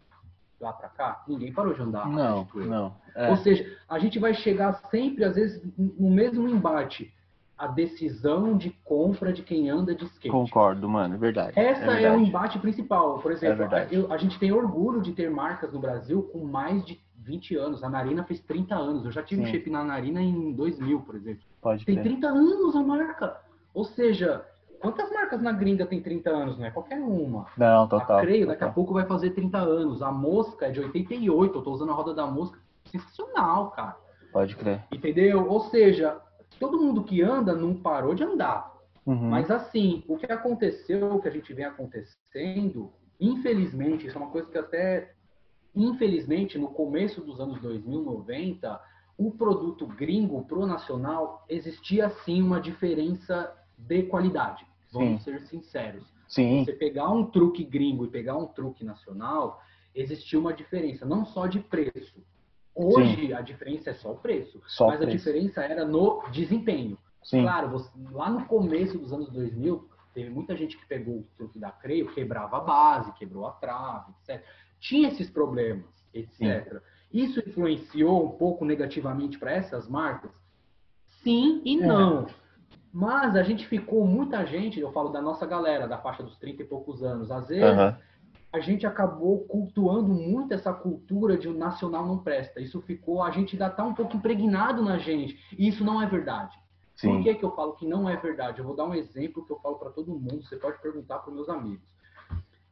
Lá 0.59 0.73
para 0.73 0.89
cá? 0.89 1.23
Ninguém 1.29 1.53
parou 1.53 1.75
de 1.75 1.83
andar. 1.83 2.09
Não, 2.09 2.49
não. 2.55 2.97
É, 3.15 3.29
Ou 3.29 3.37
seja, 3.37 3.77
a 3.87 3.99
gente 3.99 4.19
vai 4.19 4.33
chegar 4.33 4.73
sempre, 4.91 5.27
às 5.27 5.35
vezes, 5.35 5.63
no 5.77 6.11
mesmo 6.11 6.49
embate. 6.49 7.13
A 7.59 7.67
decisão 7.67 8.57
de 8.57 8.71
compra 8.85 9.33
de 9.33 9.43
quem 9.43 9.69
anda 9.69 9.93
de 9.95 10.05
skate. 10.05 10.29
concordo, 10.31 10.89
mano, 10.89 11.15
é 11.15 11.19
verdade. 11.19 11.59
Essa 11.59 11.83
é, 11.83 11.87
verdade. 11.97 12.17
o 12.17 12.21
embate 12.27 12.59
principal. 12.61 13.19
Por 13.19 13.33
exemplo, 13.33 13.65
É 13.75 13.89
eu- 13.91 14.13
a 14.13 14.17
gente 14.17 14.39
tem 14.39 14.53
orgulho 14.53 15.01
de 15.03 15.13
ter 15.13 15.29
marcas 15.31 15.73
no 15.73 15.81
Brasil 15.81 16.23
com 16.33 16.45
mais 16.45 16.85
de 16.85 17.01
20 17.17 17.57
anos. 17.57 17.83
A 17.83 17.89
Narina 17.91 18.23
fez 18.23 18.41
30 18.41 18.77
anos. 18.77 19.05
Eu 19.05 19.11
já 19.11 19.23
tive 19.25 19.43
um 19.43 19.47
Sim. 19.47 19.53
shape 19.53 19.71
na 19.71 19.83
Narina 19.83 20.23
em 20.23 20.53
2000, 20.53 21.01
por 21.01 21.17
exemplo. 21.17 21.43
Pode 21.61 21.85
Tem 21.85 21.97
crer. 21.97 22.05
30 22.05 22.29
anos 22.29 22.77
a 22.77 22.83
marca. 22.83 23.37
Ou 23.75 23.85
seja, 23.85 24.45
quantas 24.81 25.11
marcas 25.13 25.43
na 25.43 25.51
gringa 25.51 25.85
tem 25.85 26.01
30 26.01 26.31
anos? 26.31 26.57
Não 26.57 26.65
é 26.65 26.71
qualquer 26.71 27.01
uma. 27.01 27.47
Não, 27.57 27.89
total. 27.89 28.19
a 28.19 28.21
Creio 28.21 28.47
daqui 28.47 28.63
a 28.63 28.67
total. 28.69 28.75
pouco 28.75 28.95
vai 28.95 29.05
fazer 29.05 29.31
30 29.31 29.59
anos. 29.59 30.01
A 30.01 30.13
Mosca 30.13 30.67
é 30.67 30.71
de 30.71 30.79
88. 30.81 31.59
Eu 31.59 31.63
tô 31.63 31.73
usando 31.73 31.91
a 31.91 31.95
roda 31.95 32.15
da 32.15 32.25
Mosca. 32.27 32.57
Sensacional, 32.87 33.71
cara. 33.73 33.97
Pode 34.33 34.55
crer. 34.57 34.85
Entendeu? 34.93 35.47
Ou 35.49 35.61
seja, 35.61 36.17
todo 36.59 36.81
mundo 36.81 37.05
que 37.05 37.23
anda 37.23 37.55
não 37.55 37.75
parou 37.75 38.15
de 38.15 38.25
andar. 38.25 38.73
Uhum. 39.07 39.31
Mas 39.31 39.51
assim, 39.51 40.05
o 40.07 40.17
que 40.17 40.27
aconteceu, 40.27 41.15
o 41.15 41.21
que 41.21 41.29
a 41.29 41.31
gente 41.31 41.53
vem 41.55 41.65
acontecendo, 41.65 42.93
infelizmente, 43.19 44.07
isso 44.07 44.19
é 44.19 44.21
uma 44.21 44.31
coisa 44.31 44.51
que 44.51 44.59
até, 44.59 45.15
infelizmente, 45.75 46.59
no 46.59 46.69
começo 46.69 47.21
dos 47.23 47.41
anos 47.41 47.61
2000, 47.61 48.03
90, 48.03 48.81
o 49.17 49.31
produto 49.31 49.87
gringo 49.87 50.45
pro 50.45 50.67
nacional 50.67 51.45
existia 51.49 52.11
sim 52.25 52.43
uma 52.43 52.61
diferença 52.61 53.53
de 53.77 54.03
qualidade. 54.05 54.67
Vamos 54.93 55.23
ser 55.23 55.41
sinceros. 55.43 56.05
Sim, 56.29 56.65
Você 56.65 56.73
pegar 56.73 57.11
um 57.11 57.25
truque 57.25 57.65
gringo 57.65 58.05
e 58.05 58.09
pegar 58.09 58.37
um 58.37 58.47
truque 58.47 58.85
nacional, 58.85 59.63
existia 59.95 60.39
uma 60.39 60.53
diferença, 60.53 61.07
não 61.07 61.25
só 61.25 61.47
de 61.47 61.61
preço. 61.61 62.23
Hoje 62.79 63.33
a 63.35 63.41
diferença 63.41 63.91
é 63.91 63.95
só 63.95 64.13
o 64.13 64.17
preço, 64.17 64.61
só 64.67 64.87
mas 64.87 64.97
a 64.97 64.99
preço. 65.07 65.17
diferença 65.17 65.63
era 65.63 65.85
no 65.85 66.23
desempenho. 66.31 66.97
Sim, 67.25 67.43
Claro, 67.43 67.69
você- 67.71 67.91
lá 68.13 68.31
no 68.31 68.45
começo 68.47 68.97
dos 68.99 69.13
anos 69.13 69.29
2000, 69.31 69.89
teve 70.15 70.31
muita 70.31 70.57
gente 70.57 70.77
que 70.79 70.87
pegou 70.87 71.17
o 71.17 71.27
truque 71.37 71.59
da 71.59 71.71
Creio, 71.73 72.13
quebrava 72.15 72.57
a 72.59 72.61
base, 72.61 73.13
quebrou 73.13 73.47
a 73.47 73.51
trave, 73.53 74.13
etc. 74.23 74.43
Tinha 74.79 75.09
esses 75.09 75.29
problemas, 75.29 75.87
etc. 76.15 76.81
Isso 77.13 77.41
influenciou 77.41 78.25
um 78.25 78.31
pouco 78.31 78.65
negativamente 78.65 79.39
para 79.39 79.51
essas 79.53 79.89
marcas? 79.89 80.31
Sim 81.23 81.61
e 81.65 81.83
É. 81.83 81.87
não. 81.87 82.27
Mas 82.93 83.37
a 83.37 83.43
gente 83.43 83.67
ficou, 83.67 84.07
muita 84.07 84.47
gente, 84.47 84.81
eu 84.81 84.91
falo 84.93 85.11
da 85.11 85.21
nossa 85.21 85.45
galera, 85.45 85.87
da 85.87 85.99
faixa 85.99 86.23
dos 86.23 86.37
30 86.39 86.63
e 86.63 86.65
poucos 86.67 87.03
anos, 87.03 87.31
às 87.31 87.49
vezes 87.49 87.65
Aham. 87.65 87.99
A 88.53 88.61
gente 88.61 88.87
acabou 88.87 89.41
cultuando 89.47 90.09
muito 90.09 90.55
essa 90.55 90.73
cultura 90.73 91.37
de 91.37 91.49
o 91.49 91.55
nacional 91.55 92.07
não 92.07 92.19
presta. 92.19 92.61
Isso 92.61 92.81
ficou, 92.81 93.23
a 93.23 93.31
gente 93.31 93.55
ainda 93.55 93.67
está 93.67 93.85
um 93.85 93.95
pouco 93.95 94.17
impregnado 94.17 94.83
na 94.83 94.99
gente. 94.99 95.39
E 95.57 95.69
isso 95.69 95.85
não 95.85 96.01
é 96.01 96.07
verdade. 96.07 96.57
Por 97.01 97.17
sim. 97.17 97.23
que, 97.23 97.35
que 97.35 97.45
eu 97.45 97.55
falo 97.55 97.75
que 97.75 97.87
não 97.87 98.09
é 98.09 98.17
verdade? 98.17 98.59
Eu 98.59 98.65
vou 98.65 98.75
dar 98.75 98.85
um 98.85 98.95
exemplo 98.95 99.45
que 99.45 99.53
eu 99.53 99.61
falo 99.61 99.77
para 99.77 99.91
todo 99.91 100.19
mundo, 100.19 100.43
você 100.43 100.57
pode 100.57 100.81
perguntar 100.81 101.19
para 101.19 101.33
meus 101.33 101.49
amigos. 101.49 101.87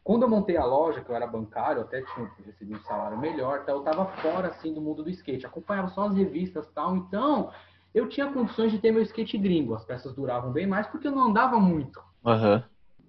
Quando 0.03 0.23
eu 0.23 0.29
montei 0.29 0.57
a 0.57 0.65
loja, 0.65 1.01
que 1.01 1.11
eu 1.11 1.17
era 1.17 1.27
bancário, 1.27 1.81
eu 1.81 1.85
até 1.85 2.01
tinha 2.01 2.31
recebido 2.45 2.79
um 2.79 2.83
salário 2.85 3.19
melhor, 3.19 3.65
tá? 3.65 3.73
eu 3.73 3.81
estava 3.81 4.07
fora 4.23 4.49
assim 4.49 4.73
do 4.73 4.81
mundo 4.81 5.03
do 5.03 5.11
skate, 5.11 5.47
acompanhava 5.47 5.89
só 5.89 6.07
as 6.07 6.15
revistas 6.15 6.69
tal, 6.73 6.97
então 6.97 7.51
eu 7.93 8.09
tinha 8.09 8.33
condições 8.33 8.71
de 8.71 8.79
ter 8.79 8.93
meu 8.93 9.03
skate 9.03 9.37
gringo, 9.37 9.75
as 9.75 9.85
peças 9.85 10.15
duravam 10.15 10.53
bem 10.53 10.67
mais 10.67 10.87
porque 10.87 11.09
eu 11.09 11.13
não 11.13 11.25
andava 11.29 11.59
muito. 11.59 12.01
Aham. 12.25 12.65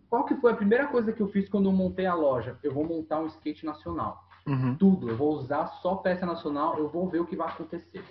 Qual 0.09 0.23
que 0.25 0.35
foi 0.35 0.51
a 0.51 0.55
primeira 0.55 0.87
coisa 0.87 1.11
que 1.11 1.21
eu 1.21 1.27
fiz 1.27 1.49
quando 1.49 1.67
eu 1.67 1.73
montei 1.73 2.05
a 2.05 2.13
loja? 2.13 2.57
Eu 2.63 2.73
vou 2.73 2.85
montar 2.85 3.19
um 3.19 3.27
skate 3.27 3.65
nacional 3.65 4.23
Uhum. 4.47 4.75
tudo. 4.75 5.09
Eu 5.09 5.17
vou 5.17 5.33
usar 5.33 5.67
só 5.81 5.95
peça 5.95 6.25
nacional, 6.25 6.77
eu 6.77 6.87
vou 6.87 7.07
ver 7.09 7.19
o 7.19 7.25
que 7.25 7.35
vai 7.35 7.49
acontecer. 7.49 8.03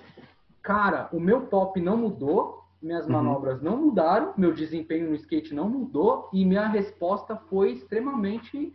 Cara, 0.63 1.09
o 1.13 1.19
meu 1.19 1.43
pop 1.43 1.81
não 1.81 1.97
mudou, 1.97 2.65
minhas 2.83 3.07
Uhum. 3.07 3.13
manobras 3.13 3.63
não 3.63 3.77
mudaram, 3.79 4.35
meu 4.37 4.53
desempenho 4.53 5.09
no 5.09 5.15
skate 5.15 5.55
não 5.55 5.69
mudou 5.69 6.29
e 6.33 6.45
minha 6.45 6.67
resposta 6.67 7.37
foi 7.49 7.73
extremamente 7.73 8.73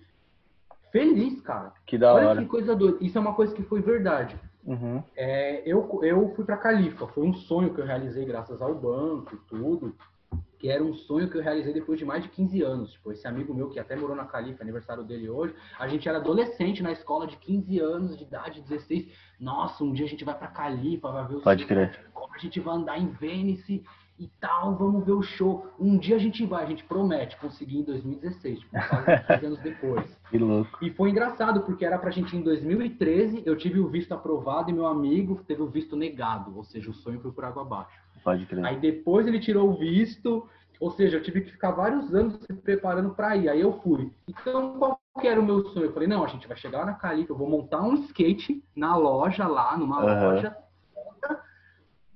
feliz, 0.92 1.40
cara. 1.42 1.72
Que 1.86 1.98
da 1.98 2.14
Olha 2.14 2.30
hora. 2.30 2.42
que 2.42 2.48
coisa 2.48 2.76
doida. 2.76 2.98
Isso 3.02 3.18
é 3.18 3.22
uma 3.22 3.34
coisa 3.34 3.54
que 3.54 3.64
foi 3.64 3.82
verdade. 3.82 4.38
Uhum. 4.66 5.02
É, 5.16 5.62
eu, 5.66 6.00
eu 6.04 6.34
fui 6.36 6.46
para 6.46 6.58
Califa, 6.58 7.08
foi 7.08 7.24
um 7.26 7.34
sonho 7.34 7.74
que 7.74 7.82
eu 7.82 7.86
realizei 7.86 8.26
graças 8.26 8.62
ao 8.62 8.74
banco 8.76 9.36
e 9.36 9.38
tudo. 9.48 9.96
Que 10.62 10.70
era 10.70 10.84
um 10.84 10.94
sonho 10.94 11.28
que 11.28 11.36
eu 11.36 11.42
realizei 11.42 11.74
depois 11.74 11.98
de 11.98 12.06
mais 12.06 12.22
de 12.22 12.30
15 12.30 12.62
anos. 12.62 12.92
Tipo, 12.92 13.12
esse 13.12 13.28
amigo 13.28 13.52
meu 13.52 13.68
que 13.68 13.80
até 13.80 13.96
morou 13.96 14.16
na 14.16 14.26
Califa, 14.26 14.62
aniversário 14.62 15.04
dele 15.04 15.28
hoje, 15.28 15.56
a 15.80 15.88
gente 15.88 16.08
era 16.08 16.20
adolescente 16.20 16.84
na 16.84 16.92
escola 16.92 17.26
de 17.26 17.36
15 17.38 17.80
anos 17.80 18.16
de 18.16 18.24
idade, 18.24 18.62
16. 18.62 19.08
Nossa, 19.40 19.84
um 19.84 19.92
dia 19.92 20.06
a 20.06 20.10
gente 20.10 20.24
vai 20.24 20.38
pra 20.38 20.48
Califa, 20.48 21.12
vai 21.12 21.28
ver 21.28 21.38
o 21.38 21.42
Pode 21.42 21.66
crer. 21.66 22.00
a 22.16 22.38
gente 22.38 22.60
vai 22.60 22.76
andar 22.76 23.00
em 23.00 23.08
Vênice 23.08 23.84
e 24.20 24.28
tal, 24.40 24.76
vamos 24.76 25.04
ver 25.04 25.14
o 25.14 25.24
show. 25.24 25.66
Um 25.80 25.98
dia 25.98 26.16
a 26.16 26.20
gente 26.20 26.46
vai, 26.46 26.64
a 26.64 26.68
gente 26.68 26.84
promete 26.84 27.36
conseguir 27.38 27.80
em 27.80 27.84
2016, 27.84 28.60
tipo, 28.60 28.72
quase 28.72 29.24
15 29.26 29.46
anos 29.48 29.60
depois. 29.62 30.06
Que 30.32 30.38
louco. 30.38 30.78
E 30.82 30.90
foi 30.92 31.10
engraçado, 31.10 31.60
porque 31.64 31.84
era 31.84 32.00
pra 32.00 32.10
gente 32.10 32.34
ir 32.34 32.40
em 32.40 32.42
2013, 32.42 33.44
eu 33.46 33.58
tive 33.58 33.80
o 33.80 33.90
visto 33.90 34.14
aprovado 34.14 34.70
e 34.70 34.74
meu 34.74 34.86
amigo 34.86 35.44
teve 35.46 35.62
o 35.62 35.68
visto 35.68 35.94
negado, 35.94 36.56
ou 36.56 36.64
seja, 36.64 36.90
o 36.90 36.94
sonho 36.94 37.20
foi 37.20 37.34
por 37.34 37.44
água 37.44 37.64
abaixo. 37.64 38.00
Pode 38.24 38.46
crer. 38.46 38.66
Aí 38.66 38.80
depois 38.80 39.28
ele 39.28 39.40
tirou 39.40 39.70
o 39.70 39.78
visto, 39.78 40.48
ou 40.80 40.92
seja, 40.92 41.18
eu 41.18 41.24
tive 41.24 41.42
que 41.42 41.52
ficar 41.52 41.72
vários 41.72 42.14
anos 42.14 42.40
se 42.44 42.54
preparando 42.54 43.14
para 43.16 43.36
ir. 43.36 43.50
Aí 43.50 43.62
eu 43.62 43.74
fui. 43.82 44.12
Então, 44.28 44.78
qual 44.78 45.00
que 45.20 45.28
era 45.28 45.40
o 45.40 45.46
meu 45.46 45.66
sonho? 45.70 45.86
Eu 45.88 45.94
falei, 45.94 46.08
não, 46.08 46.24
a 46.24 46.28
gente 46.28 46.48
vai 46.48 46.58
chegar 46.58 46.86
na 46.86 46.94
Califa, 46.94 47.32
eu 47.32 47.38
vou 47.38 47.50
montar 47.50 47.82
um 47.82 47.96
skate 47.96 48.64
na 48.76 48.96
loja 48.96 49.48
lá, 49.48 49.78
numa 49.78 50.02
Aham. 50.04 50.34
loja, 50.34 50.58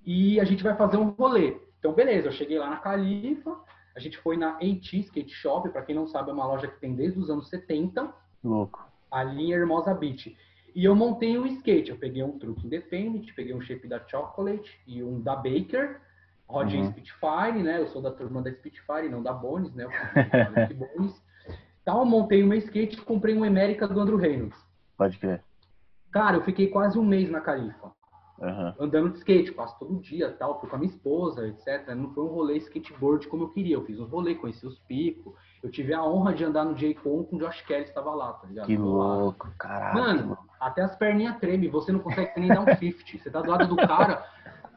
e 0.06 0.39
a 0.39 0.43
gente 0.43 0.64
vai 0.64 0.76
fazer 0.76 0.97
um 0.97 1.10
rolê. 1.10 1.58
Então, 1.80 1.93
beleza, 1.93 2.28
eu 2.28 2.32
cheguei 2.32 2.60
lá 2.60 2.70
na 2.70 2.78
Califa, 2.78 3.58
a 3.95 3.99
gente 3.99 4.18
foi 4.20 4.38
na 4.38 4.58
AT 4.58 4.93
Skate 4.93 5.34
Shop, 5.34 5.68
para 5.70 5.82
quem 5.82 5.95
não 5.95 6.08
sabe, 6.08 6.30
é 6.30 6.34
uma 6.34 6.45
loja 6.45 6.68
que 6.68 6.80
tem 6.80 6.93
desde 6.93 7.20
os 7.20 7.30
anos 7.30 7.49
70, 7.49 8.14
Louco. 8.43 8.88
ali 9.10 9.45
em 9.45 9.51
Hermosa 9.51 9.93
Beach. 9.93 10.38
E 10.76 10.84
eu 10.84 10.93
montei 10.93 11.39
um 11.39 11.45
skate. 11.47 11.89
Eu 11.89 11.97
peguei 11.97 12.21
um 12.21 12.38
truque 12.38 12.67
Independent, 12.67 13.34
peguei 13.34 13.55
um 13.55 13.61
shape 13.61 13.88
da 13.88 14.05
Chocolate 14.05 14.78
e 14.86 15.01
um 15.01 15.21
da 15.21 15.34
Baker, 15.34 16.01
rodinha 16.45 16.84
Uhum. 16.84 16.91
Spitfire, 16.91 17.63
né? 17.63 17.80
Eu 17.80 17.88
sou 17.88 18.01
da 18.01 18.11
turma 18.11 18.41
da 18.41 18.51
Spitfire, 18.51 19.07
não 19.07 19.23
da 19.23 19.32
Bones, 19.32 19.73
né? 19.73 19.86
Eu 19.86 20.76
Bones. 20.76 21.23
Então, 21.82 21.99
eu 21.99 22.05
montei 22.05 22.43
um 22.43 22.53
skate 22.53 22.97
e 22.97 23.01
comprei 23.01 23.38
um 23.38 23.43
América 23.43 23.88
do 23.88 23.99
Andrew 23.99 24.17
Reynolds. 24.17 24.57
Pode 24.97 25.17
crer. 25.17 25.41
Cara, 26.11 26.38
eu 26.38 26.43
fiquei 26.43 26.67
quase 26.67 26.97
um 26.97 27.05
mês 27.05 27.30
na 27.30 27.39
Califa, 27.41 27.91
Aham. 28.41 28.76
andando 28.80 29.11
de 29.11 29.17
skate, 29.19 29.51
quase 29.51 29.78
todo 29.78 29.99
dia, 29.99 30.32
tal, 30.32 30.59
fui 30.59 30.69
com 30.69 30.76
a 30.76 30.80
minha 30.80 30.91
esposa, 30.91 31.47
etc. 31.47 31.89
Não 31.95 32.13
foi 32.13 32.23
um 32.23 32.28
rolê 32.28 32.57
skateboard 32.57 33.28
como 33.28 33.43
eu 33.43 33.49
queria. 33.49 33.76
Eu 33.76 33.86
fiz 33.86 33.99
uns 33.99 34.09
rolês, 34.09 34.38
conheci 34.38 34.65
os 34.65 34.80
picos. 34.80 35.34
Eu 35.66 35.72
tive 35.72 35.95
a 35.95 36.03
honra 36.03 36.32
de 36.32 36.43
andar 36.43 36.63
no 36.63 36.76
J-Con 36.76 37.24
com 37.24 37.38
o 37.38 37.39
Josh 37.39 37.61
Kelly, 37.61 37.86
estava 37.86 38.11
lá, 38.13 38.34
tá 38.34 38.47
ligado? 38.47 38.68
Que 38.68 38.78
louco. 38.78 39.49
Caraca. 39.57 39.97
Mano, 39.97 40.38
até 40.59 40.84
as 40.84 40.95
perninhas 40.95 41.39
tremem, 41.39 41.72
você 41.72 41.91
não 41.91 42.01
consegue 42.01 42.39
nem 42.39 42.49
dar 42.49 42.61
um 42.61 42.66
50. 42.78 43.18
Você 43.18 43.32
tá 43.32 43.41
do 43.41 43.49
lado 43.49 43.68
do 43.68 43.76
cara, 43.76 44.24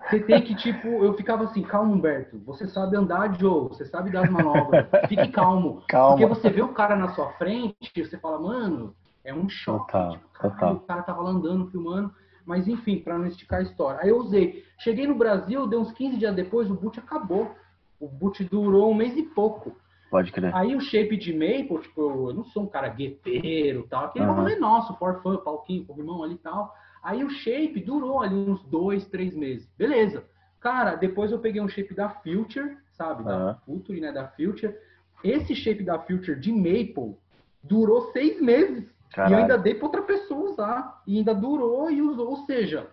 você 0.08 0.18
tem 0.20 0.40
que, 0.40 0.54
tipo, 0.54 0.88
eu 0.88 1.12
ficava 1.12 1.44
assim, 1.44 1.60
calma, 1.60 1.92
Humberto, 1.92 2.38
você 2.38 2.66
sabe 2.66 2.96
andar, 2.96 3.38
Joe, 3.38 3.68
você 3.68 3.84
sabe 3.84 4.10
dar 4.10 4.24
as 4.24 4.30
manobras, 4.30 4.86
fique 5.06 5.28
calmo. 5.28 5.82
Calma. 5.90 6.16
Porque 6.16 6.24
você 6.24 6.48
vê 6.48 6.62
o 6.62 6.72
cara 6.72 6.96
na 6.96 7.10
sua 7.10 7.32
frente, 7.32 7.76
você 7.94 8.16
fala, 8.16 8.40
mano, 8.40 8.94
é 9.22 9.34
um 9.34 9.46
choque. 9.46 9.92
Total, 9.92 10.12
tipo, 10.12 10.28
caralho, 10.32 10.54
total. 10.54 10.74
O 10.76 10.80
cara 10.80 11.02
tava 11.02 11.20
lá 11.20 11.30
andando, 11.30 11.70
filmando. 11.70 12.10
Mas 12.46 12.66
enfim, 12.66 12.98
pra 13.00 13.18
não 13.18 13.26
esticar 13.26 13.58
a 13.58 13.62
história. 13.62 14.00
Aí 14.00 14.08
eu 14.08 14.16
usei. 14.16 14.64
Cheguei 14.78 15.06
no 15.06 15.14
Brasil, 15.14 15.66
deu 15.66 15.80
uns 15.80 15.92
15 15.92 16.16
dias 16.16 16.34
depois, 16.34 16.70
o 16.70 16.74
boot 16.74 16.98
acabou. 16.98 17.54
O 18.00 18.08
boot 18.08 18.42
durou 18.44 18.90
um 18.90 18.94
mês 18.94 19.14
e 19.18 19.22
pouco. 19.22 19.76
Pode 20.10 20.32
crer. 20.32 20.54
Aí 20.54 20.74
o 20.74 20.80
shape 20.80 21.16
de 21.16 21.32
maple, 21.32 21.82
tipo, 21.82 22.28
eu 22.30 22.34
não 22.34 22.44
sou 22.44 22.62
um 22.62 22.66
cara 22.66 22.88
gueteiro 22.88 23.80
e 23.80 23.88
tal, 23.88 24.06
aquele 24.06 24.24
Aham. 24.24 24.34
rolê 24.34 24.56
nosso, 24.56 24.94
for 24.94 25.22
fun, 25.22 25.36
palquinho, 25.38 25.84
corrimão 25.84 26.22
ali 26.22 26.34
e 26.34 26.38
tal. 26.38 26.74
Aí 27.02 27.22
o 27.22 27.30
shape 27.30 27.80
durou 27.80 28.20
ali 28.20 28.34
uns 28.34 28.62
dois, 28.64 29.06
três 29.06 29.34
meses. 29.36 29.70
Beleza. 29.76 30.24
Cara, 30.60 30.96
depois 30.96 31.30
eu 31.30 31.38
peguei 31.38 31.60
um 31.60 31.68
shape 31.68 31.94
da 31.94 32.08
Future, 32.08 32.76
sabe? 32.92 33.22
Da. 33.24 33.54
Future, 33.64 34.00
né? 34.00 34.10
Da 34.10 34.28
Future. 34.28 34.74
Esse 35.22 35.54
shape 35.54 35.84
da 35.84 35.98
Future 35.98 36.38
de 36.38 36.52
maple 36.52 37.16
durou 37.62 38.10
seis 38.12 38.40
meses. 38.40 38.84
E 38.84 39.14
Caralho. 39.14 39.34
eu 39.34 39.38
ainda 39.38 39.58
dei 39.58 39.74
pra 39.74 39.86
outra 39.86 40.02
pessoa 40.02 40.50
usar. 40.50 41.02
E 41.06 41.18
ainda 41.18 41.34
durou 41.34 41.90
e 41.90 42.02
usou. 42.02 42.30
Ou 42.30 42.36
seja, 42.46 42.88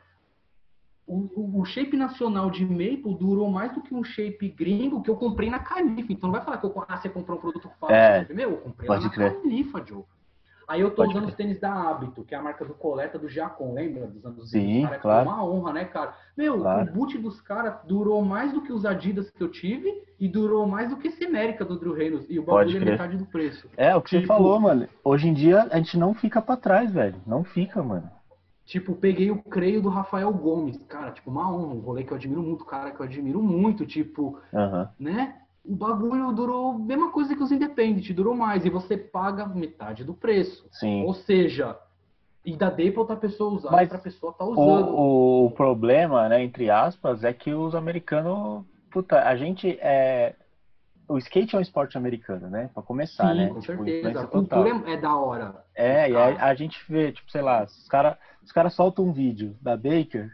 o, 1.08 1.60
o- 1.60 1.66
shape 1.66 1.96
nacional 1.96 2.50
de 2.50 2.66
Maple 2.66 3.16
durou 3.20 3.50
mais 3.50 3.72
do 3.74 3.82
que 3.82 3.94
um 3.94 4.04
shape 4.04 4.50
gringo 4.50 5.02
que 5.04 5.10
eu 5.10 5.16
comprei 5.16 5.50
na 5.50 5.60
Califa. 5.60 6.12
Então 6.12 6.28
não 6.28 6.36
vai 6.36 6.44
falar 6.44 6.58
que 6.58 6.66
eu, 6.66 6.86
ah, 6.88 6.98
você 6.98 7.10
comprou 7.10 7.38
um 7.38 7.42
produto 7.42 7.70
fácil. 7.80 7.96
É, 7.96 8.28
Meu, 8.34 8.52
eu 8.52 8.58
comprei 8.58 8.90
lá 8.90 9.00
na 9.00 9.10
crer. 9.10 9.34
Califa, 9.42 9.84
Joe. 9.86 10.04
Aí 10.68 10.82
eu 10.82 10.90
tô 10.90 10.96
Pode 10.96 11.10
usando 11.12 11.24
crer. 11.26 11.30
os 11.30 11.36
tênis 11.36 11.60
da 11.60 11.72
Hábito, 11.72 12.24
que 12.24 12.34
é 12.34 12.38
a 12.40 12.42
marca 12.42 12.66
do 12.66 12.74
Coleta 12.74 13.20
do 13.20 13.30
Jacon, 13.30 13.72
lembra? 13.76 14.08
Dos 14.08 14.26
anos 14.26 14.50
Sim, 14.50 14.66
20? 14.66 14.84
Cara, 14.88 15.00
claro. 15.00 15.26
Foi 15.26 15.34
uma 15.36 15.46
honra, 15.46 15.74
né, 15.74 15.86
cara? 15.86 16.16
Meu, 16.36 16.60
Claro. 16.60 16.90
o 16.90 16.94
boot 16.96 17.18
dos 17.20 17.40
caras 17.40 17.76
durou 17.88 18.24
mais 18.26 18.52
do 18.52 18.62
que 18.62 18.74
os 18.74 18.84
Adidas 18.84 19.30
que 19.30 19.44
eu 19.44 19.50
tive 19.52 19.94
e 20.20 20.28
durou 20.28 20.66
mais 20.66 20.90
do 20.90 20.98
que 20.98 21.10
esse 21.10 21.24
América 21.24 21.64
do 21.64 21.78
Drew 21.80 21.94
Reynolds. 21.94 22.26
E 22.28 22.40
o 22.40 22.44
bagulho 22.44 22.78
é 22.78 22.80
metade 22.80 23.16
do 23.16 23.26
preço. 23.28 23.70
É, 23.78 23.96
o 23.96 24.02
que 24.02 24.10
você 24.10 24.22
Tipo- 24.22 24.28
falou, 24.34 24.60
mano. 24.60 24.88
Hoje 25.04 25.28
em 25.28 25.36
dia 25.36 25.68
a 25.70 25.78
gente 25.78 26.00
não 26.00 26.16
fica 26.16 26.42
pra 26.42 26.58
trás, 26.58 26.92
velho. 26.92 27.22
Não 27.28 27.44
fica, 27.44 27.84
mano. 27.84 28.10
Tipo, 28.66 28.96
peguei 28.96 29.30
o 29.30 29.42
creio 29.44 29.82
do 29.82 29.90
Rafael 29.90 30.32
Gomes. 30.34 30.78
Cara, 30.88 31.12
tipo, 31.12 31.30
uma 31.30 31.52
honra. 31.52 31.74
Um 31.76 31.80
rolê 31.80 32.04
que 32.04 32.12
eu 32.12 32.18
admiro 32.18 32.42
muito, 32.42 32.66
cara, 32.66 32.92
que 32.92 33.00
eu 33.00 33.06
admiro 33.06 33.42
muito. 33.42 33.86
Tipo, 33.86 34.40
né? 35.00 35.36
O 35.64 35.76
bagulho 35.76 36.32
durou 36.32 36.74
mesma 36.74 37.12
coisa 37.12 37.36
que 37.36 37.44
os 37.44 37.52
Independent, 37.52 38.12
durou 38.12 38.36
mais. 38.36 38.66
E 38.66 38.70
você 38.70 38.98
paga 38.98 39.46
metade 39.46 40.04
do 40.04 40.14
preço. 40.14 40.68
Sim. 40.72 41.04
Ou 41.04 41.14
seja, 41.14 41.78
ainda 42.46 42.70
dei 42.72 42.92
pra 42.92 43.02
outra 43.02 43.16
pessoa 43.16 43.54
usar, 43.54 43.72
Mas 43.72 43.84
outra 43.84 44.00
pessoa 44.00 44.34
tá 44.34 44.44
usando. 44.44 44.90
O, 44.90 45.46
o 45.46 45.52
problema, 45.52 46.28
né, 46.28 46.44
entre 46.44 46.70
aspas, 46.70 47.24
é 47.24 47.32
que 47.34 47.54
os 47.54 47.76
americanos. 47.76 48.64
Puta, 48.90 49.22
a 49.22 49.36
gente 49.36 49.78
é. 49.82 50.34
O 51.08 51.18
skate 51.18 51.56
é 51.56 51.60
um 51.60 51.62
esporte 51.62 51.98
americano, 51.98 52.50
né? 52.50 52.70
Pra 52.74 52.82
começar, 52.82 53.32
Sim, 53.34 53.38
né? 53.38 53.48
com 53.50 53.60
Tipo, 53.60 53.84
certeza. 53.86 54.22
A 54.22 54.28
cultura 54.28 54.70
total. 54.72 54.88
é, 54.88 54.94
é 54.94 54.98
da 54.98 55.16
hora. 55.16 55.66
É, 55.76 56.10
e 56.10 56.16
a, 56.16 56.46
a 56.48 56.56
gente 56.56 56.80
vê, 56.90 57.12
tipo, 57.12 57.30
sei 57.32 57.42
lá, 57.42 57.64
os 57.64 57.88
caras 57.88 58.18
os 58.44 58.52
cara 58.52 58.70
soltam 58.70 59.06
um 59.06 59.14
vídeo 59.14 59.58
da 59.62 59.76
Baker, 59.76 60.32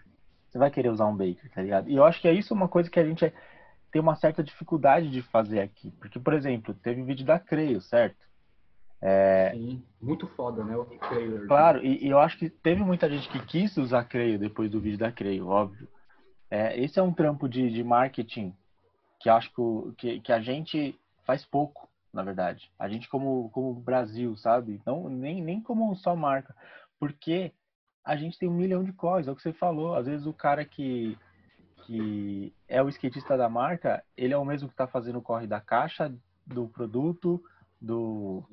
você 0.50 0.58
vai 0.58 0.70
querer 0.70 0.90
usar 0.90 1.08
um 1.08 1.16
Baker, 1.16 1.50
tá 1.54 1.62
ligado? 1.62 1.90
E 1.90 1.96
eu 1.96 2.04
acho 2.04 2.22
que 2.22 2.28
é 2.28 2.34
isso 2.34 2.54
uma 2.54 2.68
coisa 2.68 2.90
que 2.90 3.00
a 3.00 3.06
gente 3.06 3.26
é- 3.26 3.34
tem 3.92 4.02
uma 4.02 4.16
certa 4.16 4.44
dificuldade 4.44 5.10
de 5.10 5.22
fazer 5.22 5.60
aqui. 5.62 5.92
Porque, 5.92 6.20
por 6.20 6.34
exemplo, 6.34 6.74
teve 6.74 7.02
o 7.02 7.06
vídeo 7.06 7.26
da 7.26 7.40
Creio, 7.40 7.82
certo? 7.82 8.18
Sim, 9.54 9.84
muito 10.02 10.28
foda, 10.28 10.64
né? 10.64 10.76
O. 10.78 10.82
É. 10.84 11.48
Claro, 11.48 11.84
e, 11.84 12.06
e 12.06 12.10
eu 12.10 12.20
acho 12.20 12.38
que 12.38 12.50
teve 12.50 12.84
muita 12.84 13.10
gente 13.10 13.28
que 13.30 13.40
quis 13.46 13.76
usar 13.78 14.04
Creio 14.04 14.38
depois 14.38 14.70
do 14.70 14.80
vídeo 14.80 15.00
da 15.00 15.12
Creio, 15.12 15.48
óbvio. 15.48 15.88
É, 16.50 16.80
esse 16.80 17.00
é 17.00 17.02
um 17.02 17.14
trampo 17.14 17.48
de, 17.48 17.72
de 17.72 17.84
marketing 17.84 18.54
que 19.22 19.30
acho 19.30 19.52
que, 19.98 20.20
que, 20.20 20.32
a 20.32 20.40
gente 20.40 21.00
faz 21.24 21.46
pouco, 21.46 21.88
na 22.12 22.24
verdade. 22.24 22.72
A 22.78 22.90
gente 22.90 23.08
como, 23.08 23.50
como 23.52 23.74
Brasil, 23.74 24.36
sabe? 24.36 24.82
Não, 24.86 25.08
nem, 25.10 25.42
nem 25.42 25.62
como 25.62 25.96
só 25.96 26.16
marca. 26.16 26.56
Porque 27.00 27.52
a 28.04 28.16
gente 28.16 28.38
tem 28.38 28.50
um 28.50 28.54
milhão 28.54 28.84
de 28.84 28.92
coisas, 28.94 29.28
é 29.28 29.32
o 29.32 29.36
que 29.36 29.44
você 29.44 29.54
falou. 29.54 29.96
Às 29.96 30.08
vezes 30.08 30.26
o 30.26 30.34
cara 30.34 30.66
que, 30.66 31.18
que 31.86 32.54
é 32.68 32.82
o 32.82 32.90
skatista 32.90 33.38
da 33.38 33.48
marca, 33.48 34.04
ele 34.18 34.34
é 34.34 34.38
o 34.38 34.46
mesmo 34.46 34.68
que 34.68 34.74
está 34.74 34.88
fazendo 34.88 35.20
o 35.20 35.22
corre 35.22 35.46
da 35.46 35.62
caixa, 35.62 36.14
do 36.46 36.68
produto, 36.68 37.44
do 37.80 38.44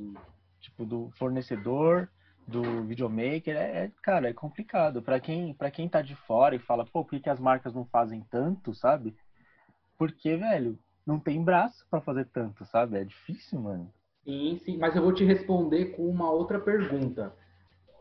tipo 0.61 0.85
do 0.85 1.11
fornecedor, 1.17 2.09
do 2.47 2.85
videomaker, 2.85 3.57
é, 3.57 3.85
é, 3.85 3.93
cara, 4.03 4.29
é 4.29 4.33
complicado. 4.33 5.03
Para 5.03 5.19
quem, 5.19 5.55
para 5.55 5.71
quem 5.71 5.89
tá 5.89 6.03
de 6.03 6.15
fora 6.15 6.55
e 6.55 6.59
fala, 6.59 6.85
pô, 6.85 7.05
por 7.05 7.11
que, 7.11 7.21
que 7.21 7.31
as 7.31 7.41
marcas 7.41 7.75
não 7.75 7.85
fazem 7.87 8.23
tanto, 8.31 8.75
sabe? 8.75 9.17
Porque, 9.99 10.37
velho, 10.37 10.79
não 11.05 11.19
tem 11.19 11.43
braço 11.43 11.85
para 11.91 12.01
fazer 12.01 12.27
tanto, 12.27 12.65
sabe? 12.65 12.99
É 12.99 13.05
difícil, 13.05 13.61
mano. 13.61 13.93
Sim, 14.25 14.59
sim, 14.65 14.77
mas 14.77 14.95
eu 14.95 15.03
vou 15.03 15.13
te 15.13 15.25
responder 15.25 15.87
com 15.97 16.09
uma 16.09 16.31
outra 16.31 16.59
pergunta. 16.61 17.35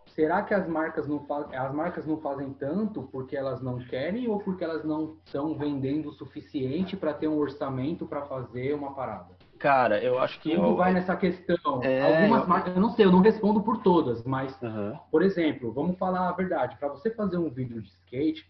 Será 0.07 0.41
que 0.41 0.53
as 0.53 0.67
marcas 0.67 1.07
não 1.07 1.25
fazem, 1.25 1.55
as 1.57 1.73
marcas 1.73 2.05
não 2.05 2.17
fazem 2.19 2.53
tanto 2.53 3.03
porque 3.03 3.35
elas 3.35 3.61
não 3.61 3.77
querem 3.79 4.27
ou 4.27 4.39
porque 4.39 4.63
elas 4.63 4.83
não 4.83 5.17
estão 5.25 5.53
vendendo 5.57 6.09
o 6.09 6.13
suficiente 6.13 6.95
para 6.97 7.13
ter 7.13 7.27
um 7.27 7.37
orçamento 7.37 8.05
para 8.05 8.23
fazer 8.23 8.73
uma 8.73 8.93
parada? 8.93 9.35
Cara, 9.59 10.01
eu 10.03 10.19
acho 10.19 10.39
que 10.39 10.51
Tudo 10.51 10.69
eu... 10.69 10.75
vai 10.75 10.93
nessa 10.93 11.15
questão. 11.15 11.81
É, 11.83 12.01
Algumas 12.01 12.41
eu- 12.41 12.47
marcas, 12.47 12.75
eu 12.75 12.81
não 12.81 12.89
sei, 12.91 13.05
eu 13.05 13.11
não 13.11 13.21
respondo 13.21 13.61
por 13.61 13.77
todas, 13.81 14.23
mas 14.23 14.57
Aham, 14.61 14.99
por 15.11 15.21
exemplo, 15.21 15.71
vamos 15.71 15.97
falar 15.97 16.29
a 16.29 16.31
verdade, 16.31 16.77
para 16.77 16.89
você 16.89 17.09
fazer 17.11 17.37
um 17.37 17.49
vídeo 17.49 17.81
de 17.81 17.89
skate 17.89 18.49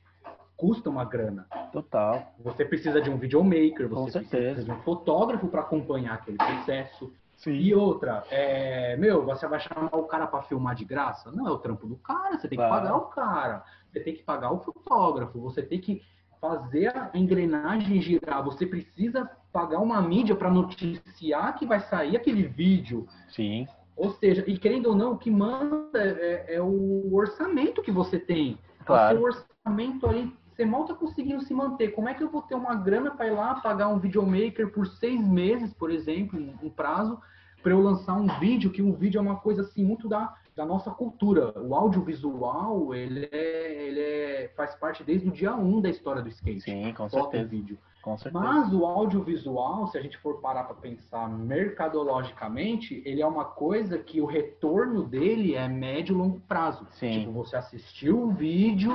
custa 0.57 0.89
uma 0.89 1.05
grana. 1.05 1.47
total. 1.71 2.33
Você 2.39 2.65
precisa 2.65 2.99
de 2.99 3.09
um 3.09 3.17
videomaker, 3.17 3.87
Com 3.87 4.05
você 4.05 4.13
certeza. 4.19 4.53
precisa 4.55 4.63
de 4.65 4.71
um 4.71 4.81
fotógrafo 4.83 5.47
para 5.47 5.61
acompanhar 5.61 6.15
aquele 6.15 6.37
processo. 6.37 7.13
Sim. 7.35 7.51
E 7.53 7.75
outra, 7.75 8.23
é, 8.31 8.97
meu, 8.97 9.23
você 9.23 9.47
vai 9.47 9.59
chamar 9.59 9.95
o 9.95 10.05
cara 10.05 10.25
para 10.25 10.41
filmar 10.41 10.73
de 10.73 10.83
graça? 10.83 11.31
Não, 11.31 11.47
é 11.47 11.51
o 11.51 11.59
trampo 11.59 11.85
do 11.85 11.95
cara, 11.97 12.37
você 12.39 12.47
tem 12.47 12.57
que 12.57 12.65
Claro. 12.65 12.81
pagar 12.81 12.97
o 12.97 13.01
cara, 13.09 13.63
você 13.91 13.99
tem 13.99 14.15
que 14.15 14.23
pagar 14.23 14.51
o 14.51 14.57
fotógrafo, 14.59 15.39
você 15.39 15.61
tem 15.61 15.79
que 15.79 16.01
fazer 16.41 16.87
a 16.97 17.11
engrenagem 17.13 18.01
girar, 18.01 18.43
você 18.43 18.65
precisa 18.65 19.29
pagar 19.53 19.79
uma 19.79 20.01
mídia 20.01 20.35
para 20.35 20.49
noticiar 20.49 21.55
que 21.55 21.65
vai 21.65 21.79
sair 21.81 22.15
aquele 22.15 22.43
vídeo. 22.47 23.07
Sim. 23.29 23.67
Ou 23.95 24.11
seja, 24.11 24.43
e 24.47 24.57
querendo 24.57 24.87
ou 24.87 24.95
não, 24.95 25.13
o 25.13 25.17
que 25.17 25.29
manda 25.31 25.99
é, 25.99 26.55
é 26.55 26.61
o 26.61 27.13
orçamento 27.13 27.81
que 27.83 27.91
você 27.91 28.19
tem. 28.19 28.57
Claro. 28.85 29.15
O 29.15 29.31
seu 29.31 29.41
orçamento 29.65 30.07
ali, 30.07 30.31
você 30.57 30.65
mal 30.65 30.85
tá 30.85 30.95
conseguindo 30.95 31.43
se 31.43 31.53
manter. 31.53 31.89
Como 31.89 32.09
é 32.09 32.15
que 32.15 32.23
eu 32.23 32.29
vou 32.29 32.41
ter 32.41 32.55
uma 32.55 32.73
grana 32.73 33.11
para 33.11 33.27
ir 33.27 33.31
lá 33.31 33.55
pagar 33.55 33.89
um 33.89 33.99
videomaker 33.99 34.71
por 34.71 34.87
seis 34.87 35.21
meses, 35.25 35.71
por 35.71 35.91
exemplo, 35.91 36.39
um 36.63 36.69
prazo, 36.69 37.21
para 37.61 37.71
eu 37.71 37.79
lançar 37.79 38.15
um 38.15 38.27
vídeo, 38.39 38.71
que 38.71 38.81
um 38.81 38.91
vídeo 38.91 39.19
é 39.19 39.21
uma 39.21 39.35
coisa 39.35 39.61
assim 39.61 39.83
muito 39.83 40.09
da, 40.09 40.35
da 40.55 40.65
nossa 40.65 40.89
cultura. 40.89 41.53
O 41.59 41.75
audiovisual, 41.75 42.95
ele, 42.95 43.29
é, 43.31 43.87
ele 43.87 43.99
é, 43.99 44.51
faz 44.57 44.73
parte 44.73 45.03
desde 45.03 45.29
o 45.29 45.31
dia 45.31 45.55
1 45.55 45.77
um 45.77 45.79
da 45.79 45.89
história 45.89 46.23
do 46.23 46.29
skate. 46.29 46.61
Sim, 46.61 46.91
com 46.93 47.07
certeza. 47.07 47.47
vídeo. 47.47 47.77
Com 48.01 48.17
certeza. 48.17 48.43
Mas 48.43 48.73
o 48.73 48.83
audiovisual, 48.83 49.85
se 49.87 49.97
a 49.97 50.01
gente 50.01 50.17
for 50.17 50.39
parar 50.39 50.63
para 50.63 50.75
pensar 50.75 51.29
mercadologicamente, 51.29 53.03
ele 53.05 53.21
é 53.21 53.27
uma 53.27 53.45
coisa 53.45 53.99
que 53.99 54.19
o 54.21 54.25
retorno 54.25 55.03
dele 55.03 55.53
é 55.53 55.67
médio 55.67 56.15
e 56.15 56.17
longo 56.17 56.39
prazo. 56.47 56.87
Sim. 56.91 57.19
Tipo, 57.19 57.31
você 57.33 57.57
assistiu 57.57 58.23
um 58.23 58.33
vídeo 58.33 58.91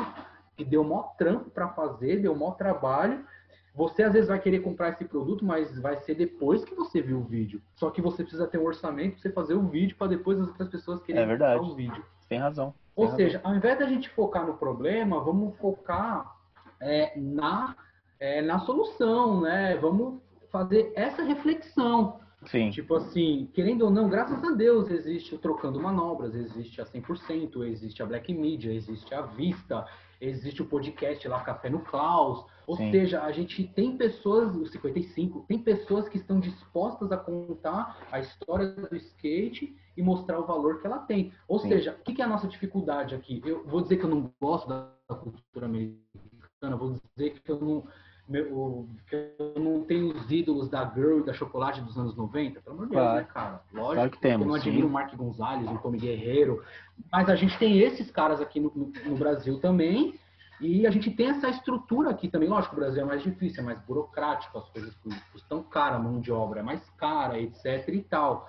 que 0.57 0.65
deu 0.65 0.85
maior 0.85 1.15
trampo 1.17 1.51
para 1.51 1.69
fazer, 1.69 2.21
deu 2.21 2.35
maior 2.35 2.53
trabalho, 2.53 3.25
você 3.75 4.03
às 4.03 4.13
vezes 4.13 4.29
vai 4.29 4.39
querer 4.39 4.61
comprar 4.61 4.91
esse 4.91 5.05
produto, 5.05 5.45
mas 5.45 5.79
vai 5.81 5.97
ser 6.01 6.15
depois 6.15 6.65
que 6.65 6.75
você 6.75 7.01
viu 7.01 7.19
o 7.19 7.25
vídeo. 7.25 7.63
Só 7.75 7.91
que 7.91 8.03
você 8.03 8.23
precisa 8.23 8.47
ter 8.47 8.59
um 8.59 8.67
orçamento 8.67 9.13
para 9.13 9.23
você 9.23 9.31
fazer 9.31 9.55
o 9.55 9.67
vídeo 9.67 9.97
para 9.97 10.09
depois 10.09 10.39
as 10.39 10.49
outras 10.49 10.69
pessoas 10.69 11.03
querem 11.03 11.23
é 11.23 11.27
verdade. 11.27 11.65
o 11.65 11.75
vídeo. 11.75 12.05
Tem 12.29 12.39
razão. 12.39 12.75
Ou 12.95 13.07
tem 13.09 13.17
seja, 13.17 13.39
razão. 13.39 13.51
ao 13.51 13.57
invés 13.57 13.79
da 13.79 13.87
gente 13.87 14.11
focar 14.11 14.47
no 14.47 14.55
problema, 14.55 15.21
vamos 15.21 15.57
focar 15.57 16.37
é, 16.81 17.19
na, 17.19 17.75
é, 18.21 18.43
na 18.43 18.59
solução, 18.59 19.41
né? 19.41 19.77
Vamos 19.79 20.21
fazer 20.51 20.93
essa 20.95 21.23
reflexão. 21.23 22.21
Sim. 22.47 22.71
Tipo 22.71 22.97
assim, 22.97 23.49
querendo 23.55 23.83
ou 23.83 23.91
não, 23.91 24.09
graças 24.09 24.43
a 24.45 24.51
Deus 24.51 24.91
existe 24.91 25.35
o 25.35 25.39
Trocando 25.39 25.81
Manobras, 25.81 26.35
existe 26.35 26.81
a 26.81 26.85
100%, 26.85 27.65
existe 27.65 28.03
a 28.03 28.07
Black 28.07 28.35
Media, 28.35 28.73
existe 28.73 29.15
a 29.15 29.23
Vista, 29.23 29.87
existe 30.23 30.63
o 30.63 30.67
podcast 30.67 31.27
lá 31.27 31.41
Café 31.41 31.69
no 31.69 31.81
Klaus. 31.81 32.47
Ou 32.67 32.77
Sim. 32.77 32.91
seja, 32.93 33.23
a 33.23 33.33
gente 33.33 33.65
tem 33.65 33.97
pessoas, 33.97 34.55
o 34.55 34.65
55, 34.67 35.45
tem 35.49 35.59
pessoas 35.59 36.09
que 36.09 36.17
estão 36.17 36.39
dispostas 36.39 37.11
a 37.11 37.17
contar 37.17 38.07
a 38.11 38.21
história 38.21 38.69
do 38.69 38.97
skate 38.97 39.77
e 39.97 40.03
mostrar 40.03 40.39
o 40.39 40.47
valor 40.47 40.81
que 40.81 40.87
ela 40.87 41.01
tem. 41.01 41.33
Ou 41.49 41.59
Sim. 41.59 41.69
seja, 41.69 41.99
o 41.99 42.03
que 42.03 42.23
é 42.23 42.25
a 42.25 42.29
nossa 42.29 42.47
dificuldade 42.47 43.15
aqui? 43.15 43.43
Eu 43.45 43.65
vou 43.65 43.83
dizer 43.83 43.97
que 43.97 44.05
eu 44.05 44.11
não 44.11 44.33
gosto 44.41 44.69
da 44.69 44.89
cultura 45.09 45.67
americana, 45.67 46.77
vou 46.77 46.97
dizer 47.17 47.41
que 47.41 47.51
eu 47.51 47.61
não, 47.61 47.85
meu, 48.29 48.89
que 49.09 49.17
eu 49.17 49.61
não 49.61 49.83
tenho 49.85 50.09
os 50.09 50.31
ídolos 50.31 50.69
da 50.69 50.89
Girl 50.95 51.19
e 51.19 51.25
da 51.25 51.33
Chocolate 51.33 51.81
dos 51.81 51.99
anos 51.99 52.17
90, 52.17 52.61
pelo 52.61 52.77
amor 52.77 52.89
de 52.89 52.95
Deus, 52.95 53.15
né, 53.15 53.25
cara? 53.25 53.63
Lógico, 53.73 53.95
Claro 53.95 54.11
que 54.11 54.21
temos, 54.21 54.47
eu 54.47 54.49
não 54.49 54.55
admiro 54.55 54.87
o 54.87 54.91
Mark 54.91 55.15
Gonzalez, 55.15 55.71
o 55.71 55.79
Tommy 55.79 55.99
Guerreiro, 55.99 56.63
mas 57.13 57.29
a 57.29 57.37
gente 57.37 57.57
tem 57.59 57.79
esses 57.81 58.11
caras 58.11 58.41
aqui 58.41 58.59
no, 58.59 58.73
no- 58.75 58.93
no 59.11 59.17
Brasil 59.17 59.61
também, 59.61 60.19
e 60.61 60.87
a 60.87 60.91
gente 60.91 61.11
tem 61.11 61.27
essa 61.29 61.49
estrutura 61.49 62.11
aqui 62.11 62.29
também. 62.29 62.49
Lógico, 62.49 62.75
o 62.77 62.79
Brasil 62.79 63.03
é 63.03 63.05
mais 63.05 63.23
difícil, 63.23 63.63
é 63.63 63.67
mais 63.67 63.81
burocrático, 63.81 64.57
as 64.59 64.69
coisas 64.71 64.95
custam 65.33 65.63
cara, 65.65 65.97
a 65.97 65.99
mão 65.99 66.21
de 66.21 66.31
obra 66.33 66.61
é 66.61 66.63
mais 66.63 66.89
cara, 66.91 67.39
etc 67.39 67.89
e 67.89 68.01
tal. 68.03 68.49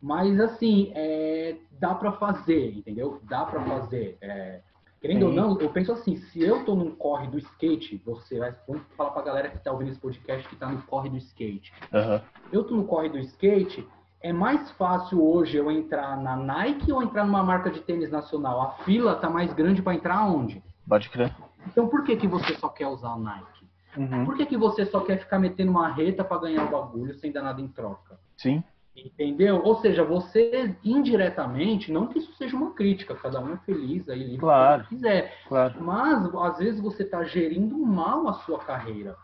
Mas, 0.00 0.38
assim, 0.40 0.92
é, 0.94 1.56
dá 1.72 1.94
para 1.94 2.12
fazer, 2.12 2.72
entendeu? 2.74 3.20
Dá 3.24 3.44
para 3.44 3.62
fazer. 3.64 4.16
É, 4.22 4.62
querendo 5.00 5.24
ou 5.24 5.30
Sim. 5.30 5.36
não, 5.36 5.60
eu 5.60 5.68
penso 5.70 5.92
assim, 5.92 6.16
se 6.16 6.40
eu 6.40 6.64
tô 6.64 6.74
num 6.74 6.94
corre 6.94 7.26
do 7.26 7.36
skate, 7.38 8.00
você 8.06 8.38
vai, 8.38 8.54
vamos 8.66 8.82
falar 8.96 9.10
pra 9.10 9.22
galera 9.22 9.50
que 9.50 9.58
tá 9.58 9.72
ouvindo 9.72 9.90
esse 9.90 10.00
podcast 10.00 10.48
que 10.48 10.56
tá 10.56 10.68
no 10.68 10.80
corre 10.82 11.10
do 11.10 11.16
skate. 11.18 11.72
Aham. 11.92 12.22
Eu 12.52 12.64
tô 12.64 12.76
no 12.76 12.84
corre 12.86 13.08
do 13.10 13.18
skate, 13.18 13.86
é 14.22 14.32
mais 14.32 14.70
fácil 14.72 15.22
hoje 15.24 15.56
eu 15.56 15.70
entrar 15.70 16.16
na 16.16 16.36
Nike 16.36 16.92
ou 16.92 17.02
entrar 17.02 17.24
numa 17.24 17.42
marca 17.42 17.70
de 17.70 17.80
tênis 17.80 18.10
nacional? 18.10 18.60
A 18.60 18.70
fila 18.84 19.16
tá 19.16 19.30
mais 19.30 19.52
grande 19.52 19.82
para 19.82 19.94
entrar 19.94 20.24
onde? 20.26 20.62
Pode 20.88 21.08
crer. 21.08 21.34
Então 21.66 21.88
por 21.88 22.04
que 22.04 22.16
que 22.16 22.26
você 22.26 22.54
só 22.56 22.68
quer 22.68 22.86
usar 22.86 23.12
a 23.12 23.18
Nike? 23.18 23.60
Uhum. 23.96 24.24
Por 24.24 24.36
que 24.36 24.46
que 24.46 24.56
você 24.56 24.86
só 24.86 25.00
quer 25.00 25.18
ficar 25.18 25.38
metendo 25.38 25.70
uma 25.70 25.88
reta 25.88 26.22
para 26.22 26.42
ganhar 26.42 26.64
o 26.64 26.70
bagulho 26.70 27.14
sem 27.14 27.32
dar 27.32 27.42
nada 27.42 27.60
em 27.60 27.68
troca? 27.68 28.18
Sim. 28.36 28.62
Entendeu? 28.94 29.62
Ou 29.64 29.76
seja, 29.80 30.04
você 30.04 30.76
indiretamente, 30.84 31.90
não 31.90 32.06
que 32.06 32.18
isso 32.18 32.32
seja 32.34 32.56
uma 32.56 32.72
crítica, 32.72 33.14
cada 33.14 33.40
um 33.40 33.54
é 33.54 33.56
feliz 33.58 34.08
aí, 34.08 34.22
livre 34.22 34.38
Claro. 34.38 34.84
quiser. 34.84 35.34
Claro. 35.48 35.82
Mas 35.82 36.34
às 36.34 36.58
vezes 36.58 36.80
você 36.80 37.04
está 37.04 37.24
gerindo 37.24 37.78
mal 37.78 38.28
a 38.28 38.34
sua 38.34 38.58
carreira. 38.58 39.16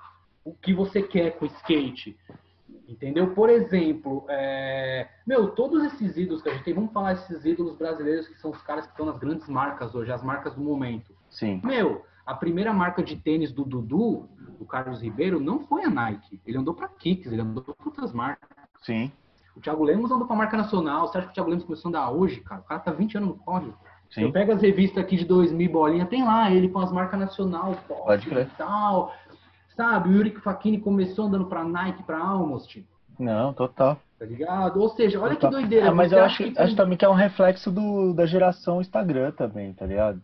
O 0.45 0.55
que 0.55 0.73
você 0.73 1.03
quer 1.03 1.33
com 1.33 1.45
o 1.45 1.49
skate. 1.49 2.17
Entendeu? 2.89 3.35
Por 3.35 3.51
exemplo, 3.51 4.25
é, 4.29 5.09
meu, 5.27 5.49
todos 5.51 5.83
esses 5.85 6.17
ídolos 6.17 6.41
que 6.41 6.49
a 6.49 6.53
gente 6.53 6.65
tem, 6.65 6.75
vamos 6.75 6.93
falar 6.93 7.15
esses 7.15 7.45
ídolos 7.45 7.77
brasileiros 7.77 8.29
que 8.29 8.39
são 8.39 8.51
os 8.53 8.63
caras 8.63 8.87
que 8.87 8.93
estão 8.93 9.07
nas 9.07 9.19
grandes 9.19 9.49
marcas 9.49 9.95
hoje, 9.95 10.13
as 10.13 10.23
marcas 10.23 10.55
do 10.55 10.61
momento. 10.61 11.13
Sim. 11.29 11.61
Meu, 11.65 12.05
a 12.25 12.35
primeira 12.35 12.73
marca 12.73 13.03
de 13.03 13.17
tênis 13.17 13.53
do 13.53 13.65
Dudu, 13.65 14.29
do 14.59 14.65
Carlos 14.65 15.03
Ribeiro, 15.03 15.41
não 15.41 15.61
foi 15.61 15.85
a 15.85 15.91
Nike. 15.91 16.41
Ele 16.47 16.59
andou 16.59 16.75
para 16.75 16.89
Kicks, 16.89 17.33
ele 17.33 17.43
andou 17.43 17.63
para 17.63 17.75
outras 17.85 18.13
marcas. 18.13 18.49
Sim. 18.83 19.11
O 19.57 19.61
Thiago 19.61 19.83
Lemos 19.83 20.11
andou 20.11 20.27
para 20.27 20.37
marca 20.37 20.57
nacional. 20.57 21.09
Você 21.09 21.19
acha 21.19 21.27
que 21.27 21.33
o 21.33 21.35
Thiago 21.35 21.51
Lemos 21.51 21.65
começou 21.65 21.89
a 21.89 21.91
andar 21.91 22.11
hoje, 22.11 22.41
cara? 22.41 22.61
O 22.61 22.65
cara 22.65 22.81
tá 22.81 22.93
20 22.93 23.17
anos 23.17 23.29
no 23.31 23.37
corre. 23.37 23.73
Eu 24.17 24.29
Sim. 24.29 24.33
pego 24.33 24.53
as 24.53 24.63
revistas 24.63 25.03
aqui 25.03 25.17
de 25.17 25.25
2000 25.25 25.71
bolinha, 25.71 26.07
tem 26.07 26.25
lá 26.25 26.51
ele 26.51 26.69
com 26.69 26.79
as 26.79 26.93
marcas 26.93 27.19
nacional, 27.19 27.77
Pode 27.89 28.29
e 28.29 28.45
tal. 28.57 29.13
Sabe, 29.77 30.09
o 30.09 30.13
Yuri 30.13 30.31
Fakini 30.41 30.79
começou 30.81 31.27
andando 31.27 31.47
pra 31.47 31.63
Nike, 31.63 32.03
pra 32.03 32.19
Almost, 32.19 32.83
Não, 33.19 33.53
total. 33.53 33.99
tá 34.19 34.25
ligado? 34.25 34.81
Ou 34.81 34.89
seja, 34.91 35.21
olha 35.21 35.35
que 35.35 35.41
Total. 35.43 35.61
doideira. 35.61 35.87
É, 35.87 35.91
mas 35.91 36.13
eu 36.13 36.23
acho, 36.25 36.43
que 36.51 36.59
acho 36.59 36.75
também 36.75 36.97
que 36.97 37.05
é 37.05 37.09
um 37.09 37.15
reflexo 37.15 37.71
do, 37.71 38.15
da 38.15 38.25
geração 38.27 38.81
Instagram 38.81 39.33
também, 39.33 39.73
tá 39.75 39.85
ligado? 39.85 40.21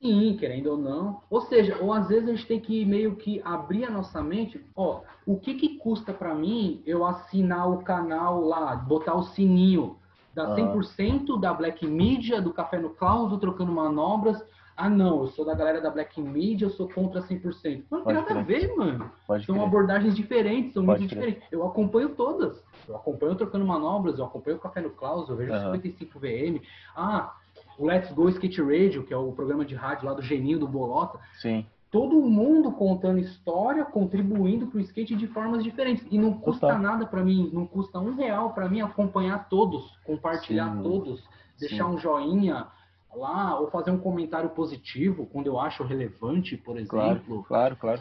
Sim, 0.00 0.36
querendo 0.38 0.68
ou 0.72 0.76
não. 0.76 1.20
Ou 1.28 1.40
seja, 1.42 1.76
ou 1.80 1.92
às 1.92 2.06
vezes 2.08 2.28
a 2.28 2.32
gente 2.32 2.46
tem 2.46 2.60
que 2.60 2.84
meio 2.84 3.16
que 3.16 3.40
abrir 3.44 3.84
a 3.84 3.90
nossa 3.90 4.22
mente. 4.22 4.64
Ó, 4.76 5.00
o 5.26 5.38
que 5.40 5.54
que 5.54 5.76
custa 5.78 6.12
pra 6.12 6.34
mim 6.34 6.82
eu 6.86 7.04
assinar 7.04 7.68
o 7.68 7.82
canal 7.82 8.40
lá, 8.42 8.76
botar 8.76 9.14
o 9.16 9.22
sininho 9.24 9.96
da 10.34 10.52
Ah. 10.52 10.54
100% 10.54 11.40
da 11.40 11.52
Black 11.52 11.84
Media, 11.86 12.40
do 12.40 12.52
Café 12.52 12.78
no 12.78 12.90
Klaus, 12.90 13.30
do 13.30 13.38
Trocando 13.38 13.72
Manobras. 13.72 14.40
Ah, 14.80 14.88
não, 14.88 15.22
eu 15.22 15.26
sou 15.26 15.44
da 15.44 15.54
galera 15.54 15.80
da 15.80 15.90
Black 15.90 16.20
Media, 16.20 16.66
eu 16.66 16.70
sou 16.70 16.88
contra 16.88 17.20
100%. 17.20 17.82
Não 17.90 18.04
tem 18.04 18.14
nada 18.14 18.38
a 18.38 18.42
ver, 18.44 18.72
mano. 18.76 19.10
Pode 19.26 19.44
São 19.44 19.56
crer. 19.56 19.66
abordagens 19.66 20.14
diferentes, 20.14 20.72
são 20.72 20.86
Pode 20.86 21.00
muito 21.00 21.10
crer. 21.10 21.24
diferentes. 21.24 21.52
Eu 21.52 21.66
acompanho 21.66 22.10
todas. 22.10 22.62
Eu 22.86 22.94
acompanho 22.94 23.34
Trocando 23.34 23.66
Manobras, 23.66 24.20
eu 24.20 24.24
acompanho 24.24 24.56
o 24.56 24.60
Café 24.60 24.80
no 24.80 24.90
Klaus, 24.90 25.28
eu 25.28 25.34
vejo 25.34 25.52
Aham. 25.52 25.72
55 25.74 26.20
VM. 26.20 26.62
Ah, 26.96 27.34
o 27.76 27.86
Let's 27.86 28.12
Go 28.12 28.28
Skate 28.28 28.62
Radio, 28.62 29.02
que 29.02 29.12
é 29.12 29.16
o 29.16 29.32
programa 29.32 29.64
de 29.64 29.74
rádio 29.74 30.06
lá 30.06 30.14
do 30.14 30.22
Geninho 30.22 30.60
do 30.60 30.68
Bolota. 30.68 31.18
Sim. 31.42 31.66
Todo 31.90 32.20
mundo 32.20 32.70
contando 32.70 33.18
história, 33.18 33.84
contribuindo 33.84 34.68
para 34.68 34.78
o 34.78 34.80
skate 34.80 35.16
de 35.16 35.26
formas 35.26 35.64
diferentes. 35.64 36.06
E 36.08 36.16
não 36.18 36.34
custa 36.34 36.68
Total. 36.68 36.80
nada 36.80 37.04
para 37.04 37.24
mim, 37.24 37.50
não 37.52 37.66
custa 37.66 37.98
um 37.98 38.14
real 38.14 38.52
para 38.52 38.68
mim 38.68 38.80
acompanhar 38.80 39.48
todos, 39.48 39.98
compartilhar 40.04 40.70
Sim. 40.76 40.82
todos, 40.84 41.24
deixar 41.58 41.86
Sim. 41.86 41.94
um 41.94 41.98
joinha 41.98 42.66
lá, 43.14 43.58
ou 43.58 43.70
fazer 43.70 43.90
um 43.90 43.98
comentário 43.98 44.50
positivo 44.50 45.26
quando 45.26 45.46
eu 45.46 45.58
acho 45.58 45.82
relevante, 45.82 46.56
por 46.56 46.76
Claro, 46.86 47.16
exemplo. 47.16 47.44
claro, 47.44 47.76
claro. 47.76 48.00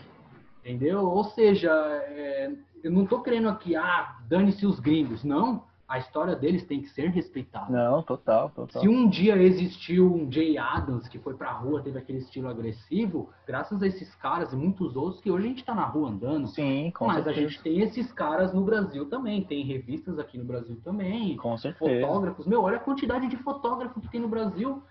Entendeu? 0.63 1.05
Ou 1.05 1.23
seja, 1.23 1.71
é, 1.71 2.51
eu 2.83 2.91
não 2.91 3.05
tô 3.05 3.21
querendo 3.21 3.47
aqui, 3.49 3.75
ah, 3.75 4.17
dane-se 4.27 4.65
os 4.65 4.79
gringos. 4.79 5.23
Não, 5.23 5.63
a 5.87 5.99
história 5.99 6.35
deles 6.35 6.65
tem 6.65 6.81
que 6.81 6.89
ser 6.89 7.09
respeitada. 7.09 7.71
Não, 7.71 8.03
total, 8.03 8.49
total. 8.49 8.81
Se 8.81 8.89
um 8.89 9.07
dia 9.07 9.37
existiu 9.37 10.13
um 10.13 10.29
Jay 10.29 10.57
Adams 10.57 11.07
que 11.07 11.17
foi 11.17 11.33
pra 11.33 11.51
rua, 11.53 11.81
teve 11.81 11.97
aquele 11.97 12.17
estilo 12.17 12.49
agressivo, 12.49 13.29
graças 13.47 13.81
a 13.81 13.87
esses 13.87 14.13
caras 14.15 14.51
e 14.51 14.55
muitos 14.57 14.97
outros 14.97 15.21
que 15.21 15.31
hoje 15.31 15.45
a 15.45 15.49
gente 15.49 15.63
tá 15.63 15.73
na 15.73 15.85
rua 15.85 16.09
andando. 16.09 16.47
Sim, 16.47 16.91
com 16.91 17.07
Mas 17.07 17.19
a 17.19 17.23
certeza. 17.23 17.47
gente 17.47 17.63
tem 17.63 17.79
esses 17.79 18.11
caras 18.11 18.53
no 18.53 18.65
Brasil 18.65 19.09
também, 19.09 19.45
tem 19.45 19.63
revistas 19.63 20.19
aqui 20.19 20.37
no 20.37 20.43
Brasil 20.43 20.77
também, 20.83 21.37
Com 21.37 21.55
certeza. 21.57 22.05
fotógrafos. 22.05 22.45
Meu, 22.45 22.63
olha 22.63 22.77
a 22.77 22.81
quantidade 22.81 23.27
de 23.27 23.37
fotógrafo 23.37 24.01
que 24.01 24.09
tem 24.09 24.19
no 24.19 24.27
Brasil. 24.27 24.83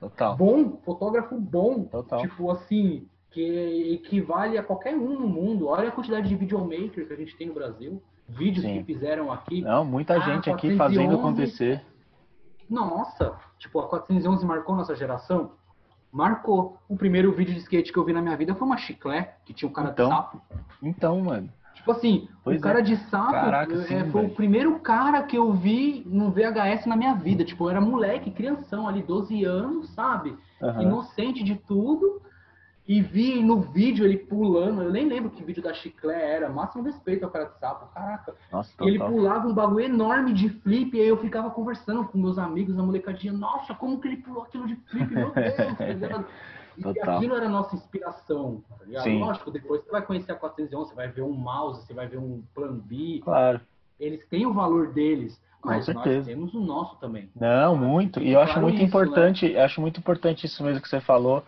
Total. 0.00 0.36
Bom, 0.36 0.76
fotógrafo 0.84 1.38
bom. 1.38 1.84
Total. 1.84 2.20
Tipo 2.20 2.50
assim, 2.50 3.06
que 3.30 3.92
equivale 3.94 4.58
a 4.58 4.62
qualquer 4.62 4.96
um 4.96 5.18
no 5.20 5.28
mundo. 5.28 5.68
Olha 5.68 5.88
a 5.88 5.92
quantidade 5.92 6.28
de 6.28 6.34
videomaker 6.34 7.06
que 7.06 7.12
a 7.12 7.16
gente 7.16 7.36
tem 7.36 7.46
no 7.46 7.54
Brasil. 7.54 8.02
Vídeos 8.28 8.64
Sim. 8.64 8.78
que 8.78 8.84
fizeram 8.94 9.30
aqui. 9.30 9.60
Não, 9.62 9.84
muita 9.84 10.14
Ah, 10.14 10.20
gente 10.20 10.50
aqui 10.50 10.76
411. 10.76 10.76
fazendo 10.78 11.14
acontecer. 11.18 11.84
Nossa, 12.68 13.34
tipo, 13.58 13.78
a 13.80 13.88
411 13.88 14.44
marcou 14.46 14.74
nossa 14.74 14.94
geração? 14.96 15.52
Marcou. 16.10 16.78
O 16.88 16.96
primeiro 16.96 17.32
vídeo 17.32 17.52
de 17.54 17.60
skate 17.60 17.92
que 17.92 17.98
eu 17.98 18.04
vi 18.04 18.12
na 18.12 18.22
minha 18.22 18.36
vida 18.36 18.54
foi 18.54 18.66
uma 18.66 18.76
chiclé, 18.76 19.36
que 19.44 19.52
tinha 19.52 19.68
um 19.68 19.72
cara 19.72 19.90
Então, 19.90 20.08
de 20.08 20.14
sapo. 20.14 20.40
Então, 20.82 21.20
mano. 21.20 21.50
Tipo 21.74 21.90
assim, 21.90 22.28
Pois 22.44 22.58
o 22.60 22.62
cara 22.62 22.78
é. 22.78 22.82
de 22.82 22.96
sapo 22.96 23.32
Caraca, 23.32 23.74
é, 23.74 23.82
sim, 23.82 24.10
foi 24.10 24.22
velho. 24.22 24.32
o 24.32 24.34
primeiro 24.36 24.78
cara 24.78 25.22
que 25.24 25.36
eu 25.36 25.52
vi 25.52 26.02
no 26.06 26.30
VHS 26.30 26.86
na 26.86 26.96
minha 26.96 27.14
vida. 27.14 27.44
Tipo, 27.44 27.64
eu 27.64 27.70
era 27.70 27.80
moleque, 27.80 28.30
crianção 28.30 28.86
ali, 28.88 29.02
12 29.02 29.44
anos, 29.44 29.90
sabe? 29.90 30.38
Aham. 30.62 30.82
Inocente 30.82 31.42
de 31.42 31.56
tudo. 31.56 32.22
E 32.86 33.00
vi 33.00 33.42
no 33.42 33.60
vídeo 33.60 34.04
ele 34.04 34.18
pulando. 34.18 34.82
Eu 34.82 34.92
nem 34.92 35.08
lembro 35.08 35.30
que 35.30 35.42
vídeo 35.42 35.62
da 35.62 35.72
chiclé 35.72 36.34
era. 36.36 36.50
Máximo 36.50 36.82
respeito 36.82 37.24
ao 37.24 37.30
cara 37.30 37.46
de 37.46 37.58
sapo. 37.58 37.86
Caraca. 37.94 38.34
Nossa, 38.52 38.72
E 38.84 38.88
ele 38.88 38.98
pulava 38.98 39.48
um 39.48 39.54
bagulho 39.54 39.86
enorme 39.86 40.34
de 40.34 40.50
flip, 40.50 40.94
e 40.94 41.00
aí 41.00 41.08
eu 41.08 41.16
ficava 41.16 41.50
conversando 41.50 42.04
com 42.04 42.18
meus 42.18 42.38
amigos, 42.38 42.78
a 42.78 42.82
molecadinha, 42.82 43.32
nossa, 43.32 43.74
como 43.74 43.98
que 44.00 44.08
ele 44.08 44.18
pulou 44.18 44.42
aquilo 44.42 44.66
de 44.66 44.76
flip, 44.76 45.14
meu 45.14 45.32
Deus, 45.32 45.54
tá 46.00 46.24
total. 46.82 47.04
E 47.04 47.16
aquilo 47.16 47.36
era 47.36 47.46
a 47.46 47.48
nossa 47.48 47.74
inspiração, 47.74 48.62
tá 48.68 48.84
ligado? 48.84 49.04
Sim. 49.04 49.20
Lógico, 49.20 49.50
depois 49.50 49.82
você 49.82 49.90
vai 49.90 50.02
conhecer 50.02 50.32
a 50.32 50.34
411, 50.34 50.90
você 50.90 50.94
vai 50.94 51.08
ver 51.08 51.22
um 51.22 51.32
mouse, 51.32 51.86
você 51.86 51.94
vai 51.94 52.06
ver 52.06 52.18
um 52.18 52.42
Plan 52.54 52.76
B. 52.78 53.20
Claro. 53.22 53.60
Eles 53.98 54.26
têm 54.28 54.44
o 54.44 54.52
valor 54.52 54.92
deles, 54.92 55.40
mas 55.64 55.86
nós 55.88 56.24
temos 56.26 56.52
o 56.52 56.60
nosso 56.60 56.96
também. 56.96 57.30
Não, 57.34 57.76
muito. 57.76 58.20
E 58.20 58.32
eu 58.32 58.40
acho 58.40 58.60
muito 58.60 58.76
isso, 58.76 58.84
importante, 58.84 59.52
eu 59.52 59.62
acho 59.62 59.80
muito 59.80 59.98
importante 59.98 60.46
isso 60.46 60.62
mesmo 60.64 60.82
que 60.82 60.88
você 60.88 61.00
falou, 61.00 61.44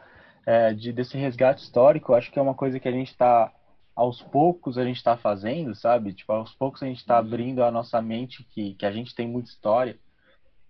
é, 0.46 0.72
de, 0.72 0.92
desse 0.92 1.18
resgate 1.18 1.62
histórico. 1.62 2.14
Acho 2.14 2.30
que 2.30 2.38
é 2.38 2.42
uma 2.42 2.54
coisa 2.54 2.78
que 2.78 2.88
a 2.88 2.92
gente 2.92 3.10
está, 3.10 3.52
aos 3.94 4.22
poucos, 4.22 4.78
a 4.78 4.84
gente 4.84 4.96
está 4.96 5.16
fazendo, 5.16 5.74
sabe? 5.74 6.14
Tipo, 6.14 6.32
aos 6.32 6.54
poucos 6.54 6.82
a 6.82 6.86
gente 6.86 6.98
está 6.98 7.18
abrindo 7.18 7.64
a 7.64 7.70
nossa 7.70 8.00
mente 8.00 8.44
que, 8.44 8.74
que 8.74 8.86
a 8.86 8.92
gente 8.92 9.14
tem 9.14 9.28
muita 9.28 9.50
história. 9.50 9.98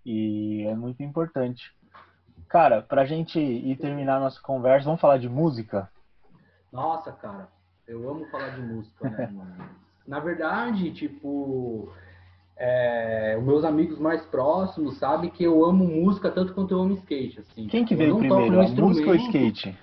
E 0.03 0.65
é 0.67 0.75
muito 0.75 1.03
importante. 1.03 1.71
Cara, 2.49 2.81
pra 2.81 3.05
gente 3.05 3.39
ir 3.39 3.75
terminar 3.77 4.17
a 4.17 4.21
nossa 4.21 4.41
conversa, 4.41 4.85
vamos 4.85 5.01
falar 5.01 5.17
de 5.17 5.29
música? 5.29 5.89
Nossa, 6.71 7.11
cara, 7.11 7.49
eu 7.87 8.09
amo 8.09 8.25
falar 8.29 8.49
de 8.49 8.61
música, 8.61 9.09
né, 9.09 9.27
mano? 9.27 9.69
Na 10.07 10.21
verdade, 10.21 10.93
tipo, 10.93 11.93
é, 12.59 13.35
os 13.39 13.45
meus 13.45 13.63
amigos 13.63 13.99
mais 13.99 14.25
próximos 14.25 14.97
sabem 14.97 15.29
que 15.29 15.43
eu 15.43 15.63
amo 15.63 15.85
música 15.85 16.31
tanto 16.31 16.53
quanto 16.53 16.73
eu 16.73 16.81
amo 16.81 16.93
skate, 16.95 17.39
assim. 17.39 17.67
Quem 17.67 17.85
que 17.85 17.95
veio 17.95 18.17
primeiro, 18.17 18.59
a 18.59 18.67
música 18.67 19.09
ou 19.09 19.15
skate? 19.15 19.77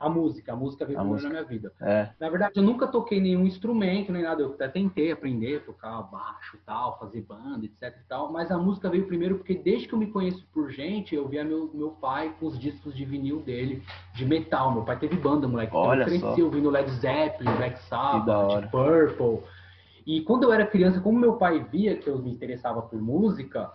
A 0.00 0.08
música, 0.08 0.52
a 0.52 0.56
música 0.56 0.84
veio 0.86 0.96
A 0.96 1.02
primeiro 1.02 1.24
música. 1.24 1.28
na 1.28 1.40
minha 1.40 1.44
vida. 1.60 1.72
É, 1.80 2.08
Na 2.20 2.30
verdade, 2.30 2.52
eu 2.54 2.62
nunca 2.62 2.86
toquei 2.86 3.20
nenhum 3.20 3.44
instrumento, 3.44 4.12
nem 4.12 4.22
nada. 4.22 4.40
Eu 4.40 4.52
até 4.52 4.68
tentei 4.68 5.10
aprender 5.10 5.56
a 5.56 5.60
tocar 5.60 6.00
baixo 6.02 6.54
e 6.56 6.58
tal, 6.64 6.96
fazer 7.00 7.22
banda, 7.22 7.64
etc 7.64 7.82
e 7.82 8.08
tal. 8.08 8.30
Mas 8.30 8.48
a 8.52 8.56
música 8.56 8.88
veio 8.88 9.08
primeiro 9.08 9.34
porque 9.38 9.56
desde 9.56 9.88
que 9.88 9.94
eu 9.94 9.98
me 9.98 10.06
conheço 10.06 10.46
por 10.54 10.70
gente, 10.70 11.16
eu 11.16 11.26
via 11.26 11.42
meu, 11.42 11.68
meu 11.74 11.90
pai 11.90 12.32
com 12.38 12.46
os 12.46 12.56
discos 12.60 12.94
de 12.94 13.04
vinil 13.04 13.40
dele, 13.40 13.82
de 14.14 14.24
metal. 14.24 14.72
Meu 14.72 14.84
pai 14.84 14.96
teve 15.00 15.16
banda, 15.16 15.48
moleque. 15.48 15.70
Então 15.76 15.80
Olha 15.90 16.02
eu 16.02 16.06
cresci 16.06 16.20
só. 16.20 16.42
ouvindo 16.44 16.70
Led 16.70 16.88
Zeppelin, 16.92 17.56
Black 17.56 17.80
Sabbath, 17.88 18.70
Purple. 18.70 19.42
E 20.08 20.22
quando 20.22 20.44
eu 20.44 20.52
era 20.54 20.66
criança, 20.66 21.00
como 21.02 21.18
meu 21.18 21.34
pai 21.34 21.62
via 21.70 21.94
que 21.98 22.08
eu 22.08 22.18
me 22.18 22.30
interessava 22.32 22.80
por 22.80 22.98
música, 22.98 23.70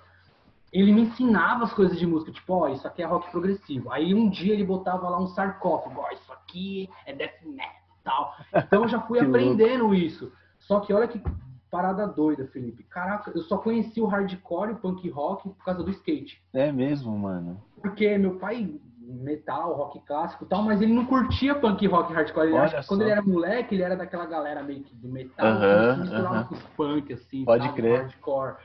ele 0.71 0.91
me 0.91 1.01
ensinava 1.01 1.63
as 1.63 1.71
coisas 1.71 1.99
de 1.99 2.07
música, 2.07 2.31
tipo, 2.31 2.51
ó, 2.53 2.67
isso 2.69 2.87
aqui 2.87 3.03
é 3.03 3.05
rock 3.05 3.29
progressivo. 3.29 3.91
Aí 3.91 4.15
um 4.15 4.27
dia 4.27 4.51
ele 4.51 4.63
botava 4.65 5.07
lá 5.07 5.19
um 5.19 5.27
sarcófago, 5.27 6.01
ó, 6.01 6.09
isso 6.11 6.33
aqui 6.33 6.89
é 7.05 7.13
death 7.13 7.39
metal. 7.45 8.33
Então 8.51 8.81
eu 8.81 8.87
já 8.87 8.99
fui 9.01 9.19
Que 9.21 9.25
louco. 9.25 9.37
aprendendo 9.37 9.93
isso. 9.93 10.31
Só 10.57 10.79
que 10.79 10.91
olha 10.91 11.07
que 11.07 11.21
parada 11.69 12.07
doida, 12.07 12.47
Felipe. 12.47 12.83
Caraca, 12.83 13.31
eu 13.35 13.43
só 13.43 13.59
conheci 13.59 14.01
o 14.01 14.07
hardcore 14.07 14.71
e 14.71 14.73
o 14.73 14.77
punk 14.77 15.07
rock 15.09 15.49
por 15.49 15.63
causa 15.63 15.83
do 15.83 15.91
skate. 15.91 16.41
é 16.51 16.71
mesmo, 16.71 17.15
mano. 17.15 17.61
Porque 17.79 18.17
meu 18.17 18.39
pai, 18.39 18.79
metal, 19.13 19.73
rock 19.73 19.99
clássico 20.05 20.45
e 20.45 20.47
tal, 20.47 20.63
mas 20.63 20.81
ele 20.81 20.93
não 20.93 21.05
curtia 21.05 21.55
punk 21.55 21.85
rock 21.87 22.13
hardcore. 22.13 22.47
Ele 22.47 22.57
acha 22.57 22.81
que 22.81 22.87
quando 22.87 23.01
ele 23.01 23.11
era 23.11 23.21
moleque, 23.21 23.75
ele 23.75 23.83
era 23.83 23.95
daquela 23.95 24.25
galera 24.25 24.63
meio 24.63 24.83
que 24.83 24.95
do 24.95 25.07
metal, 25.07 25.45
Aham, 25.45 25.93
que 25.95 26.01
misturava 26.01 26.43
com 26.45 26.55
os 26.55 26.63
punk, 26.75 27.13
assim, 27.13 27.45
Pode 27.45 27.65
sabe? 27.65 27.75
crer. 27.75 28.01
hardcore. 28.01 28.55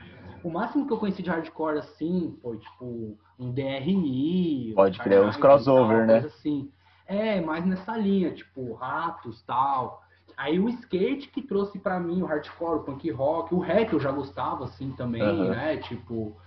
O 0.43 0.49
máximo 0.49 0.87
que 0.87 0.93
eu 0.93 0.97
conheci 0.97 1.21
de 1.21 1.29
hardcore, 1.29 1.79
assim, 1.79 2.37
foi 2.41 2.57
tipo 2.57 3.17
um 3.37 3.51
DRI. 3.51 4.73
Pode 4.75 4.99
um 4.99 5.03
crer, 5.03 5.21
uns 5.21 5.37
crossover, 5.37 5.97
tal, 5.97 6.07
né? 6.07 6.17
assim. 6.19 6.71
É, 7.05 7.41
mais 7.41 7.65
nessa 7.65 7.97
linha, 7.97 8.31
tipo, 8.31 8.73
ratos 8.73 9.41
tal. 9.43 10.01
Aí 10.37 10.59
o 10.59 10.69
skate 10.69 11.27
que 11.29 11.41
trouxe 11.41 11.79
pra 11.79 11.99
mim 11.99 12.21
o 12.21 12.25
hardcore, 12.25 12.79
o 12.79 12.83
punk 12.83 13.11
rock, 13.11 13.53
o 13.53 13.59
rap 13.59 13.91
eu 13.91 13.99
já 13.99 14.11
gostava, 14.11 14.65
assim, 14.65 14.91
também, 14.91 15.49
né? 15.49 15.77
Tipo, 15.77 16.37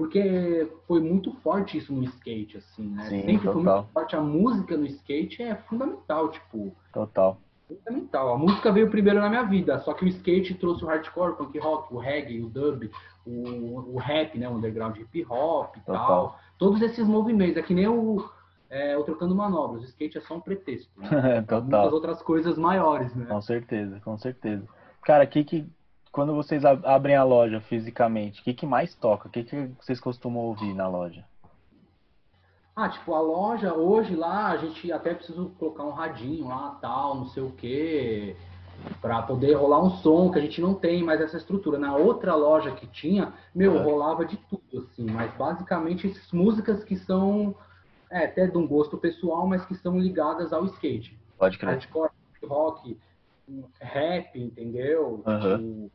porque 0.00 0.66
foi 0.88 0.98
muito 0.98 1.30
forte 1.42 1.76
isso 1.76 1.92
no 1.92 2.02
skate, 2.04 2.56
assim, 2.56 2.88
né? 2.88 3.02
Sim, 3.02 3.20
Sempre 3.20 3.52
foi 3.52 3.52
total. 3.52 3.76
muito 3.82 3.92
forte. 3.92 4.16
A 4.16 4.20
música 4.22 4.74
no 4.74 4.86
skate 4.86 5.42
é 5.42 5.54
fundamental, 5.54 6.30
tipo, 6.30 6.74
Total. 6.90 7.38
fundamental. 7.68 8.32
A 8.32 8.38
música 8.38 8.72
veio 8.72 8.90
primeiro 8.90 9.20
na 9.20 9.28
minha 9.28 9.42
vida, 9.42 9.78
só 9.80 9.92
que 9.92 10.06
o 10.06 10.08
skate 10.08 10.54
trouxe 10.54 10.82
o 10.82 10.86
hardcore, 10.86 11.32
o 11.32 11.36
punk 11.36 11.58
rock, 11.58 11.92
o 11.94 11.98
reggae, 11.98 12.40
o 12.40 12.48
dub, 12.48 12.90
o, 13.26 13.94
o 13.94 13.98
rap, 13.98 14.38
né? 14.38 14.48
O 14.48 14.52
underground 14.52 14.96
hip 14.96 15.26
hop 15.28 15.76
e 15.76 15.80
tal. 15.80 16.38
Todos 16.56 16.80
esses 16.80 17.06
movimentos. 17.06 17.58
É 17.58 17.62
que 17.62 17.74
nem 17.74 17.86
o, 17.86 18.26
é, 18.70 18.96
o 18.96 19.04
Trocando 19.04 19.34
Manobras. 19.34 19.82
O 19.82 19.84
skate 19.84 20.16
é 20.16 20.22
só 20.22 20.36
um 20.36 20.40
pretexto. 20.40 20.98
Né? 20.98 21.10
Muitas 21.46 21.64
Total. 21.66 21.92
outras 21.92 22.22
coisas 22.22 22.56
maiores, 22.56 23.14
né? 23.14 23.26
Com 23.26 23.42
certeza, 23.42 24.00
com 24.00 24.16
certeza. 24.16 24.66
Cara, 25.02 25.26
que 25.26 25.44
que 25.44 25.66
quando 26.12 26.34
vocês 26.34 26.64
ab- 26.64 26.84
abrem 26.86 27.16
a 27.16 27.24
loja 27.24 27.60
fisicamente, 27.60 28.40
o 28.40 28.44
que 28.44 28.54
que 28.54 28.66
mais 28.66 28.94
toca? 28.94 29.28
O 29.28 29.30
que 29.30 29.44
que 29.44 29.56
vocês 29.80 30.00
costumam 30.00 30.42
ouvir 30.44 30.74
na 30.74 30.88
loja? 30.88 31.24
Ah, 32.74 32.88
tipo, 32.88 33.14
a 33.14 33.20
loja, 33.20 33.74
hoje 33.74 34.14
lá, 34.16 34.48
a 34.48 34.56
gente 34.56 34.90
até 34.90 35.12
precisa 35.12 35.44
colocar 35.58 35.84
um 35.84 35.90
radinho 35.90 36.48
lá, 36.48 36.78
tal, 36.80 37.14
não 37.14 37.26
sei 37.26 37.42
o 37.42 37.50
quê, 37.52 38.36
pra 39.02 39.20
poder 39.22 39.54
rolar 39.54 39.82
um 39.82 39.90
som, 39.90 40.30
que 40.30 40.38
a 40.38 40.42
gente 40.42 40.60
não 40.60 40.74
tem 40.74 41.02
mais 41.02 41.20
essa 41.20 41.36
estrutura. 41.36 41.78
Na 41.78 41.94
outra 41.96 42.34
loja 42.34 42.70
que 42.70 42.86
tinha, 42.86 43.34
meu, 43.54 43.74
Aham. 43.76 43.84
rolava 43.84 44.24
de 44.24 44.36
tudo, 44.36 44.78
assim, 44.78 45.04
mas 45.10 45.30
basicamente 45.36 46.08
essas 46.08 46.32
músicas 46.32 46.82
que 46.82 46.96
são 46.96 47.54
é, 48.10 48.24
até 48.24 48.46
de 48.46 48.56
um 48.56 48.66
gosto 48.66 48.96
pessoal, 48.96 49.46
mas 49.46 49.64
que 49.66 49.74
são 49.74 49.98
ligadas 49.98 50.52
ao 50.52 50.64
skate. 50.66 51.18
Pode 51.38 51.58
crer. 51.58 51.70
Hardcore, 51.70 52.10
rock, 52.46 52.98
um 53.50 53.64
rap, 53.80 54.38
entendeu? 54.38 55.24
Tipo, 55.24 55.90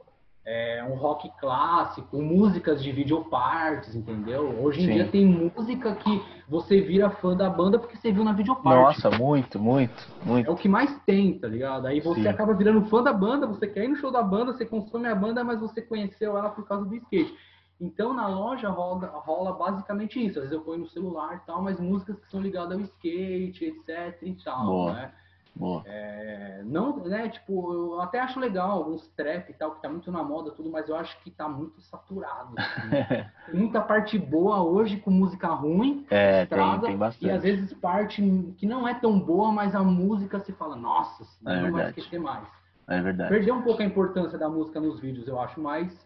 é, 0.46 0.84
um 0.84 0.96
rock 0.96 1.32
clássico, 1.40 2.22
músicas 2.22 2.84
de 2.84 2.92
videopartes, 2.92 3.96
entendeu? 3.96 4.62
Hoje 4.62 4.82
em 4.82 4.86
Sim. 4.86 4.94
dia 4.94 5.08
tem 5.08 5.26
música 5.26 5.96
que 5.96 6.22
você 6.48 6.82
vira 6.82 7.10
fã 7.10 7.36
da 7.36 7.50
banda 7.50 7.80
porque 7.80 7.98
você 7.98 8.12
viu 8.12 8.24
na 8.24 8.34
videoparte. 8.34 9.04
Nossa, 9.04 9.18
muito, 9.18 9.58
muito, 9.58 10.08
É 10.22 10.26
muito. 10.28 10.52
o 10.52 10.56
que 10.56 10.68
mais 10.68 10.96
tem, 11.06 11.40
tá 11.40 11.48
ligado? 11.48 11.88
Aí 11.88 12.00
você 12.00 12.22
Sim. 12.22 12.28
acaba 12.28 12.54
virando 12.54 12.86
fã 12.86 13.02
da 13.02 13.12
banda, 13.12 13.48
você 13.48 13.66
quer 13.66 13.86
ir 13.86 13.88
no 13.88 13.96
show 13.96 14.12
da 14.12 14.22
banda, 14.22 14.54
você 14.54 14.66
consome 14.66 15.08
a 15.08 15.16
banda, 15.16 15.44
mas 15.44 15.60
você 15.60 15.82
conheceu 15.82 16.38
ela 16.38 16.50
por 16.50 16.68
causa 16.68 16.86
do 16.86 16.96
skate. 16.96 17.34
Então 17.82 18.14
na 18.14 18.28
loja 18.28 18.70
rola, 18.70 19.08
rola 19.08 19.52
basicamente 19.54 20.24
isso. 20.24 20.38
Às 20.38 20.46
vezes 20.46 20.52
eu 20.52 20.62
ponho 20.62 20.80
no 20.80 20.90
celular 20.90 21.36
e 21.36 21.48
tal, 21.48 21.62
mas 21.62 21.80
músicas 21.80 22.20
que 22.20 22.30
são 22.30 22.40
ligadas 22.40 22.78
ao 22.78 22.84
skate, 22.84 23.66
etc 23.66 24.22
e 24.22 24.34
tal, 24.44 24.66
Boa. 24.68 24.94
né? 24.94 25.12
Boa. 25.56 25.84
É, 25.86 26.62
não, 26.66 26.98
né, 26.98 27.30
tipo, 27.30 27.74
eu 27.74 28.02
até 28.02 28.20
acho 28.20 28.40
legal 28.40 28.72
alguns 28.72 29.08
trap 29.10 29.50
e 29.50 29.54
tal, 29.54 29.72
que 29.76 29.82
tá 29.82 29.90
muito 29.90 30.12
na 30.12 30.24
moda 30.24 30.52
tudo, 30.52 30.70
mas 30.70 30.90
eu 30.90 30.96
acho 30.96 31.18
que 31.22 31.32
tá 31.32 31.48
muito 31.48 31.80
saturado. 31.82 32.56
assim. 32.58 32.90
Tem 33.46 33.60
muita 33.60 33.80
parte 33.80 34.18
boa 34.18 34.64
hoje 34.64 34.98
com 34.98 35.12
música 35.12 35.48
ruim, 35.50 36.04
É, 36.10 36.40
tem, 36.40 36.42
estrada, 36.42 36.88
tem 36.88 36.96
e 36.96 36.98
às 36.98 37.00
bastante. 37.00 37.44
vezes 37.44 37.74
parte 37.76 38.22
que 38.58 38.66
não 38.66 38.88
é 38.88 38.94
tão 38.96 39.20
boa, 39.20 39.52
mas 39.52 39.76
a 39.76 39.84
música 39.84 40.40
se 40.40 40.52
fala, 40.54 40.76
nossa, 40.76 41.24
É 41.46 41.54
não 41.54 41.72
vai 41.72 41.84
verdade. 41.84 42.00
esquecer 42.00 42.20
mais. 42.20 42.48
É 42.88 43.02
verdade. 43.02 43.30
Perdeu 43.30 43.56
um 43.56 43.62
pouco 43.62 43.82
a 43.82 43.86
importância 43.86 44.38
da 44.38 44.50
música 44.50 44.80
nos 44.80 45.00
vídeos, 45.00 45.28
eu 45.28 45.40
acho, 45.40 45.60
mas 45.62 46.06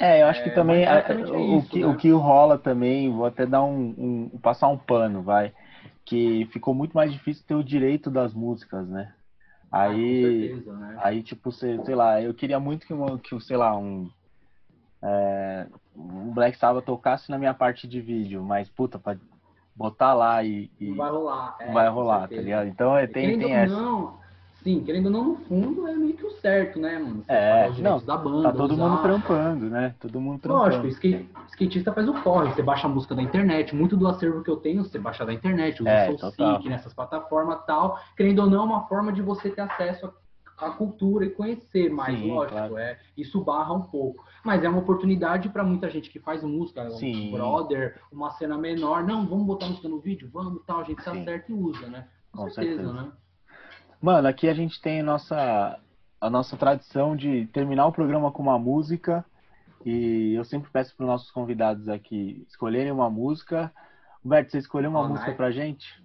É, 0.00 0.22
eu 0.22 0.26
acho 0.28 0.42
que 0.44 0.50
É, 0.50 0.54
também 0.54 0.84
a- 0.86 0.98
é 1.00 1.14
o, 1.36 1.58
isso, 1.58 1.68
que, 1.70 1.80
né? 1.80 1.86
o 1.88 1.96
que 1.96 2.10
rola 2.12 2.56
também, 2.56 3.10
vou 3.12 3.26
até 3.26 3.44
dar 3.44 3.62
um, 3.64 4.28
um- 4.32 4.38
passar 4.40 4.68
um 4.68 4.78
pano, 4.78 5.22
vai, 5.22 5.52
que 6.08 6.46
ficou 6.52 6.74
muito 6.74 6.94
mais 6.94 7.12
difícil 7.12 7.44
ter 7.46 7.54
o 7.54 7.64
direito 7.64 8.10
das 8.10 8.32
músicas, 8.34 8.88
né? 8.88 9.14
ah, 9.70 9.80
Aí, 9.80 10.40
certeza, 10.40 10.76
né? 10.76 11.00
aí 11.02 11.22
tipo, 11.22 11.52
sei, 11.52 11.78
sei 11.84 11.94
lá, 11.94 12.22
eu 12.22 12.34
queria 12.34 12.58
muito 12.60 12.86
que, 12.86 12.92
uma- 12.94 13.18
que 13.18 13.38
sei 13.40 13.56
lá, 13.56 13.76
um, 13.76 14.10
é, 15.02 15.66
um 15.94 16.32
Black 16.32 16.58
Sabbath 16.58 16.84
tocasse 16.84 17.30
na 17.30 17.38
minha 17.38 17.54
parte 17.54 17.86
de 17.86 18.00
vídeo, 18.00 18.42
mas 18.42 18.68
puta, 18.70 18.98
pra 18.98 19.16
botar 19.76 20.14
lá 20.14 20.42
e, 20.42 20.70
e 20.80 20.94
vai 20.96 21.10
rolar. 21.10 21.56
é, 21.60 21.72
vai 21.72 21.88
rolar, 21.88 22.28
tá 22.28 22.40
ligado? 22.42 22.68
Então 22.68 22.96
é, 22.96 23.06
tem, 23.06 23.38
tem 23.38 23.54
essa. 23.54 23.76
não, 23.76 24.20
sim, 24.62 24.82
querendo 24.84 25.06
ou 25.06 25.12
não, 25.12 25.24
no 25.24 25.36
fundo 25.36 25.86
é 25.86 25.94
meio 25.94 26.14
que 26.16 26.24
o 26.26 26.30
certo, 26.30 26.78
né, 26.78 26.98
mano? 26.98 27.22
Você 27.24 27.32
É, 27.32 27.70
não, 27.80 27.98
da 28.04 28.16
banda, 28.16 28.52
Tá 28.52 28.56
todo 28.58 28.72
usar. 28.72 28.88
mundo 28.88 29.02
trampando, 29.02 29.70
né? 29.70 29.94
Todo 30.00 30.20
mundo 30.20 30.40
Lógico, 30.46 30.82
trampando. 30.82 30.86
o 30.86 30.88
skate, 30.88 31.30
skatista 31.48 31.92
faz 31.92 32.08
o 32.08 32.14
corre, 32.22 32.52
você 32.52 32.62
baixa 32.62 32.86
a 32.86 32.90
música 32.90 33.14
da 33.14 33.22
internet, 33.22 33.74
muito 33.74 33.96
do 33.96 34.06
acervo 34.06 34.42
que 34.42 34.50
eu 34.50 34.56
tenho, 34.56 34.84
você 34.84 34.98
baixa 34.98 35.24
da 35.24 35.32
internet, 35.32 35.80
usa 35.82 35.90
É, 35.90 36.10
o. 36.10 36.18
SoulSeek 36.18 36.68
nessas 36.68 36.92
plataformas 36.94 37.60
e 37.62 37.66
tal, 37.66 37.98
querendo 38.16 38.40
ou 38.40 38.50
não, 38.50 38.60
é 38.62 38.64
uma 38.64 38.86
forma 38.88 39.12
de 39.12 39.22
você 39.22 39.50
ter 39.50 39.62
acesso 39.62 40.12
à 40.58 40.70
cultura 40.70 41.24
e 41.24 41.30
conhecer, 41.30 41.88
mas 41.88 42.18
Sim, 42.18 42.32
lógico, 42.32 42.56
claro. 42.56 42.78
é, 42.78 42.98
isso 43.16 43.40
barra 43.44 43.72
um 43.72 43.82
pouco. 43.82 44.24
Mas 44.44 44.64
é 44.64 44.68
uma 44.68 44.78
oportunidade 44.80 45.48
para 45.50 45.62
muita 45.62 45.88
gente 45.88 46.10
que 46.10 46.18
faz 46.18 46.42
música, 46.42 46.90
Sim. 46.90 47.28
um 47.28 47.32
brother, 47.32 48.00
uma 48.10 48.30
cena 48.32 48.58
menor, 48.58 49.04
não, 49.04 49.24
vamos 49.26 49.46
botar 49.46 49.66
música 49.68 49.88
no 49.88 50.00
vídeo, 50.00 50.28
vamos 50.32 50.62
tal, 50.66 50.80
a 50.80 50.84
gente 50.84 51.00
se 51.02 51.08
Sim. 51.10 51.20
acerta 51.20 51.52
e 51.52 51.54
usa, 51.54 51.86
né? 51.86 52.08
Com, 52.32 52.42
Com 52.42 52.50
certeza, 52.50 52.82
certeza. 52.82 52.92
né? 53.02 53.08
Mano, 54.00 54.28
aqui 54.28 54.48
a 54.48 54.54
gente 54.54 54.80
tem 54.80 55.00
a 55.00 55.04
nossa, 55.04 55.78
a 56.20 56.30
nossa 56.30 56.56
tradição 56.56 57.16
de 57.16 57.46
terminar 57.48 57.86
o 57.86 57.92
programa 57.92 58.30
com 58.30 58.42
uma 58.42 58.58
música. 58.58 59.24
E 59.84 60.34
eu 60.34 60.44
sempre 60.44 60.70
peço 60.70 60.94
para 60.96 61.04
os 61.04 61.10
nossos 61.10 61.30
convidados 61.30 61.88
aqui 61.88 62.44
escolherem 62.48 62.92
uma 62.92 63.10
música. 63.10 63.72
Humberto, 64.24 64.52
você 64.52 64.58
escolheu 64.58 64.90
uma 64.90 65.06
música 65.08 65.26
nice. 65.26 65.36
pra 65.36 65.50
gente? 65.50 66.02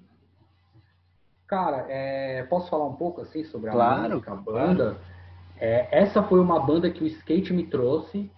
Cara, 1.47 1.85
é, 1.87 2.43
posso 2.43 2.69
falar 2.69 2.87
um 2.87 2.95
pouco 2.95 3.21
assim 3.21 3.43
sobre 3.43 3.69
a 3.69 3.73
Claro, 3.73 4.15
música, 4.15 4.31
a 4.31 4.35
banda? 4.35 4.97
É, 5.59 5.87
essa 5.91 6.23
foi 6.23 6.39
uma 6.39 6.59
banda 6.59 6.89
que 6.89 7.03
o 7.03 7.07
skate 7.07 7.53
me 7.53 7.67
trouxe, 7.67 8.31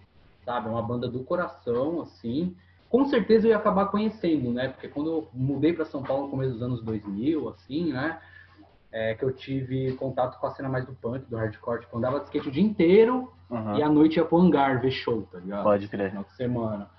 sabe? 0.44 0.68
Uma 0.68 0.82
banda 0.82 1.08
do 1.08 1.24
coração, 1.24 2.02
assim. 2.02 2.54
com 2.90 3.06
certeza 3.06 3.46
eu 3.46 3.50
ia 3.50 3.56
acabar 3.56 3.86
conhecendo, 3.86 4.52
né? 4.52 4.68
Porque 4.68 4.88
quando 4.88 5.10
eu 5.10 5.28
mudei 5.32 5.72
para 5.72 5.84
São 5.86 6.02
Paulo 6.02 6.24
no 6.24 6.30
começo 6.30 6.52
dos 6.52 6.62
anos 6.62 6.82
2000, 6.82 7.48
assim, 7.48 7.92
né? 7.92 8.20
É, 8.92 9.14
que 9.14 9.24
eu 9.24 9.32
tive 9.32 9.92
contato 9.92 10.38
com 10.38 10.46
a 10.46 10.50
cena 10.50 10.68
mais 10.68 10.86
do 10.86 10.94
punk, 10.94 11.28
do 11.28 11.36
hardcore. 11.36 11.80
Tipo, 11.80 11.98
andava 11.98 12.20
de 12.20 12.26
skate 12.26 12.48
o 12.48 12.52
dia 12.52 12.62
inteiro 12.62 13.32
uhum. 13.50 13.76
e 13.76 13.82
à 13.82 13.88
noite 13.88 14.16
ia 14.16 14.24
pro 14.24 14.38
hangar 14.38 14.80
ver 14.80 14.90
show, 14.90 15.22
tá 15.30 15.38
ligado? 15.38 15.64
Pode 15.64 15.88
crer. 15.88 16.10
Final 16.10 16.24
de 16.24 16.32
semana. 16.32 16.90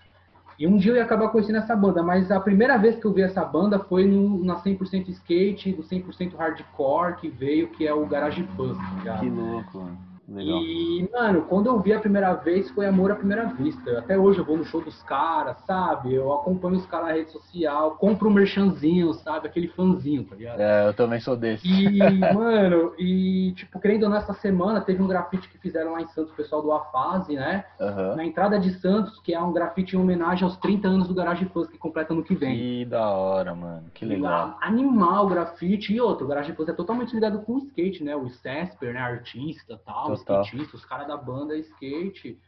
E 0.59 0.65
um 0.65 0.77
dia 0.77 0.91
eu 0.91 0.95
ia 0.95 1.03
acabar 1.03 1.29
conhecendo 1.29 1.59
essa 1.59 1.75
banda, 1.75 2.01
mas 2.01 2.31
a 2.31 2.39
primeira 2.39 2.77
vez 2.77 2.99
que 2.99 3.05
eu 3.05 3.13
vi 3.13 3.21
essa 3.21 3.45
banda 3.45 3.77
foi 3.77 4.05
no, 4.05 4.43
na 4.43 4.55
100% 4.55 5.07
skate, 5.09 5.71
do 5.71 5.83
100% 5.83 6.35
hardcore 6.35 7.15
que 7.17 7.29
veio, 7.29 7.69
que 7.69 7.87
é 7.87 7.93
o 7.93 8.05
Garage 8.07 8.43
Fuzz, 8.55 8.75
tá 8.75 8.93
ligado? 8.97 9.19
Que 9.19 9.29
louco, 9.29 9.77
mano. 9.79 9.97
Legal. 10.27 10.61
E, 10.61 11.09
mano, 11.11 11.43
quando 11.43 11.67
eu 11.67 11.79
vi 11.79 11.93
a 11.93 11.99
primeira 11.99 12.33
vez, 12.33 12.69
foi 12.71 12.85
amor 12.85 13.11
à 13.11 13.15
primeira 13.15 13.45
vista. 13.45 13.99
Até 13.99 14.17
hoje 14.17 14.39
eu 14.39 14.45
vou 14.45 14.57
no 14.57 14.65
show 14.65 14.81
dos 14.81 15.01
caras, 15.03 15.57
sabe? 15.65 16.13
Eu 16.13 16.33
acompanho 16.33 16.75
os 16.75 16.85
caras 16.85 17.07
na 17.07 17.13
rede 17.13 17.31
social, 17.31 17.91
compro 17.91 18.27
um 18.27 18.33
merchanzinho, 18.33 19.13
sabe? 19.13 19.47
Aquele 19.47 19.69
fãzinho, 19.69 20.25
tá 20.25 20.35
ligado? 20.35 20.59
É, 20.59 20.87
eu 20.89 20.93
também 20.93 21.21
sou 21.21 21.37
desse. 21.37 21.65
E, 21.65 21.97
mano, 22.33 22.93
e, 22.99 23.53
tipo, 23.55 23.79
querendo 23.79 24.03
ou 24.03 24.09
não, 24.09 24.17
essa 24.17 24.33
semana 24.33 24.81
teve 24.81 25.01
um 25.01 25.07
grafite 25.07 25.47
que 25.47 25.57
fizeram 25.57 25.93
lá 25.93 26.01
em 26.01 26.07
Santos, 26.09 26.33
o 26.33 26.35
pessoal 26.35 26.61
do 26.61 26.73
Afase, 26.73 27.35
né? 27.35 27.63
Uhum. 27.79 28.15
Na 28.17 28.25
entrada 28.25 28.59
de 28.59 28.71
Santos, 28.81 29.19
que 29.21 29.33
é 29.33 29.41
um 29.41 29.53
grafite 29.53 29.95
em 29.95 29.99
homenagem 29.99 30.43
aos 30.43 30.57
30 30.57 30.89
anos 30.89 31.07
do 31.07 31.13
Garage 31.13 31.45
Fuzz, 31.45 31.69
que 31.69 31.77
completa 31.77 32.13
no 32.13 32.23
que 32.23 32.35
vem. 32.35 32.57
Que 32.57 32.85
da 32.85 33.09
hora, 33.11 33.55
mano. 33.55 33.85
Que 33.93 34.03
legal. 34.03 34.57
Animal 34.61 35.25
o 35.25 35.29
grafite. 35.29 35.93
E 35.93 36.01
outro, 36.01 36.25
o 36.25 36.27
Garage 36.27 36.51
Fuzz 36.51 36.67
é 36.67 36.73
totalmente 36.73 37.13
ligado 37.13 37.39
com 37.43 37.53
o 37.53 37.59
skate, 37.59 38.03
né? 38.03 38.13
O 38.13 38.29
Sesper, 38.29 38.93
né? 38.93 38.99
Artista 38.99 39.79
tal 39.85 40.16
skatista, 40.16 40.16
os 40.75 40.85
caras 40.85 41.07
da 41.07 41.17
banda 41.17 41.55
skate. 41.57 42.39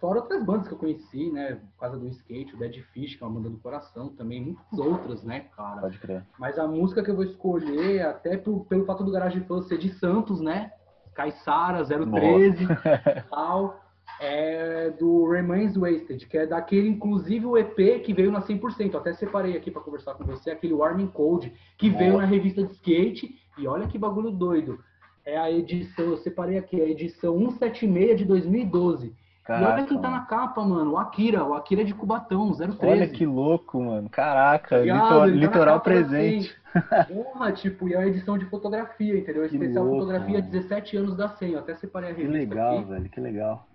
Fora 0.00 0.20
outras 0.20 0.42
bandas 0.42 0.66
que 0.66 0.72
eu 0.72 0.78
conheci, 0.78 1.30
né? 1.30 1.56
Por 1.56 1.80
causa 1.80 1.98
do 1.98 2.08
skate, 2.08 2.54
o 2.54 2.58
Dead 2.58 2.82
Fish, 2.92 3.16
que 3.16 3.22
é 3.22 3.26
uma 3.26 3.34
banda 3.34 3.50
do 3.50 3.58
coração, 3.58 4.08
também 4.08 4.42
muitas 4.42 4.78
outras, 4.78 5.22
né, 5.22 5.40
cara? 5.54 5.82
Pode 5.82 5.98
crer. 5.98 6.24
Mas 6.38 6.58
a 6.58 6.66
música 6.66 7.02
que 7.04 7.10
eu 7.10 7.16
vou 7.16 7.24
escolher, 7.24 8.06
até 8.06 8.38
pro, 8.38 8.64
pelo 8.64 8.86
fato 8.86 9.04
do 9.04 9.12
Garage 9.12 9.40
Fã 9.40 9.60
ser 9.60 9.76
de 9.76 9.92
Santos, 9.92 10.40
né? 10.40 10.72
Caissara, 11.14 11.84
013 11.84 12.66
tal, 13.28 13.78
é 14.18 14.88
do 14.90 15.28
Remains 15.28 15.76
Wasted, 15.76 16.26
que 16.26 16.38
é 16.38 16.46
daquele, 16.46 16.88
inclusive, 16.88 17.44
o 17.44 17.58
EP 17.58 18.02
que 18.02 18.14
veio 18.14 18.32
na 18.32 18.40
100%. 18.40 18.94
Eu 18.94 19.00
até 19.00 19.12
separei 19.12 19.54
aqui 19.54 19.70
para 19.70 19.82
conversar 19.82 20.14
com 20.14 20.24
você, 20.24 20.50
aquele 20.50 20.72
Warming 20.72 21.08
Code, 21.08 21.52
que 21.76 21.90
Boa. 21.90 21.98
veio 21.98 22.16
na 22.16 22.24
revista 22.24 22.62
de 22.62 22.72
skate. 22.72 23.38
E 23.58 23.66
olha 23.66 23.86
que 23.86 23.98
bagulho 23.98 24.30
doido 24.30 24.82
é 25.30 25.38
a 25.38 25.50
edição, 25.50 26.06
eu 26.06 26.16
separei 26.18 26.58
aqui, 26.58 26.80
a 26.80 26.88
edição 26.88 27.38
176 27.38 28.18
de 28.18 28.24
2012. 28.24 29.14
Caraca, 29.44 29.64
e 29.64 29.72
olha 29.72 29.86
quem 29.86 29.98
tá 29.98 30.10
na 30.10 30.20
capa, 30.20 30.62
mano, 30.62 30.92
o 30.92 30.98
Akira, 30.98 31.44
o 31.44 31.54
Akira 31.54 31.82
é 31.82 31.84
de 31.84 31.94
Cubatão, 31.94 32.52
013. 32.52 32.78
Olha 32.82 33.08
que 33.08 33.26
louco, 33.26 33.80
mano, 33.82 34.08
caraca, 34.08 34.78
Ligado, 34.78 35.02
litor, 35.04 35.20
tá 35.20 35.26
litoral 35.26 35.80
presente. 35.80 36.54
Porra, 37.08 37.50
tipo, 37.52 37.88
e 37.88 37.96
a 37.96 38.06
edição 38.06 38.38
de 38.38 38.44
fotografia, 38.44 39.18
entendeu? 39.18 39.48
Que 39.48 39.56
Especial 39.56 39.84
louco, 39.84 40.00
fotografia, 40.00 40.38
mano. 40.38 40.50
17 40.50 40.96
anos 40.96 41.16
da 41.16 41.28
100, 41.28 41.52
eu 41.52 41.58
até 41.58 41.74
separei 41.74 42.10
a 42.10 42.12
revista 42.12 42.32
Que 42.32 42.38
legal, 42.38 42.78
aqui. 42.78 42.88
velho, 42.90 43.08
que 43.08 43.20
legal. 43.20 43.66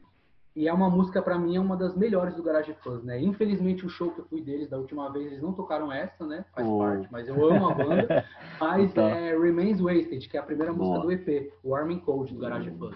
E 0.56 0.70
é 0.70 0.74
uma 0.74 0.90
música, 0.90 1.22
para 1.22 1.38
mim, 1.38 1.58
é 1.58 1.60
uma 1.60 1.76
das 1.76 1.98
melhores 1.98 2.34
do 2.36 2.42
Garage 2.42 2.74
Fuzz, 2.82 3.04
né? 3.04 3.22
Infelizmente, 3.22 3.86
o 3.86 3.90
show 3.90 4.10
que 4.12 4.20
eu 4.20 4.26
fui 4.26 4.42
deles 4.42 4.70
da 4.70 4.78
última 4.78 5.12
vez, 5.12 5.28
eles 5.28 5.42
não 5.42 5.52
tocaram 5.52 5.92
essa, 5.92 6.26
né? 6.26 6.46
Faz 6.56 6.66
oh. 6.66 6.80
parte, 6.80 7.08
mas 7.12 7.28
eu 7.28 7.50
amo 7.50 7.68
a 7.68 7.74
banda. 7.74 8.26
Mas 8.58 8.90
então. 8.90 9.06
é 9.06 9.38
Remains 9.38 9.82
Wasted, 9.82 10.30
que 10.30 10.38
é 10.38 10.40
a 10.40 10.44
primeira 10.44 10.72
Boa. 10.72 11.04
música 11.04 11.06
do 11.06 11.12
EP, 11.12 11.52
Warming 11.62 12.00
Cold, 12.00 12.34
do 12.34 12.40
Garage 12.40 12.72
Fuzz. 12.72 12.96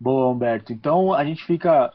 Boa, 0.00 0.28
Humberto. 0.28 0.72
Então, 0.72 1.14
a 1.14 1.24
gente 1.24 1.44
fica 1.44 1.92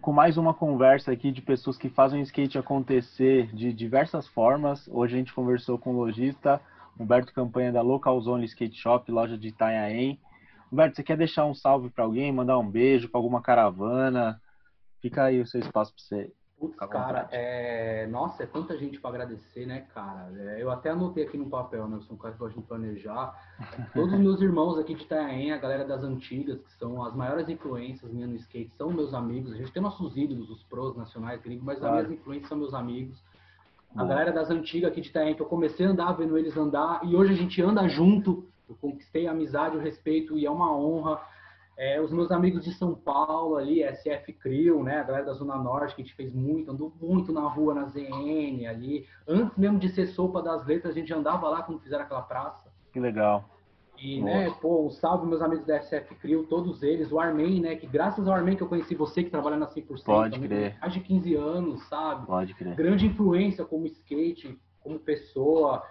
com 0.00 0.12
mais 0.12 0.36
uma 0.36 0.54
conversa 0.54 1.10
aqui 1.10 1.32
de 1.32 1.42
pessoas 1.42 1.76
que 1.76 1.88
fazem 1.88 2.20
o 2.20 2.22
skate 2.22 2.56
acontecer 2.56 3.52
de 3.52 3.72
diversas 3.72 4.28
formas. 4.28 4.88
Hoje 4.88 5.14
a 5.14 5.18
gente 5.18 5.34
conversou 5.34 5.76
com 5.76 5.90
o 5.90 5.96
lojista 5.96 6.60
Humberto 6.98 7.32
Campanha 7.32 7.72
da 7.72 7.82
Local 7.82 8.20
Zone 8.20 8.44
Skate 8.44 8.76
Shop, 8.76 9.10
loja 9.10 9.36
de 9.36 9.48
Itanhaém. 9.48 10.18
Humberto, 10.72 10.96
você 10.96 11.02
quer 11.02 11.16
deixar 11.16 11.44
um 11.44 11.54
salve 11.54 11.90
para 11.90 12.04
alguém, 12.04 12.32
mandar 12.32 12.58
um 12.58 12.70
beijo 12.70 13.08
para 13.08 13.18
alguma 13.18 13.42
caravana? 13.42 14.40
Fica 15.00 15.24
aí 15.24 15.40
o 15.40 15.46
seu 15.46 15.60
espaço 15.60 15.92
para 15.92 16.02
você. 16.02 16.32
Putz, 16.60 16.76
cara, 16.76 17.26
é... 17.32 18.06
nossa, 18.08 18.42
é 18.42 18.46
tanta 18.46 18.76
gente 18.76 19.00
para 19.00 19.08
agradecer, 19.08 19.64
né, 19.64 19.86
cara? 19.94 20.30
É, 20.36 20.62
eu 20.62 20.70
até 20.70 20.90
anotei 20.90 21.24
aqui 21.24 21.38
no 21.38 21.48
papel, 21.48 21.88
né? 21.88 21.96
Eu 21.96 22.02
sou 22.02 22.14
um 22.14 22.18
cara 22.18 22.34
que 22.34 22.38
gosta 22.38 22.60
de 22.60 22.66
planejar. 22.66 23.34
Todos 23.94 24.12
os 24.12 24.20
meus 24.20 24.42
irmãos 24.42 24.78
aqui 24.78 24.94
de 24.94 25.02
Itanhaém, 25.04 25.52
a 25.52 25.56
galera 25.56 25.86
das 25.86 26.04
antigas, 26.04 26.60
que 26.60 26.70
são 26.74 27.02
as 27.02 27.14
maiores 27.14 27.48
influências 27.48 28.12
minhas 28.12 28.28
no 28.28 28.36
skate, 28.36 28.70
são 28.76 28.90
meus 28.92 29.14
amigos. 29.14 29.54
A 29.54 29.56
gente 29.56 29.72
tem 29.72 29.82
nossos 29.82 30.14
ídolos, 30.18 30.50
os 30.50 30.62
pros 30.64 30.94
nacionais, 30.94 31.40
gringos, 31.40 31.64
mas 31.64 31.78
claro. 31.78 31.96
as 31.96 32.02
minhas 32.02 32.20
influências 32.20 32.48
são 32.50 32.58
meus 32.58 32.74
amigos. 32.74 33.24
A 33.96 34.02
Bom. 34.02 34.08
galera 34.08 34.30
das 34.30 34.50
antigas 34.50 34.90
aqui 34.90 35.00
de 35.00 35.08
Itanhaém, 35.08 35.34
que 35.34 35.40
eu 35.40 35.46
comecei 35.46 35.86
a 35.86 35.88
andar 35.88 36.12
vendo 36.12 36.36
eles 36.36 36.54
andar, 36.58 37.00
e 37.04 37.16
hoje 37.16 37.32
a 37.32 37.36
gente 37.36 37.60
anda 37.62 37.88
junto 37.88 38.49
eu 38.70 38.76
conquistei 38.80 39.26
a 39.26 39.32
amizade, 39.32 39.76
o 39.76 39.80
respeito 39.80 40.38
e 40.38 40.46
é 40.46 40.50
uma 40.50 40.74
honra. 40.76 41.20
É, 41.76 42.00
os 42.00 42.12
meus 42.12 42.30
amigos 42.30 42.62
de 42.62 42.74
São 42.74 42.94
Paulo 42.94 43.56
ali, 43.56 43.82
SF 43.82 44.34
Crio, 44.34 44.82
né, 44.82 44.98
a 44.98 45.02
galera 45.02 45.24
da 45.24 45.32
Zona 45.32 45.56
Norte, 45.56 45.94
que 45.94 46.02
a 46.02 46.04
gente 46.04 46.14
fez 46.14 46.32
muito, 46.32 46.70
andou 46.70 46.92
muito 47.00 47.32
na 47.32 47.48
rua, 47.48 47.72
na 47.72 47.86
ZN 47.86 48.66
ali. 48.68 49.06
Antes 49.26 49.56
mesmo 49.56 49.78
de 49.78 49.88
ser 49.88 50.06
sopa 50.08 50.42
das 50.42 50.66
letras, 50.66 50.94
a 50.94 50.98
gente 50.98 51.12
andava 51.12 51.48
lá 51.48 51.62
quando 51.62 51.80
fizeram 51.80 52.04
aquela 52.04 52.20
praça. 52.20 52.70
Que 52.92 53.00
legal. 53.00 53.48
E, 53.98 54.20
né, 54.20 54.44
Nossa. 54.44 54.50
né, 54.50 54.58
pô, 54.60 54.86
um 54.86 54.90
salve 54.90 55.26
meus 55.26 55.42
amigos 55.42 55.66
da 55.66 55.80
SF 55.80 56.14
Crio, 56.16 56.44
todos 56.44 56.82
eles, 56.82 57.12
o 57.12 57.20
Armin, 57.20 57.60
né, 57.60 57.76
que 57.76 57.86
graças 57.86 58.26
ao 58.26 58.34
Armin 58.34 58.56
que 58.56 58.62
eu 58.62 58.68
conheci 58.68 58.94
você, 58.94 59.22
que 59.22 59.30
trabalha 59.30 59.56
na 59.56 59.66
100%. 59.66 60.04
Pode 60.04 60.38
crer. 60.38 60.76
Mais 60.80 60.92
de 60.92 61.00
15 61.00 61.34
anos, 61.34 61.82
sabe? 61.88 62.26
Pode 62.26 62.54
crer. 62.54 62.74
Grande 62.74 63.06
influência 63.06 63.64
como 63.64 63.86
skate, 63.86 64.58
como 64.82 64.98
pessoa. 64.98 65.82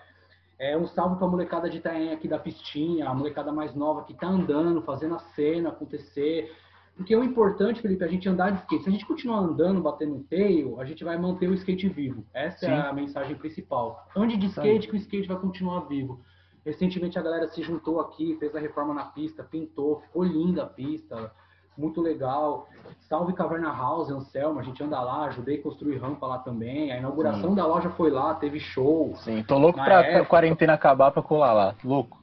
É 0.59 0.77
um 0.77 0.85
salve 0.87 1.15
para 1.15 1.25
a 1.25 1.29
molecada 1.29 1.69
de 1.69 1.77
Itaém 1.77 2.11
aqui 2.11 2.27
da 2.27 2.37
pistinha, 2.37 3.07
a 3.07 3.13
molecada 3.13 3.49
mais 3.49 3.73
nova 3.73 4.03
que 4.03 4.11
está 4.11 4.27
andando, 4.27 4.81
fazendo 4.81 5.15
a 5.15 5.19
cena 5.19 5.69
acontecer. 5.69 6.53
Porque 6.97 7.15
o 7.15 7.23
importante, 7.23 7.81
Felipe, 7.81 8.03
é 8.03 8.07
a 8.07 8.09
gente 8.09 8.27
andar 8.27 8.51
de 8.51 8.59
skate. 8.59 8.83
Se 8.83 8.89
a 8.89 8.91
gente 8.91 9.05
continuar 9.05 9.39
andando, 9.39 9.81
batendo 9.81 10.15
no 10.15 10.23
tail, 10.25 10.77
a 10.81 10.83
gente 10.83 11.01
vai 11.01 11.17
manter 11.17 11.47
o 11.47 11.53
skate 11.53 11.87
vivo. 11.87 12.25
Essa 12.33 12.65
Sim. 12.65 12.71
é 12.73 12.81
a 12.81 12.91
mensagem 12.91 13.37
principal. 13.37 14.05
Ande 14.13 14.35
de 14.35 14.47
skate, 14.47 14.89
que 14.89 14.95
o 14.95 14.97
skate 14.97 15.29
vai 15.29 15.39
continuar 15.39 15.87
vivo. 15.87 16.19
Recentemente 16.65 17.17
a 17.17 17.21
galera 17.21 17.47
se 17.47 17.61
juntou 17.61 18.01
aqui, 18.01 18.35
fez 18.37 18.53
a 18.53 18.59
reforma 18.59 18.93
na 18.93 19.05
pista, 19.05 19.45
pintou, 19.45 20.01
ficou 20.01 20.23
linda 20.23 20.63
a 20.63 20.67
pista 20.67 21.31
muito 21.79 22.01
legal. 22.01 22.67
Salve 22.99 23.33
Caverna 23.33 23.71
House, 23.71 24.11
Anselmo, 24.11 24.59
a 24.59 24.63
gente 24.63 24.83
anda 24.83 24.99
lá, 25.01 25.25
ajudei 25.25 25.57
a 25.57 25.63
construir 25.63 25.97
rampa 25.97 26.27
lá 26.27 26.37
também. 26.39 26.91
A 26.91 26.97
inauguração 26.97 27.51
Sim. 27.51 27.55
da 27.55 27.65
loja 27.65 27.89
foi 27.91 28.11
lá, 28.11 28.35
teve 28.35 28.59
show. 28.59 29.13
Sim, 29.15 29.43
tô 29.43 29.57
louco 29.57 29.79
pra, 29.81 30.01
época. 30.01 30.25
quarentena 30.25 30.73
acabar 30.73 31.11
pra 31.11 31.23
colar 31.23 31.53
lá, 31.53 31.75
louco. 31.83 32.19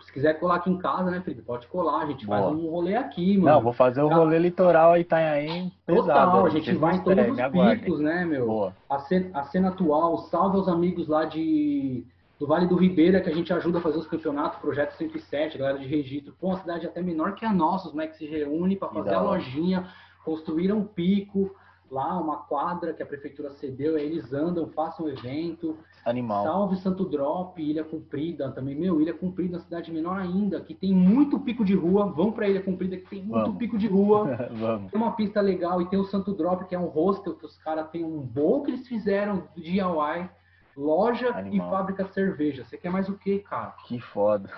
Se 0.00 0.12
quiser 0.12 0.34
colar 0.34 0.56
aqui 0.56 0.70
em 0.70 0.78
casa, 0.78 1.10
né, 1.10 1.20
Felipe? 1.20 1.42
Pode 1.42 1.66
colar, 1.66 2.02
a 2.02 2.06
gente 2.06 2.26
Boa. 2.26 2.38
faz 2.38 2.52
um 2.52 2.68
rolê 2.68 2.94
aqui, 2.96 3.36
mano. 3.36 3.56
Não, 3.56 3.62
vou 3.62 3.72
fazer 3.72 4.02
o 4.02 4.08
rolê 4.08 4.38
litoral 4.38 4.92
aí, 4.92 5.04
tá 5.04 5.16
aí 5.16 5.72
pesado. 5.86 6.06
Total, 6.06 6.46
a 6.46 6.50
gente 6.50 6.74
vai 6.74 6.96
em 6.96 7.00
todos 7.00 7.26
os 7.28 7.80
picos, 7.80 8.00
né, 8.00 8.24
meu? 8.24 8.46
Boa. 8.46 8.76
A 8.88 8.98
cena, 9.00 9.30
a 9.34 9.42
cena 9.44 9.68
atual, 9.68 10.18
salve 10.18 10.56
aos 10.56 10.68
amigos 10.68 11.08
lá 11.08 11.24
de 11.24 12.04
do 12.44 12.48
Vale 12.48 12.66
do 12.66 12.76
Ribeira, 12.76 13.22
que 13.22 13.30
a 13.30 13.34
gente 13.34 13.50
ajuda 13.54 13.78
a 13.78 13.80
fazer 13.80 13.96
os 13.96 14.06
campeonatos, 14.06 14.60
Projeto 14.60 14.92
107, 14.98 15.56
galera 15.56 15.78
de 15.78 15.86
registro. 15.86 16.34
Pô, 16.38 16.48
uma 16.48 16.60
cidade 16.60 16.86
até 16.86 17.00
menor 17.00 17.34
que 17.34 17.46
a 17.46 17.52
nossa, 17.52 17.88
os 17.88 17.94
moleques 17.94 18.18
se 18.18 18.26
reúnem 18.26 18.76
para 18.76 18.90
fazer 18.90 19.14
a 19.14 19.20
lojinha, 19.22 19.88
construíram 20.26 20.76
um 20.76 20.84
pico 20.84 21.56
lá, 21.90 22.20
uma 22.20 22.36
quadra 22.36 22.92
que 22.92 23.02
a 23.02 23.06
prefeitura 23.06 23.50
cedeu, 23.52 23.96
aí 23.96 24.04
eles 24.04 24.30
andam, 24.34 24.68
façam 24.68 25.06
um 25.06 25.08
evento. 25.08 25.78
Animal. 26.04 26.44
Salve 26.44 26.76
Santo 26.76 27.06
Drop, 27.06 27.62
Ilha 27.62 27.82
Comprida 27.82 28.50
também. 28.52 28.74
Meu, 28.74 29.00
Ilha 29.00 29.14
Comprida, 29.14 29.56
uma 29.56 29.64
cidade 29.64 29.90
menor 29.90 30.20
ainda, 30.20 30.60
que 30.60 30.74
tem 30.74 30.92
muito 30.92 31.40
pico 31.40 31.64
de 31.64 31.74
rua. 31.74 32.12
Vão 32.12 32.30
para 32.30 32.46
Ilha 32.46 32.62
Comprida, 32.62 32.98
que 32.98 33.08
tem 33.08 33.20
muito 33.20 33.40
Vamos. 33.40 33.56
pico 33.56 33.78
de 33.78 33.86
rua. 33.86 34.36
Vamos. 34.52 34.90
Tem 34.90 35.00
uma 35.00 35.16
pista 35.16 35.40
legal 35.40 35.80
e 35.80 35.88
tem 35.88 35.98
o 35.98 36.04
Santo 36.04 36.34
Drop, 36.34 36.66
que 36.66 36.74
é 36.74 36.78
um 36.78 36.88
hostel 36.88 37.36
que 37.36 37.46
os 37.46 37.56
caras 37.56 37.88
têm 37.88 38.04
um 38.04 38.20
bom 38.20 38.60
que 38.60 38.70
eles 38.70 38.86
fizeram 38.86 39.44
de 39.56 39.80
Hawaii 39.80 40.28
loja 40.76 41.28
Animal. 41.28 41.68
e 41.68 41.70
fábrica 41.70 42.04
de 42.04 42.12
cerveja. 42.12 42.64
Você 42.64 42.76
quer 42.76 42.90
mais 42.90 43.08
o 43.08 43.16
que, 43.16 43.38
cara? 43.40 43.74
Que 43.86 44.00
foda. 44.00 44.50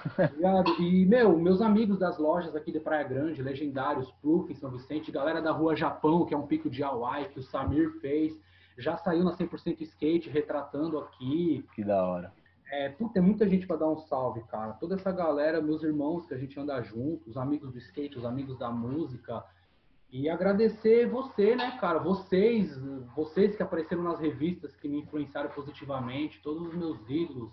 E, 0.78 1.06
meu, 1.06 1.38
meus 1.38 1.60
amigos 1.60 1.98
das 1.98 2.18
lojas 2.18 2.54
aqui 2.54 2.70
de 2.70 2.80
Praia 2.80 3.04
Grande, 3.04 3.42
legendários, 3.42 4.12
em 4.24 4.54
São 4.54 4.70
Vicente, 4.70 5.10
galera 5.12 5.40
da 5.40 5.52
Rua 5.52 5.74
Japão, 5.76 6.24
que 6.24 6.34
é 6.34 6.36
um 6.36 6.46
pico 6.46 6.68
de 6.68 6.82
Hawaii, 6.82 7.28
que 7.28 7.38
o 7.38 7.42
Samir 7.42 7.90
fez, 8.00 8.38
já 8.76 8.96
saiu 8.96 9.24
na 9.24 9.32
100% 9.32 9.80
Skate 9.80 10.28
retratando 10.28 10.98
aqui. 10.98 11.64
Que 11.74 11.84
da 11.84 12.04
hora. 12.04 12.32
É, 12.70 12.88
puta, 12.88 13.22
muita 13.22 13.48
gente 13.48 13.66
para 13.66 13.76
dar 13.76 13.88
um 13.88 13.96
salve, 13.96 14.42
cara. 14.44 14.72
Toda 14.72 14.96
essa 14.96 15.12
galera, 15.12 15.62
meus 15.62 15.82
irmãos 15.82 16.26
que 16.26 16.34
a 16.34 16.38
gente 16.38 16.58
anda 16.58 16.82
junto, 16.82 17.30
os 17.30 17.36
amigos 17.36 17.72
do 17.72 17.78
skate, 17.78 18.18
os 18.18 18.24
amigos 18.24 18.58
da 18.58 18.70
música, 18.70 19.44
e 20.10 20.28
agradecer 20.28 21.08
você, 21.08 21.56
né, 21.56 21.76
cara? 21.80 21.98
Vocês, 21.98 22.76
vocês 23.14 23.56
que 23.56 23.62
apareceram 23.62 24.02
nas 24.02 24.20
revistas 24.20 24.74
que 24.76 24.88
me 24.88 25.00
influenciaram 25.00 25.50
positivamente, 25.50 26.40
todos 26.42 26.68
os 26.68 26.74
meus 26.74 26.98
ídolos. 27.08 27.50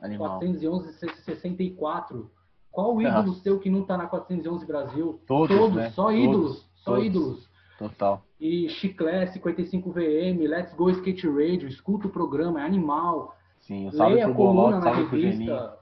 Animal. 0.00 0.38
411 0.38 0.92
64. 1.24 2.30
Qual 2.70 3.00
ídolo 3.00 3.26
Nossa. 3.26 3.40
seu 3.40 3.58
que 3.58 3.68
não 3.68 3.84
tá 3.84 3.96
na 3.96 4.06
411 4.06 4.64
Brasil? 4.64 5.20
Todos, 5.26 5.56
todos 5.56 5.76
né? 5.76 5.90
só 5.90 6.12
ídolos, 6.12 6.60
todos, 6.60 6.82
só 6.82 6.90
todos. 6.92 7.06
ídolos. 7.06 7.48
Total. 7.78 8.22
E 8.40 8.68
Chiclete 8.68 9.38
55VM, 9.38 10.46
Let's 10.46 10.74
Go 10.74 10.90
Skate 10.90 11.26
Radio, 11.28 11.68
escuta 11.68 12.06
o 12.06 12.10
programa, 12.10 12.60
é 12.60 12.64
animal. 12.64 13.36
Sim, 13.60 13.90
salve 13.90 14.14
leia 14.14 14.28
a 14.28 14.34
pro 14.34 14.70
na 14.70 14.80
salve 14.80 15.06
pro 15.06 15.18
Geninho. 15.18 15.77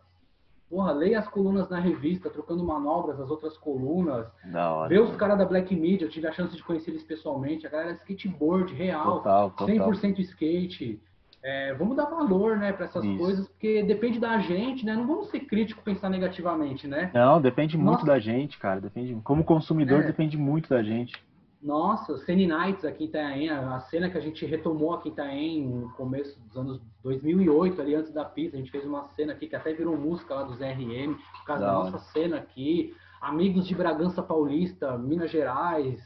Porra, 0.68 0.90
leia 0.93 1.20
as 1.20 1.28
colunas 1.28 1.68
na 1.68 1.78
revista, 1.78 2.28
trocando 2.28 2.64
manobras, 2.64 3.20
as 3.20 3.30
outras 3.30 3.56
colunas. 3.56 4.26
Da 4.44 4.72
hora. 4.72 4.88
Vê 4.88 4.98
os 4.98 5.14
caras 5.16 5.38
da 5.38 5.44
Black 5.44 5.74
Media, 5.76 6.06
eu 6.06 6.10
tive 6.10 6.26
a 6.26 6.32
chance 6.32 6.56
de 6.56 6.62
conhecer 6.64 6.90
eles 6.90 7.05
pessoalmente. 7.05 7.66
A 7.66 7.70
galera 7.70 7.90
é 7.93 7.94
skateboard 7.94 8.74
real, 8.74 9.18
Total, 9.18 9.51
total. 9.51 9.66
100% 9.93 10.18
skate. 10.18 11.01
É, 11.43 11.72
vamos 11.74 11.97
dar 11.97 12.06
valor, 12.06 12.56
né, 12.56 12.72
para 12.72 12.86
essas 12.86 13.05
Isso. 13.05 13.18
coisas, 13.18 13.47
porque 13.47 13.80
depende 13.84 14.18
da 14.18 14.36
gente, 14.40 14.84
né? 14.84 14.97
Não 14.97 15.06
vamos 15.06 15.28
ser 15.28 15.40
críticos, 15.40 15.84
pensar 15.84 16.10
negativamente, 16.10 16.88
né? 16.88 17.12
Não, 17.14 17.40
depende 17.40 17.76
muito 17.78 18.01
Nossa. 18.01 18.06
da 18.06 18.18
gente, 18.18 18.59
cara. 18.59 18.80
Depende. 18.80 19.16
Como 19.22 19.44
consumidor, 19.44 20.01
É. 20.02 20.06
depende 20.09 20.36
muito 20.36 20.68
da 20.68 20.82
gente. 20.82 21.14
Nossa, 21.62 22.16
Cine 22.19 22.47
Nights 22.47 22.85
aqui 22.85 23.05
em 23.05 23.07
Itanhaém, 23.07 23.49
a 23.51 23.81
cena 23.81 24.11
que 24.11 24.19
a 24.19 24.20
gente 24.20 24.45
retomou 24.45 24.95
aqui 24.95 25.09
em 25.09 25.12
Itanhaém 25.12 25.66
no 25.66 25.91
começo 25.93 26.39
dos 26.41 26.57
anos 26.57 26.81
2008, 27.03 27.81
ali 27.81 27.95
antes 27.95 28.12
da 28.12 28.24
pista, 28.24 28.57
a 28.57 28.61
gente 28.61 28.70
fez 28.70 28.85
uma 28.85 29.09
cena 29.09 29.33
aqui 29.33 29.47
que 29.47 29.57
até 29.57 29.73
virou 29.73 29.97
música 29.97 30.35
lá 30.35 30.43
dos 30.43 30.59
RM, 30.59 31.15
por 31.39 31.45
causa 31.45 31.65
Da 31.65 31.73
da 31.73 31.78
nossa 31.78 31.99
cena 31.99 32.37
aqui. 32.37 32.95
Amigos 33.20 33.66
de 33.66 33.74
Bragança 33.74 34.23
Paulista, 34.23 34.97
Minas 34.99 35.31
Gerais, 35.31 36.01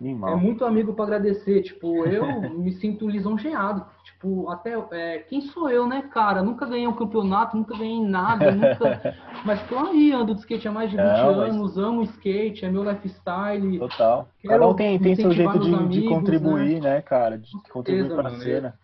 É 0.00 0.04
Animal. 0.04 0.38
muito 0.38 0.64
amigo 0.64 0.94
para 0.94 1.04
agradecer. 1.04 1.62
Tipo, 1.62 2.06
eu 2.06 2.24
me 2.58 2.72
sinto 2.72 3.06
lisonjeado. 3.08 3.84
Tipo, 4.02 4.48
até 4.50 4.74
é, 4.92 5.18
quem 5.18 5.42
sou 5.42 5.68
eu, 5.68 5.86
né, 5.86 6.02
cara? 6.10 6.42
Nunca 6.42 6.64
ganhei 6.64 6.86
um 6.86 6.94
campeonato, 6.94 7.56
nunca 7.56 7.76
ganhei 7.76 8.00
nada, 8.00 8.50
nunca. 8.52 9.14
Mas 9.44 9.60
tô 9.68 9.78
aí, 9.78 10.12
ando 10.12 10.34
de 10.34 10.40
skate 10.40 10.66
há 10.68 10.72
mais 10.72 10.90
de 10.90 10.96
20 10.96 11.04
Não, 11.06 11.36
mas- 11.36 11.54
anos, 11.54 11.78
amo 11.78 12.02
skate, 12.02 12.64
é 12.64 12.70
meu 12.70 12.82
lifestyle. 12.82 13.78
Total. 13.78 14.28
Cada 14.46 14.66
um 14.68 14.74
tem, 14.74 14.98
tem 14.98 15.14
seu 15.16 15.30
jeito 15.32 15.58
de, 15.58 15.68
meus 15.70 15.88
de 15.90 15.98
amigos, 15.98 16.08
contribuir, 16.18 16.80
né, 16.80 17.02
cara? 17.02 17.36
De 17.36 17.50
contribuir 17.70 18.08
pra 18.08 18.22
mano. 18.24 18.36
cena. 18.36 18.78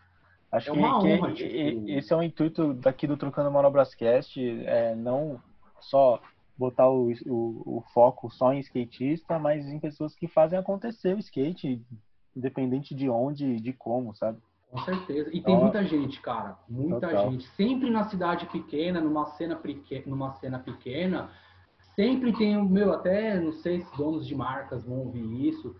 Acho 0.53 0.71
É 0.71 0.75
que, 0.75 0.79
que 0.79 0.85
honra, 0.87 1.31
e- 1.31 1.35
tipo- 1.35 1.91
esse 1.91 2.13
é 2.13 2.17
o 2.17 2.23
intuito 2.23 2.73
daqui 2.75 3.07
do 3.07 3.17
Trocando 3.17 3.51
Manobrascast, 3.51 4.39
é 4.67 4.95
não 4.95 5.41
só 5.81 6.21
botar 6.57 6.89
o, 6.89 7.11
o, 7.27 7.78
o 7.78 7.85
foco 7.93 8.31
só 8.31 8.53
em 8.53 8.61
skatista, 8.61 9.39
mas 9.39 9.66
em 9.66 9.78
pessoas 9.78 10.15
que 10.15 10.27
fazem 10.27 10.59
acontecer 10.59 11.15
o 11.15 11.19
skate, 11.19 11.83
independente 12.35 12.95
de 12.95 13.09
onde 13.09 13.45
e 13.47 13.61
de 13.61 13.73
como, 13.73 14.15
sabe? 14.15 14.39
Com 14.70 14.78
certeza. 14.78 15.31
E 15.33 15.41
tem 15.41 15.55
Ó. 15.57 15.61
muita 15.61 15.85
gente, 15.85 16.20
cara. 16.20 16.59
Muita 16.69 17.09
Total. 17.09 17.31
gente. 17.31 17.47
Sempre 17.51 17.89
na 17.91 18.05
cidade 18.05 18.47
pequena, 18.47 19.01
numa 19.01 19.27
cena, 19.27 19.57
peque- 19.57 20.03
numa 20.07 20.33
cena 20.33 20.59
pequena, 20.59 21.31
sempre 21.95 22.33
tem, 22.33 22.62
meu, 22.69 22.93
até 22.93 23.39
não 23.41 23.53
sei 23.53 23.81
se 23.81 23.97
donos 23.97 24.27
de 24.27 24.35
marcas 24.35 24.85
vão 24.85 24.99
ouvir 24.99 25.49
isso. 25.49 25.74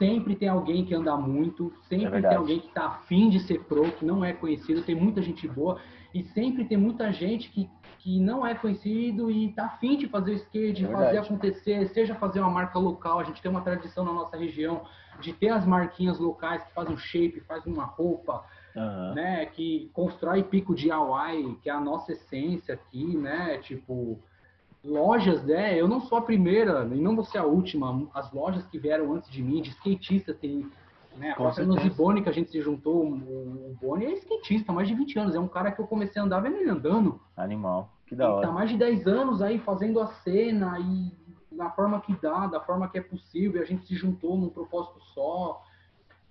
Sempre 0.00 0.34
tem 0.34 0.48
alguém 0.48 0.82
que 0.86 0.94
anda 0.94 1.14
muito, 1.14 1.70
É 1.84 1.88
sempre 1.88 2.04
tem 2.04 2.10
verdade. 2.10 2.36
alguém 2.36 2.58
que 2.58 2.68
tá 2.68 2.86
afim 2.86 3.28
de 3.28 3.38
ser 3.40 3.62
pro, 3.64 3.92
que 3.92 4.02
não 4.02 4.24
é 4.24 4.32
conhecido, 4.32 4.80
tem 4.82 4.94
muita 4.94 5.20
gente 5.20 5.46
boa, 5.46 5.78
e 6.14 6.24
sempre 6.24 6.64
tem 6.64 6.78
muita 6.78 7.12
gente 7.12 7.50
que, 7.50 7.68
que 7.98 8.18
não 8.18 8.46
é 8.46 8.54
conhecido 8.54 9.30
e 9.30 9.52
tá 9.52 9.66
afim 9.66 9.98
de 9.98 10.08
fazer 10.08 10.30
o 10.32 10.34
skate, 10.36 10.72
de 10.80 10.86
É 10.86 10.88
fazer 10.90 11.18
acontecer, 11.18 11.86
seja 11.90 12.14
fazer 12.14 12.40
uma 12.40 12.48
marca 12.50 12.78
local, 12.78 13.20
a 13.20 13.24
gente 13.24 13.42
tem 13.42 13.50
uma 13.50 13.60
tradição 13.60 14.02
na 14.02 14.12
nossa 14.14 14.38
região 14.38 14.82
de 15.20 15.34
ter 15.34 15.50
as 15.50 15.66
marquinhas 15.66 16.18
locais 16.18 16.64
que 16.64 16.72
fazem 16.72 16.94
um 16.94 16.98
shape, 16.98 17.40
fazem 17.40 17.70
uma 17.70 17.84
roupa, 17.84 18.42
Aham. 18.74 19.12
né, 19.14 19.44
que 19.44 19.90
constrói 19.92 20.42
pico 20.42 20.74
de 20.74 20.90
Hawaii, 20.90 21.56
que 21.62 21.68
é 21.68 21.72
a 21.74 21.80
nossa 21.80 22.12
essência 22.12 22.72
aqui, 22.72 23.04
né, 23.18 23.58
tipo, 23.58 24.18
lojas, 24.84 25.42
né, 25.44 25.78
eu 25.78 25.86
não 25.86 26.00
sou 26.00 26.18
a 26.18 26.22
primeira 26.22 26.84
e 26.92 27.00
não 27.00 27.14
vou 27.14 27.24
ser 27.24 27.38
a 27.38 27.44
última, 27.44 28.08
as 28.14 28.32
lojas 28.32 28.66
que 28.66 28.78
vieram 28.78 29.12
antes 29.12 29.30
de 29.30 29.42
mim, 29.42 29.60
de 29.60 29.70
skatistas, 29.70 30.36
tem, 30.38 30.66
né, 31.16 31.32
a 31.32 31.34
Com 31.34 31.44
própria. 31.44 31.66
Nozibone 31.66 32.22
que 32.22 32.28
a 32.28 32.32
gente 32.32 32.50
se 32.50 32.60
juntou, 32.62 33.04
o, 33.04 33.70
o 33.70 33.78
Boni 33.80 34.06
é 34.06 34.12
skatista, 34.14 34.72
mais 34.72 34.88
de 34.88 34.94
20 34.94 35.18
anos, 35.18 35.34
é 35.34 35.40
um 35.40 35.48
cara 35.48 35.70
que 35.70 35.80
eu 35.80 35.86
comecei 35.86 36.20
a 36.20 36.24
andar 36.24 36.40
vendo 36.40 36.56
ele 36.56 36.70
andando, 36.70 37.20
Animal. 37.36 37.90
Que 38.06 38.14
da 38.16 38.24
ele 38.24 38.32
hora. 38.32 38.46
tá 38.46 38.52
mais 38.52 38.70
de 38.70 38.76
10 38.78 39.06
anos 39.06 39.42
aí 39.42 39.58
fazendo 39.58 40.00
a 40.00 40.06
cena 40.06 40.78
e 40.78 41.20
da 41.54 41.68
forma 41.70 42.00
que 42.00 42.16
dá, 42.20 42.46
da 42.46 42.60
forma 42.60 42.88
que 42.88 42.98
é 42.98 43.02
possível, 43.02 43.60
e 43.60 43.64
a 43.64 43.66
gente 43.66 43.86
se 43.86 43.94
juntou 43.94 44.36
num 44.36 44.48
propósito 44.48 44.98
só. 45.14 45.62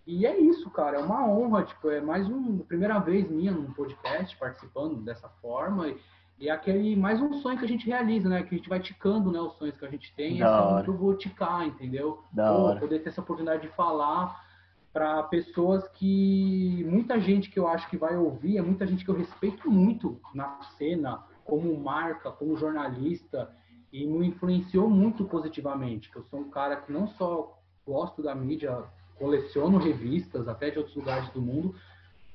E 0.08 0.26
é 0.26 0.40
isso, 0.40 0.72
cara, 0.72 0.98
é 0.98 1.04
uma 1.04 1.24
honra, 1.28 1.64
tipo, 1.64 1.88
é 1.92 2.02
mais 2.02 2.28
uma 2.28 2.64
primeira 2.64 2.98
vez 2.98 3.30
minha 3.30 3.52
num 3.52 3.72
podcast 3.72 4.36
participando 4.38 4.96
dessa 5.04 5.30
forma 5.40 5.88
e, 5.88 6.00
e 6.40 6.48
é 6.48 6.52
aquele 6.52 6.96
mais 6.96 7.22
um 7.22 7.34
sonho 7.42 7.58
que 7.58 7.66
a 7.66 7.68
gente 7.68 7.86
realiza, 7.86 8.30
né? 8.30 8.44
Que 8.44 8.56
a 8.56 8.58
gente 8.58 8.70
vai 8.70 8.80
ticando, 8.80 9.32
né, 9.32 9.40
os 9.40 9.54
sonhos 9.58 9.78
que 9.78 9.86
a 9.86 9.90
gente 9.90 10.14
tem, 10.16 10.38
e 10.38 10.40
Da 10.40 10.46
esse 10.46 10.56
é 10.56 10.62
um 10.62 10.74
hora. 10.74 10.84
que 10.84 10.90
eu 10.90 10.98
vou 10.98 11.14
ticar, 11.16 11.68
entendeu? 11.68 12.24
Da 12.32 12.48
Pô, 12.54 12.60
hora. 12.62 12.80
poder 12.80 13.00
ter 13.00 13.10
essa 13.10 13.22
oportunidade 13.22 13.64
de 13.64 13.68
falar 13.76 14.48
para 14.94 15.22
pessoas 15.24 15.88
que 15.90 16.84
muita 16.90 17.20
gente 17.20 17.50
que 17.50 17.60
eu 17.60 17.68
acho 17.68 17.90
que 17.90 17.98
vai 17.98 18.16
ouvir, 18.18 18.58
é 18.58 18.62
muita 18.62 18.88
gente 18.88 19.04
que 19.04 19.12
eu 19.12 19.16
respeito 19.16 19.70
muito 19.70 20.20
na 20.34 20.62
cena, 20.78 21.24
como 21.46 21.78
marca, 21.78 22.32
como 22.32 22.58
jornalista, 22.58 23.52
e 23.92 24.06
me 24.06 24.28
influenciou 24.28 24.90
muito 24.90 25.26
positivamente. 25.26 26.10
Que 26.10 26.18
eu 26.18 26.24
sou 26.24 26.40
um 26.40 26.50
cara 26.50 26.78
que 26.78 26.92
não 26.92 27.08
só 27.08 27.60
gosto 27.86 28.24
da 28.24 28.34
mídia, 28.34 28.84
coleciono 29.18 29.78
revistas, 29.78 30.48
até 30.48 30.70
de 30.70 30.78
outros 30.78 30.96
lugares 30.96 31.30
do 31.30 31.42
mundo, 31.42 31.76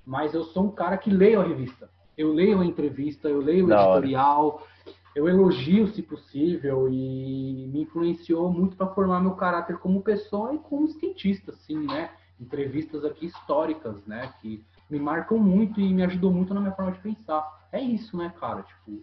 mas 0.04 0.34
eu 0.34 0.44
sou 0.44 0.64
um 0.66 0.70
cara 0.70 0.98
que 0.98 1.10
leio 1.10 1.40
a 1.40 1.44
revista. 1.44 1.88
Eu 2.16 2.32
leio 2.32 2.60
a 2.60 2.64
entrevista, 2.64 3.28
eu 3.28 3.40
leio 3.40 3.66
o 3.66 3.72
editorial, 3.72 4.66
eu 5.14 5.28
elogio 5.28 5.86
se 5.88 6.02
possível 6.02 6.88
e 6.88 7.68
me 7.72 7.82
influenciou 7.82 8.52
muito 8.52 8.76
para 8.76 8.88
formar 8.88 9.20
meu 9.20 9.34
caráter 9.34 9.78
como 9.78 10.02
pessoa 10.02 10.54
e 10.54 10.58
como 10.58 10.86
skatista, 10.86 11.52
assim, 11.52 11.78
né? 11.86 12.10
Entrevistas 12.40 13.04
aqui 13.04 13.26
históricas, 13.26 14.04
né? 14.06 14.32
Que 14.40 14.64
me 14.90 14.98
marcam 14.98 15.38
muito 15.38 15.80
e 15.80 15.94
me 15.94 16.02
ajudou 16.02 16.32
muito 16.32 16.52
na 16.52 16.60
minha 16.60 16.72
forma 16.72 16.92
de 16.92 16.98
pensar. 16.98 17.68
É 17.70 17.80
isso, 17.80 18.16
né, 18.16 18.32
cara? 18.38 18.62
Tipo, 18.62 19.02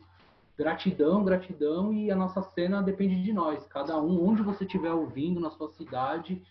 gratidão, 0.57 1.23
gratidão 1.23 1.93
e 1.93 2.11
a 2.11 2.15
nossa 2.15 2.41
cena 2.41 2.83
depende 2.83 3.21
de 3.23 3.31
nós. 3.31 3.65
Cada 3.67 3.99
um, 3.99 4.27
onde 4.27 4.41
você 4.41 4.65
estiver 4.65 4.91
ouvindo 4.91 5.39
na 5.39 5.49
sua 5.49 5.69
cidade, 5.69 6.41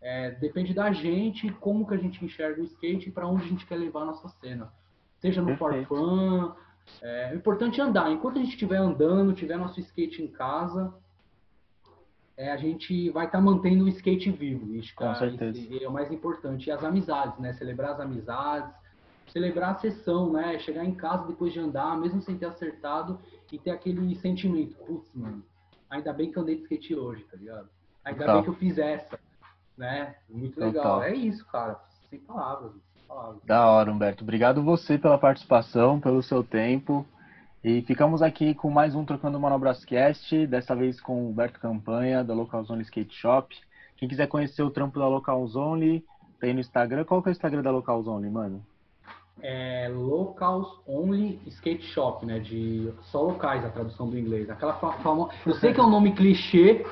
é, 0.00 0.32
depende 0.32 0.74
da 0.74 0.92
gente, 0.92 1.50
como 1.54 1.86
que 1.86 1.94
a 1.94 1.98
gente 1.98 2.24
enxerga 2.24 2.60
o 2.60 2.64
skate 2.64 3.08
e 3.08 3.12
para 3.12 3.26
onde 3.26 3.44
a 3.44 3.48
gente 3.48 3.66
quer 3.66 3.76
levar 3.76 4.02
a 4.02 4.06
nossa 4.06 4.28
cena. 4.28 4.72
Seja 5.20 5.42
no 5.42 5.56
forfã, 5.56 6.54
é, 7.02 7.32
o 7.32 7.36
importante 7.36 7.80
é 7.80 7.84
andar. 7.84 8.10
Enquanto 8.10 8.38
a 8.38 8.40
gente 8.40 8.52
estiver 8.52 8.76
andando, 8.76 9.32
tiver 9.32 9.56
nosso 9.56 9.78
skate 9.80 10.22
em 10.22 10.28
casa, 10.28 10.94
é, 12.36 12.52
a 12.52 12.56
gente 12.56 13.10
vai 13.10 13.26
estar 13.26 13.40
mantendo 13.40 13.84
o 13.84 13.88
skate 13.88 14.30
vivo. 14.30 14.74
Isso, 14.74 14.94
Com 14.94 15.04
cara, 15.04 15.18
certeza. 15.18 15.58
isso 15.58 15.84
é 15.84 15.88
o 15.88 15.92
mais 15.92 16.10
importante. 16.12 16.68
E 16.68 16.70
as 16.70 16.84
amizades, 16.84 17.38
né? 17.38 17.52
Celebrar 17.52 17.92
as 17.92 18.00
amizades, 18.00 18.72
celebrar 19.32 19.70
a 19.70 19.74
sessão, 19.74 20.32
né? 20.32 20.58
Chegar 20.60 20.84
em 20.84 20.94
casa 20.94 21.26
depois 21.26 21.52
de 21.52 21.58
andar, 21.58 21.98
mesmo 21.98 22.22
sem 22.22 22.38
ter 22.38 22.46
acertado, 22.46 23.18
e 23.52 23.58
ter 23.58 23.70
aquele 23.70 24.14
sentimento, 24.16 24.76
putz, 24.76 25.12
mano, 25.14 25.42
ainda 25.90 26.12
bem 26.12 26.30
que 26.30 26.38
eu 26.38 26.42
andei 26.42 26.56
de 26.56 26.62
skate 26.62 26.94
hoje, 26.94 27.24
tá 27.24 27.36
ligado? 27.36 27.68
Ainda 28.04 28.20
Total. 28.20 28.34
bem 28.36 28.44
que 28.44 28.50
eu 28.50 28.54
fiz 28.54 28.78
essa, 28.78 29.18
né? 29.76 30.16
Muito 30.28 30.58
legal. 30.60 30.82
Total. 30.82 31.02
É 31.02 31.14
isso, 31.14 31.44
cara. 31.46 31.80
Sem 32.08 32.20
palavras. 32.20 32.72
Da 33.44 33.66
hora, 33.66 33.90
Humberto. 33.90 34.22
Obrigado 34.22 34.62
você 34.62 34.98
pela 34.98 35.18
participação, 35.18 36.00
pelo 36.00 36.22
seu 36.22 36.42
tempo. 36.42 37.06
E 37.64 37.82
ficamos 37.82 38.22
aqui 38.22 38.54
com 38.54 38.70
mais 38.70 38.94
um 38.94 39.04
Trocando 39.04 39.40
Manobras 39.40 39.84
Cast, 39.84 40.46
dessa 40.46 40.74
vez 40.74 41.00
com 41.00 41.24
o 41.24 41.30
Humberto 41.30 41.58
Campanha, 41.58 42.22
da 42.22 42.34
Local 42.34 42.64
Zone 42.64 42.82
Skate 42.82 43.14
Shop. 43.14 43.54
Quem 43.96 44.08
quiser 44.08 44.28
conhecer 44.28 44.62
o 44.62 44.70
trampo 44.70 44.98
da 44.98 45.08
Local 45.08 45.46
Zone, 45.48 46.04
tem 46.40 46.54
no 46.54 46.60
Instagram. 46.60 47.04
Qual 47.04 47.22
que 47.22 47.28
é 47.28 47.30
o 47.30 47.32
Instagram 47.32 47.62
da 47.62 47.70
Local 47.70 48.02
Zone, 48.02 48.30
mano? 48.30 48.62
é 49.42 49.88
locals 49.88 50.66
only 50.86 51.40
skate 51.46 51.84
shop, 51.86 52.24
né? 52.26 52.38
De 52.38 52.92
só 53.04 53.22
locais 53.22 53.64
a 53.64 53.70
tradução 53.70 54.08
do 54.08 54.18
inglês. 54.18 54.50
Aquela 54.50 54.74
famo... 54.74 55.30
Eu 55.46 55.54
sei 55.54 55.72
que 55.72 55.80
é 55.80 55.82
um 55.82 55.90
nome 55.90 56.12
clichê, 56.12 56.84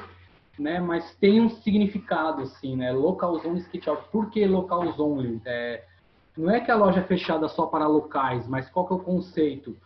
né? 0.58 0.80
Mas 0.80 1.14
tem 1.16 1.40
um 1.40 1.48
significado 1.48 2.42
assim, 2.42 2.76
né? 2.76 2.92
Locals 2.92 3.44
only 3.44 3.60
skate 3.60 3.84
shop. 3.84 4.10
Por 4.10 4.30
que 4.30 4.46
locals 4.46 4.98
only? 4.98 5.40
É, 5.44 5.84
não 6.36 6.50
é 6.50 6.60
que 6.60 6.70
a 6.70 6.76
loja 6.76 7.00
é 7.00 7.04
fechada 7.04 7.48
só 7.48 7.66
para 7.66 7.86
locais, 7.86 8.46
mas 8.46 8.68
qual 8.70 8.86
que 8.86 8.92
é 8.92 8.96
o 8.96 9.00
conceito? 9.00 9.76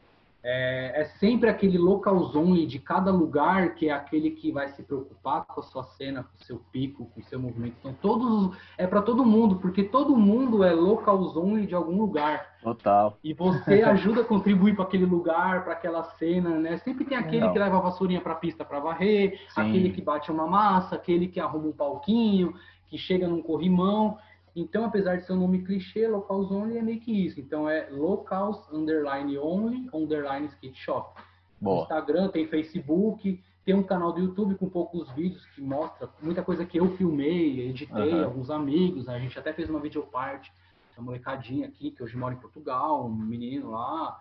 É, 0.42 1.02
é 1.02 1.04
sempre 1.18 1.50
aquele 1.50 1.76
locals 1.76 2.34
only 2.34 2.64
de 2.66 2.78
cada 2.78 3.10
lugar 3.12 3.74
que 3.74 3.90
é 3.90 3.92
aquele 3.92 4.30
que 4.30 4.50
vai 4.50 4.70
se 4.70 4.82
preocupar 4.82 5.44
com 5.44 5.60
a 5.60 5.62
sua 5.62 5.84
cena, 5.84 6.22
com 6.22 6.30
o 6.40 6.44
seu 6.46 6.56
pico, 6.72 7.10
com 7.14 7.20
o 7.20 7.24
seu 7.24 7.38
movimento. 7.38 7.74
Então 7.80 7.92
todos 8.00 8.46
os- 8.46 8.56
é 8.78 8.86
para 8.86 9.02
todo 9.02 9.22
mundo, 9.22 9.56
porque 9.56 9.82
todo 9.84 10.16
mundo 10.16 10.64
é 10.64 10.72
locals 10.72 11.36
only 11.36 11.66
de 11.66 11.74
algum 11.74 11.94
lugar. 11.98 12.42
Total. 12.62 13.18
E 13.22 13.34
você 13.34 13.82
ajuda 13.84 14.22
a 14.22 14.24
contribuir 14.24 14.74
para 14.74 14.84
aquele 14.84 15.04
lugar, 15.04 15.62
para 15.62 15.74
aquela 15.74 16.04
cena, 16.04 16.58
né? 16.58 16.78
Sempre 16.78 17.04
tem 17.04 17.18
aquele 17.18 17.42
Não. 17.44 17.52
que 17.52 17.58
leva 17.58 17.76
a 17.76 17.80
vassourinha 17.80 18.22
para 18.22 18.32
a 18.32 18.36
pista 18.36 18.64
para 18.64 18.80
varrer, 18.80 19.38
Sim. 19.54 19.60
aquele 19.60 19.90
que 19.90 20.00
bate 20.00 20.32
uma 20.32 20.46
massa, 20.46 20.94
aquele 20.94 21.28
que 21.28 21.38
arruma 21.38 21.68
um 21.68 21.72
palquinho, 21.72 22.54
que 22.88 22.96
chega 22.96 23.28
num 23.28 23.42
corrimão. 23.42 24.16
Então, 24.54 24.84
apesar 24.84 25.16
de 25.16 25.24
ser 25.24 25.32
um 25.32 25.40
nome 25.40 25.64
clichê, 25.64 26.06
Locals 26.08 26.50
Only 26.50 26.78
é 26.78 26.82
meio 26.82 27.00
que 27.00 27.26
isso. 27.26 27.40
Então, 27.40 27.68
é 27.68 27.88
Locals 27.90 28.68
Underline 28.72 29.36
Only 29.38 29.88
Underline 29.92 30.46
Skate 30.46 30.78
Shop. 30.78 31.20
Boa. 31.60 31.82
Instagram, 31.82 32.28
tem 32.28 32.46
Facebook, 32.46 33.42
tem 33.64 33.74
um 33.74 33.82
canal 33.82 34.12
do 34.12 34.20
YouTube 34.20 34.54
com 34.54 34.68
poucos 34.68 35.10
vídeos 35.12 35.44
que 35.46 35.60
mostra 35.60 36.08
muita 36.22 36.42
coisa 36.42 36.64
que 36.64 36.78
eu 36.78 36.96
filmei, 36.96 37.68
editei, 37.68 38.14
uhum. 38.14 38.24
alguns 38.24 38.50
amigos, 38.50 39.06
né? 39.06 39.14
a 39.14 39.18
gente 39.18 39.38
até 39.38 39.52
fez 39.52 39.68
uma 39.68 39.78
videoparte, 39.78 40.50
uma 40.96 41.04
molecadinha 41.04 41.68
aqui, 41.68 41.90
que 41.90 42.02
hoje 42.02 42.16
mora 42.16 42.34
em 42.34 42.38
Portugal, 42.38 43.06
um 43.06 43.14
menino 43.14 43.70
lá. 43.70 44.18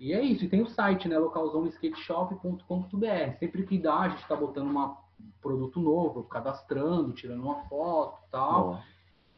E 0.00 0.12
é 0.12 0.22
isso, 0.22 0.44
e 0.44 0.48
tem 0.48 0.62
o 0.62 0.68
site, 0.68 1.08
né, 1.08 1.18
localzoneskateshop.com.br. 1.18 3.38
Sempre 3.38 3.64
que 3.64 3.78
dá, 3.78 4.00
a 4.00 4.08
gente 4.08 4.22
está 4.22 4.36
botando 4.36 4.68
um 4.68 4.96
produto 5.40 5.80
novo, 5.80 6.24
cadastrando, 6.24 7.12
tirando 7.12 7.42
uma 7.42 7.64
foto 7.64 8.18
tal. 8.30 8.64
Boa. 8.64 8.82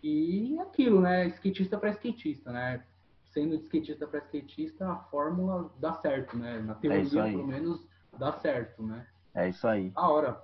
E 0.03 0.59
aquilo, 0.61 1.01
né, 1.01 1.27
skatista 1.29 1.79
para 1.79 1.91
skatista, 1.91 2.51
né? 2.51 2.83
Sendo 3.25 3.57
de 3.57 3.65
skatista 3.65 4.07
para 4.07 4.21
skatista, 4.21 4.91
a 4.91 4.97
fórmula 4.97 5.71
dá 5.79 5.93
certo, 5.95 6.37
né? 6.37 6.59
Na 6.61 6.75
teoria, 6.75 7.21
é 7.21 7.31
pelo 7.31 7.47
menos, 7.47 7.87
dá 8.19 8.33
certo, 8.33 8.83
né? 8.83 9.07
É 9.35 9.49
isso 9.49 9.67
aí. 9.69 9.91
Da 9.91 10.09
hora. 10.09 10.43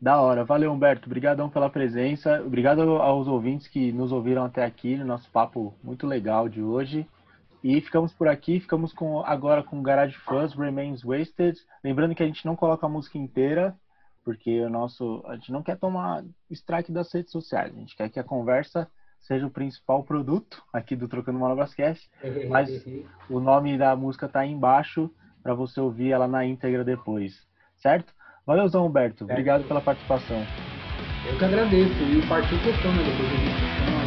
Da 0.00 0.20
hora. 0.20 0.44
Valeu, 0.44 0.72
Humberto. 0.72 1.06
Obrigadão 1.06 1.48
pela 1.48 1.70
presença. 1.70 2.42
Obrigado 2.44 2.80
aos 2.80 3.26
ouvintes 3.28 3.68
que 3.68 3.92
nos 3.92 4.12
ouviram 4.12 4.44
até 4.44 4.64
aqui 4.64 4.96
no 4.96 5.04
nosso 5.04 5.30
papo 5.30 5.74
muito 5.82 6.06
legal 6.06 6.48
de 6.48 6.62
hoje. 6.62 7.08
E 7.62 7.80
ficamos 7.80 8.12
por 8.12 8.28
aqui, 8.28 8.60
ficamos 8.60 8.92
com, 8.92 9.20
agora 9.24 9.62
com 9.62 9.82
Garage 9.82 10.18
Fuzz, 10.18 10.52
Remains 10.52 11.02
Wasted. 11.02 11.58
Lembrando 11.82 12.14
que 12.14 12.22
a 12.22 12.26
gente 12.26 12.44
não 12.44 12.54
coloca 12.54 12.84
a 12.84 12.90
música 12.90 13.16
inteira, 13.16 13.74
porque 14.24 14.60
o 14.62 14.70
nosso, 14.70 15.22
a 15.26 15.34
gente 15.34 15.52
não 15.52 15.62
quer 15.62 15.76
tomar 15.76 16.24
strike 16.50 16.90
das 16.90 17.12
redes 17.12 17.30
sociais. 17.30 17.72
A 17.74 17.78
gente 17.78 17.96
quer 17.96 18.08
que 18.08 18.18
a 18.18 18.24
conversa 18.24 18.88
seja 19.20 19.46
o 19.46 19.50
principal 19.50 20.02
produto 20.02 20.62
aqui 20.72 20.96
do 20.96 21.08
Trocando 21.08 21.38
Manobras 21.38 21.74
Cast. 21.74 22.10
Mas 22.48 22.84
o 23.28 23.38
nome 23.38 23.76
da 23.76 23.94
música 23.94 24.28
tá 24.28 24.40
aí 24.40 24.50
embaixo 24.50 25.10
para 25.42 25.54
você 25.54 25.80
ouvir 25.80 26.10
ela 26.10 26.26
na 26.26 26.44
íntegra 26.44 26.82
depois, 26.82 27.46
certo? 27.76 28.14
Valeuzão, 28.46 28.86
Humberto. 28.86 29.24
Obrigado 29.24 29.66
pela 29.68 29.80
participação. 29.80 30.42
Eu 31.26 31.38
que 31.38 31.44
agradeço. 31.44 31.94
E 32.02 32.26
partiu 32.28 32.58
questão, 32.60 32.92
né? 32.92 33.02
Depois 33.02 34.03